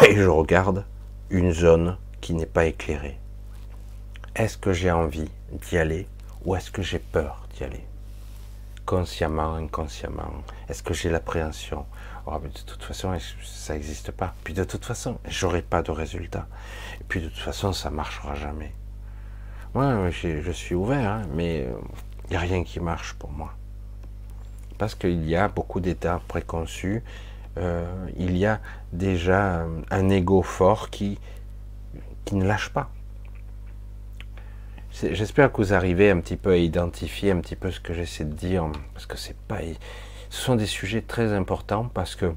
et 0.07 0.17
je 0.17 0.29
regarde 0.29 0.85
une 1.31 1.53
zone 1.53 1.99
qui 2.21 2.35
n'est 2.35 2.47
pas 2.47 2.67
éclairée. 2.67 3.19
Est-ce 4.35 4.59
que 4.59 4.73
j'ai 4.73 4.91
envie 4.91 5.31
d'y 5.53 5.79
aller 5.79 6.09
ou 6.47 6.55
est-ce 6.55 6.70
que 6.70 6.81
j'ai 6.81 7.01
peur 7.01 7.47
aller? 7.64 7.85
Consciemment, 8.85 9.55
inconsciemment 9.55 10.31
Est-ce 10.68 10.82
que 10.82 10.94
j'ai 10.94 11.10
l'appréhension? 11.10 11.86
Oh, 12.27 12.39
De 12.39 12.48
toute 12.48 12.82
façon, 12.82 13.16
ça 13.43 13.74
n'existe 13.74 14.12
pas? 14.12 14.35
Puis 14.44 14.55
de 14.55 14.64
toute 14.64 14.85
façon, 14.85 15.18
j'aurai 15.28 15.62
pas 15.62 15.82
de 15.82 15.90
résultat. 15.90 16.47
Et 17.01 17.05
puis 17.09 17.20
de 17.20 17.28
toute 17.28 17.39
façon, 17.39 17.73
ça 17.73 17.90
marchera 17.90 18.35
jamais. 18.35 18.73
Moi, 19.74 20.10
je 20.10 20.51
suis 20.52 20.74
ouvert, 20.74 21.10
hein, 21.10 21.23
mais 21.35 21.60
il 21.60 21.64
euh, 21.64 21.78
n'y 22.31 22.36
a 22.36 22.40
rien 22.40 22.62
qui 22.64 22.81
marche 22.81 23.14
pour 23.14 23.31
moi. 23.31 23.52
Parce 24.78 24.94
qu'il 24.94 25.28
y 25.28 25.36
a 25.36 25.48
beaucoup 25.48 25.81
d'états 25.81 26.20
préconçus. 26.28 27.02
Euh, 27.59 27.86
il 28.16 28.36
y 28.36 28.47
a 28.47 28.60
déjà 28.93 29.66
un 29.90 30.09
ego 30.10 30.43
fort 30.43 30.90
qui, 30.90 31.18
qui 32.24 32.36
ne 32.36 32.47
lâche 32.47 32.70
pas. 32.70 32.90
J'espère 35.02 35.52
que 35.52 35.59
vous 35.59 35.74
arrivez 35.74 36.10
un 36.10 36.20
petit 36.20 36.36
peu 36.36 36.52
à 36.52 36.56
identifier 36.56 37.31
un 37.31 37.40
petit 37.40 37.56
peu 37.56 37.70
ce 37.70 37.81
que 37.81 37.93
j'essaie 37.93 38.24
de 38.24 38.32
dire, 38.32 38.64
parce 38.94 39.05
que 39.05 39.18
c'est 39.18 39.36
pas, 39.36 39.59
ce 40.31 40.40
sont 40.40 40.56
des 40.56 40.64
sujets 40.64 41.02
très 41.02 41.35
importants 41.35 41.90
parce 41.93 42.16
que, 42.16 42.32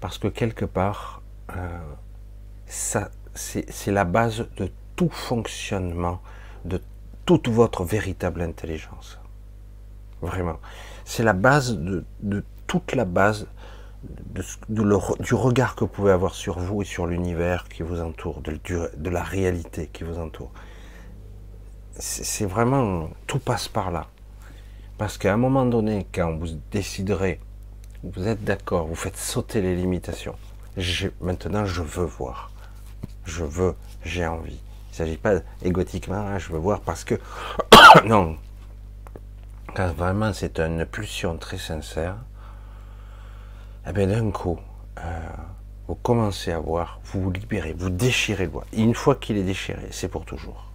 parce 0.00 0.18
que 0.18 0.28
quelque 0.28 0.66
part, 0.66 1.22
euh, 1.56 1.78
ça, 2.66 3.10
c'est 3.34 3.90
la 3.90 4.04
base 4.04 4.46
de 4.58 4.70
tout 4.96 5.08
fonctionnement, 5.08 6.20
de 6.66 6.82
toute 7.24 7.48
votre 7.48 7.82
véritable 7.82 8.42
intelligence. 8.42 9.18
Vraiment, 10.20 10.58
c'est 11.06 11.22
la 11.22 11.32
base 11.32 11.78
de, 11.78 12.04
de 12.20 12.44
toute 12.66 12.94
la 12.94 13.06
base 13.06 13.46
du 14.68 15.34
regard 15.34 15.74
que 15.74 15.80
vous 15.80 15.90
pouvez 15.90 16.12
avoir 16.12 16.34
sur 16.34 16.58
vous 16.58 16.82
et 16.82 16.84
sur 16.84 17.06
l'univers 17.06 17.68
qui 17.68 17.82
vous 17.82 18.00
entoure, 18.00 18.42
de, 18.42 19.10
la 19.10 19.22
réalité 19.22 19.88
qui 19.92 20.04
vous 20.04 20.18
entoure. 20.18 20.50
C'est 21.94 22.46
vraiment, 22.46 23.10
tout 23.26 23.38
passe 23.38 23.68
par 23.68 23.90
là. 23.90 24.06
Parce 24.98 25.18
qu'à 25.18 25.32
un 25.32 25.36
moment 25.36 25.66
donné, 25.66 26.06
quand 26.12 26.36
vous 26.36 26.48
déciderez, 26.70 27.40
vous 28.02 28.26
êtes 28.26 28.42
d'accord, 28.44 28.86
vous 28.86 28.94
faites 28.94 29.16
sauter 29.16 29.60
les 29.60 29.76
limitations. 29.76 30.34
Maintenant, 31.20 31.64
je 31.64 31.82
veux 31.82 32.04
voir. 32.04 32.50
Je 33.24 33.44
veux, 33.44 33.74
j'ai 34.04 34.26
envie. 34.26 34.58
Il 34.88 34.92
ne 34.92 34.96
s'agit 34.96 35.16
pas 35.16 35.34
égotiquement, 35.62 36.16
hein, 36.16 36.38
je 36.38 36.52
veux 36.52 36.58
voir 36.58 36.80
parce 36.80 37.04
que... 37.04 37.14
non. 38.04 38.36
Quand 39.74 39.92
vraiment 39.92 40.32
c'est 40.32 40.60
une 40.60 40.84
pulsion 40.84 41.36
très 41.38 41.56
sincère, 41.58 42.16
eh 43.86 43.92
bien 43.92 44.06
d'un 44.06 44.30
coup, 44.30 44.58
euh, 44.98 45.28
vous 45.88 45.96
commencez 45.96 46.52
à 46.52 46.60
voir, 46.60 47.00
vous 47.04 47.22
vous 47.22 47.30
libérez, 47.30 47.72
vous 47.72 47.90
déchirez 47.90 48.44
le 48.44 48.50
bois. 48.50 48.64
Une 48.72 48.94
fois 48.94 49.16
qu'il 49.16 49.36
est 49.36 49.42
déchiré, 49.42 49.88
c'est 49.90 50.08
pour 50.08 50.24
toujours. 50.24 50.70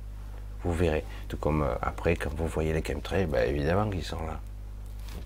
Vous 0.64 0.74
verrez. 0.74 1.06
Tout 1.30 1.38
comme 1.38 1.62
euh, 1.62 1.74
après, 1.82 2.16
quand 2.16 2.34
vous 2.36 2.48
voyez 2.48 2.74
les 2.74 2.84
chemtrails, 2.84 3.26
ben, 3.26 3.48
évidemment 3.48 3.90
qu'ils 3.90 4.04
sont 4.04 4.20
là. 4.26 4.40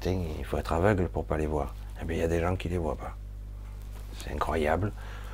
il 0.06 0.46
faut 0.46 0.58
être 0.58 0.74
aveugle 0.74 1.08
pour 1.08 1.26
pas 1.26 1.38
les 1.38 1.48
voir. 1.48 1.74
Eh 2.02 2.06
bien, 2.06 2.18
il 2.18 2.20
y 2.20 2.24
a 2.24 2.28
des 2.28 2.40
gens 2.40 2.56
qui 2.56 2.70
les 2.70 2.78
voient 2.78 2.98
pas. 2.98 3.16
C'est 4.20 4.32
incroyable. 4.32 4.92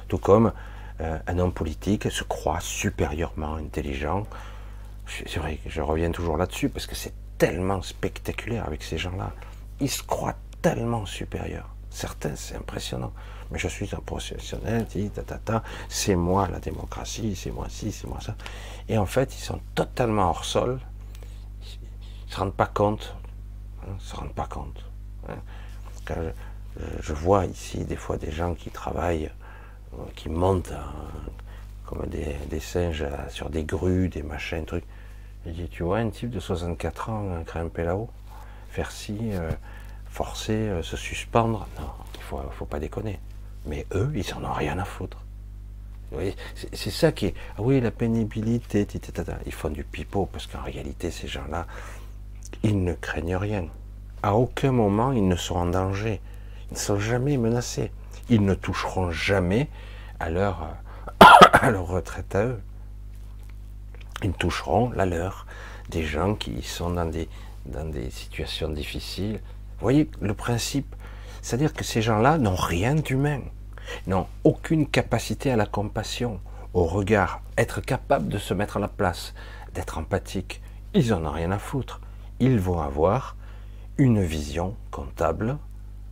Tout 0.07 0.17
comme 0.17 0.53
euh, 1.01 1.19
un 1.27 1.39
homme 1.39 1.53
politique 1.53 2.09
se 2.09 2.23
croit 2.23 2.61
supérieurement 2.61 3.55
intelligent. 3.55 4.25
C'est 5.05 5.39
vrai 5.39 5.57
que 5.57 5.69
je 5.69 5.81
reviens 5.81 6.11
toujours 6.11 6.37
là-dessus 6.37 6.69
parce 6.69 6.85
que 6.85 6.95
c'est 6.95 7.13
tellement 7.37 7.81
spectaculaire 7.81 8.65
avec 8.65 8.83
ces 8.83 8.97
gens-là. 8.97 9.31
Ils 9.79 9.89
se 9.89 10.03
croient 10.03 10.35
tellement 10.61 11.05
supérieurs. 11.05 11.69
Certains, 11.97 12.35
c'est 12.35 12.55
impressionnant. 12.55 13.11
Mais 13.49 13.57
je 13.57 13.67
suis 13.67 13.89
un 13.95 13.99
professionnel, 13.99 14.85
c'est 15.89 16.15
moi 16.15 16.47
la 16.47 16.59
démocratie, 16.59 17.35
c'est 17.35 17.49
moi 17.49 17.65
ci, 17.69 17.91
c'est 17.91 18.05
moi 18.05 18.19
ça. 18.21 18.35
Et 18.87 18.99
en 18.99 19.07
fait, 19.07 19.35
ils 19.35 19.41
sont 19.41 19.59
totalement 19.73 20.29
hors 20.29 20.45
sol. 20.45 20.79
Ils 21.63 22.27
ne 22.27 22.31
se 22.31 22.37
rendent 22.37 22.53
pas 22.53 22.67
compte. 22.67 23.15
Hein, 23.81 23.95
se 23.97 24.15
rendent 24.15 24.35
pas 24.35 24.45
compte. 24.45 24.79
Hein. 25.27 25.37
je, 27.01 27.13
vois 27.13 27.45
ici 27.45 27.83
des 27.83 27.95
fois 27.95 28.17
des 28.17 28.31
gens 28.31 28.53
qui 28.53 28.69
travaillent, 28.69 29.31
euh, 29.95 30.03
qui 30.15 30.29
montent 30.29 30.73
hein, 30.73 30.93
comme 31.87 32.05
des, 32.05 32.59
singes 32.59 33.01
euh, 33.01 33.29
sur 33.29 33.49
des 33.49 33.63
grues, 33.63 34.09
des 34.09 34.21
machins, 34.21 34.65
trucs. 34.65 34.85
Je 35.47 35.51
dis, 35.51 35.67
tu 35.67 35.81
vois 35.81 35.97
un 35.97 36.11
type 36.11 36.29
de 36.29 36.39
64 36.39 37.09
ans 37.09 37.41
grimper 37.43 37.85
là-haut, 37.85 38.11
faire 38.69 38.91
ci, 38.91 39.17
euh, 39.31 39.49
forcer, 40.09 40.53
euh, 40.53 40.83
se 40.83 40.97
suspendre. 40.97 41.67
Non, 41.79 41.89
il 42.15 42.21
faut, 42.21 42.39
faut 42.51 42.65
pas 42.65 42.79
déconner. 42.79 43.19
Mais 43.65 43.85
eux, 43.93 44.11
ils 44.15 44.33
en 44.33 44.43
ont 44.43 44.53
rien 44.53 44.77
à 44.79 44.85
foutre. 44.85 45.17
C'est 46.73 46.89
ça 46.89 47.11
qui 47.11 47.27
est. 47.27 47.33
Ah 47.57 47.61
oui, 47.61 47.81
la 47.81 47.91
pénibilité, 47.91 48.87
ils 49.45 49.51
font 49.51 49.69
du 49.69 49.83
pipeau, 49.83 50.25
parce 50.25 50.47
qu'en 50.47 50.61
réalité, 50.61 51.11
ces 51.11 51.27
gens-là, 51.27 51.67
ils 52.63 52.81
ne 52.81 52.93
craignent 52.93 53.35
rien. 53.35 53.65
À 54.23 54.35
aucun 54.35 54.71
moment, 54.71 55.11
ils 55.11 55.27
ne 55.27 55.35
sont 55.35 55.55
en 55.55 55.65
danger. 55.65 56.21
Ils 56.71 56.75
ne 56.75 56.79
sont 56.79 56.99
jamais 56.99 57.37
menacés. 57.37 57.91
Ils 58.29 58.43
ne 58.43 58.53
toucheront 58.53 59.11
jamais 59.11 59.67
à 60.19 60.29
leur, 60.29 60.75
à 61.53 61.71
leur 61.71 61.87
retraite 61.87 62.35
à 62.35 62.45
eux. 62.45 62.61
Ils 64.23 64.33
toucheront 64.33 64.91
la 64.91 65.05
leur. 65.05 65.45
Des 65.89 66.03
gens 66.03 66.35
qui 66.35 66.61
sont 66.63 66.89
dans 66.89 67.05
des, 67.05 67.29
dans 67.65 67.85
des 67.85 68.09
situations 68.09 68.69
difficiles. 68.69 69.41
Voyez 69.79 70.09
le 70.21 70.33
principe 70.33 70.95
C'est-à-dire 71.41 71.73
que 71.73 71.83
ces 71.83 72.01
gens-là 72.01 72.37
n'ont 72.37 72.55
rien 72.55 72.95
d'humain 72.95 73.41
n'ont 74.05 74.27
aucune 74.43 74.87
capacité 74.87 75.51
à 75.51 75.55
la 75.55 75.65
compassion, 75.65 76.39
au 76.73 76.85
regard, 76.85 77.41
être 77.57 77.81
capable 77.81 78.27
de 78.27 78.37
se 78.37 78.53
mettre 78.53 78.77
à 78.77 78.79
la 78.79 78.87
place, 78.87 79.33
d'être 79.73 79.97
empathique. 79.97 80.61
Ils 80.93 81.13
en 81.13 81.25
ont 81.25 81.31
rien 81.31 81.51
à 81.51 81.59
foutre. 81.59 82.01
Ils 82.39 82.59
vont 82.59 82.81
avoir 82.81 83.35
une 83.97 84.21
vision 84.21 84.75
comptable, 84.91 85.57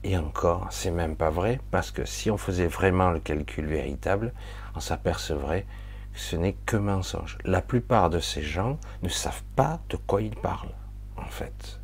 et 0.03 0.17
encore, 0.17 0.67
c'est 0.71 0.91
même 0.91 1.15
pas 1.15 1.29
vrai, 1.29 1.59
parce 1.71 1.91
que 1.91 2.05
si 2.05 2.31
on 2.31 2.37
faisait 2.37 2.67
vraiment 2.67 3.11
le 3.11 3.19
calcul 3.19 3.65
véritable, 3.65 4.33
on 4.75 4.79
s'apercevrait 4.79 5.65
que 6.13 6.19
ce 6.19 6.35
n'est 6.35 6.55
que 6.65 6.77
mensonge. 6.77 7.37
La 7.43 7.61
plupart 7.61 8.09
de 8.09 8.19
ces 8.19 8.41
gens 8.41 8.77
ne 9.03 9.09
savent 9.09 9.43
pas 9.55 9.79
de 9.89 9.97
quoi 9.97 10.21
ils 10.21 10.35
parlent, 10.35 10.73
en 11.17 11.25
fait 11.25 11.79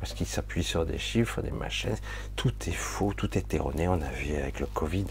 parce 0.00 0.14
qu'ils 0.14 0.26
s'appuient 0.26 0.62
sur 0.62 0.86
des 0.86 0.98
chiffres, 0.98 1.42
des 1.42 1.50
machines. 1.50 1.96
Tout 2.36 2.52
est 2.66 2.72
faux, 2.72 3.12
tout 3.14 3.36
est 3.36 3.54
erroné. 3.54 3.88
On 3.88 4.00
a 4.00 4.10
vu 4.10 4.34
avec 4.36 4.60
le 4.60 4.66
Covid. 4.66 5.06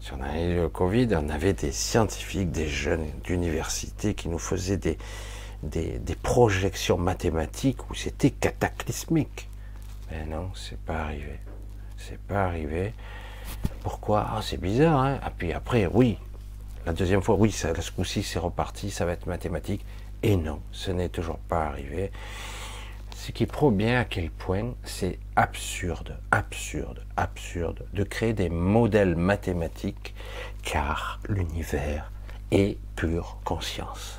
Si 0.00 0.12
on 0.12 0.22
avait 0.22 0.50
eu 0.50 0.56
le 0.56 0.68
Covid, 0.68 1.08
on 1.12 1.28
avait 1.28 1.54
des 1.54 1.72
scientifiques, 1.72 2.50
des 2.50 2.68
jeunes 2.68 3.06
d'université 3.24 4.14
qui 4.14 4.28
nous 4.28 4.38
faisaient 4.38 4.76
des, 4.76 4.98
des, 5.62 6.14
projections 6.14 6.98
mathématiques 6.98 7.90
où 7.90 7.94
c'était 7.94 8.30
cataclysmique. 8.30 9.48
Mais 10.10 10.24
non, 10.26 10.50
c'est 10.54 10.78
pas 10.78 11.04
arrivé. 11.04 11.40
C'est 11.96 12.18
pas 12.18 12.44
arrivé. 12.44 12.92
Pourquoi? 13.82 14.28
Ah, 14.30 14.40
c'est 14.42 14.60
bizarre, 14.60 15.00
hein 15.00 15.14
Et 15.14 15.20
ah, 15.22 15.32
puis 15.36 15.52
après, 15.52 15.86
oui, 15.86 16.18
la 16.86 16.92
deuxième 16.92 17.22
fois, 17.22 17.36
oui, 17.36 17.50
ce 17.50 17.90
coup-ci, 17.90 18.22
c'est 18.22 18.38
reparti, 18.38 18.90
ça 18.90 19.06
va 19.06 19.12
être 19.12 19.26
mathématique. 19.26 19.84
Et 20.22 20.36
non, 20.36 20.60
ce 20.70 20.90
n'est 20.90 21.08
toujours 21.08 21.38
pas 21.38 21.66
arrivé. 21.66 22.10
Ce 23.26 23.32
qui 23.32 23.46
prouve 23.46 23.72
bien 23.72 24.00
à 24.00 24.04
quel 24.04 24.30
point 24.30 24.74
c'est 24.84 25.18
absurde, 25.34 26.18
absurde, 26.30 27.02
absurde 27.16 27.86
de 27.94 28.04
créer 28.04 28.34
des 28.34 28.50
modèles 28.50 29.16
mathématiques, 29.16 30.14
car 30.62 31.20
l'univers 31.26 32.12
est 32.50 32.76
pure 32.96 33.38
conscience. 33.42 34.18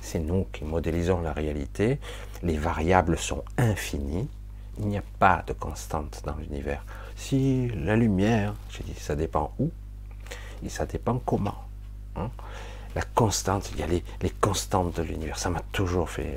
C'est 0.00 0.18
nous 0.18 0.48
qui 0.52 0.64
modélisons 0.64 1.20
la 1.20 1.32
réalité, 1.32 2.00
les 2.42 2.58
variables 2.58 3.16
sont 3.16 3.44
infinies, 3.58 4.28
il 4.80 4.88
n'y 4.88 4.98
a 4.98 5.04
pas 5.20 5.44
de 5.46 5.52
constante 5.52 6.22
dans 6.26 6.34
l'univers. 6.34 6.84
Si 7.14 7.68
la 7.76 7.94
lumière, 7.94 8.54
j'ai 8.70 8.82
dit, 8.82 8.98
ça 8.98 9.14
dépend 9.14 9.54
où, 9.60 9.70
et 10.64 10.68
ça 10.68 10.84
dépend 10.84 11.20
comment. 11.24 11.62
Hein. 12.16 12.32
La 12.94 13.02
constante, 13.02 13.70
il 13.72 13.80
y 13.80 13.82
a 13.82 13.86
les, 13.86 14.02
constantes 14.40 14.96
de 14.96 15.02
l'univers, 15.02 15.38
ça 15.38 15.50
m'a 15.50 15.60
toujours 15.72 16.10
fait 16.10 16.36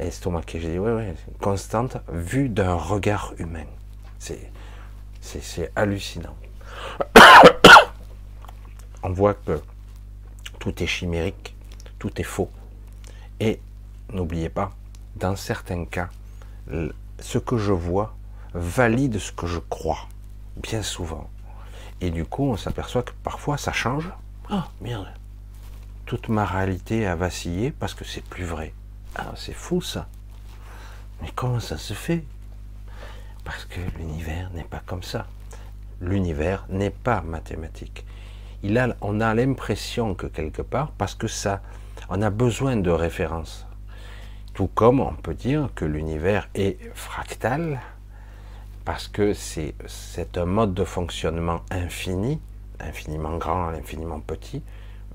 euh, 0.00 0.06
estomaqué. 0.06 0.60
J'ai 0.60 0.72
dit, 0.72 0.78
ouais, 0.78 0.92
ouais, 0.92 1.14
constante, 1.40 1.98
vue 2.12 2.48
d'un 2.48 2.74
regard 2.74 3.34
humain. 3.38 3.66
C'est, 4.18 4.50
c'est, 5.20 5.70
hallucinant. 5.76 6.36
On 9.02 9.10
voit 9.10 9.34
que 9.34 9.60
tout 10.58 10.82
est 10.82 10.86
chimérique, 10.86 11.54
tout 11.98 12.20
est 12.20 12.24
faux. 12.24 12.50
Et 13.38 13.60
n'oubliez 14.12 14.48
pas, 14.48 14.72
dans 15.14 15.36
certains 15.36 15.84
cas, 15.84 16.08
ce 17.20 17.38
que 17.38 17.58
je 17.58 17.72
vois 17.72 18.16
valide 18.54 19.18
ce 19.18 19.32
que 19.32 19.46
je 19.46 19.58
crois, 19.58 20.08
bien 20.56 20.82
souvent. 20.82 21.28
Et 22.00 22.10
du 22.10 22.24
coup, 22.24 22.44
on 22.50 22.56
s'aperçoit 22.56 23.02
que 23.02 23.12
parfois 23.22 23.56
ça 23.56 23.72
change. 23.72 24.10
Ah, 24.50 24.68
merde. 24.80 25.06
Toute 26.06 26.28
ma 26.28 26.44
réalité 26.44 27.06
a 27.06 27.16
vacillé 27.16 27.72
parce 27.72 27.94
que 27.94 28.04
c'est 28.04 28.24
plus 28.24 28.44
vrai. 28.44 28.72
Ah, 29.16 29.32
c'est 29.36 29.52
fou 29.52 29.82
ça. 29.82 30.06
Mais 31.20 31.30
comment 31.34 31.60
ça 31.60 31.76
se 31.76 31.94
fait? 31.94 32.24
Parce 33.44 33.64
que 33.64 33.80
l'univers 33.98 34.50
n'est 34.54 34.64
pas 34.64 34.82
comme 34.86 35.02
ça. 35.02 35.26
L'univers 36.00 36.64
n'est 36.68 36.90
pas 36.90 37.22
mathématique. 37.22 38.04
On 39.00 39.20
a 39.20 39.34
l'impression 39.34 40.14
que 40.14 40.26
quelque 40.26 40.62
part, 40.62 40.92
parce 40.92 41.14
que 41.14 41.26
ça, 41.28 41.60
on 42.08 42.22
a 42.22 42.30
besoin 42.30 42.76
de 42.76 42.90
références. 42.90 43.66
Tout 44.54 44.68
comme 44.68 45.00
on 45.00 45.12
peut 45.12 45.34
dire 45.34 45.70
que 45.74 45.84
l'univers 45.84 46.48
est 46.54 46.78
fractal, 46.94 47.80
parce 48.84 49.08
que 49.08 49.34
c'est 49.34 50.38
un 50.38 50.46
mode 50.46 50.74
de 50.74 50.84
fonctionnement 50.84 51.62
infini, 51.70 52.40
infiniment 52.80 53.36
grand, 53.36 53.68
infiniment 53.68 54.20
petit, 54.20 54.62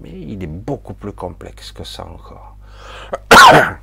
mais 0.01 0.11
il 0.11 0.43
est 0.43 0.47
beaucoup 0.47 0.93
plus 0.93 1.13
complexe 1.13 1.71
que 1.71 1.83
ça 1.83 2.05
encore. 2.05 2.57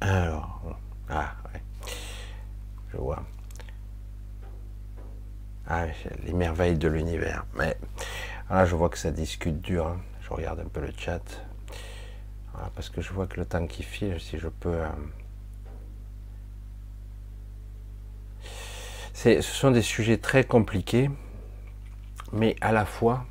Alors, 0.00 0.78
ah. 1.08 1.34
Je 2.94 2.98
vois. 2.98 3.22
Ah, 5.66 5.86
les 6.24 6.32
merveilles 6.32 6.78
de 6.78 6.88
l'univers. 6.88 7.44
Mais 7.56 7.76
là, 8.50 8.64
je 8.66 8.76
vois 8.76 8.88
que 8.88 8.98
ça 8.98 9.10
discute 9.10 9.60
dur. 9.60 9.86
Hein. 9.86 10.00
Je 10.22 10.30
regarde 10.30 10.60
un 10.60 10.68
peu 10.68 10.80
le 10.80 10.92
chat. 10.96 11.22
parce 12.74 12.88
que 12.88 13.00
je 13.00 13.12
vois 13.12 13.26
que 13.26 13.40
le 13.40 13.46
temps 13.46 13.66
qui 13.66 13.82
file, 13.82 14.20
si 14.20 14.38
je 14.38 14.48
peux. 14.48 14.80
Euh, 14.82 14.88
ce 19.14 19.42
sont 19.42 19.70
des 19.70 19.82
sujets 19.82 20.18
très 20.18 20.44
compliqués, 20.44 21.10
mais 22.34 22.56
à 22.60 22.72
la 22.72 22.84
fois, 22.84 23.24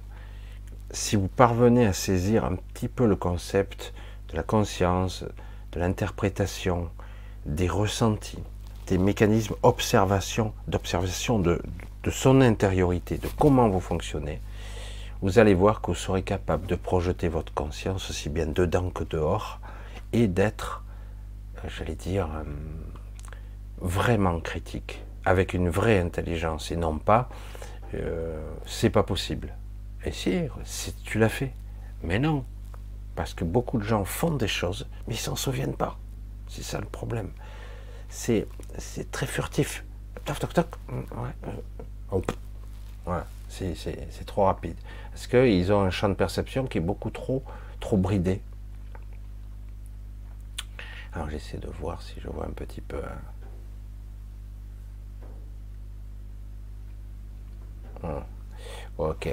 si 0.91 1.15
vous 1.15 1.27
parvenez 1.27 1.85
à 1.85 1.93
saisir 1.93 2.45
un 2.45 2.55
petit 2.55 2.87
peu 2.87 3.05
le 3.05 3.17
concept 3.17 3.93
de 4.29 4.37
la 4.37 4.43
conscience, 4.43 5.25
de 5.73 5.79
l'interprétation, 5.79 6.89
des 7.45 7.67
ressentis, 7.67 8.41
des 8.87 8.97
mécanismes 8.97 9.55
d'observation, 9.61 10.53
d'observation 10.67 11.39
de, 11.39 11.61
son 12.09 12.41
intériorité, 12.41 13.17
de 13.17 13.27
comment 13.37 13.69
vous 13.69 13.81
fonctionnez, 13.81 14.39
vous 15.21 15.39
allez 15.39 15.53
voir 15.53 15.81
que 15.81 15.87
vous 15.87 15.95
serez 15.95 16.21
capable 16.21 16.65
de 16.67 16.75
projeter 16.75 17.27
votre 17.27 17.53
conscience 17.53 18.09
aussi 18.09 18.29
bien 18.29 18.45
dedans 18.45 18.89
que 18.89 19.03
dehors 19.03 19.59
et 20.13 20.27
d'être, 20.27 20.83
euh, 21.57 21.69
j'allais 21.77 21.95
dire, 21.95 22.27
euh, 22.35 22.43
vraiment 23.81 24.39
critique, 24.39 25.01
avec 25.25 25.53
une 25.53 25.69
vraie 25.69 25.99
intelligence 25.99 26.71
et 26.71 26.75
non 26.77 26.97
pas 26.97 27.29
euh, 28.01 28.41
c'est 28.65 28.89
pas 28.89 29.03
possible. 29.03 29.53
Et 30.05 30.11
si, 30.11 30.49
tu 31.03 31.19
l'as 31.19 31.29
fait, 31.29 31.53
mais 32.01 32.19
non, 32.19 32.45
parce 33.15 33.33
que 33.33 33.43
beaucoup 33.43 33.77
de 33.77 33.83
gens 33.83 34.03
font 34.05 34.31
des 34.31 34.47
choses, 34.47 34.87
mais 35.07 35.15
ils 35.15 35.19
s'en 35.19 35.35
souviennent 35.35 35.75
pas. 35.75 35.97
C'est 36.47 36.63
ça 36.63 36.79
le 36.79 36.85
problème. 36.85 37.31
C'est, 38.09 38.47
c'est 38.77 39.11
très 39.11 39.25
furtif. 39.27 39.83
Toc, 40.25 40.39
toc, 40.39 40.53
toc. 40.53 40.67
Ouais. 43.05 43.19
C'est, 43.49 43.75
c'est, 43.75 44.07
c'est 44.11 44.25
trop 44.25 44.45
rapide. 44.45 44.75
Parce 45.11 45.27
qu'ils 45.27 45.71
ont 45.71 45.81
un 45.81 45.89
champ 45.89 46.09
de 46.09 46.13
perception 46.15 46.65
qui 46.65 46.79
est 46.79 46.81
beaucoup 46.81 47.11
trop, 47.11 47.43
trop 47.79 47.97
bridé. 47.97 48.41
Alors 51.13 51.29
j'essaie 51.29 51.57
de 51.57 51.67
voir 51.79 52.01
si 52.01 52.15
je 52.19 52.27
vois 52.27 52.45
un 52.45 52.51
petit 52.51 52.81
peu. 52.81 52.97
Hein. 52.97 53.21
Hmm. 58.03 58.19
Ok, 58.97 59.29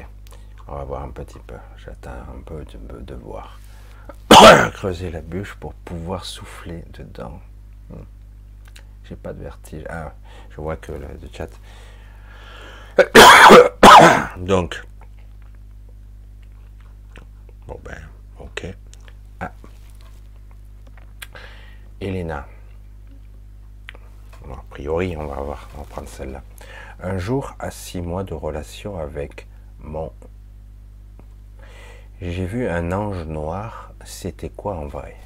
on 0.69 0.75
va 0.77 0.85
voir 0.85 1.03
un 1.03 1.11
petit 1.11 1.41
peu. 1.41 1.57
J'attends 1.77 2.11
un 2.11 2.41
peu 2.47 2.65
de, 2.65 3.15
voir. 3.15 3.59
creuser 4.73 5.11
la 5.11 5.21
bûche 5.21 5.55
pour 5.55 5.75
pouvoir 5.75 6.25
souffler 6.25 6.85
dedans. 6.93 7.41
Hmm. 7.91 8.05
J'ai 9.05 9.17
pas 9.17 9.33
de 9.33 9.43
vertige. 9.43 9.85
Ah, 9.91 10.13
je 10.51 10.61
vois 10.61 10.77
que 10.77 10.93
le, 10.93 11.09
chat. 11.33 11.49
Donc. 14.39 14.81
Bon 17.67 17.81
ben, 17.85 17.99
ok. 18.39 18.67
Ah. 19.41 19.51
Elena. 22.01 22.47
a 24.49 24.63
priori, 24.71 25.17
on 25.17 25.27
va 25.27 25.35
voir, 25.41 25.69
on 25.75 25.79
va 25.79 25.85
prendre 25.85 26.09
celle-là. 26.09 26.43
Un 27.03 27.17
jour, 27.17 27.55
à 27.59 27.71
six 27.71 28.03
mois 28.03 28.25
de 28.25 28.35
relation 28.35 28.99
avec 28.99 29.47
mon 29.79 30.13
j'ai 32.21 32.45
vu 32.45 32.69
un 32.69 32.93
ange 32.93 33.25
noir, 33.25 33.95
c'était 34.05 34.51
quoi 34.51 34.77
en 34.77 34.87
vrai? 34.87 35.17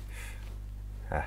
Ah, 1.11 1.25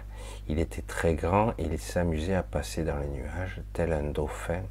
Il 0.47 0.59
était 0.59 0.81
très 0.81 1.15
grand, 1.15 1.53
il 1.59 1.77
s'amusait 1.77 2.35
à 2.35 2.43
passer 2.43 2.85
dans 2.85 2.97
les 2.97 3.07
nuages, 3.09 3.59
tel 3.73 3.91
un 3.91 4.03
dauphin 4.03 4.61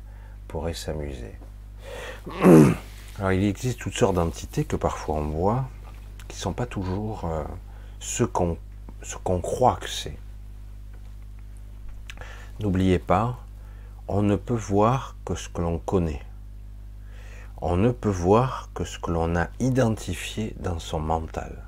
pourrait 0.49 0.73
s'amuser. 0.73 1.35
Alors 3.19 3.33
il 3.33 3.45
existe 3.45 3.79
toutes 3.79 3.93
sortes 3.93 4.15
d'entités 4.15 4.65
que 4.65 4.77
parfois 4.77 5.17
on 5.17 5.27
voit, 5.27 5.69
qui 6.29 6.39
ne 6.39 6.41
sont 6.41 6.55
pas 6.55 6.65
toujours 6.65 7.27
euh, 7.27 7.45
ce 8.01 8.25
qu'on 8.25 8.57
ce 9.03 9.17
qu'on 9.17 9.43
croit 9.43 9.77
que 9.77 9.91
c'est. 9.91 10.17
N'oubliez 12.61 12.99
pas, 12.99 13.39
on 14.09 14.23
ne 14.23 14.37
peut 14.37 14.55
voir 14.55 15.17
que 15.25 15.35
ce 15.35 15.49
que 15.49 15.61
l'on 15.61 15.79
connaît. 15.79 16.23
On 17.61 17.77
ne 17.77 17.91
peut 17.91 18.09
voir 18.09 18.71
que 18.75 18.85
ce 18.85 18.99
que 18.99 19.11
l'on 19.11 19.35
a 19.35 19.49
identifié 19.59 20.55
dans 20.61 20.79
son 20.79 21.01
mental. 21.01 21.67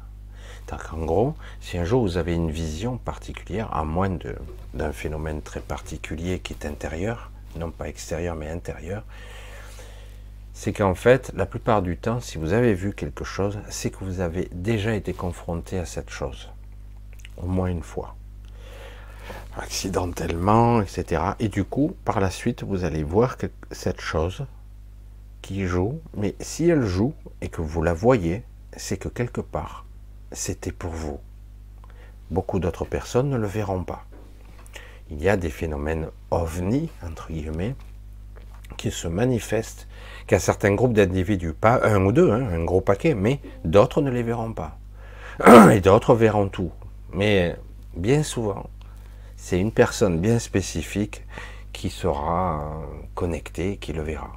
En 0.92 1.04
gros, 1.04 1.34
si 1.60 1.78
un 1.78 1.84
jour 1.84 2.02
vous 2.02 2.18
avez 2.18 2.34
une 2.34 2.50
vision 2.50 2.98
particulière, 2.98 3.74
à 3.74 3.84
moins 3.84 4.10
d'un 4.74 4.92
phénomène 4.92 5.40
très 5.40 5.60
particulier 5.60 6.40
qui 6.40 6.52
est 6.52 6.66
intérieur, 6.66 7.30
non 7.56 7.70
pas 7.70 7.88
extérieur 7.88 8.34
mais 8.36 8.50
intérieur, 8.50 9.02
c'est 10.52 10.72
qu'en 10.72 10.94
fait, 10.94 11.32
la 11.34 11.46
plupart 11.46 11.82
du 11.82 11.96
temps, 11.96 12.20
si 12.20 12.36
vous 12.36 12.52
avez 12.52 12.74
vu 12.74 12.92
quelque 12.92 13.24
chose, 13.24 13.58
c'est 13.70 13.90
que 13.90 14.04
vous 14.04 14.20
avez 14.20 14.48
déjà 14.52 14.94
été 14.94 15.14
confronté 15.14 15.78
à 15.78 15.86
cette 15.86 16.10
chose, 16.10 16.50
au 17.38 17.46
moins 17.46 17.68
une 17.68 17.82
fois, 17.82 18.14
accidentellement, 19.56 20.80
etc. 20.82 21.22
Et 21.40 21.48
du 21.48 21.64
coup, 21.64 21.94
par 22.04 22.20
la 22.20 22.30
suite, 22.30 22.62
vous 22.62 22.84
allez 22.84 23.02
voir 23.02 23.36
que 23.36 23.46
cette 23.70 24.00
chose 24.00 24.46
qui 25.42 25.66
joue, 25.66 26.00
mais 26.16 26.34
si 26.40 26.68
elle 26.68 26.84
joue 26.84 27.14
et 27.40 27.48
que 27.48 27.60
vous 27.60 27.82
la 27.82 27.94
voyez, 27.94 28.42
c'est 28.76 28.96
que 28.96 29.08
quelque 29.08 29.40
part, 29.40 29.84
c'était 30.32 30.72
pour 30.72 30.90
vous. 30.90 31.18
Beaucoup 32.30 32.58
d'autres 32.58 32.84
personnes 32.84 33.30
ne 33.30 33.36
le 33.36 33.46
verront 33.46 33.84
pas. 33.84 34.04
Il 35.10 35.22
y 35.22 35.28
a 35.28 35.36
des 35.36 35.50
phénomènes 35.50 36.08
ovni, 36.30 36.90
entre 37.02 37.28
guillemets, 37.32 37.74
qui 38.76 38.90
se 38.90 39.08
manifestent, 39.08 39.88
qu'à 40.26 40.38
certains 40.38 40.74
groupes 40.74 40.92
d'individus, 40.92 41.54
pas 41.54 41.80
un 41.82 42.04
ou 42.04 42.12
deux, 42.12 42.30
hein, 42.30 42.46
un 42.52 42.64
gros 42.64 42.82
paquet, 42.82 43.14
mais 43.14 43.40
d'autres 43.64 44.02
ne 44.02 44.10
les 44.10 44.22
verront 44.22 44.52
pas. 44.52 44.78
Et 45.72 45.80
d'autres 45.80 46.14
verront 46.14 46.48
tout. 46.48 46.70
Mais 47.14 47.56
bien 47.96 48.22
souvent, 48.22 48.68
c'est 49.40 49.58
une 49.58 49.72
personne 49.72 50.20
bien 50.20 50.38
spécifique 50.40 51.24
qui 51.72 51.90
sera 51.90 52.82
connectée, 53.14 53.78
qui 53.78 53.92
le 53.92 54.02
verra. 54.02 54.32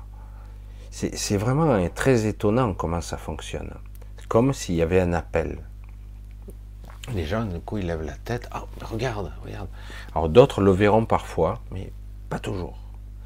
C'est 0.92 1.38
vraiment 1.38 1.90
très 1.90 2.28
étonnant 2.28 2.74
comment 2.74 3.02
ça 3.02 3.18
fonctionne. 3.18 3.74
Comme 4.30 4.54
s'il 4.54 4.76
y 4.76 4.82
avait 4.82 5.02
un 5.02 5.12
appel. 5.12 5.58
Les 7.14 7.26
gens, 7.26 7.46
du 7.46 7.60
coup, 7.60 7.80
ils 7.80 7.88
lèvent 7.88 8.04
la 8.04 8.16
tête. 8.16 8.48
Ah, 8.52 8.66
regarde, 8.84 9.34
regarde. 9.44 9.68
Alors 10.14 10.30
d'autres 10.30 10.62
le 10.62 10.72
verront 10.72 11.06
parfois, 11.06 11.60
mais 11.72 11.92
pas 12.30 12.40
toujours. 12.40 12.78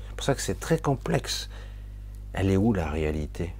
C'est 0.07 0.15
pour 0.15 0.25
ça 0.25 0.33
que 0.33 0.41
c'est 0.41 0.59
très 0.59 0.79
complexe. 0.79 1.49
Elle 2.33 2.49
est 2.49 2.57
où 2.57 2.71
la 2.71 2.89
réalité? 2.89 3.53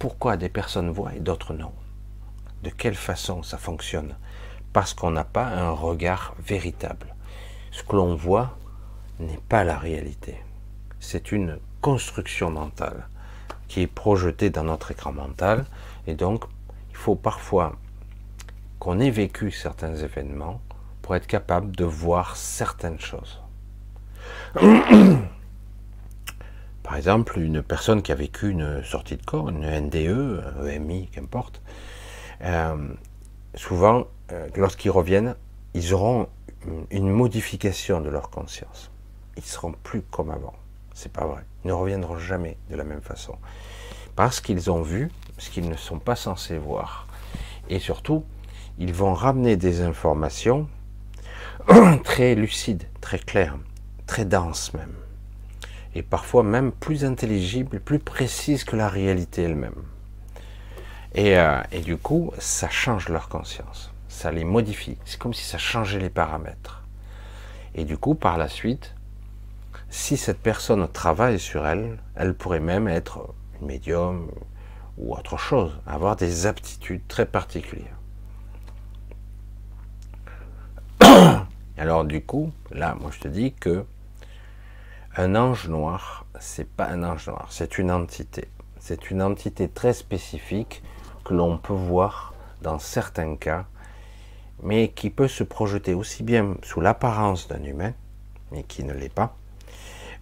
Pourquoi 0.00 0.36
des 0.36 0.48
personnes 0.48 0.90
voient 0.90 1.14
et 1.14 1.20
d'autres 1.20 1.54
non? 1.54 1.72
De 2.64 2.70
quelle 2.70 2.96
façon 2.96 3.42
ça 3.42 3.58
fonctionne? 3.58 4.16
Parce 4.72 4.92
qu'on 4.92 5.12
n'a 5.12 5.24
pas 5.24 5.46
un 5.46 5.70
regard 5.70 6.34
véritable. 6.44 7.13
Ce 7.74 7.82
que 7.82 7.96
l'on 7.96 8.14
voit 8.14 8.56
n'est 9.18 9.40
pas 9.48 9.64
la 9.64 9.76
réalité. 9.76 10.36
C'est 11.00 11.32
une 11.32 11.58
construction 11.80 12.48
mentale 12.48 13.08
qui 13.66 13.80
est 13.80 13.88
projetée 13.88 14.48
dans 14.48 14.62
notre 14.62 14.92
écran 14.92 15.12
mental. 15.12 15.64
Et 16.06 16.14
donc, 16.14 16.44
il 16.90 16.96
faut 16.96 17.16
parfois 17.16 17.74
qu'on 18.78 19.00
ait 19.00 19.10
vécu 19.10 19.50
certains 19.50 19.96
événements 19.96 20.60
pour 21.02 21.16
être 21.16 21.26
capable 21.26 21.74
de 21.74 21.84
voir 21.84 22.36
certaines 22.36 23.00
choses. 23.00 23.42
Par 26.84 26.96
exemple, 26.96 27.40
une 27.40 27.60
personne 27.60 28.02
qui 28.02 28.12
a 28.12 28.14
vécu 28.14 28.50
une 28.50 28.84
sortie 28.84 29.16
de 29.16 29.24
corps, 29.24 29.48
une 29.48 29.66
NDE, 29.68 30.44
EMI, 30.64 31.08
qu'importe, 31.08 31.60
euh, 32.42 32.94
souvent, 33.56 34.06
euh, 34.30 34.46
lorsqu'ils 34.54 34.92
reviennent, 34.92 35.34
ils 35.74 35.92
auront 35.92 36.28
une 36.90 37.10
modification 37.10 38.00
de 38.00 38.08
leur 38.08 38.30
conscience. 38.30 38.90
Ils 39.36 39.44
seront 39.44 39.72
plus 39.82 40.02
comme 40.02 40.30
avant. 40.30 40.54
C'est 40.94 41.12
pas 41.12 41.26
vrai. 41.26 41.42
Ils 41.64 41.68
ne 41.68 41.72
reviendront 41.72 42.18
jamais 42.18 42.56
de 42.70 42.76
la 42.76 42.84
même 42.84 43.00
façon. 43.00 43.36
Parce 44.16 44.40
qu'ils 44.40 44.70
ont 44.70 44.82
vu 44.82 45.10
ce 45.38 45.50
qu'ils 45.50 45.68
ne 45.68 45.76
sont 45.76 45.98
pas 45.98 46.16
censés 46.16 46.58
voir. 46.58 47.08
Et 47.68 47.78
surtout, 47.78 48.24
ils 48.78 48.92
vont 48.92 49.14
ramener 49.14 49.56
des 49.56 49.82
informations 49.82 50.68
très 52.04 52.34
lucides, 52.34 52.84
très 53.00 53.18
claires, 53.18 53.56
très 54.06 54.24
denses 54.24 54.72
même. 54.74 54.94
Et 55.94 56.02
parfois 56.02 56.42
même 56.42 56.72
plus 56.72 57.04
intelligibles, 57.04 57.80
plus 57.80 58.00
précises 58.00 58.64
que 58.64 58.76
la 58.76 58.88
réalité 58.88 59.42
elle-même. 59.42 59.82
Et, 61.14 61.38
euh, 61.38 61.62
et, 61.70 61.80
du 61.80 61.96
coup, 61.96 62.32
ça 62.38 62.68
change 62.68 63.08
leur 63.08 63.28
conscience. 63.28 63.93
Ça 64.14 64.30
les 64.30 64.44
modifie. 64.44 64.96
C'est 65.04 65.18
comme 65.18 65.34
si 65.34 65.42
ça 65.42 65.58
changeait 65.58 65.98
les 65.98 66.08
paramètres. 66.08 66.84
Et 67.74 67.84
du 67.84 67.98
coup, 67.98 68.14
par 68.14 68.38
la 68.38 68.48
suite, 68.48 68.94
si 69.90 70.16
cette 70.16 70.38
personne 70.38 70.86
travaille 70.86 71.40
sur 71.40 71.66
elle, 71.66 71.98
elle 72.14 72.34
pourrait 72.34 72.60
même 72.60 72.86
être 72.86 73.34
une 73.60 73.66
médium 73.66 74.30
ou 74.98 75.16
autre 75.16 75.36
chose, 75.36 75.76
avoir 75.84 76.14
des 76.14 76.46
aptitudes 76.46 77.02
très 77.08 77.26
particulières. 77.26 77.98
Alors 81.76 82.04
du 82.04 82.24
coup, 82.24 82.52
là, 82.70 82.94
moi 82.94 83.10
je 83.10 83.18
te 83.18 83.26
dis 83.26 83.52
que 83.52 83.84
un 85.16 85.34
ange 85.34 85.68
noir, 85.68 86.24
c'est 86.38 86.70
pas 86.70 86.86
un 86.86 87.02
ange 87.02 87.26
noir, 87.26 87.48
c'est 87.50 87.78
une 87.78 87.90
entité. 87.90 88.46
C'est 88.78 89.10
une 89.10 89.22
entité 89.22 89.68
très 89.68 89.92
spécifique 89.92 90.84
que 91.24 91.34
l'on 91.34 91.58
peut 91.58 91.72
voir 91.72 92.32
dans 92.62 92.78
certains 92.78 93.34
cas, 93.34 93.66
mais 94.64 94.88
qui 94.88 95.10
peut 95.10 95.28
se 95.28 95.44
projeter 95.44 95.94
aussi 95.94 96.22
bien 96.22 96.56
sous 96.62 96.80
l'apparence 96.80 97.46
d'un 97.46 97.62
humain, 97.62 97.92
mais 98.50 98.64
qui 98.64 98.82
ne 98.82 98.92
l'est 98.92 99.12
pas, 99.12 99.36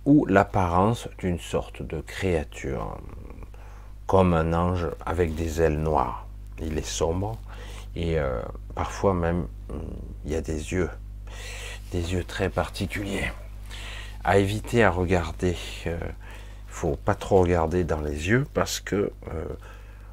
ou 0.04 0.26
l'apparence 0.26 1.08
d'une 1.18 1.38
sorte 1.38 1.82
de 1.82 2.00
créature, 2.00 2.98
comme 4.06 4.34
un 4.34 4.52
ange 4.52 4.88
avec 5.06 5.34
des 5.34 5.62
ailes 5.62 5.78
noires. 5.78 6.26
Il 6.60 6.76
est 6.76 6.86
sombre 6.86 7.38
et 7.96 8.18
euh, 8.18 8.42
parfois 8.74 9.14
même 9.14 9.46
il 10.24 10.32
y 10.32 10.34
a 10.34 10.40
des 10.40 10.72
yeux 10.72 10.90
des 11.92 12.14
yeux 12.14 12.24
très 12.24 12.48
particuliers. 12.48 13.30
À 14.24 14.38
éviter 14.38 14.82
à 14.82 14.90
regarder. 14.90 15.56
Il 15.84 15.92
euh, 15.92 15.98
faut 16.66 16.96
pas 16.96 17.14
trop 17.14 17.42
regarder 17.42 17.84
dans 17.84 18.00
les 18.00 18.28
yeux 18.28 18.46
parce 18.54 18.80
que 18.80 19.12
euh, 19.28 19.44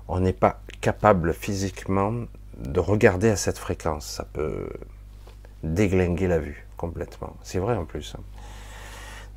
on 0.07 0.19
n'est 0.19 0.33
pas 0.33 0.61
capable 0.81 1.33
physiquement 1.33 2.13
de 2.59 2.79
regarder 2.79 3.29
à 3.29 3.35
cette 3.35 3.57
fréquence. 3.57 4.05
Ça 4.05 4.25
peut 4.25 4.69
déglinguer 5.63 6.27
la 6.27 6.39
vue 6.39 6.67
complètement. 6.77 7.35
C'est 7.43 7.59
vrai 7.59 7.75
en 7.75 7.85
plus. 7.85 8.15
Hein. 8.17 8.23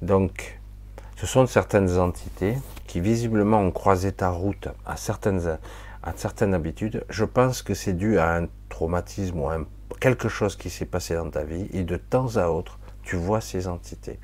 Donc, 0.00 0.58
ce 1.16 1.26
sont 1.26 1.46
certaines 1.46 1.98
entités 1.98 2.56
qui 2.86 3.00
visiblement 3.00 3.58
ont 3.58 3.70
croisé 3.70 4.12
ta 4.12 4.30
route 4.30 4.68
à 4.84 4.96
certaines, 4.96 5.58
à 6.02 6.12
certaines 6.16 6.54
habitudes. 6.54 7.04
Je 7.08 7.24
pense 7.24 7.62
que 7.62 7.74
c'est 7.74 7.92
dû 7.92 8.18
à 8.18 8.36
un 8.36 8.48
traumatisme 8.68 9.40
ou 9.40 9.48
à 9.48 9.58
quelque 10.00 10.28
chose 10.28 10.56
qui 10.56 10.70
s'est 10.70 10.86
passé 10.86 11.14
dans 11.14 11.30
ta 11.30 11.44
vie 11.44 11.68
et 11.72 11.84
de 11.84 11.96
temps 11.96 12.36
à 12.36 12.48
autre, 12.48 12.78
tu 13.02 13.16
vois 13.16 13.40
ces 13.40 13.68
entités. 13.68 14.18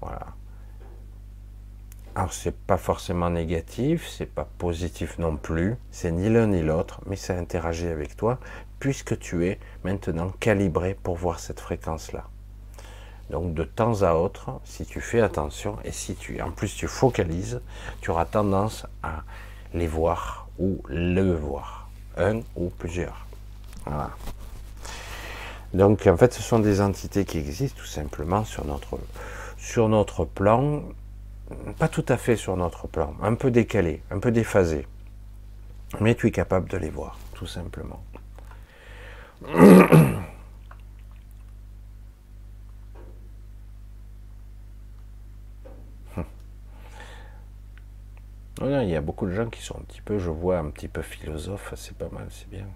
Voilà. 0.00 0.26
Alors 2.16 2.32
c'est 2.32 2.56
pas 2.56 2.76
forcément 2.76 3.28
négatif, 3.28 4.08
c'est 4.08 4.32
pas 4.32 4.46
positif 4.58 5.18
non 5.18 5.36
plus, 5.36 5.76
c'est 5.90 6.12
ni 6.12 6.28
l'un 6.28 6.46
ni 6.46 6.62
l'autre, 6.62 7.00
mais 7.06 7.16
ça 7.16 7.36
interagit 7.36 7.88
avec 7.88 8.16
toi 8.16 8.38
puisque 8.78 9.18
tu 9.18 9.46
es 9.46 9.58
maintenant 9.82 10.30
calibré 10.38 10.94
pour 10.94 11.16
voir 11.16 11.40
cette 11.40 11.58
fréquence-là. 11.58 12.24
Donc 13.30 13.54
de 13.54 13.64
temps 13.64 14.02
à 14.02 14.12
autre, 14.12 14.60
si 14.64 14.86
tu 14.86 15.00
fais 15.00 15.20
attention 15.20 15.76
et 15.84 15.90
si 15.90 16.14
tu 16.14 16.40
en 16.40 16.52
plus 16.52 16.74
tu 16.76 16.86
focalises, 16.86 17.60
tu 18.00 18.10
auras 18.10 18.26
tendance 18.26 18.86
à 19.02 19.24
les 19.72 19.88
voir 19.88 20.48
ou 20.58 20.82
le 20.86 21.34
voir, 21.34 21.88
un 22.16 22.40
ou 22.54 22.70
plusieurs. 22.78 23.26
Voilà. 23.86 24.10
Donc 25.72 26.06
en 26.06 26.16
fait, 26.16 26.32
ce 26.32 26.42
sont 26.42 26.60
des 26.60 26.80
entités 26.80 27.24
qui 27.24 27.38
existent 27.38 27.80
tout 27.80 27.86
simplement 27.86 28.44
sur 28.44 28.64
notre, 28.64 29.00
sur 29.56 29.88
notre 29.88 30.24
plan, 30.24 30.82
pas 31.78 31.88
tout 31.88 32.04
à 32.08 32.16
fait 32.16 32.36
sur 32.36 32.56
notre 32.56 32.86
plan, 32.86 33.14
un 33.22 33.34
peu 33.34 33.50
décalé, 33.50 34.02
un 34.10 34.18
peu 34.18 34.30
déphasé. 34.30 34.86
Mais 36.00 36.14
tu 36.14 36.26
es 36.26 36.30
capable 36.30 36.68
de 36.68 36.76
les 36.76 36.90
voir, 36.90 37.18
tout 37.34 37.46
simplement. 37.46 38.02
il 48.62 48.88
y 48.88 48.96
a 48.96 49.00
beaucoup 49.00 49.26
de 49.26 49.32
gens 49.32 49.48
qui 49.50 49.62
sont 49.62 49.78
un 49.78 49.82
petit 49.82 50.00
peu, 50.00 50.18
je 50.18 50.30
vois, 50.30 50.58
un 50.58 50.70
petit 50.70 50.88
peu 50.88 51.02
philosophes, 51.02 51.74
c'est 51.76 51.96
pas 51.96 52.08
mal, 52.10 52.26
c'est 52.30 52.48
bien. 52.48 52.66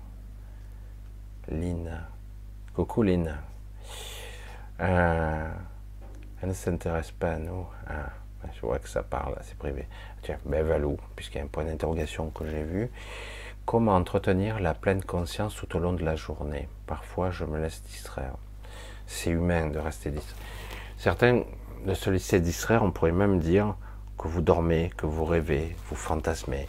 Lina. 1.49 2.09
Coucou 2.75 3.03
Lina. 3.03 3.39
Euh, 4.81 5.51
elle 6.41 6.49
ne 6.49 6.55
s'intéresse 6.55 7.11
pas 7.11 7.33
à 7.33 7.39
nous. 7.39 7.67
Ah, 7.89 8.11
Je 8.55 8.61
vois 8.61 8.79
que 8.79 8.89
ça 8.89 9.03
parle, 9.03 9.37
c'est 9.43 9.57
privé. 9.59 9.87
Tiens, 10.23 10.39
ben 10.45 10.65
Valou, 10.65 10.99
puisqu'il 11.17 11.39
y 11.39 11.41
a 11.41 11.45
un 11.45 11.49
point 11.49 11.65
d'interrogation 11.65 12.31
que 12.31 12.47
j'ai 12.47 12.63
vu. 12.63 12.91
Comment 13.67 13.97
entretenir 13.97 14.61
la 14.61 14.75
pleine 14.75 15.03
conscience 15.03 15.55
tout 15.55 15.77
au 15.77 15.79
long 15.79 15.93
de 15.93 16.05
la 16.05 16.17
journée? 16.17 16.69
Parfois, 16.87 17.31
je 17.31 17.45
me 17.45 17.61
laisse 17.61 17.83
distraire. 17.83 18.35
C'est 19.07 19.31
humain 19.31 19.67
de 19.69 19.79
rester 19.79 20.11
distrait. 20.11 20.37
Certains 20.97 21.43
de 21.87 21.95
se 21.95 22.11
laisser 22.11 22.41
distraire, 22.41 22.83
on 22.83 22.91
pourrait 22.91 23.13
même 23.13 23.39
dire 23.41 23.75
que 24.19 24.27
vous 24.27 24.41
dormez, 24.41 24.91
que 24.97 25.07
vous 25.07 25.25
rêvez, 25.25 25.77
vous 25.89 25.97
fantasmez, 25.97 26.67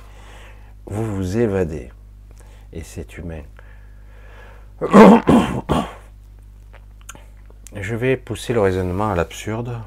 vous 0.86 1.04
vous 1.04 1.38
évadez. 1.38 1.90
Et 2.74 2.84
c'est 2.84 3.18
humain. 3.18 3.42
Je 7.76 7.96
vais 7.96 8.18
pousser 8.18 8.54
le 8.54 8.62
raisonnement 8.62 9.12
à 9.12 9.16
l'absurde. 9.16 9.80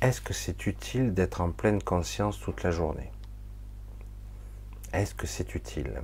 Est-ce 0.00 0.20
que 0.20 0.32
c'est 0.32 0.68
utile 0.68 1.12
d'être 1.12 1.40
en 1.40 1.50
pleine 1.50 1.82
conscience 1.82 2.38
toute 2.38 2.62
la 2.62 2.70
journée? 2.70 3.10
Est-ce 4.92 5.12
que 5.12 5.26
c'est 5.26 5.56
utile? 5.56 6.02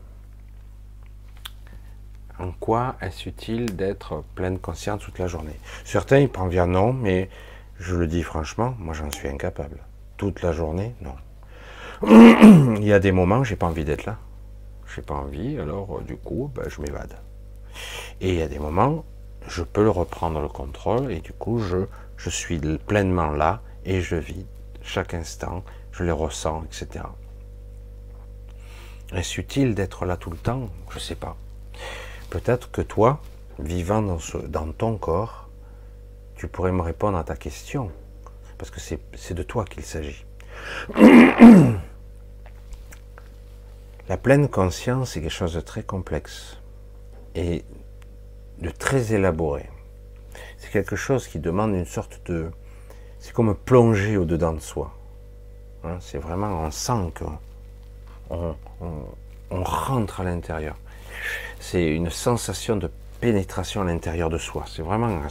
En 2.41 2.51
quoi 2.51 2.97
est-ce 3.01 3.29
utile 3.29 3.77
d'être 3.77 4.25
pleine 4.35 4.59
conscience 4.59 5.01
toute 5.01 5.21
la 5.21 5.29
journée? 5.29 5.55
Certains 5.85 6.27
pensent 6.27 6.51
bien 6.51 6.67
non, 6.67 6.93
mais 6.93 7.31
je 7.79 7.95
le 7.95 8.09
dis 8.09 8.25
franchement, 8.25 8.75
moi 8.81 8.95
j'en 8.95 9.13
suis 9.13 9.29
incapable. 9.29 9.79
Toute 10.17 10.43
la 10.43 10.51
journée, 10.51 10.97
non. 11.01 11.15
il 12.77 12.85
y 12.85 12.93
a 12.93 12.99
des 12.99 13.13
moments, 13.13 13.45
j'ai 13.45 13.55
pas 13.55 13.67
envie 13.67 13.85
d'être 13.85 14.07
là. 14.07 14.19
J'ai 14.93 15.03
pas 15.03 15.15
envie, 15.15 15.57
alors 15.57 16.01
du 16.01 16.17
coup, 16.17 16.51
ben, 16.53 16.69
je 16.69 16.83
m'évade. 16.83 17.17
Et 18.21 18.31
il 18.31 18.35
y 18.35 18.43
a 18.43 18.49
des 18.49 18.59
moments, 18.59 19.05
je 19.47 19.63
peux 19.63 19.89
reprendre 19.89 20.41
le 20.41 20.49
contrôle 20.49 21.13
et 21.13 21.21
du 21.21 21.33
coup 21.33 21.61
je, 21.61 21.87
je 22.17 22.31
suis 22.31 22.59
pleinement 22.59 23.31
là 23.31 23.61
et 23.85 24.01
je 24.01 24.17
vis 24.17 24.47
chaque 24.83 25.15
instant, 25.15 25.65
je 25.93 26.05
les 26.05 26.13
ressens, 26.13 26.65
etc. 26.65 27.05
Est-ce 29.13 29.41
utile 29.41 29.75
d'être 29.75 30.05
là 30.07 30.17
tout 30.17 30.31
le 30.31 30.37
temps? 30.37 30.69
Je 30.91 30.97
ne 30.97 31.01
sais 31.01 31.15
pas. 31.15 31.37
Peut-être 32.31 32.71
que 32.71 32.83
toi, 32.83 33.21
vivant 33.59 34.03
dans, 34.03 34.73
ton 34.73 34.97
corps, 34.97 35.49
tu 36.37 36.49
pourrais 36.49 36.73
me 36.73 36.83
répondre 36.83 37.17
à 37.17 37.25
ta 37.25 37.37
question, 37.37 37.91
parce 38.59 38.71
que 38.71 38.81
c'est 38.81 39.35
de 39.35 39.43
toi 39.43 39.65
qu'il 39.65 39.85
s'agit. 39.85 40.25
La 44.09 44.19
pleine 44.19 44.49
conscience 44.49 45.17
est 45.17 45.23
quelque 45.23 45.31
chose 45.31 45.55
de 45.55 45.61
très 45.61 45.83
complexe. 45.83 46.59
Et 47.35 47.65
de 48.59 48.71
très 48.71 49.13
élaboré. 49.13 49.69
C'est 50.59 50.71
quelque 50.71 50.97
chose 50.97 51.27
qui 51.27 51.39
demande 51.39 51.75
une 51.75 51.87
sorte 51.87 52.21
de... 52.27 52.51
C'est 53.25 53.33
comme 53.33 53.55
plonger 53.55 54.19
au-dedans 54.19 54.53
de 54.53 54.61
soi. 54.61 54.93
Hein, 55.83 55.97
c'est 55.99 56.19
vraiment, 56.19 56.61
on 56.63 56.71
sent 56.71 57.11
qu'on 57.19 58.55
on, 59.51 59.65
rentre 59.65 60.21
à 60.21 60.25
l'intérieur. 60.25 60.77
C'est 61.59 61.87
une 61.87 62.11
sensation 62.11 62.77
de 62.77 62.91
pénétration 63.23 63.81
à 63.81 63.85
l'intérieur 63.87 64.29
de 64.29 64.37
soi. 64.37 64.67
C'est 64.69 64.83
vraiment... 64.83 65.23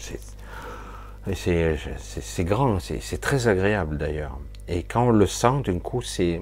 C'est 1.31 2.43
grand, 2.43 2.79
c'est 2.79 3.21
très 3.21 3.47
agréable 3.47 3.99
d'ailleurs. 3.99 4.39
Et 4.67 4.81
quand 4.81 5.09
on 5.09 5.11
le 5.11 5.27
sent, 5.27 5.61
d'un 5.63 5.77
coup, 5.77 6.01
c'est 6.01 6.41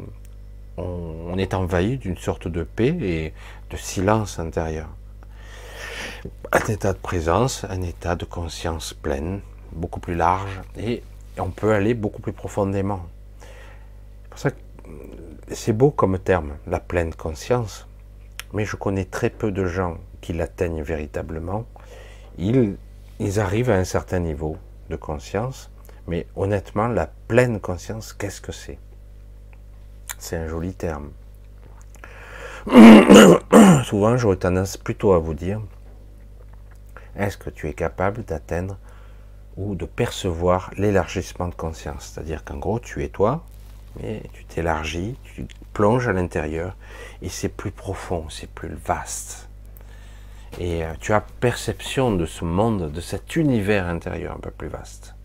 on, 0.78 1.38
est 1.38 1.54
envahi 1.54 1.98
d'une 1.98 2.18
sorte 2.18 2.48
de 2.48 2.64
paix 2.64 2.96
et 3.02 3.34
de 3.70 3.76
silence 3.76 4.40
intérieur 4.40 4.88
un 6.54 6.72
état 6.72 6.94
de 6.94 6.98
présence, 6.98 7.66
un 7.70 7.82
état 7.82 8.16
de 8.16 8.26
conscience 8.26 8.94
pleine, 8.94 9.42
beaucoup 9.74 10.00
plus 10.00 10.16
large, 10.16 10.62
et 10.78 11.02
on 11.38 11.50
peut 11.50 11.74
aller 11.74 11.94
beaucoup 11.94 12.22
plus 12.22 12.34
profondément. 12.34 13.06
C'est 13.42 14.30
pour 14.30 14.40
ça 14.40 14.52
que 14.52 14.58
c'est 15.52 15.74
beau 15.74 15.92
comme 15.92 16.18
terme, 16.20 16.58
la 16.68 16.80
pleine 16.80 17.14
conscience, 17.14 17.88
mais 18.54 18.66
je 18.66 18.76
connais 18.76 19.06
très 19.06 19.30
peu 19.30 19.52
de 19.52 19.66
gens 19.66 19.98
qui 20.22 20.34
l'atteignent 20.34 20.84
véritablement. 20.84 21.66
Ils, 22.38 22.78
ils 23.20 23.40
arrivent 23.40 23.70
à 23.70 23.76
un 23.76 23.84
certain 23.84 24.20
niveau 24.20 24.58
de 24.90 24.96
conscience, 24.96 25.72
mais 26.08 26.28
honnêtement, 26.36 26.88
la 26.88 27.08
pleine 27.28 27.60
conscience, 27.60 28.14
qu'est-ce 28.14 28.42
que 28.42 28.52
c'est? 28.52 28.80
C'est 30.18 30.38
un 30.38 30.48
joli 30.48 30.74
terme. 30.74 31.12
Souvent, 33.86 34.18
j'aurais 34.18 34.36
tendance 34.36 34.78
plutôt 34.78 35.14
à 35.14 35.20
vous 35.20 35.34
dire, 35.34 35.62
est-ce 37.16 37.38
que 37.38 37.50
tu 37.50 37.68
es 37.68 37.74
capable 37.74 38.24
d'atteindre 38.24 38.78
ou 39.58 39.76
de 39.76 39.86
percevoir 39.86 40.72
l'élargissement 40.78 41.48
de 41.48 41.56
conscience 41.56 42.12
C'est-à-dire 42.14 42.44
qu'en 42.44 42.58
gros, 42.58 42.80
tu 42.80 43.04
es 43.04 43.10
toi, 43.10 43.44
mais 44.00 44.24
tu 44.34 44.46
t'élargis, 44.46 45.16
tu 45.24 45.46
plonges 45.74 46.08
à 46.08 46.14
l'intérieur, 46.14 46.76
et 47.22 47.30
c'est 47.30 47.50
plus 47.50 47.72
profond, 47.72 48.30
c'est 48.30 48.50
plus 48.50 48.74
vaste. 48.74 49.50
Et 50.60 50.84
euh, 50.84 50.94
tu 51.00 51.14
as 51.14 51.22
perception 51.22 52.14
de 52.16 52.26
ce 52.26 52.44
monde, 52.44 52.92
de 52.92 53.02
cet 53.02 53.36
univers 53.36 53.88
intérieur 53.88 54.36
un 54.36 54.40
peu 54.40 54.52
plus 54.52 54.68
vaste. 54.68 55.16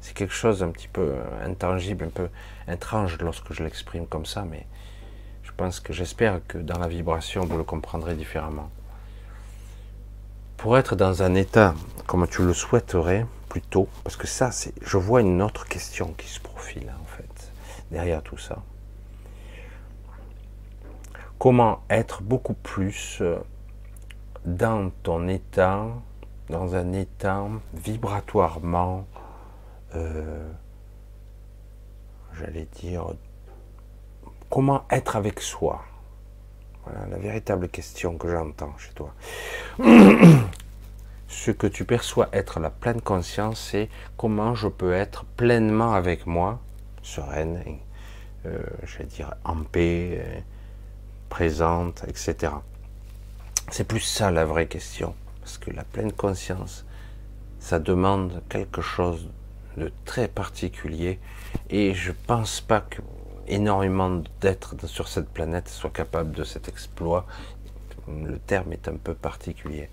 C'est 0.00 0.14
quelque 0.14 0.34
chose 0.34 0.62
un 0.62 0.70
petit 0.70 0.88
peu 0.88 1.12
euh, 1.14 1.46
intangible, 1.46 2.04
un 2.06 2.10
peu 2.10 2.28
étrange 2.68 3.18
lorsque 3.20 3.52
je 3.52 3.62
l'exprime 3.62 4.06
comme 4.06 4.26
ça, 4.26 4.44
mais 4.48 4.66
je 5.42 5.52
pense 5.56 5.80
que 5.80 5.92
j'espère 5.92 6.40
que 6.46 6.58
dans 6.58 6.78
la 6.78 6.88
vibration, 6.88 7.44
vous 7.44 7.56
le 7.56 7.64
comprendrez 7.64 8.14
différemment 8.14 8.70
pour 10.64 10.78
être 10.78 10.96
dans 10.96 11.22
un 11.22 11.34
état 11.34 11.74
comme 12.06 12.26
tu 12.26 12.42
le 12.42 12.54
souhaiterais 12.54 13.26
parce 14.02 14.16
que 14.16 14.26
ça, 14.26 14.50
c'est, 14.50 14.72
je 14.82 14.96
vois 14.96 15.20
une 15.20 15.42
autre 15.42 15.66
question 15.66 16.12
qui 16.16 16.28
se 16.28 16.40
profile 16.40 16.92
en 17.00 17.04
fait 17.06 17.52
derrière 17.90 18.22
tout 18.22 18.38
ça. 18.38 18.62
Comment 21.38 21.82
être 21.90 22.22
beaucoup 22.22 22.54
plus 22.54 23.18
euh, 23.20 23.38
dans 24.44 24.90
ton 25.02 25.28
état, 25.28 25.86
dans 26.48 26.74
un 26.74 26.92
état 26.92 27.46
vibratoirement, 27.74 29.06
euh, 29.94 30.50
j'allais 32.38 32.66
dire, 32.80 33.06
comment 34.48 34.84
être 34.90 35.16
avec 35.16 35.40
soi? 35.40 35.82
Voilà 36.84 37.06
la 37.06 37.18
véritable 37.18 37.68
question 37.68 38.16
que 38.16 38.30
j'entends 38.30 38.76
chez 38.78 38.92
toi. 38.92 39.12
Ce 41.28 41.50
que 41.50 41.66
tu 41.66 41.84
perçois 41.84 42.28
être 42.32 42.60
la 42.60 42.70
pleine 42.70 43.00
conscience, 43.00 43.60
c'est 43.60 43.88
comment 44.16 44.54
je 44.54 44.68
peux 44.68 44.92
être 44.92 45.24
pleinement 45.36 45.94
avec 45.94 46.26
moi, 46.26 46.60
sereine, 47.02 47.60
euh, 48.46 48.58
je 48.84 48.98
vais 48.98 49.04
dire 49.04 49.34
en 49.44 49.62
paix, 49.62 50.18
euh, 50.20 50.40
présente, 51.28 52.04
etc. 52.06 52.52
C'est 53.70 53.88
plus 53.88 54.00
ça 54.00 54.30
la 54.30 54.44
vraie 54.44 54.66
question. 54.66 55.14
Parce 55.40 55.58
que 55.58 55.70
la 55.70 55.84
pleine 55.84 56.12
conscience, 56.12 56.84
ça 57.58 57.78
demande 57.78 58.42
quelque 58.48 58.82
chose 58.82 59.28
de 59.76 59.92
très 60.04 60.28
particulier. 60.28 61.18
Et 61.70 61.94
je 61.94 62.12
pense 62.12 62.60
pas 62.60 62.80
que 62.80 63.02
énormément 63.46 64.22
d'êtres 64.40 64.74
sur 64.86 65.08
cette 65.08 65.28
planète 65.28 65.68
soient 65.68 65.90
capables 65.90 66.32
de 66.32 66.44
cet 66.44 66.68
exploit. 66.68 67.26
Le 68.08 68.38
terme 68.38 68.72
est 68.72 68.88
un 68.88 68.96
peu 68.96 69.14
particulier. 69.14 69.88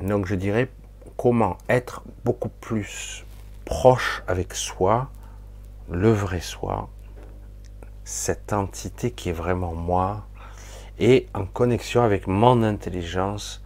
Donc 0.00 0.26
je 0.26 0.34
dirais 0.34 0.68
comment 1.16 1.58
être 1.68 2.02
beaucoup 2.24 2.48
plus 2.48 3.24
proche 3.64 4.22
avec 4.26 4.54
soi, 4.54 5.10
le 5.90 6.10
vrai 6.10 6.40
soi, 6.40 6.88
cette 8.04 8.52
entité 8.52 9.10
qui 9.10 9.28
est 9.28 9.34
vraiment 9.34 9.74
moi, 9.74 10.26
et 10.98 11.28
en 11.34 11.44
connexion 11.44 12.02
avec 12.02 12.26
mon 12.26 12.62
intelligence, 12.62 13.62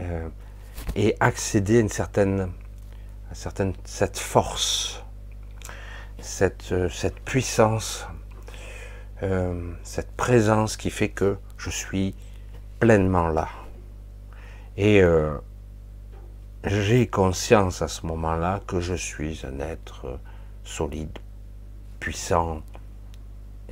euh, 0.00 0.28
et 0.94 1.16
accéder 1.20 1.78
à 1.78 1.80
une 1.80 1.88
certaine, 1.88 2.48
cette 3.32 4.18
force 4.18 5.02
cette, 6.26 6.72
euh, 6.72 6.88
puissance, 7.24 8.06
euh, 9.22 9.72
cette 9.82 10.10
présence 10.16 10.76
qui 10.76 10.90
fait 10.90 11.08
que 11.08 11.36
je 11.56 11.70
suis 11.70 12.14
pleinement 12.80 13.28
là. 13.28 13.48
Et 14.76 15.00
euh, 15.02 15.38
j'ai 16.64 17.06
conscience 17.06 17.80
à 17.80 17.88
ce 17.88 18.04
moment-là 18.06 18.60
que 18.66 18.80
je 18.80 18.94
suis 18.94 19.40
un 19.44 19.60
être 19.60 20.18
solide, 20.64 21.18
puissant, 21.98 22.62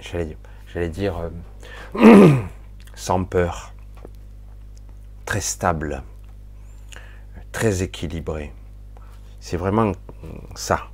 j'allais 0.01 0.89
dire 0.89 1.31
sans 2.95 3.25
peur, 3.25 3.73
très 5.27 5.41
stable, 5.41 6.03
très 7.53 7.83
équilibré. 7.83 8.53
C'est 9.41 9.57
vraiment 9.59 9.93
ça. 10.55 10.89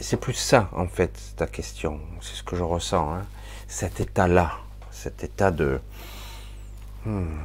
C'est 0.00 0.18
plus 0.18 0.34
ça, 0.34 0.68
en 0.72 0.86
fait, 0.86 1.18
ta 1.36 1.46
question. 1.46 2.00
C'est 2.20 2.34
ce 2.34 2.42
que 2.42 2.56
je 2.56 2.62
ressens. 2.62 3.14
Hein. 3.14 3.26
Cet 3.68 4.00
état-là, 4.00 4.58
cet 4.90 5.24
état 5.24 5.50
de... 5.50 5.80
Hmm, 7.06 7.38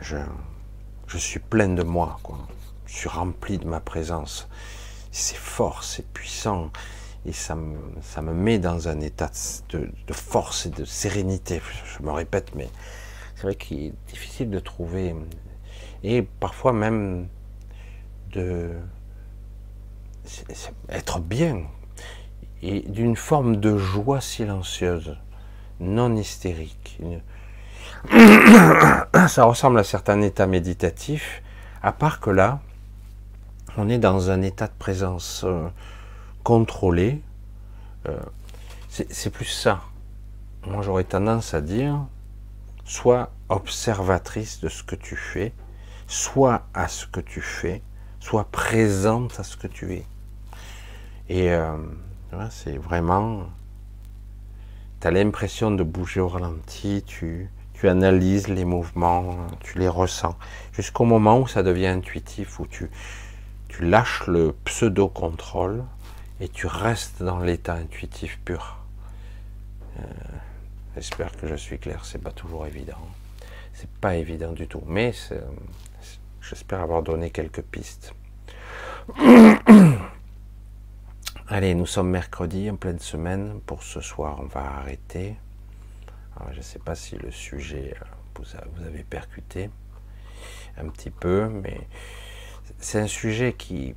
je, 0.00 0.16
je 1.16 1.20
suis 1.20 1.40
plein 1.40 1.68
de 1.68 1.82
moi, 1.82 2.18
quoi. 2.22 2.38
Je 2.86 2.94
suis 2.94 3.08
rempli 3.08 3.58
de 3.58 3.66
ma 3.66 3.80
présence. 3.80 4.48
c'est 5.10 5.36
fort, 5.36 5.82
c'est 5.82 6.06
puissant, 6.06 6.70
et 7.24 7.32
ça 7.32 7.54
me, 7.54 7.78
ça 8.02 8.20
me 8.20 8.34
met 8.34 8.58
dans 8.58 8.88
un 8.88 9.00
état 9.00 9.30
de, 9.70 9.90
force 10.12 10.66
et 10.66 10.70
de 10.70 10.84
sérénité. 10.84 11.62
Je 11.84 12.02
me 12.02 12.12
répète, 12.12 12.54
mais 12.54 12.68
c'est 13.34 13.42
vrai 13.44 13.54
qu'il 13.54 13.86
est 13.86 13.94
difficile 14.08 14.50
de 14.50 14.58
trouver, 14.58 15.14
et 16.02 16.22
parfois 16.22 16.72
même 16.72 17.28
de 18.32 18.72
être 20.90 21.20
bien, 21.20 21.62
et 22.62 22.80
d'une 22.80 23.16
forme 23.16 23.56
de 23.56 23.78
joie 23.78 24.20
silencieuse, 24.20 25.16
non 25.80 26.14
hystérique. 26.14 26.98
Ça 29.28 29.44
ressemble 29.44 29.78
à 29.78 29.84
certains 29.84 30.20
états 30.22 30.46
méditatifs, 30.46 31.42
à 31.82 31.92
part 31.92 32.20
que 32.20 32.30
là, 32.30 32.60
on 33.76 33.88
est 33.88 33.98
dans 33.98 34.30
un 34.30 34.42
état 34.42 34.66
de 34.66 34.72
présence 34.78 35.44
euh, 35.44 35.68
contrôlé. 36.44 37.20
Euh, 38.08 38.18
c'est 38.88 39.30
plus 39.30 39.44
ça. 39.44 39.82
Moi, 40.66 40.82
j'aurais 40.82 41.04
tendance 41.04 41.52
à 41.52 41.60
dire, 41.60 41.98
soit 42.84 43.30
observatrice 43.48 44.60
de 44.60 44.68
ce 44.68 44.82
que 44.82 44.96
tu 44.96 45.16
fais, 45.16 45.52
soit 46.06 46.62
à 46.72 46.88
ce 46.88 47.06
que 47.06 47.20
tu 47.20 47.40
fais, 47.40 47.82
soit 48.20 48.44
présente 48.44 49.38
à 49.38 49.42
ce 49.42 49.56
que 49.56 49.66
tu 49.66 49.92
es. 49.92 50.06
Et 51.28 51.50
euh, 51.50 51.76
c'est 52.50 52.78
vraiment, 52.78 53.44
tu 55.00 55.06
as 55.08 55.10
l'impression 55.10 55.70
de 55.70 55.82
bouger 55.82 56.20
au 56.20 56.28
ralenti, 56.28 57.02
tu, 57.06 57.50
tu 57.78 57.88
analyses 57.88 58.48
les 58.48 58.64
mouvements, 58.64 59.36
tu 59.60 59.78
les 59.78 59.88
ressens, 59.88 60.36
jusqu'au 60.72 61.04
moment 61.04 61.40
où 61.40 61.46
ça 61.46 61.62
devient 61.62 61.88
intuitif, 61.88 62.58
où 62.58 62.66
tu, 62.66 62.90
tu 63.68 63.84
lâches 63.84 64.26
le 64.26 64.54
pseudo-contrôle 64.64 65.84
et 66.40 66.48
tu 66.48 66.66
restes 66.66 67.22
dans 67.22 67.38
l'état 67.38 67.74
intuitif 67.74 68.40
pur. 68.44 68.78
Euh, 69.98 70.04
j'espère 70.94 71.36
que 71.36 71.46
je 71.46 71.54
suis 71.54 71.78
clair, 71.78 72.04
c'est 72.04 72.22
pas 72.22 72.32
toujours 72.32 72.66
évident. 72.66 73.00
C'est 73.74 73.90
pas 73.90 74.16
évident 74.16 74.52
du 74.52 74.66
tout, 74.66 74.82
mais 74.86 75.12
j'espère 76.40 76.80
avoir 76.80 77.02
donné 77.02 77.30
quelques 77.30 77.62
pistes. 77.62 78.14
Allez, 81.48 81.74
nous 81.74 81.86
sommes 81.86 82.08
mercredi 82.08 82.70
en 82.70 82.76
pleine 82.76 82.98
semaine. 82.98 83.60
Pour 83.66 83.82
ce 83.82 84.00
soir, 84.00 84.40
on 84.42 84.46
va 84.46 84.64
arrêter. 84.78 85.36
Je 86.52 86.58
ne 86.58 86.62
sais 86.62 86.78
pas 86.78 86.94
si 86.94 87.16
le 87.16 87.30
sujet 87.30 87.94
euh, 88.00 88.04
vous, 88.36 88.84
avez 88.84 89.02
percuté 89.02 89.70
un 90.76 90.88
petit 90.88 91.10
peu, 91.10 91.48
mais 91.48 91.80
c'est 92.78 93.00
un 93.00 93.06
sujet 93.06 93.54
qui, 93.54 93.94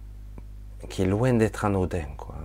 est 0.97 1.05
loin 1.05 1.33
d'être 1.33 1.65
anodin. 1.65 2.05
Quoi. 2.17 2.35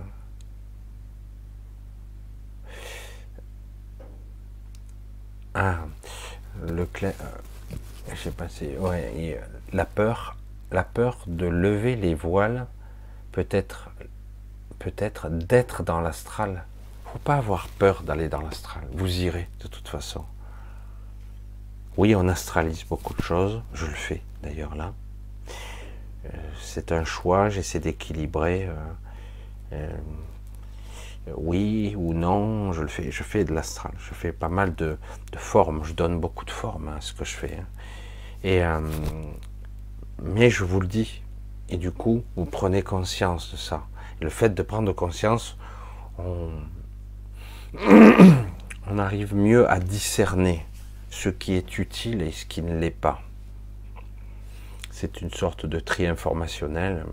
Ah, 5.53 5.79
le 6.67 6.85
clair, 6.85 7.13
euh, 7.21 7.75
je 8.11 8.15
sais 8.15 8.31
pas 8.31 8.49
si, 8.49 8.69
la 9.71 9.85
peur, 9.85 10.35
la 10.71 10.83
peur 10.83 11.23
de 11.27 11.45
lever 11.45 11.95
les 11.95 12.13
voiles 12.13 12.67
peut 13.31 13.47
être 13.49 13.89
peut-être 14.79 15.29
d'être 15.29 15.83
dans 15.83 16.01
l'astral. 16.01 16.65
Faut 17.15 17.19
pas 17.19 17.35
avoir 17.37 17.69
peur 17.69 18.03
d'aller 18.03 18.27
dans 18.27 18.41
l'astral. 18.41 18.83
Vous 18.91 19.21
irez 19.21 19.47
de 19.61 19.69
toute 19.69 19.87
façon. 19.87 20.25
Oui, 21.95 22.13
on 22.13 22.27
astralise 22.27 22.83
beaucoup 22.83 23.13
de 23.13 23.21
choses. 23.21 23.61
Je 23.73 23.85
le 23.85 23.93
fais 23.93 24.21
d'ailleurs 24.43 24.75
là. 24.75 24.93
Euh, 26.25 26.29
c'est 26.59 26.91
un 26.91 27.05
choix. 27.05 27.47
J'essaie 27.47 27.79
d'équilibrer. 27.79 28.67
Euh, 28.67 28.75
euh, 29.71 29.97
oui 31.37 31.95
ou 31.97 32.13
non, 32.13 32.73
je 32.73 32.81
le 32.81 32.89
fais. 32.89 33.09
Je 33.11 33.23
fais 33.23 33.45
de 33.45 33.53
l'astral. 33.53 33.93
Je 33.97 34.13
fais 34.13 34.33
pas 34.33 34.49
mal 34.49 34.75
de, 34.75 34.97
formes. 35.37 35.85
Je 35.85 35.93
donne 35.93 36.19
beaucoup 36.19 36.43
de 36.43 36.51
formes 36.51 36.89
à 36.89 36.99
ce 36.99 37.13
que 37.13 37.23
je 37.23 37.33
fais. 37.33 37.57
Hein. 37.57 37.67
Et 38.43 38.61
mais 40.21 40.49
je 40.49 40.65
vous 40.65 40.81
le 40.81 40.87
dis. 40.87 41.21
Et 41.69 41.77
du 41.77 41.91
coup, 41.93 42.25
vous 42.35 42.45
prenez 42.45 42.81
conscience 42.81 43.53
de 43.53 43.57
ça 43.57 43.87
le 44.19 44.29
fait 44.29 44.53
de 44.53 44.63
prendre 44.63 44.91
conscience, 44.91 45.57
on, 46.17 46.49
arrive 48.99 49.35
mieux 49.35 49.69
à 49.69 49.79
discerner 49.79 50.65
ce 51.09 51.29
qui 51.29 51.53
est 51.53 51.77
utile 51.77 52.21
et 52.21 52.31
ce 52.31 52.45
qui 52.45 52.61
ne 52.61 52.77
l'est 52.77 52.89
pas. 52.91 53.21
C'est 54.91 55.21
une 55.21 55.31
sorte 55.31 55.65
de 55.65 55.79
tri 55.79 56.07
informationnel. 56.07 57.05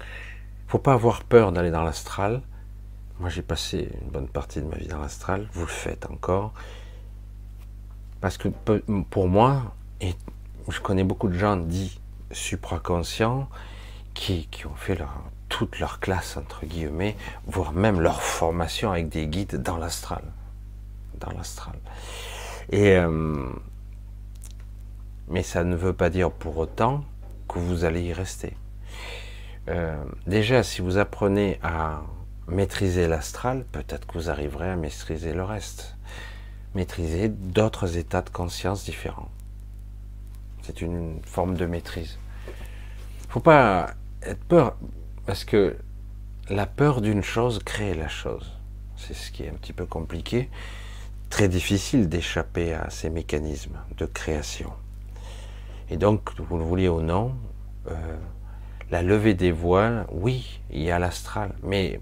Il 0.00 0.68
faut 0.68 0.78
pas 0.78 0.94
avoir 0.94 1.22
peur 1.24 1.52
d'aller 1.52 1.70
dans 1.70 1.82
l'astral. 1.82 2.42
Moi, 3.20 3.28
j'ai 3.28 3.42
passé 3.42 3.90
une 4.02 4.10
bonne 4.10 4.28
partie 4.28 4.60
de 4.60 4.66
ma 4.66 4.76
vie 4.76 4.88
dans 4.88 4.98
l'astral. 4.98 5.48
Vous 5.52 5.62
le 5.62 5.66
faites 5.66 6.06
encore. 6.10 6.52
Parce 8.20 8.38
que 8.38 8.48
pour 9.10 9.28
moi, 9.28 9.74
et 10.00 10.14
je 10.68 10.80
connais 10.80 11.04
beaucoup 11.04 11.28
de 11.28 11.38
gens 11.38 11.56
dits 11.56 12.00
supraconscients, 12.32 13.48
qui, 14.14 14.48
ont 14.64 14.74
fait 14.76 14.94
leur, 14.94 15.22
toute 15.54 15.78
leur 15.78 16.00
classe, 16.00 16.36
entre 16.36 16.66
guillemets, 16.66 17.16
voire 17.46 17.72
même 17.72 18.00
leur 18.00 18.22
formation 18.22 18.90
avec 18.90 19.08
des 19.08 19.28
guides 19.28 19.62
dans 19.62 19.76
l'astral. 19.76 20.24
Dans 21.20 21.30
l'astral. 21.30 21.76
Et, 22.72 22.96
euh, 22.96 23.52
mais 25.28 25.44
ça 25.44 25.62
ne 25.62 25.76
veut 25.76 25.92
pas 25.92 26.10
dire 26.10 26.32
pour 26.32 26.58
autant 26.58 27.04
que 27.48 27.60
vous 27.60 27.84
allez 27.84 28.02
y 28.02 28.12
rester. 28.12 28.56
Euh, 29.68 29.96
déjà, 30.26 30.64
si 30.64 30.82
vous 30.82 30.98
apprenez 30.98 31.60
à 31.62 32.02
maîtriser 32.48 33.06
l'astral, 33.06 33.64
peut-être 33.70 34.08
que 34.08 34.14
vous 34.14 34.30
arriverez 34.30 34.70
à 34.70 34.74
maîtriser 34.74 35.34
le 35.34 35.44
reste. 35.44 35.96
Maîtriser 36.74 37.28
d'autres 37.28 37.96
états 37.96 38.22
de 38.22 38.30
conscience 38.30 38.82
différents. 38.82 39.30
C'est 40.62 40.80
une 40.80 41.20
forme 41.24 41.56
de 41.56 41.64
maîtrise. 41.64 42.18
Faut 43.28 43.38
pas 43.38 43.94
être 44.20 44.42
peur, 44.46 44.76
parce 45.26 45.44
que 45.44 45.76
la 46.50 46.66
peur 46.66 47.00
d'une 47.00 47.22
chose 47.22 47.60
crée 47.64 47.94
la 47.94 48.08
chose. 48.08 48.52
C'est 48.96 49.14
ce 49.14 49.30
qui 49.30 49.44
est 49.44 49.48
un 49.48 49.54
petit 49.54 49.72
peu 49.72 49.86
compliqué. 49.86 50.50
Très 51.30 51.48
difficile 51.48 52.08
d'échapper 52.08 52.74
à 52.74 52.90
ces 52.90 53.10
mécanismes 53.10 53.78
de 53.96 54.06
création. 54.06 54.72
Et 55.90 55.96
donc, 55.96 56.38
vous 56.38 56.58
le 56.58 56.64
vouliez 56.64 56.88
ou 56.88 57.00
non, 57.00 57.34
euh, 57.90 58.16
la 58.90 59.02
levée 59.02 59.34
des 59.34 59.52
voiles, 59.52 60.06
oui, 60.12 60.60
il 60.70 60.82
y 60.82 60.90
a 60.90 60.98
l'astral, 60.98 61.54
mais 61.62 62.00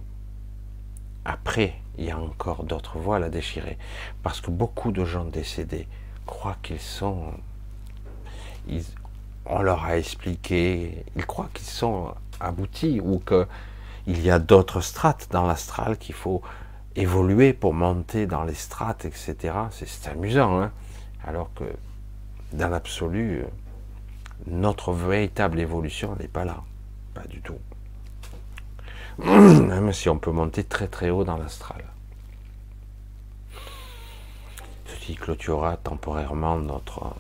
après, 1.25 1.75
il 1.99 2.05
y 2.05 2.11
a 2.11 2.19
encore 2.19 2.65
d'autres 2.65 2.99
voiles 2.99 3.25
à 3.25 3.29
déchirer. 3.29 3.79
Parce 4.23 4.41
que 4.41 4.51
beaucoup 4.51 4.93
de 4.93 5.05
gens 5.05 5.25
décédés 5.25 5.87
croient 6.27 6.59
qu'ils 6.63 6.81
sont, 6.81 7.33
on 9.47 9.63
leur 9.63 9.85
a 9.85 9.97
expliqué, 9.97 11.05
ils 11.17 11.27
croient 11.27 11.51
qu'ils 11.55 11.67
sont 11.67 12.15
aboutis 12.43 13.01
ou 13.01 13.21
qu'il 13.21 14.23
y 14.23 14.31
a 14.31 14.39
d'autres 14.39 14.81
strates 14.81 15.29
dans 15.31 15.47
l'astral 15.47 15.99
qu'il 15.99 16.15
faut 16.15 16.43
évoluer 16.97 17.53
pour 17.53 17.73
monter 17.73 18.27
dans 18.27 18.45
les 18.45 18.55
strates, 18.55 19.05
etc. 19.05 19.55
C'est 19.71 20.09
amusant, 20.09 20.61
hein 20.61 20.73
alors 21.25 21.51
que 21.55 21.65
dans 22.53 22.69
l'absolu, 22.69 23.45
notre 24.47 24.93
véritable 24.93 25.61
évolution 25.61 26.17
n'est 26.17 26.29
pas 26.29 26.45
là, 26.45 26.63
pas 27.15 27.25
du 27.29 27.41
tout. 27.41 27.59
Même 29.25 29.93
si 29.93 30.09
on 30.09 30.19
peut 30.19 30.33
monter 30.33 30.65
très 30.65 30.89
très 30.89 31.11
haut 31.11 31.25
dans 31.25 31.37
l'astral. 31.37 31.85
Ceci 34.87 35.15
clôturera 35.15 35.77
temporairement 35.77 36.57
notre 36.59 37.15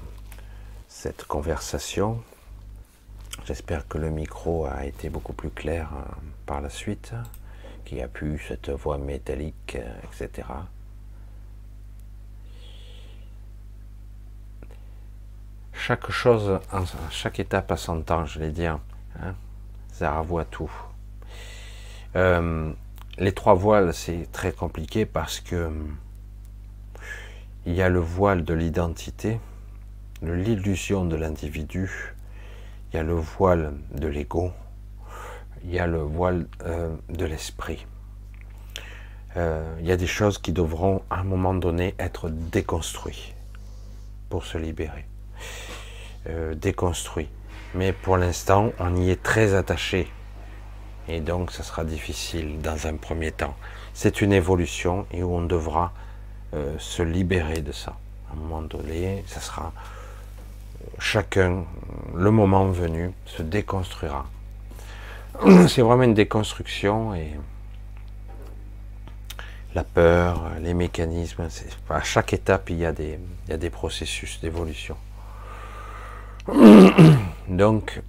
cette 0.89 1.25
conversation. 1.25 2.23
J'espère 3.45 3.89
que 3.89 3.99
le 3.99 4.11
micro 4.11 4.67
a 4.67 4.85
été 4.87 5.09
beaucoup 5.09 5.33
plus 5.33 5.51
clair 5.51 5.91
euh, 5.95 6.03
par 6.47 6.61
la 6.61 6.71
suite, 6.71 7.13
qu'il 7.85 7.99
y 7.99 8.03
a 8.03 8.09
pu 8.09 8.41
cette 8.47 8.71
voix 8.71 8.99
métallique, 8.99 9.77
euh, 9.77 9.95
etc. 10.05 10.47
Chaque 15.73 16.11
chose, 16.11 16.61
chaque 17.11 17.41
étape 17.41 17.73
a 17.73 17.77
son 17.77 18.03
temps, 18.03 18.25
je 18.27 18.39
l'ai 18.39 18.51
dit. 18.51 18.67
Hein. 18.67 18.81
Ça 19.91 20.21
voit 20.23 20.45
tout. 20.45 20.71
Euh, 22.15 22.73
les 23.19 23.33
trois 23.33 23.55
voiles, 23.55 23.93
c'est 23.93 24.31
très 24.31 24.53
compliqué 24.53 25.05
parce 25.05 25.41
que 25.41 25.71
il 27.67 27.75
y 27.75 27.83
a 27.83 27.89
le 27.89 27.99
voile 27.99 28.45
de 28.45 28.55
l'identité, 28.55 29.41
l'illusion 30.21 31.05
de 31.05 31.17
l'individu, 31.17 32.15
il 32.93 32.97
y 32.97 32.99
a 32.99 33.03
le 33.03 33.15
voile 33.15 33.73
de 33.95 34.07
l'ego, 34.07 34.53
il 35.65 35.73
y 35.73 35.79
a 35.79 35.87
le 35.87 35.99
voile 36.03 36.47
euh, 36.65 36.95
de 37.09 37.25
l'esprit. 37.25 37.87
Euh, 39.37 39.77
il 39.81 39.87
y 39.87 39.93
a 39.93 39.97
des 39.97 40.07
choses 40.07 40.39
qui 40.39 40.53
devront 40.53 41.03
à 41.09 41.21
un 41.21 41.25
moment 41.25 41.55
donné 41.55 41.95
être 41.99 42.29
déconstruites 42.29 43.35
pour 44.29 44.45
se 44.45 44.59
libérer. 44.59 45.07
Euh, 46.29 46.55
déconstruit. 46.55 47.29
Mais 47.75 47.93
pour 47.93 48.17
l'instant, 48.17 48.73
on 48.79 48.95
y 48.95 49.11
est 49.11 49.23
très 49.23 49.55
attaché. 49.55 50.09
Et 51.09 51.21
donc, 51.21 51.51
ça 51.51 51.63
sera 51.63 51.85
difficile 51.85 52.61
dans 52.61 52.87
un 52.87 52.97
premier 52.97 53.33
temps. 53.33 53.57
C'est 53.93 54.21
une 54.21 54.33
évolution 54.33 55.07
et 55.11 55.23
où 55.23 55.35
on 55.35 55.43
devra 55.43 55.93
euh, 56.55 56.77
se 56.79 57.03
libérer 57.03 57.61
de 57.61 57.73
ça. 57.73 57.97
À 58.31 58.35
un 58.35 58.37
moment 58.37 58.63
donné, 58.63 59.25
ça 59.27 59.41
sera 59.41 59.73
chacun, 60.99 61.65
le 62.15 62.31
moment 62.31 62.67
venu, 62.67 63.13
se 63.27 63.43
déconstruira. 63.43 64.27
C'est 65.69 65.83
vraiment 65.83 66.05
une 66.05 66.15
déconstruction 66.15 67.15
et 67.15 67.33
la 69.75 69.85
peur, 69.85 70.51
les 70.61 70.75
mécanismes, 70.75 71.49
à 71.89 72.03
chaque 72.03 72.33
étape, 72.33 72.69
il 72.71 72.79
y 72.79 72.87
a 72.87 72.93
des, 72.93 73.71
processus 73.71 74.41
d'évolution. 74.41 74.97
Donc, 77.49 78.03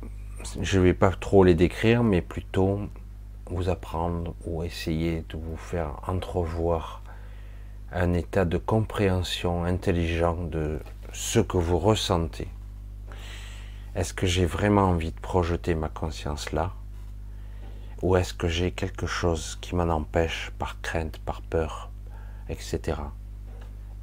je 0.61 0.79
ne 0.79 0.83
vais 0.83 0.93
pas 0.93 1.11
trop 1.11 1.43
les 1.43 1.55
décrire, 1.55 2.03
mais 2.03 2.21
plutôt 2.21 2.81
vous 3.49 3.69
apprendre 3.69 4.35
ou 4.45 4.63
essayer 4.63 5.23
de 5.29 5.37
vous 5.37 5.57
faire 5.57 5.99
entrevoir 6.07 7.01
un 7.93 8.13
état 8.13 8.43
de 8.43 8.57
compréhension 8.57 9.63
intelligent 9.63 10.35
de 10.35 10.79
ce 11.13 11.39
que 11.39 11.57
vous 11.57 11.77
ressentez. 11.77 12.47
Est-ce 13.95 14.13
que 14.13 14.25
j'ai 14.25 14.45
vraiment 14.45 14.89
envie 14.89 15.11
de 15.11 15.19
projeter 15.19 15.75
ma 15.75 15.89
conscience 15.89 16.51
là? 16.51 16.71
Ou 18.01 18.15
est-ce 18.15 18.33
que 18.33 18.47
j'ai 18.47 18.71
quelque 18.71 19.05
chose 19.05 19.57
qui 19.61 19.75
m'en 19.75 19.83
empêche 19.83 20.51
par 20.57 20.81
crainte, 20.81 21.19
par 21.19 21.43
peur, 21.43 21.91
etc. 22.49 22.97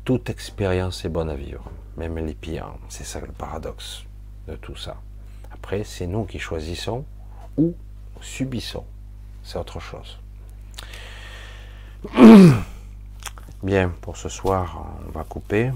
Toute 0.04 0.30
expérience 0.30 1.04
est 1.04 1.08
bonne 1.08 1.28
à 1.28 1.34
vivre, 1.34 1.64
même 1.96 2.16
les 2.18 2.34
pires. 2.34 2.72
C'est 2.88 3.04
ça 3.04 3.20
le 3.20 3.32
paradoxe 3.32 4.04
de 4.46 4.54
tout 4.54 4.76
ça. 4.76 4.96
Après, 5.50 5.82
c'est 5.82 6.06
nous 6.06 6.24
qui 6.24 6.38
choisissons 6.38 7.04
ou 7.56 7.74
subissons. 8.20 8.86
C'est 9.42 9.58
autre 9.58 9.80
chose. 9.80 10.18
Bien, 13.62 13.92
pour 14.00 14.16
ce 14.16 14.28
soir, 14.28 14.86
on 15.06 15.10
va 15.10 15.24
couper. 15.24 15.72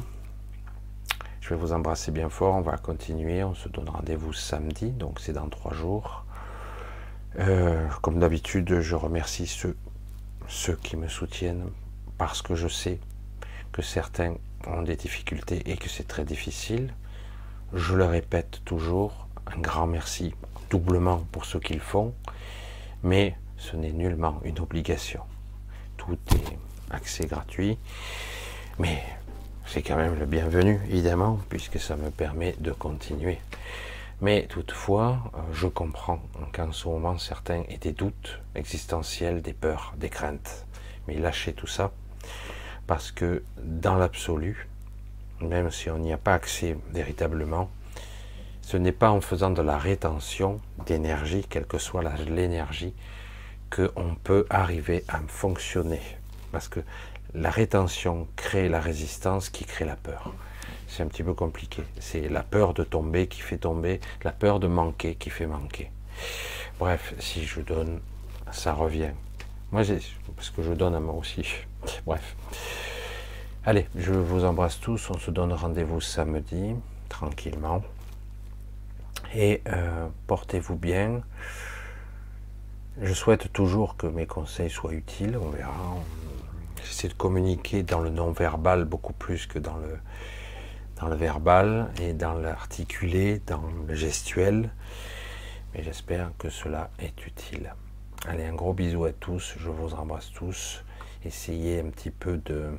Je 1.44 1.50
vais 1.50 1.56
vous 1.56 1.74
embrasser 1.74 2.10
bien 2.10 2.30
fort. 2.30 2.54
On 2.54 2.62
va 2.62 2.78
continuer. 2.78 3.44
On 3.44 3.52
se 3.52 3.68
donne 3.68 3.90
rendez-vous 3.90 4.32
samedi, 4.32 4.92
donc 4.92 5.20
c'est 5.20 5.34
dans 5.34 5.50
trois 5.50 5.74
jours. 5.74 6.24
Euh, 7.38 7.86
comme 8.00 8.18
d'habitude, 8.18 8.80
je 8.80 8.94
remercie 8.94 9.46
ceux, 9.46 9.76
ceux 10.48 10.76
qui 10.76 10.96
me 10.96 11.06
soutiennent 11.06 11.68
parce 12.16 12.40
que 12.40 12.54
je 12.54 12.66
sais 12.66 12.98
que 13.72 13.82
certains 13.82 14.36
ont 14.66 14.80
des 14.80 14.96
difficultés 14.96 15.70
et 15.70 15.76
que 15.76 15.90
c'est 15.90 16.08
très 16.08 16.24
difficile. 16.24 16.94
Je 17.74 17.94
le 17.94 18.06
répète 18.06 18.62
toujours, 18.64 19.28
un 19.46 19.60
grand 19.60 19.86
merci, 19.86 20.34
doublement 20.70 21.26
pour 21.30 21.44
ce 21.44 21.58
qu'ils 21.58 21.80
font, 21.80 22.14
mais 23.02 23.36
ce 23.58 23.76
n'est 23.76 23.92
nullement 23.92 24.40
une 24.44 24.60
obligation. 24.60 25.20
Tout 25.98 26.16
est 26.36 26.58
accès 26.90 27.26
gratuit, 27.26 27.76
mais 28.78 29.02
c'est 29.66 29.82
quand 29.82 29.96
même 29.96 30.18
le 30.18 30.26
bienvenu, 30.26 30.80
évidemment, 30.88 31.40
puisque 31.48 31.80
ça 31.80 31.96
me 31.96 32.10
permet 32.10 32.54
de 32.58 32.72
continuer. 32.72 33.38
Mais 34.20 34.46
toutefois, 34.48 35.18
euh, 35.34 35.38
je 35.52 35.66
comprends 35.66 36.20
qu'en 36.52 36.72
ce 36.72 36.88
moment, 36.88 37.18
certains 37.18 37.62
aient 37.68 37.78
des 37.78 37.92
doutes 37.92 38.40
existentiels, 38.54 39.42
des 39.42 39.52
peurs, 39.52 39.94
des 39.96 40.08
craintes. 40.08 40.66
Mais 41.08 41.14
lâchez 41.14 41.52
tout 41.52 41.66
ça, 41.66 41.92
parce 42.86 43.10
que 43.10 43.42
dans 43.58 43.96
l'absolu, 43.96 44.68
même 45.40 45.70
si 45.70 45.90
on 45.90 45.98
n'y 45.98 46.12
a 46.12 46.18
pas 46.18 46.34
accès 46.34 46.76
véritablement, 46.92 47.68
ce 48.62 48.76
n'est 48.76 48.92
pas 48.92 49.10
en 49.10 49.20
faisant 49.20 49.50
de 49.50 49.60
la 49.60 49.76
rétention 49.76 50.60
d'énergie, 50.86 51.44
quelle 51.48 51.66
que 51.66 51.78
soit 51.78 52.02
l'énergie, 52.26 52.94
qu'on 53.70 54.14
peut 54.22 54.46
arriver 54.48 55.04
à 55.08 55.20
fonctionner. 55.26 56.00
Parce 56.50 56.68
que 56.68 56.80
la 57.34 57.50
rétention 57.50 58.28
crée 58.36 58.68
la 58.68 58.80
résistance 58.80 59.50
qui 59.50 59.64
crée 59.64 59.84
la 59.84 59.96
peur. 59.96 60.32
C'est 60.86 61.02
un 61.02 61.08
petit 61.08 61.24
peu 61.24 61.34
compliqué. 61.34 61.82
C'est 61.98 62.28
la 62.28 62.42
peur 62.42 62.74
de 62.74 62.84
tomber 62.84 63.26
qui 63.26 63.40
fait 63.40 63.58
tomber, 63.58 64.00
la 64.22 64.30
peur 64.30 64.60
de 64.60 64.68
manquer 64.68 65.16
qui 65.16 65.30
fait 65.30 65.46
manquer. 65.46 65.90
Bref, 66.78 67.14
si 67.18 67.44
je 67.44 67.60
donne, 67.60 68.00
ça 68.52 68.72
revient. 68.72 69.10
Moi, 69.72 69.82
parce 70.36 70.50
que 70.50 70.62
je 70.62 70.72
donne 70.72 70.94
à 70.94 71.00
moi 71.00 71.14
aussi. 71.14 71.44
Bref. 72.06 72.36
Allez, 73.66 73.88
je 73.96 74.12
vous 74.12 74.44
embrasse 74.44 74.78
tous. 74.78 75.10
On 75.10 75.18
se 75.18 75.30
donne 75.30 75.52
rendez-vous 75.52 76.00
samedi, 76.00 76.74
tranquillement. 77.08 77.82
Et 79.34 79.62
euh, 79.66 80.06
portez-vous 80.28 80.76
bien. 80.76 81.22
Je 83.00 83.12
souhaite 83.12 83.52
toujours 83.52 83.96
que 83.96 84.06
mes 84.06 84.26
conseils 84.26 84.70
soient 84.70 84.92
utiles. 84.92 85.36
On 85.36 85.48
verra. 85.48 85.96
J'essaie 86.84 87.08
de 87.08 87.14
communiquer 87.14 87.82
dans 87.82 88.00
le 88.00 88.10
non-verbal 88.10 88.84
beaucoup 88.84 89.14
plus 89.14 89.46
que 89.46 89.58
dans 89.58 89.76
le, 89.78 89.98
dans 91.00 91.08
le 91.08 91.16
verbal 91.16 91.90
et 92.00 92.12
dans 92.12 92.34
l'articulé, 92.34 93.40
dans 93.46 93.62
le 93.88 93.94
gestuel. 93.94 94.70
Mais 95.72 95.82
j'espère 95.82 96.30
que 96.38 96.50
cela 96.50 96.90
est 96.98 97.26
utile. 97.26 97.74
Allez, 98.28 98.44
un 98.44 98.54
gros 98.54 98.74
bisou 98.74 99.06
à 99.06 99.12
tous. 99.12 99.54
Je 99.58 99.70
vous 99.70 99.94
embrasse 99.94 100.30
tous. 100.32 100.84
Essayez 101.24 101.80
un 101.80 101.88
petit 101.90 102.10
peu 102.10 102.36
de 102.36 102.70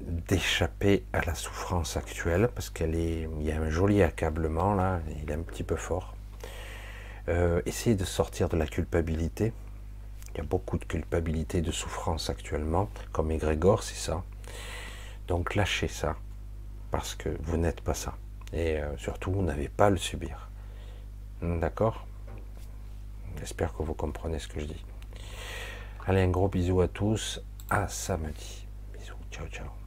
d'échapper 0.00 1.04
à 1.12 1.20
la 1.26 1.34
souffrance 1.34 1.98
actuelle 1.98 2.48
parce 2.54 2.70
qu'elle 2.70 2.94
est, 2.94 3.28
il 3.38 3.46
y 3.46 3.52
a 3.52 3.60
un 3.60 3.68
joli 3.68 4.02
accablement 4.02 4.72
là, 4.72 5.00
il 5.22 5.30
est 5.30 5.34
un 5.34 5.42
petit 5.42 5.62
peu 5.62 5.76
fort. 5.76 6.14
Euh, 7.28 7.60
essayez 7.66 7.96
de 7.96 8.04
sortir 8.06 8.48
de 8.48 8.56
la 8.56 8.66
culpabilité. 8.66 9.52
Il 10.34 10.38
y 10.38 10.40
a 10.40 10.44
beaucoup 10.44 10.78
de 10.78 10.84
culpabilité, 10.84 11.60
de 11.60 11.72
souffrance 11.72 12.30
actuellement, 12.30 12.88
comme 13.12 13.30
Égrégore, 13.30 13.82
c'est 13.82 13.96
ça. 13.96 14.22
Donc 15.28 15.54
lâchez 15.54 15.88
ça, 15.88 16.16
parce 16.90 17.14
que 17.14 17.30
vous 17.42 17.56
n'êtes 17.56 17.80
pas 17.80 17.94
ça. 17.94 18.14
Et 18.52 18.78
euh, 18.78 18.96
surtout, 18.96 19.32
vous 19.32 19.42
n'avez 19.42 19.68
pas 19.68 19.86
à 19.86 19.90
le 19.90 19.96
subir. 19.96 20.48
D'accord? 21.42 22.06
J'espère 23.38 23.72
que 23.74 23.82
vous 23.82 23.94
comprenez 23.94 24.38
ce 24.38 24.48
que 24.48 24.60
je 24.60 24.66
dis. 24.66 24.84
Allez, 26.06 26.22
un 26.22 26.28
gros 26.28 26.48
bisou 26.48 26.80
à 26.80 26.88
tous. 26.88 27.40
À 27.68 27.88
samedi. 27.88 28.66
Bisous. 28.92 29.14
Ciao, 29.30 29.46
ciao. 29.48 29.79